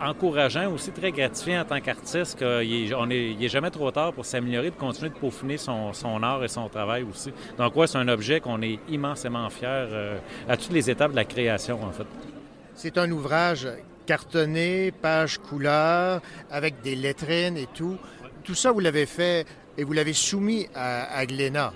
encourageant, 0.00 0.70
aussi 0.72 0.90
très 0.90 1.12
gratifiant 1.12 1.62
en 1.62 1.64
tant 1.64 1.80
qu'artiste, 1.80 2.38
qu'il 2.38 2.96
n'est 3.08 3.48
jamais 3.48 3.70
trop 3.70 3.90
tard 3.90 4.12
pour 4.12 4.24
s'améliorer, 4.24 4.70
de 4.70 4.76
continuer 4.76 5.10
de 5.10 5.14
peaufiner 5.14 5.56
son, 5.56 5.92
son, 5.92 6.22
art 6.22 6.42
et 6.44 6.48
son 6.48 6.68
travail 6.68 7.04
aussi. 7.04 7.32
Donc, 7.56 7.76
ouais, 7.76 7.86
c'est 7.86 7.98
un 7.98 8.08
objet 8.08 8.40
qu'on 8.40 8.60
est 8.62 8.78
immensément 8.88 9.48
fier 9.50 9.86
euh, 9.90 10.18
à 10.48 10.56
toutes 10.56 10.72
les 10.72 10.90
étapes 10.90 11.12
de 11.12 11.16
la 11.16 11.24
création, 11.24 11.82
en 11.82 11.92
fait. 11.92 12.06
C'est 12.74 12.98
un 12.98 13.10
ouvrage 13.10 13.68
cartonné, 14.06 14.90
page 14.90 15.38
couleur, 15.38 16.20
avec 16.50 16.80
des 16.82 16.96
lettrines 16.96 17.56
et 17.56 17.68
tout. 17.72 17.96
Tout 18.42 18.54
ça, 18.54 18.72
vous 18.72 18.80
l'avez 18.80 19.06
fait 19.06 19.46
et 19.78 19.84
vous 19.84 19.92
l'avez 19.92 20.12
soumis 20.12 20.68
à, 20.74 21.16
à. 21.16 21.72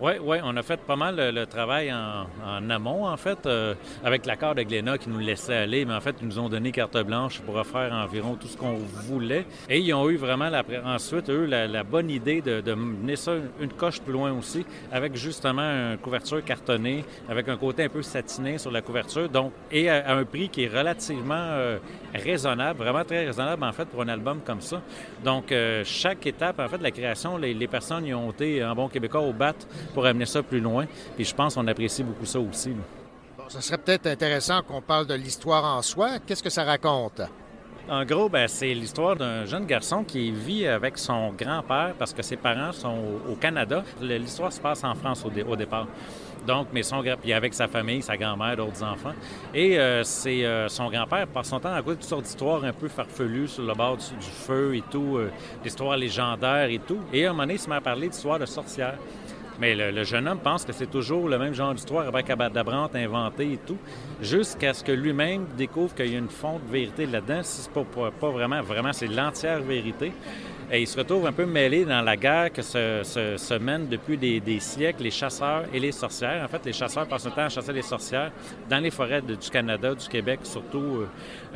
Oui, 0.00 0.12
oui, 0.22 0.36
on 0.44 0.56
a 0.56 0.62
fait 0.62 0.78
pas 0.78 0.94
mal 0.94 1.16
le, 1.16 1.44
travail 1.46 1.92
en, 1.92 2.70
amont, 2.70 3.04
en 3.08 3.16
fait, 3.16 3.46
euh, 3.46 3.74
avec 4.04 4.26
l'accord 4.26 4.54
de 4.54 4.62
Glénat 4.62 4.96
qui 4.96 5.08
nous 5.08 5.18
laissait 5.18 5.56
aller, 5.56 5.84
mais 5.84 5.94
en 5.94 6.00
fait, 6.00 6.14
ils 6.20 6.28
nous 6.28 6.38
ont 6.38 6.48
donné 6.48 6.70
carte 6.70 6.96
blanche 6.98 7.40
pour 7.40 7.56
refaire 7.56 7.92
environ 7.92 8.36
tout 8.36 8.46
ce 8.46 8.56
qu'on 8.56 8.74
voulait. 8.74 9.44
Et 9.68 9.80
ils 9.80 9.92
ont 9.92 10.08
eu 10.08 10.16
vraiment, 10.16 10.50
la, 10.50 10.62
ensuite, 10.84 11.28
eux, 11.30 11.46
la, 11.46 11.82
bonne 11.82 12.10
idée 12.10 12.40
de, 12.40 12.74
mener 12.74 13.16
ça 13.16 13.32
une 13.60 13.72
coche 13.72 14.00
plus 14.00 14.12
loin 14.12 14.32
aussi, 14.32 14.64
avec 14.92 15.16
justement 15.16 15.62
une 15.62 15.98
couverture 15.98 16.44
cartonnée, 16.44 17.04
avec 17.28 17.48
un 17.48 17.56
côté 17.56 17.82
un 17.82 17.88
peu 17.88 18.02
satiné 18.02 18.58
sur 18.58 18.70
la 18.70 18.82
couverture, 18.82 19.28
donc, 19.28 19.50
et 19.72 19.90
à, 19.90 20.14
un 20.16 20.24
prix 20.24 20.48
qui 20.48 20.62
est 20.62 20.68
relativement 20.68 21.34
euh, 21.34 21.78
raisonnable, 22.14 22.78
vraiment 22.78 23.02
très 23.04 23.26
raisonnable, 23.26 23.64
en 23.64 23.72
fait, 23.72 23.86
pour 23.86 24.02
un 24.02 24.08
album 24.08 24.42
comme 24.44 24.60
ça. 24.60 24.80
Donc, 25.24 25.50
euh, 25.50 25.82
chaque 25.84 26.24
étape, 26.24 26.60
en 26.60 26.68
fait, 26.68 26.78
de 26.78 26.84
la 26.84 26.92
création, 26.92 27.36
les, 27.36 27.52
les 27.52 27.66
personnes 27.66 28.06
y 28.06 28.14
ont 28.14 28.30
été, 28.30 28.64
en 28.64 28.76
bon 28.76 28.86
québécois, 28.86 29.22
au 29.22 29.32
bat 29.32 29.54
pour 29.94 30.06
amener 30.06 30.26
ça 30.26 30.42
plus 30.42 30.60
loin. 30.60 30.86
Puis 31.16 31.24
je 31.24 31.34
pense 31.34 31.54
qu'on 31.54 31.66
apprécie 31.66 32.02
beaucoup 32.02 32.26
ça 32.26 32.40
aussi. 32.40 32.70
Bon, 32.70 33.48
ça 33.48 33.60
serait 33.60 33.78
peut-être 33.78 34.06
intéressant 34.06 34.62
qu'on 34.62 34.82
parle 34.82 35.06
de 35.06 35.14
l'histoire 35.14 35.64
en 35.64 35.82
soi. 35.82 36.18
Qu'est-ce 36.26 36.42
que 36.42 36.50
ça 36.50 36.64
raconte? 36.64 37.22
En 37.90 38.04
gros, 38.04 38.28
ben, 38.28 38.46
c'est 38.48 38.74
l'histoire 38.74 39.16
d'un 39.16 39.46
jeune 39.46 39.64
garçon 39.64 40.04
qui 40.04 40.30
vit 40.30 40.66
avec 40.66 40.98
son 40.98 41.32
grand-père 41.32 41.94
parce 41.98 42.12
que 42.12 42.22
ses 42.22 42.36
parents 42.36 42.72
sont 42.72 42.98
au 43.30 43.34
Canada. 43.34 43.82
L'histoire 44.02 44.52
se 44.52 44.60
passe 44.60 44.84
en 44.84 44.94
France 44.94 45.24
au, 45.24 45.50
au 45.50 45.56
départ. 45.56 45.86
Donc, 46.46 46.68
mais 46.72 46.82
son 46.82 47.02
puis 47.20 47.32
avec 47.32 47.54
sa 47.54 47.68
famille, 47.68 48.02
sa 48.02 48.16
grand-mère, 48.16 48.56
d'autres 48.56 48.82
enfants. 48.82 49.12
Et 49.54 49.78
euh, 49.78 50.02
c'est 50.02 50.44
euh, 50.44 50.68
son 50.68 50.88
grand-père 50.88 51.26
passe 51.26 51.48
son 51.48 51.60
temps 51.60 51.72
à 51.72 51.82
de 51.82 51.92
toutes 51.92 52.02
sortes 52.04 52.24
d'histoires 52.24 52.64
un 52.64 52.72
peu 52.72 52.88
farfelues 52.88 53.48
sur 53.48 53.64
le 53.64 53.74
bord 53.74 53.96
du, 53.96 54.04
feu 54.20 54.74
et 54.74 54.82
tout, 54.90 55.16
euh, 55.16 55.30
d'histoires 55.62 55.96
légendaires 55.96 56.70
et 56.70 56.78
tout. 56.78 57.00
Et 57.12 57.26
à 57.26 57.30
un 57.30 57.32
moment 57.32 57.42
donné, 57.44 57.54
il 57.54 57.60
se 57.60 57.68
met 57.68 57.76
à 57.76 57.80
parler 57.80 58.08
d'histoires 58.08 58.38
de 58.38 58.46
sorcières. 58.46 58.98
Mais 59.60 59.74
le, 59.74 60.04
jeune 60.04 60.28
homme 60.28 60.38
pense 60.38 60.64
que 60.64 60.72
c'est 60.72 60.90
toujours 60.90 61.28
le 61.28 61.38
même 61.38 61.52
genre 61.52 61.74
d'histoire 61.74 62.06
avec 62.06 62.30
Abadabrante 62.30 62.94
inventée 62.94 63.54
et 63.54 63.58
tout, 63.58 63.78
jusqu'à 64.22 64.72
ce 64.72 64.84
que 64.84 64.92
lui-même 64.92 65.46
découvre 65.56 65.94
qu'il 65.94 66.12
y 66.12 66.14
a 66.14 66.18
une 66.18 66.28
fonte 66.28 66.64
de 66.66 66.72
vérité 66.72 67.06
là-dedans. 67.06 67.42
Si 67.42 67.62
c'est 67.62 67.72
pas, 67.72 67.84
pas, 68.10 68.30
vraiment, 68.30 68.62
vraiment, 68.62 68.92
c'est 68.92 69.08
l'entière 69.08 69.60
vérité. 69.60 70.12
Et 70.70 70.82
il 70.82 70.86
se 70.86 70.98
retrouve 70.98 71.26
un 71.26 71.32
peu 71.32 71.46
mêlé 71.46 71.86
dans 71.86 72.02
la 72.02 72.14
guerre 72.14 72.52
que 72.52 72.60
se, 72.60 73.00
se, 73.02 73.54
mènent 73.54 73.88
depuis 73.88 74.18
des, 74.18 74.60
siècles 74.60 75.04
les 75.04 75.10
chasseurs 75.10 75.64
et 75.72 75.80
les 75.80 75.92
sorcières. 75.92 76.44
En 76.44 76.48
fait, 76.48 76.62
les 76.66 76.74
chasseurs 76.74 77.06
passent 77.06 77.24
le 77.24 77.30
temps 77.30 77.46
à 77.46 77.48
chasser 77.48 77.72
les 77.72 77.82
sorcières 77.82 78.30
dans 78.68 78.78
les 78.78 78.90
forêts 78.90 79.22
du 79.22 79.50
Canada, 79.50 79.94
du 79.94 80.06
Québec 80.06 80.40
surtout. 80.42 80.78
Euh, 80.78 81.06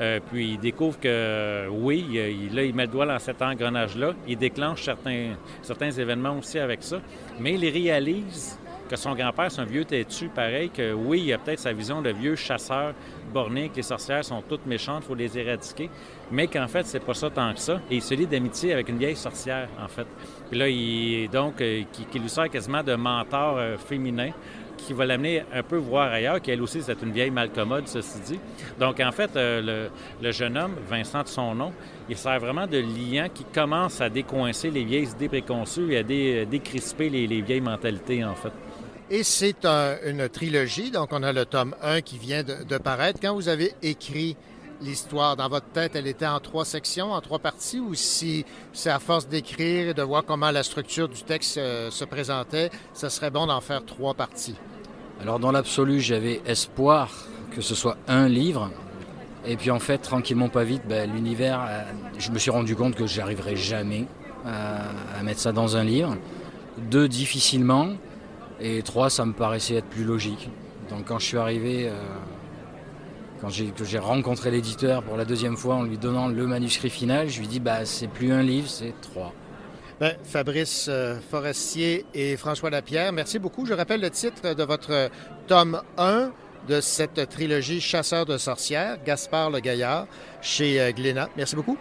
euh, 0.00 0.20
puis 0.30 0.52
il 0.52 0.58
découvre 0.58 0.98
que, 0.98 1.68
oui, 1.68 2.48
là, 2.52 2.62
il 2.62 2.74
met 2.74 2.86
le 2.86 2.92
doigt 2.92 3.04
dans 3.04 3.18
cet 3.18 3.42
engrenage-là. 3.42 4.14
Il 4.26 4.38
déclenche 4.38 4.82
certains, 4.82 5.90
événements 5.90 6.38
aussi 6.38 6.58
avec 6.58 6.82
ça. 6.82 6.98
Mais 7.38 7.52
il 7.52 7.68
réalise 7.68 8.58
que 8.88 8.96
son 8.96 9.14
grand-père, 9.14 9.50
c'est 9.50 9.60
un 9.60 9.66
vieux 9.66 9.84
têtu, 9.84 10.28
pareil, 10.28 10.70
que 10.70 10.94
oui, 10.94 11.22
il 11.26 11.32
a 11.34 11.38
peut-être 11.38 11.60
sa 11.60 11.74
vision 11.74 12.00
de 12.00 12.10
vieux 12.10 12.36
chasseur 12.36 12.94
que 13.32 13.76
les 13.76 13.82
sorcières 13.82 14.24
sont 14.24 14.42
toutes 14.42 14.66
méchantes, 14.66 15.02
il 15.04 15.08
faut 15.08 15.14
les 15.14 15.38
éradiquer, 15.38 15.90
mais 16.30 16.46
qu'en 16.46 16.68
fait, 16.68 16.86
c'est 16.86 17.00
pas 17.00 17.14
ça 17.14 17.30
tant 17.30 17.52
que 17.52 17.60
ça. 17.60 17.80
Et 17.90 17.96
il 17.96 18.02
se 18.02 18.14
lie 18.14 18.26
d'amitié 18.26 18.72
avec 18.72 18.88
une 18.88 18.98
vieille 18.98 19.16
sorcière, 19.16 19.68
en 19.82 19.88
fait. 19.88 20.06
Puis 20.50 20.58
là, 20.58 20.68
il, 20.68 21.28
donc, 21.30 21.60
euh, 21.60 21.82
qui, 21.92 22.18
lui 22.18 22.28
sert 22.28 22.50
quasiment 22.50 22.82
de 22.82 22.94
mentor 22.94 23.56
euh, 23.58 23.76
féminin 23.76 24.30
qui 24.76 24.92
va 24.92 25.06
l'amener 25.06 25.44
un 25.52 25.62
peu 25.62 25.76
voir 25.76 26.10
ailleurs, 26.10 26.40
qu'elle 26.40 26.60
aussi, 26.60 26.82
c'est 26.82 27.00
une 27.02 27.12
vieille 27.12 27.30
malcommode, 27.30 27.86
ceci 27.86 28.18
dit. 28.20 28.40
Donc, 28.80 28.98
en 28.98 29.12
fait, 29.12 29.30
euh, 29.36 29.88
le, 30.20 30.32
jeune 30.32 30.58
homme, 30.58 30.74
Vincent 30.88 31.22
de 31.22 31.28
son 31.28 31.54
nom, 31.54 31.72
il 32.08 32.16
sert 32.16 32.40
vraiment 32.40 32.66
de 32.66 32.78
liant 32.78 33.28
qui 33.32 33.44
commence 33.44 34.00
à 34.00 34.08
décoincer 34.08 34.70
les 34.70 34.82
vieilles 34.82 35.08
idées 35.10 35.28
préconçues 35.28 35.92
et 35.92 35.98
à 35.98 36.44
décrisper 36.44 37.10
les, 37.10 37.26
les 37.28 37.42
vieilles 37.42 37.60
mentalités, 37.60 38.24
en 38.24 38.34
fait. 38.34 38.52
Et 39.14 39.24
c'est 39.24 39.66
une 40.06 40.26
trilogie, 40.30 40.90
donc 40.90 41.10
on 41.12 41.22
a 41.22 41.34
le 41.34 41.44
tome 41.44 41.74
1 41.82 42.00
qui 42.00 42.16
vient 42.16 42.42
de, 42.42 42.78
paraître. 42.78 43.20
Quand 43.20 43.34
vous 43.34 43.50
avez 43.50 43.74
écrit 43.82 44.38
l'histoire 44.80 45.36
dans 45.36 45.50
votre 45.50 45.66
tête, 45.66 45.94
elle 45.96 46.06
était 46.06 46.26
en 46.26 46.40
trois 46.40 46.64
sections, 46.64 47.12
en 47.12 47.20
trois 47.20 47.38
parties, 47.38 47.78
ou 47.78 47.92
si 47.92 48.46
c'est 48.72 48.88
à 48.88 48.98
force 48.98 49.28
d'écrire 49.28 49.90
et 49.90 49.92
de 49.92 50.00
voir 50.00 50.24
comment 50.24 50.50
la 50.50 50.62
structure 50.62 51.10
du 51.10 51.24
texte 51.24 51.58
euh, 51.58 51.90
se 51.90 52.06
présentait, 52.06 52.70
ça 52.94 53.10
serait 53.10 53.30
bon 53.30 53.46
d'en 53.46 53.60
faire 53.60 53.84
trois 53.84 54.14
parties? 54.14 54.56
Alors 55.20 55.38
dans 55.38 55.52
l'absolu, 55.52 56.00
j'avais 56.00 56.40
espoir 56.46 57.10
que 57.54 57.60
ce 57.60 57.74
soit 57.74 57.98
un 58.08 58.28
livre. 58.28 58.70
Et 59.44 59.58
puis 59.58 59.70
en 59.70 59.78
fait, 59.78 59.98
tranquillement, 59.98 60.48
pas 60.48 60.64
vite, 60.64 60.84
ben, 60.88 61.12
l'univers, 61.12 61.60
euh, 61.68 61.82
je 62.16 62.30
me 62.30 62.38
suis 62.38 62.50
rendu 62.50 62.74
compte 62.76 62.94
que 62.94 63.06
j'arriverais 63.06 63.56
jamais 63.56 64.06
à 64.46 65.22
mettre 65.22 65.40
ça 65.40 65.52
dans 65.52 65.76
un 65.76 65.84
livre. 65.84 66.16
Deux, 66.78 67.08
difficilement. 67.08 67.90
Et 68.62 68.80
trois, 68.82 69.10
ça 69.10 69.26
me 69.26 69.32
paraissait 69.32 69.74
être 69.74 69.88
plus 69.88 70.04
logique. 70.04 70.48
Donc 70.88 71.06
quand 71.06 71.18
je 71.18 71.26
suis 71.26 71.36
arrivé, 71.36 71.88
euh, 71.88 71.92
quand 73.40 73.48
j'ai 73.50 73.98
rencontré 73.98 74.52
l'éditeur 74.52 75.02
pour 75.02 75.16
la 75.16 75.24
deuxième 75.24 75.56
fois 75.56 75.74
en 75.74 75.82
lui 75.82 75.98
donnant 75.98 76.28
le 76.28 76.46
manuscrit 76.46 76.90
final, 76.90 77.28
je 77.28 77.40
lui 77.40 77.48
dis 77.48 77.58
bah 77.58 77.84
c'est 77.84 78.06
plus 78.06 78.32
un 78.32 78.42
livre, 78.42 78.68
c'est 78.68 78.94
trois. 79.00 79.32
Ben, 79.98 80.16
Fabrice 80.22 80.86
euh, 80.88 81.16
Forestier 81.30 82.06
et 82.14 82.36
François 82.36 82.70
Lapierre, 82.70 83.12
merci 83.12 83.40
beaucoup. 83.40 83.66
Je 83.66 83.74
rappelle 83.74 84.00
le 84.00 84.10
titre 84.10 84.54
de 84.54 84.62
votre 84.62 85.10
tome 85.48 85.82
1 85.98 86.30
de 86.68 86.80
cette 86.80 87.28
trilogie 87.28 87.80
Chasseur 87.80 88.26
de 88.26 88.38
sorcières, 88.38 88.98
Gaspard 89.04 89.50
le 89.50 89.58
Gaillard, 89.58 90.06
chez 90.40 90.80
euh, 90.80 90.92
Glénat. 90.92 91.28
Merci 91.36 91.56
beaucoup. 91.56 91.76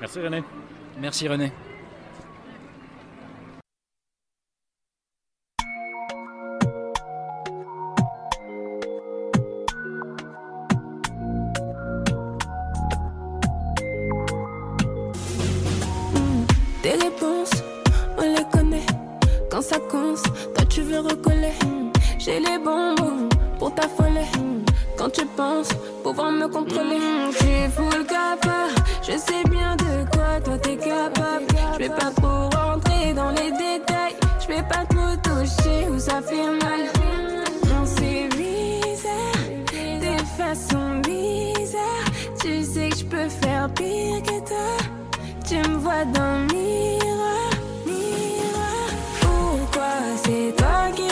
Merci 0.00 0.20
René. 0.20 0.42
Merci 1.00 1.28
René. 1.28 1.52
J'ai 22.26 22.40
les 22.40 22.58
bonbons 22.58 23.28
pour 23.56 23.72
t'affoler. 23.72 24.26
Quand 24.98 25.08
tu 25.10 25.24
penses 25.36 25.68
pouvoir 26.02 26.32
me 26.32 26.48
contrôler, 26.48 26.98
tu 27.38 27.70
fous 27.70 27.88
le 27.96 28.02
capa. 28.02 28.66
Je 29.00 29.12
sais 29.12 29.44
bien 29.48 29.76
de 29.76 30.10
quoi 30.10 30.40
toi 30.44 30.58
t'es 30.58 30.76
capable. 30.76 31.46
Je 31.74 31.78
vais 31.78 31.88
pas 31.88 32.10
trop 32.10 32.50
rentrer 32.58 33.12
dans 33.14 33.30
les 33.30 33.52
détails. 33.52 34.16
Je 34.40 34.48
vais 34.48 34.64
pas 34.64 34.84
trop 34.86 35.14
toucher 35.22 35.88
où 35.88 35.98
ça 36.00 36.20
fait 36.20 36.50
mal. 36.64 36.90
Non, 37.68 37.84
c'est 37.84 38.28
bizarre, 38.36 40.00
des 40.00 40.24
façons 40.36 41.00
bizarres. 41.04 42.10
Tu 42.40 42.64
sais 42.64 42.88
que 42.88 42.96
je 42.96 43.04
peux 43.04 43.28
faire 43.28 43.70
pire 43.72 44.20
que 44.24 44.48
toi. 44.48 45.05
Tu 45.48 45.54
me 45.58 45.76
vois 45.76 46.04
dans 46.06 46.38
le 46.38 46.46
miroir, 46.52 47.50
miroir. 47.86 48.88
Pourquoi 49.20 49.92
c'est 50.24 50.56
toi 50.56 50.90
qui 50.96 51.06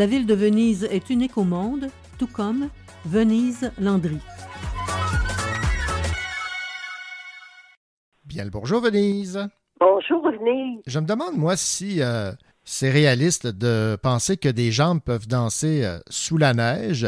La 0.00 0.06
ville 0.06 0.24
de 0.24 0.32
Venise 0.32 0.84
est 0.84 1.10
unique 1.10 1.36
au 1.36 1.44
monde, 1.44 1.88
tout 2.16 2.26
comme 2.26 2.70
Venise 3.04 3.70
Landry. 3.78 4.16
Bien 8.24 8.44
le 8.44 8.50
bonjour, 8.50 8.80
Venise. 8.80 9.46
Bonjour, 9.78 10.22
Venise. 10.24 10.80
Je 10.86 10.98
me 11.00 11.04
demande, 11.04 11.36
moi, 11.36 11.54
si 11.54 12.00
euh, 12.00 12.32
c'est 12.64 12.88
réaliste 12.90 13.46
de 13.46 13.98
penser 14.02 14.38
que 14.38 14.48
des 14.48 14.72
jambes 14.72 15.02
peuvent 15.02 15.28
danser 15.28 15.84
euh, 15.84 15.98
sous 16.08 16.38
la 16.38 16.54
neige. 16.54 17.06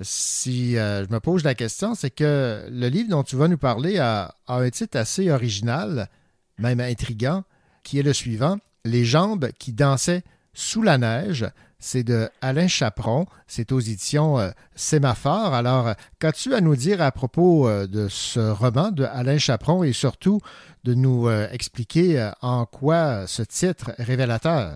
Si 0.00 0.78
euh, 0.78 1.04
je 1.06 1.12
me 1.12 1.18
pose 1.18 1.42
la 1.42 1.56
question, 1.56 1.96
c'est 1.96 2.10
que 2.10 2.68
le 2.70 2.86
livre 2.86 3.10
dont 3.10 3.24
tu 3.24 3.34
vas 3.34 3.48
nous 3.48 3.58
parler 3.58 3.98
a, 3.98 4.36
a 4.46 4.58
un 4.58 4.70
titre 4.70 4.96
assez 4.96 5.28
original, 5.28 6.08
même 6.56 6.78
intriguant, 6.78 7.42
qui 7.82 7.98
est 7.98 8.04
le 8.04 8.12
suivant 8.12 8.58
Les 8.84 9.04
jambes 9.04 9.48
qui 9.58 9.72
dansaient 9.72 10.22
sous 10.54 10.82
la 10.82 10.98
neige. 10.98 11.44
C'est 11.80 12.02
de 12.02 12.28
Alain 12.40 12.66
Chaperon. 12.66 13.26
C'est 13.46 13.70
aux 13.70 13.78
éditions 13.78 14.38
euh, 14.38 14.50
Sémaphore. 14.74 15.54
Alors, 15.54 15.88
euh, 15.88 15.92
qu'as-tu 16.18 16.52
à 16.54 16.60
nous 16.60 16.74
dire 16.74 17.00
à 17.00 17.12
propos 17.12 17.68
euh, 17.68 17.86
de 17.86 18.08
ce 18.08 18.40
roman 18.50 18.90
de 18.90 19.04
Alain 19.04 19.38
Chaperon 19.38 19.84
et 19.84 19.92
surtout 19.92 20.40
de 20.84 20.94
nous 20.94 21.28
expliquer 21.52 22.30
en 22.40 22.64
quoi 22.64 23.26
ce 23.26 23.42
titre 23.42 23.90
est 23.98 24.02
révélateur? 24.02 24.72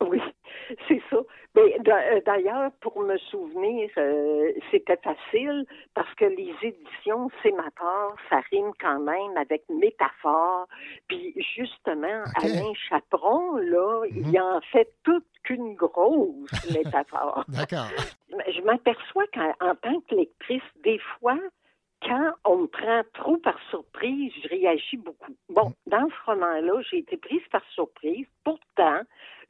Oui, 0.00 0.18
c'est 0.88 1.00
ça. 1.10 1.16
Mais 1.16 1.16
d'a- 1.16 1.18
euh, 1.18 1.41
d'ailleurs, 1.54 2.70
pour 2.80 3.00
me 3.00 3.18
souvenir, 3.18 3.90
euh, 3.98 4.52
c'était 4.70 4.96
facile 4.96 5.66
parce 5.94 6.12
que 6.14 6.24
les 6.24 6.54
éditions 6.62 7.30
Sémator, 7.42 8.16
ça 8.30 8.40
rime 8.50 8.72
quand 8.80 9.00
même 9.00 9.36
avec 9.36 9.62
métaphore. 9.68 10.66
Puis 11.08 11.34
justement, 11.56 12.24
Alain 12.42 12.72
Chaperon, 12.88 13.56
là, 13.56 14.04
il 14.10 14.40
en 14.40 14.60
fait 14.72 14.88
toute 15.04 15.26
qu'une 15.42 15.74
grosse 15.74 16.72
métaphore. 16.72 17.44
D'accord. 17.48 17.90
Je 18.30 18.60
m'aperçois 18.62 19.26
qu'en 19.34 19.52
en 19.60 19.74
tant 19.74 20.00
que 20.08 20.14
lectrice, 20.14 20.62
des 20.82 20.98
fois, 20.98 21.38
quand 22.04 22.32
on 22.44 22.56
me 22.58 22.66
prend 22.66 23.02
trop 23.14 23.36
par 23.36 23.58
surprise, 23.70 24.32
je 24.42 24.48
réagis 24.48 24.96
beaucoup. 24.96 25.34
Bon, 25.48 25.72
dans 25.86 26.08
ce 26.08 26.30
roman-là, 26.30 26.80
j'ai 26.90 26.98
été 26.98 27.16
prise 27.16 27.42
par 27.50 27.62
surprise. 27.70 28.26
Pourtant, 28.44 29.00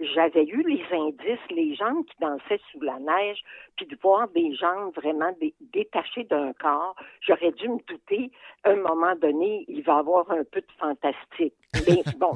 j'avais 0.01 0.45
eu 0.45 0.63
les 0.63 0.85
indices, 0.93 1.41
les 1.51 1.75
jambes 1.75 2.05
qui 2.05 2.15
dansaient 2.21 2.61
sous 2.71 2.81
la 2.81 2.99
neige, 2.99 3.43
puis 3.77 3.87
de 3.87 3.97
voir 4.03 4.29
des 4.29 4.55
jambes 4.55 4.93
vraiment 4.95 5.33
dé- 5.41 5.55
détachées 5.61 6.25
d'un 6.25 6.53
corps. 6.55 6.97
J'aurais 7.21 7.53
dû 7.53 7.69
me 7.69 7.79
douter, 7.87 8.31
à 8.65 8.71
un 8.71 8.77
moment 8.77 9.15
donné, 9.17 9.65
il 9.69 9.83
va 9.83 9.97
y 9.97 9.99
avoir 9.99 10.31
un 10.31 10.45
peu 10.45 10.61
de 10.61 10.73
fantastique. 10.79 11.55
Mais 11.87 12.03
bon, 12.19 12.33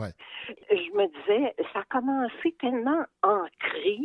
je 0.71 0.97
me 0.97 1.07
disais, 1.09 1.55
ça 1.73 1.81
a 1.81 1.85
commencé 1.85 2.53
tellement 2.61 3.05
ancré. 3.23 3.99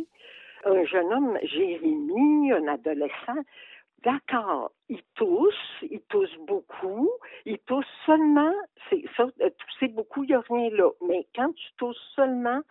Un 0.64 0.84
jeune 0.84 1.12
homme, 1.12 1.38
Jérémy, 1.42 2.52
un 2.52 2.68
adolescent, 2.68 3.42
D'accord, 4.04 4.72
il 4.88 5.00
tousse, 5.14 5.54
il 5.82 6.00
tousse 6.08 6.36
beaucoup, 6.48 7.08
il 7.44 7.58
tousse 7.60 7.86
seulement, 8.04 8.52
c'est 8.90 9.04
ça, 9.16 9.28
euh, 9.40 9.50
tousser 9.50 9.88
beaucoup, 9.92 10.24
il 10.24 10.30
n'y 10.30 10.34
a 10.34 10.40
rien 10.40 10.70
là. 10.70 10.90
Mais 11.06 11.24
quand 11.36 11.52
tu 11.54 11.72
tousses 11.76 12.02
seulement 12.16 12.62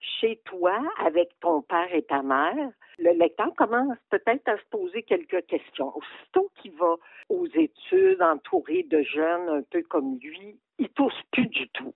chez 0.00 0.40
toi, 0.44 0.80
avec 1.00 1.30
ton 1.40 1.62
père 1.62 1.92
et 1.92 2.02
ta 2.02 2.22
mère, 2.22 2.70
le 2.98 3.18
lecteur 3.18 3.52
commence 3.56 3.98
peut-être 4.10 4.48
à 4.48 4.58
se 4.58 4.64
poser 4.70 5.02
quelques 5.02 5.44
questions. 5.46 5.92
Aussitôt 5.96 6.50
qu'il 6.56 6.72
va 6.72 6.94
aux 7.30 7.46
études, 7.46 8.22
entouré 8.22 8.84
de 8.84 9.02
jeunes 9.02 9.48
un 9.48 9.62
peu 9.62 9.82
comme 9.82 10.18
lui, 10.18 10.56
il 10.78 10.88
tousse 10.90 11.20
plus 11.32 11.48
du 11.48 11.68
tout. 11.70 11.94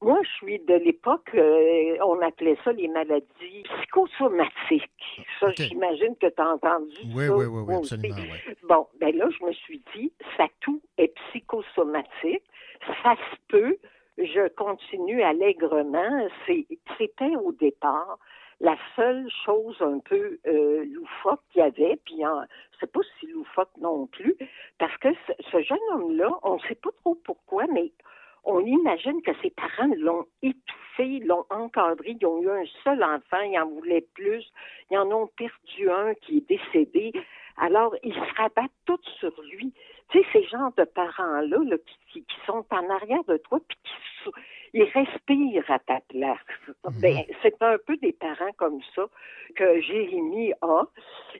Moi, 0.00 0.20
je 0.22 0.28
suis 0.36 0.58
de 0.60 0.74
l'époque, 0.74 1.28
euh, 1.34 1.96
on 2.04 2.20
appelait 2.22 2.56
ça 2.64 2.70
les 2.72 2.86
maladies 2.86 3.64
psychosomatiques. 3.64 5.22
Ça, 5.40 5.50
j'imagine 5.56 6.14
que 6.20 6.28
tu 6.28 6.40
as 6.40 6.48
entendu 6.54 6.94
Oui, 7.14 7.26
ça. 7.26 7.36
oui, 7.36 7.46
oui, 7.46 7.62
oui, 7.66 7.74
absolument. 7.74 8.16
Bon, 8.68 8.86
ben 9.00 9.16
là, 9.16 9.28
je 9.28 9.44
me 9.44 9.52
suis 9.52 9.82
dit, 9.96 10.12
ça 10.36 10.46
tout 10.60 10.80
est 10.98 11.12
psychosomatique. 11.30 12.44
Ça 13.02 13.16
se 13.16 13.36
peut. 13.48 13.76
Je 14.18 14.48
continue 14.54 15.22
allègrement. 15.22 16.28
C'est- 16.46 16.66
C'était 16.96 17.36
au 17.36 17.52
départ 17.52 18.18
la 18.60 18.76
seule 18.96 19.28
chose 19.44 19.76
un 19.80 19.98
peu 20.00 20.38
euh, 20.46 20.84
loufoque 20.92 21.40
qu'il 21.52 21.60
y 21.60 21.64
avait, 21.64 21.96
puis 22.04 22.26
en- 22.26 22.42
c'est 22.80 22.90
pas 22.90 23.00
si 23.18 23.26
loufoque 23.28 23.70
non 23.80 24.06
plus, 24.06 24.36
parce 24.78 24.96
que 24.98 25.08
ce, 25.26 25.32
ce 25.52 25.62
jeune 25.62 25.78
homme-là, 25.92 26.30
on 26.42 26.54
ne 26.54 26.60
sait 26.60 26.74
pas 26.74 26.90
trop 27.02 27.14
pourquoi, 27.14 27.66
mais 27.72 27.92
on 28.48 28.64
imagine 28.64 29.20
que 29.22 29.30
ses 29.42 29.50
parents 29.50 29.90
l'ont 29.98 30.26
étouffé, 30.42 31.20
l'ont 31.20 31.44
encadré, 31.50 32.16
ils 32.18 32.26
ont 32.26 32.42
eu 32.42 32.50
un 32.50 32.64
seul 32.82 33.04
enfant, 33.04 33.40
ils 33.42 33.58
en 33.58 33.68
voulaient 33.68 34.06
plus, 34.14 34.44
ils 34.90 34.98
en 34.98 35.10
ont 35.12 35.28
perdu 35.36 35.90
un 35.90 36.14
qui 36.14 36.38
est 36.38 36.48
décédé. 36.48 37.12
Alors, 37.58 37.94
ils 38.02 38.14
se 38.14 38.34
rabattent 38.36 38.70
tous 38.86 39.00
sur 39.18 39.32
lui. 39.42 39.72
Tu 40.10 40.18
sais, 40.18 40.26
ces 40.32 40.44
genres 40.44 40.72
de 40.78 40.84
parents-là 40.84 41.58
là, 41.62 41.76
qui, 42.10 42.24
sont 42.46 42.64
en 42.70 42.90
arrière 42.90 43.24
de 43.24 43.36
toi, 43.36 43.60
puis 43.68 43.76
qui 43.84 44.30
ils 44.74 44.84
respirent 44.84 45.70
à 45.70 45.78
ta 45.78 46.00
place. 46.08 46.38
Ben, 47.00 47.24
c'est 47.42 47.60
un 47.62 47.76
peu 47.86 47.96
des 47.98 48.12
parents 48.12 48.52
comme 48.56 48.80
ça 48.94 49.06
que 49.56 49.80
Jérémy 49.80 50.52
a. 50.62 50.84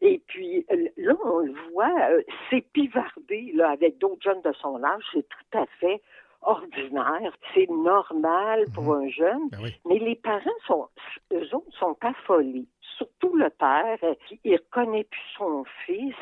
Et 0.01 0.21
puis, 0.27 0.67
là, 0.97 1.15
on 1.25 1.41
le 1.41 1.55
voit 1.71 1.93
euh, 2.11 2.23
s'épivarder 2.49 3.53
là, 3.55 3.71
avec 3.71 3.99
d'autres 3.99 4.23
jeunes 4.23 4.43
de 4.43 4.53
son 4.55 4.83
âge. 4.83 5.03
C'est 5.13 5.29
tout 5.29 5.59
à 5.59 5.67
fait 5.81 6.01
ordinaire. 6.43 7.33
C'est 7.55 7.69
normal 7.69 8.65
pour 8.75 8.95
un 8.95 9.09
jeune. 9.09 9.49
Mais 9.87 9.99
les 9.99 10.17
parents 10.17 10.51
sont, 10.67 10.89
eux 11.33 11.55
autres, 11.55 11.77
sont 11.79 11.97
affolés. 12.01 12.67
Surtout 12.97 13.37
le 13.37 13.51
père, 13.51 13.99
euh, 14.03 14.15
qui 14.27 14.41
il 14.45 14.57
reconnaît 14.57 15.05
plus 15.05 15.21
son 15.37 15.65
fils. 15.87 16.15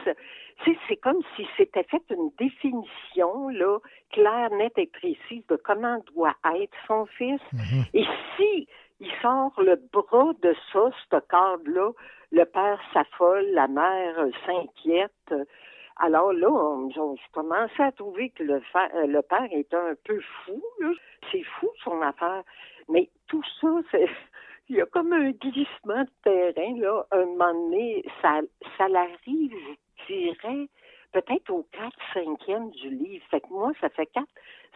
Tu 0.64 0.72
sais, 0.72 0.78
c'est 0.88 0.96
comme 0.96 1.20
si 1.34 1.46
c'était 1.56 1.84
fait 1.84 2.02
une 2.10 2.30
définition, 2.38 3.48
là, 3.48 3.78
claire, 4.10 4.50
nette 4.50 4.76
et 4.76 4.86
précise 4.86 5.46
de 5.48 5.56
comment 5.56 6.02
doit 6.14 6.34
être 6.60 6.76
son 6.86 7.06
fils. 7.06 7.40
Et 7.94 8.04
si 8.36 8.68
il 9.00 9.10
sort 9.22 9.52
le 9.58 9.76
bras 9.92 10.32
de 10.42 10.54
ça, 10.72 10.90
ce 11.10 11.16
cadre-là, 11.28 11.92
le 12.32 12.44
père 12.44 12.80
s'affole, 12.92 13.46
la 13.52 13.68
mère 13.68 14.18
euh, 14.18 14.30
s'inquiète. 14.44 15.34
Alors 15.98 16.32
là, 16.32 16.48
on, 16.50 16.88
on- 16.96 17.16
je 17.16 17.32
commençais 17.32 17.82
à 17.82 17.92
trouver 17.92 18.30
que 18.30 18.42
le, 18.42 18.54
euh, 18.56 19.06
le 19.06 19.22
père 19.22 19.48
était 19.50 19.76
un 19.76 19.94
peu 20.04 20.20
fou. 20.44 20.62
C'est 21.32 21.42
fou 21.58 21.68
son 21.82 22.00
affaire. 22.02 22.42
Mais 22.88 23.08
tout 23.28 23.42
ça, 23.60 23.68
c'est 23.90 24.08
il 24.68 24.76
y 24.76 24.80
a 24.80 24.86
comme 24.86 25.12
un 25.12 25.30
glissement 25.30 26.04
de 26.04 26.10
terrain, 26.22 26.76
là. 26.78 27.06
Un 27.12 27.24
moment 27.26 27.52
donné, 27.54 28.04
ça, 28.22 28.40
ça 28.76 28.88
l'arrive, 28.88 29.54
je 30.08 30.14
dirais, 30.14 30.68
peut-être 31.12 31.50
au 31.50 31.66
4 31.72 31.90
5e 32.14 32.70
du 32.70 32.90
livre. 32.90 33.24
Fait 33.30 33.40
que 33.40 33.48
moi, 33.50 33.72
ça 33.80 33.88
fait 33.90 34.06
4 34.06 34.26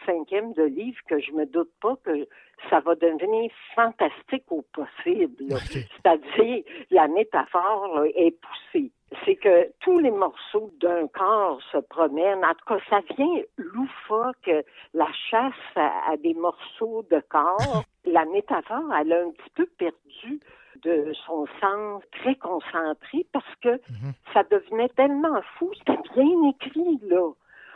5e 0.06 0.54
de 0.54 0.62
livre 0.64 0.98
que 1.08 1.18
je 1.20 1.32
me 1.32 1.46
doute 1.46 1.70
pas 1.80 1.96
que 2.04 2.26
ça 2.68 2.80
va 2.80 2.94
devenir 2.94 3.50
fantastique 3.74 4.44
au 4.50 4.62
possible. 4.72 5.44
C'est-à-dire, 5.48 6.64
la 6.90 7.08
métaphore 7.08 8.00
là, 8.00 8.06
est 8.14 8.36
poussée. 8.40 8.90
C'est 9.24 9.36
que 9.36 9.70
tous 9.80 9.98
les 9.98 10.10
morceaux 10.10 10.70
d'un 10.80 11.08
corps 11.08 11.60
se 11.72 11.78
promènent. 11.78 12.44
En 12.44 12.54
tout 12.54 12.64
cas, 12.66 12.78
ça 12.88 13.00
vient 13.16 13.42
loufoque, 13.56 14.50
la 14.94 15.12
chasse 15.30 15.52
à, 15.74 16.12
à 16.12 16.16
des 16.16 16.34
morceaux 16.34 17.04
de 17.10 17.20
corps. 17.28 17.84
La 18.04 18.24
métaphore, 18.24 18.92
elle 18.98 19.12
a 19.12 19.22
un 19.22 19.30
petit 19.30 19.50
peu 19.54 19.66
perdu 19.78 20.40
de 20.82 21.12
son 21.26 21.46
sens 21.60 22.02
très 22.12 22.34
concentré 22.36 23.26
parce 23.32 23.54
que 23.62 23.80
ça 24.32 24.42
devenait 24.50 24.88
tellement 24.90 25.40
fou. 25.58 25.70
C'était 25.78 26.00
bien 26.14 26.48
écrit, 26.48 26.98
là. 27.02 27.30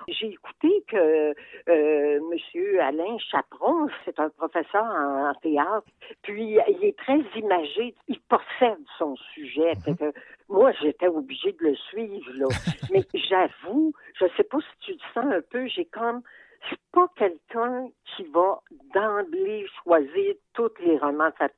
J'ai 0.08 0.28
écouté 0.28 0.84
que 0.88 1.34
euh, 1.68 2.20
Monsieur 2.30 2.80
Alain 2.82 3.16
Chaperon, 3.18 3.88
c'est 4.04 4.18
un 4.18 4.28
professeur 4.30 4.84
en, 4.84 5.30
en 5.30 5.34
théâtre, 5.34 5.86
puis 6.22 6.58
il 6.68 6.84
est 6.84 6.98
très 6.98 7.20
imagé, 7.36 7.94
il 8.08 8.20
possède 8.20 8.84
son 8.98 9.16
sujet. 9.32 9.74
Fait 9.84 9.96
que 9.96 10.12
moi, 10.48 10.72
j'étais 10.82 11.08
obligée 11.08 11.52
de 11.52 11.68
le 11.68 11.74
suivre, 11.74 12.32
là. 12.34 12.46
Mais 12.92 13.04
j'avoue, 13.14 13.94
je 14.20 14.26
sais 14.36 14.44
pas 14.44 14.58
si 14.58 14.78
tu 14.80 14.92
le 14.92 14.98
sens 15.14 15.32
un 15.32 15.42
peu, 15.50 15.66
j'ai 15.68 15.86
comme 15.86 16.22
c'est 16.68 16.78
pas 16.92 17.08
quelqu'un 17.16 17.88
qui 18.04 18.24
va 18.24 18.60
d'emblée 18.94 19.66
choisir 19.82 20.34
tous 20.54 20.70
les 20.80 20.98
romans 20.98 21.30
fa- 21.38 21.48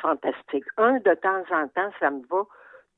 fantastiques. 0.00 0.64
Un 0.76 0.98
de 1.00 1.14
temps 1.14 1.44
en 1.50 1.68
temps, 1.68 1.90
ça 2.00 2.10
me 2.10 2.22
va 2.26 2.44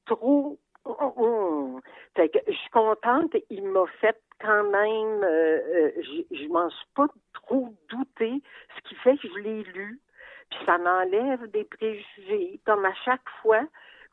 trop. 0.06 0.58
Hum. 0.86 1.80
Fait 2.14 2.28
que 2.28 2.38
je 2.46 2.52
suis 2.52 2.70
contente. 2.70 3.34
Il 3.50 3.64
m'a 3.68 3.86
fait 4.00 4.20
quand 4.40 4.64
même. 4.64 5.22
euh, 5.24 5.58
euh, 5.74 5.90
je, 6.02 6.36
je 6.36 6.48
m'en 6.48 6.68
suis 6.68 6.86
pas 6.94 7.06
trop 7.32 7.72
douté, 7.88 8.42
ce 8.76 8.88
qui 8.88 8.94
fait 8.96 9.16
que 9.16 9.28
je 9.28 9.38
l'ai 9.38 9.62
lu. 9.62 10.00
Puis 10.50 10.58
ça 10.66 10.76
m'enlève 10.78 11.50
des 11.50 11.64
préjugés. 11.64 12.60
Comme 12.66 12.84
à 12.84 12.92
chaque 13.04 13.26
fois 13.40 13.62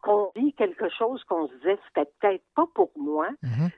qu'on 0.01 0.31
lit 0.35 0.53
quelque 0.53 0.89
chose 0.89 1.23
qu'on 1.25 1.47
se 1.49 1.53
disait 1.55 1.77
c'était 1.87 2.09
peut-être 2.19 2.43
pas 2.55 2.65
pour 2.73 2.91
moi, 2.95 3.27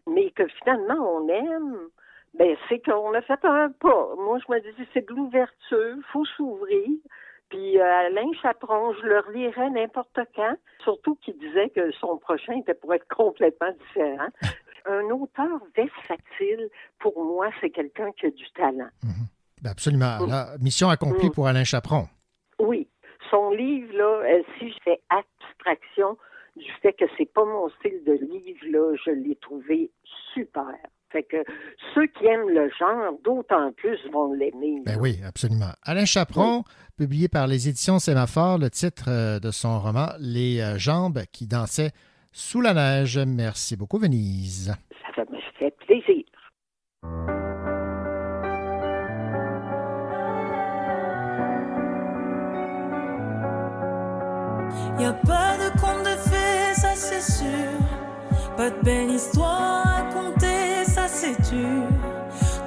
mais 0.07 0.29
que 0.31 0.45
finalement 0.47 0.95
on 1.17 1.27
aime, 1.27 1.89
ben 2.34 2.55
c'est 2.68 2.84
qu'on 2.84 3.14
a 3.14 3.22
fait 3.22 3.43
un 3.43 3.69
pas. 3.69 4.15
Moi, 4.18 4.39
je 4.45 4.51
me 4.51 4.60
disais, 4.60 4.88
c'est 4.93 5.07
de 5.07 5.14
l'ouverture, 5.14 5.97
faut 6.11 6.26
s'ouvrir. 6.26 6.89
Puis 7.49 7.80
euh, 7.80 8.07
Alain 8.07 8.31
Chaperon, 8.41 8.93
je 8.93 9.05
le 9.05 9.19
relirais 9.19 9.69
n'importe 9.69 10.19
quand, 10.35 10.55
surtout 10.84 11.15
qu'il 11.15 11.38
disait 11.38 11.69
que 11.69 11.91
son 11.91 12.18
prochain 12.18 12.53
était 12.57 12.73
pour 12.73 12.93
être 12.93 13.07
complètement 13.07 13.72
différent. 13.72 14.30
Un 14.85 15.10
auteur 15.11 15.61
versatile, 15.77 16.69
pour 16.99 17.23
moi, 17.23 17.49
c'est 17.61 17.69
quelqu'un 17.69 18.11
qui 18.14 18.26
a 18.26 18.31
du 18.31 18.51
talent. 18.53 18.89
Ben, 19.61 19.69
absolument. 19.69 20.26
La 20.27 20.57
mission 20.60 20.89
accomplie 20.89 21.30
pour 21.30 21.47
Alain 21.47 21.64
Chaperon. 21.64 22.07
Oui. 22.60 22.89
Son 23.30 23.51
livre, 23.51 23.93
là, 23.93 24.23
euh, 24.26 24.43
si 24.57 24.72
je 24.72 24.77
fais 24.84 24.99
abstraction 25.10 26.18
du 26.57 26.69
fait 26.81 26.91
que 26.93 27.05
c'est 27.18 27.31
pas 27.31 27.45
mon 27.45 27.69
style 27.69 28.03
de 28.03 28.11
livre, 28.11 28.65
là, 28.69 28.95
je 29.05 29.11
l'ai 29.11 29.38
trouvé 29.38 29.89
super. 30.34 30.76
Fait 31.14 31.22
que 31.22 31.38
ceux 31.94 32.07
qui 32.07 32.26
aiment 32.26 32.49
le 32.49 32.72
genre, 32.80 33.14
d'autant 33.23 33.72
plus 33.73 33.99
vont 34.11 34.34
l'aimer. 34.34 34.81
Ben 34.84 34.98
oui, 34.99 35.19
absolument. 35.23 35.69
Alain 35.84 36.06
Chaperon, 36.06 36.64
publié 36.98 37.27
par 37.27 37.45
les 37.45 37.69
éditions 37.69 37.99
Sémaphore, 37.99 38.57
le 38.57 38.72
titre 38.72 39.06
euh, 39.10 39.40
de 39.40 39.52
son 39.52 39.80
roman 39.80 40.07
Les 40.19 40.60
euh, 40.60 40.80
jambes 40.80 41.22
qui 41.31 41.45
dansaient 41.45 41.91
sous 42.31 42.61
la 42.61 42.73
neige. 42.73 43.19
Merci 43.19 43.77
beaucoup, 43.77 43.99
Venise. 43.99 44.73
Ça 45.15 45.22
me 45.30 45.38
fait 45.60 45.76
plaisir. 45.85 46.23
Y 54.99 55.06
a 55.06 55.14
pas 55.14 55.57
de 55.57 55.80
conte 55.80 56.03
de 56.03 56.18
fées, 56.30 56.73
ça 56.73 56.95
c'est 56.95 57.22
sûr. 57.22 58.57
Pas 58.57 58.72
de 58.72 58.81
belle 58.81 59.11
histoire 59.11 59.92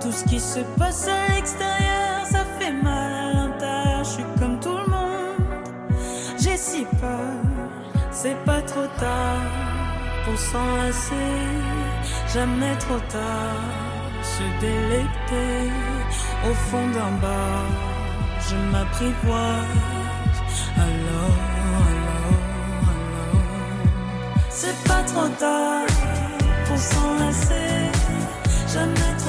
Tout 0.01 0.13
ce 0.13 0.25
qui 0.25 0.41
se 0.41 0.61
passe 0.79 1.09
à 1.09 1.35
l'extérieur, 1.35 2.27
ça 2.31 2.45
fait 2.59 2.73
mal 2.73 3.13
à 3.13 3.33
l'intérieur. 3.33 4.05
Je 4.05 4.11
suis 4.11 4.25
comme 4.39 4.59
tout 4.61 4.77
le 4.77 4.91
monde, 4.91 5.69
j'ai 6.39 6.57
si 6.57 6.85
peur. 7.01 7.35
C'est 8.11 8.37
pas 8.45 8.63
trop 8.63 8.87
tard 8.99 9.51
pour 10.25 10.39
s'enlacer, 10.39 11.33
jamais 12.33 12.77
trop 12.79 13.01
tard. 13.09 13.63
Se 14.23 14.43
délecter 14.61 15.71
au 16.49 16.55
fond 16.69 16.87
d'un 16.95 17.13
bar, 17.23 17.63
je 18.49 18.57
m'apprivoise. 18.73 20.37
Alors, 20.77 21.37
alors, 21.89 22.41
alors. 22.93 23.43
C'est 24.51 24.79
pas 24.89 25.03
trop 25.13 25.29
tard 25.39 25.87
pour 26.67 26.79
s'enlacer, 26.79 27.76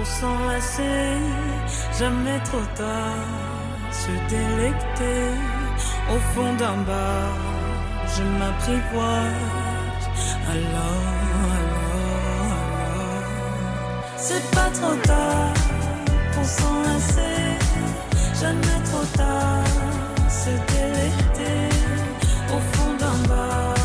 pour 0.00 0.08
s'enlacer, 0.08 1.18
jamais 1.98 2.40
trop 2.44 2.66
tard. 2.74 3.28
Se 3.92 4.12
délecter 4.34 5.22
au 6.14 6.18
fond 6.32 6.52
d'un 6.54 6.78
bar, 6.90 7.34
je 8.14 8.22
m'apprivoise. 8.38 10.04
Alors, 10.54 11.04
alors, 11.56 11.92
alors. 12.40 12.56
C'est 14.16 14.44
pas 14.56 14.70
trop 14.78 14.96
tard 15.12 15.54
pour 16.32 16.46
s'enlacer, 16.58 17.38
jamais 18.42 18.80
trop 18.90 19.06
tard. 19.22 19.64
Se 20.28 20.52
délecter 20.76 21.60
au 22.56 22.60
fond 22.72 22.92
d'un 23.02 23.18
bar, 23.28 23.79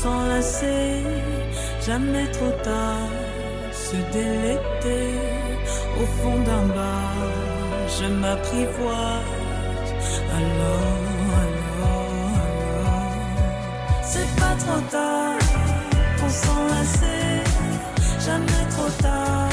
s'enlacer, 0.00 1.02
jamais 1.86 2.26
trop 2.36 2.54
tard, 2.70 3.10
se 3.72 3.96
délecter 4.18 5.08
au 6.00 6.06
fond 6.18 6.38
d'un 6.48 6.66
bar, 6.78 7.14
je 7.96 8.06
m'apprivoise. 8.20 9.90
Alors, 10.38 11.02
alors, 11.42 12.32
alors, 12.48 13.14
c'est 14.10 14.30
pas 14.42 14.54
trop 14.64 14.82
tard 14.96 15.38
pour 16.18 16.30
s'enlacer, 16.42 17.24
jamais 18.26 18.64
trop 18.74 18.92
tard, 19.06 19.51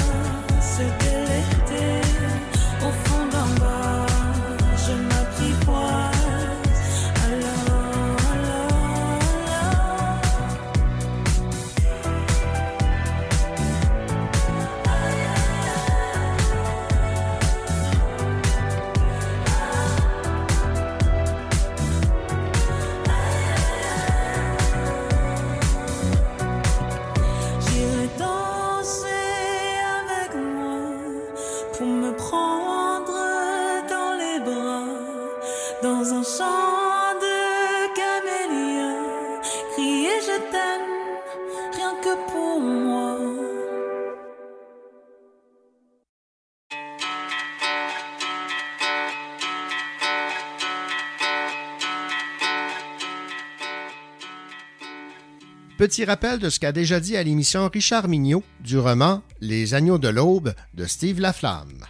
Petit 55.80 56.04
rappel 56.04 56.40
de 56.40 56.50
ce 56.50 56.60
qu'a 56.60 56.74
déjà 56.74 57.00
dit 57.00 57.16
à 57.16 57.24
l'émission 57.24 57.70
Richard 57.70 58.10
Mignot 58.10 58.44
du 58.60 58.78
roman 58.78 59.24
Les 59.40 59.74
Agneaux 59.74 59.98
de 59.98 60.10
l'Aube 60.10 60.52
de 60.74 60.84
Steve 60.84 61.22
Laflamme. 61.22 61.86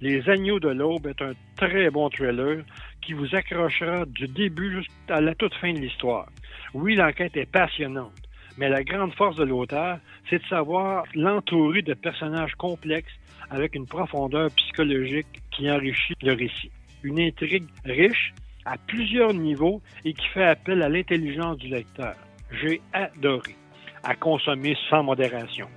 Les 0.00 0.28
Agneaux 0.28 0.58
de 0.58 0.70
l'Aube 0.70 1.06
est 1.06 1.22
un 1.22 1.34
très 1.56 1.90
bon 1.90 2.10
thriller 2.10 2.64
qui 3.00 3.12
vous 3.12 3.36
accrochera 3.36 4.04
du 4.06 4.26
début 4.26 4.78
jusqu'à 4.78 5.20
la 5.20 5.36
toute 5.36 5.54
fin 5.54 5.74
de 5.74 5.78
l'histoire. 5.78 6.26
Oui, 6.74 6.96
l'enquête 6.96 7.36
est 7.36 7.46
passionnante, 7.46 8.10
mais 8.58 8.68
la 8.68 8.82
grande 8.82 9.14
force 9.14 9.36
de 9.36 9.44
l'auteur, 9.44 10.00
c'est 10.28 10.42
de 10.42 10.48
savoir 10.48 11.04
l'entourer 11.14 11.82
de 11.82 11.94
personnages 11.94 12.56
complexes 12.56 13.14
avec 13.48 13.76
une 13.76 13.86
profondeur 13.86 14.50
psychologique 14.50 15.40
qui 15.52 15.70
enrichit 15.70 16.16
le 16.20 16.32
récit. 16.32 16.72
Une 17.04 17.20
intrigue 17.20 17.68
riche 17.84 18.34
à 18.64 18.76
plusieurs 18.88 19.34
niveaux 19.34 19.80
et 20.04 20.12
qui 20.12 20.26
fait 20.34 20.46
appel 20.46 20.82
à 20.82 20.88
l'intelligence 20.88 21.58
du 21.58 21.68
lecteur. 21.68 22.16
J'ai 22.50 22.80
adoré. 22.92 23.56
À 24.02 24.14
consommer 24.14 24.76
sans 24.88 25.02
modération. 25.02 25.68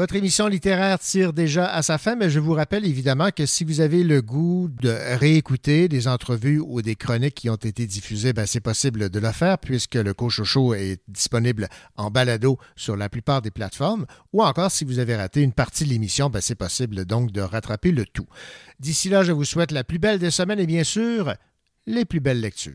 Votre 0.00 0.16
émission 0.16 0.46
littéraire 0.46 0.98
tire 0.98 1.34
déjà 1.34 1.66
à 1.66 1.82
sa 1.82 1.98
fin, 1.98 2.16
mais 2.16 2.30
je 2.30 2.40
vous 2.40 2.54
rappelle 2.54 2.86
évidemment 2.86 3.28
que 3.36 3.44
si 3.44 3.64
vous 3.64 3.82
avez 3.82 4.02
le 4.02 4.22
goût 4.22 4.70
de 4.80 4.88
réécouter 4.88 5.88
des 5.88 6.08
entrevues 6.08 6.58
ou 6.58 6.80
des 6.80 6.96
chroniques 6.96 7.34
qui 7.34 7.50
ont 7.50 7.56
été 7.56 7.86
diffusées, 7.86 8.32
ben 8.32 8.46
c'est 8.46 8.62
possible 8.62 9.10
de 9.10 9.18
le 9.20 9.30
faire 9.30 9.58
puisque 9.58 9.96
le 9.96 10.14
Cochocho 10.14 10.72
est 10.72 11.02
disponible 11.06 11.68
en 11.96 12.10
balado 12.10 12.58
sur 12.76 12.96
la 12.96 13.10
plupart 13.10 13.42
des 13.42 13.50
plateformes. 13.50 14.06
Ou 14.32 14.42
encore, 14.42 14.70
si 14.70 14.86
vous 14.86 15.00
avez 15.00 15.16
raté 15.16 15.42
une 15.42 15.52
partie 15.52 15.84
de 15.84 15.90
l'émission, 15.90 16.30
ben 16.30 16.40
c'est 16.40 16.54
possible 16.54 17.04
donc 17.04 17.30
de 17.30 17.42
rattraper 17.42 17.92
le 17.92 18.06
tout. 18.06 18.26
D'ici 18.78 19.10
là, 19.10 19.22
je 19.22 19.32
vous 19.32 19.44
souhaite 19.44 19.70
la 19.70 19.84
plus 19.84 19.98
belle 19.98 20.18
des 20.18 20.30
semaines 20.30 20.60
et 20.60 20.66
bien 20.66 20.82
sûr, 20.82 21.34
les 21.86 22.06
plus 22.06 22.20
belles 22.20 22.40
lectures. 22.40 22.74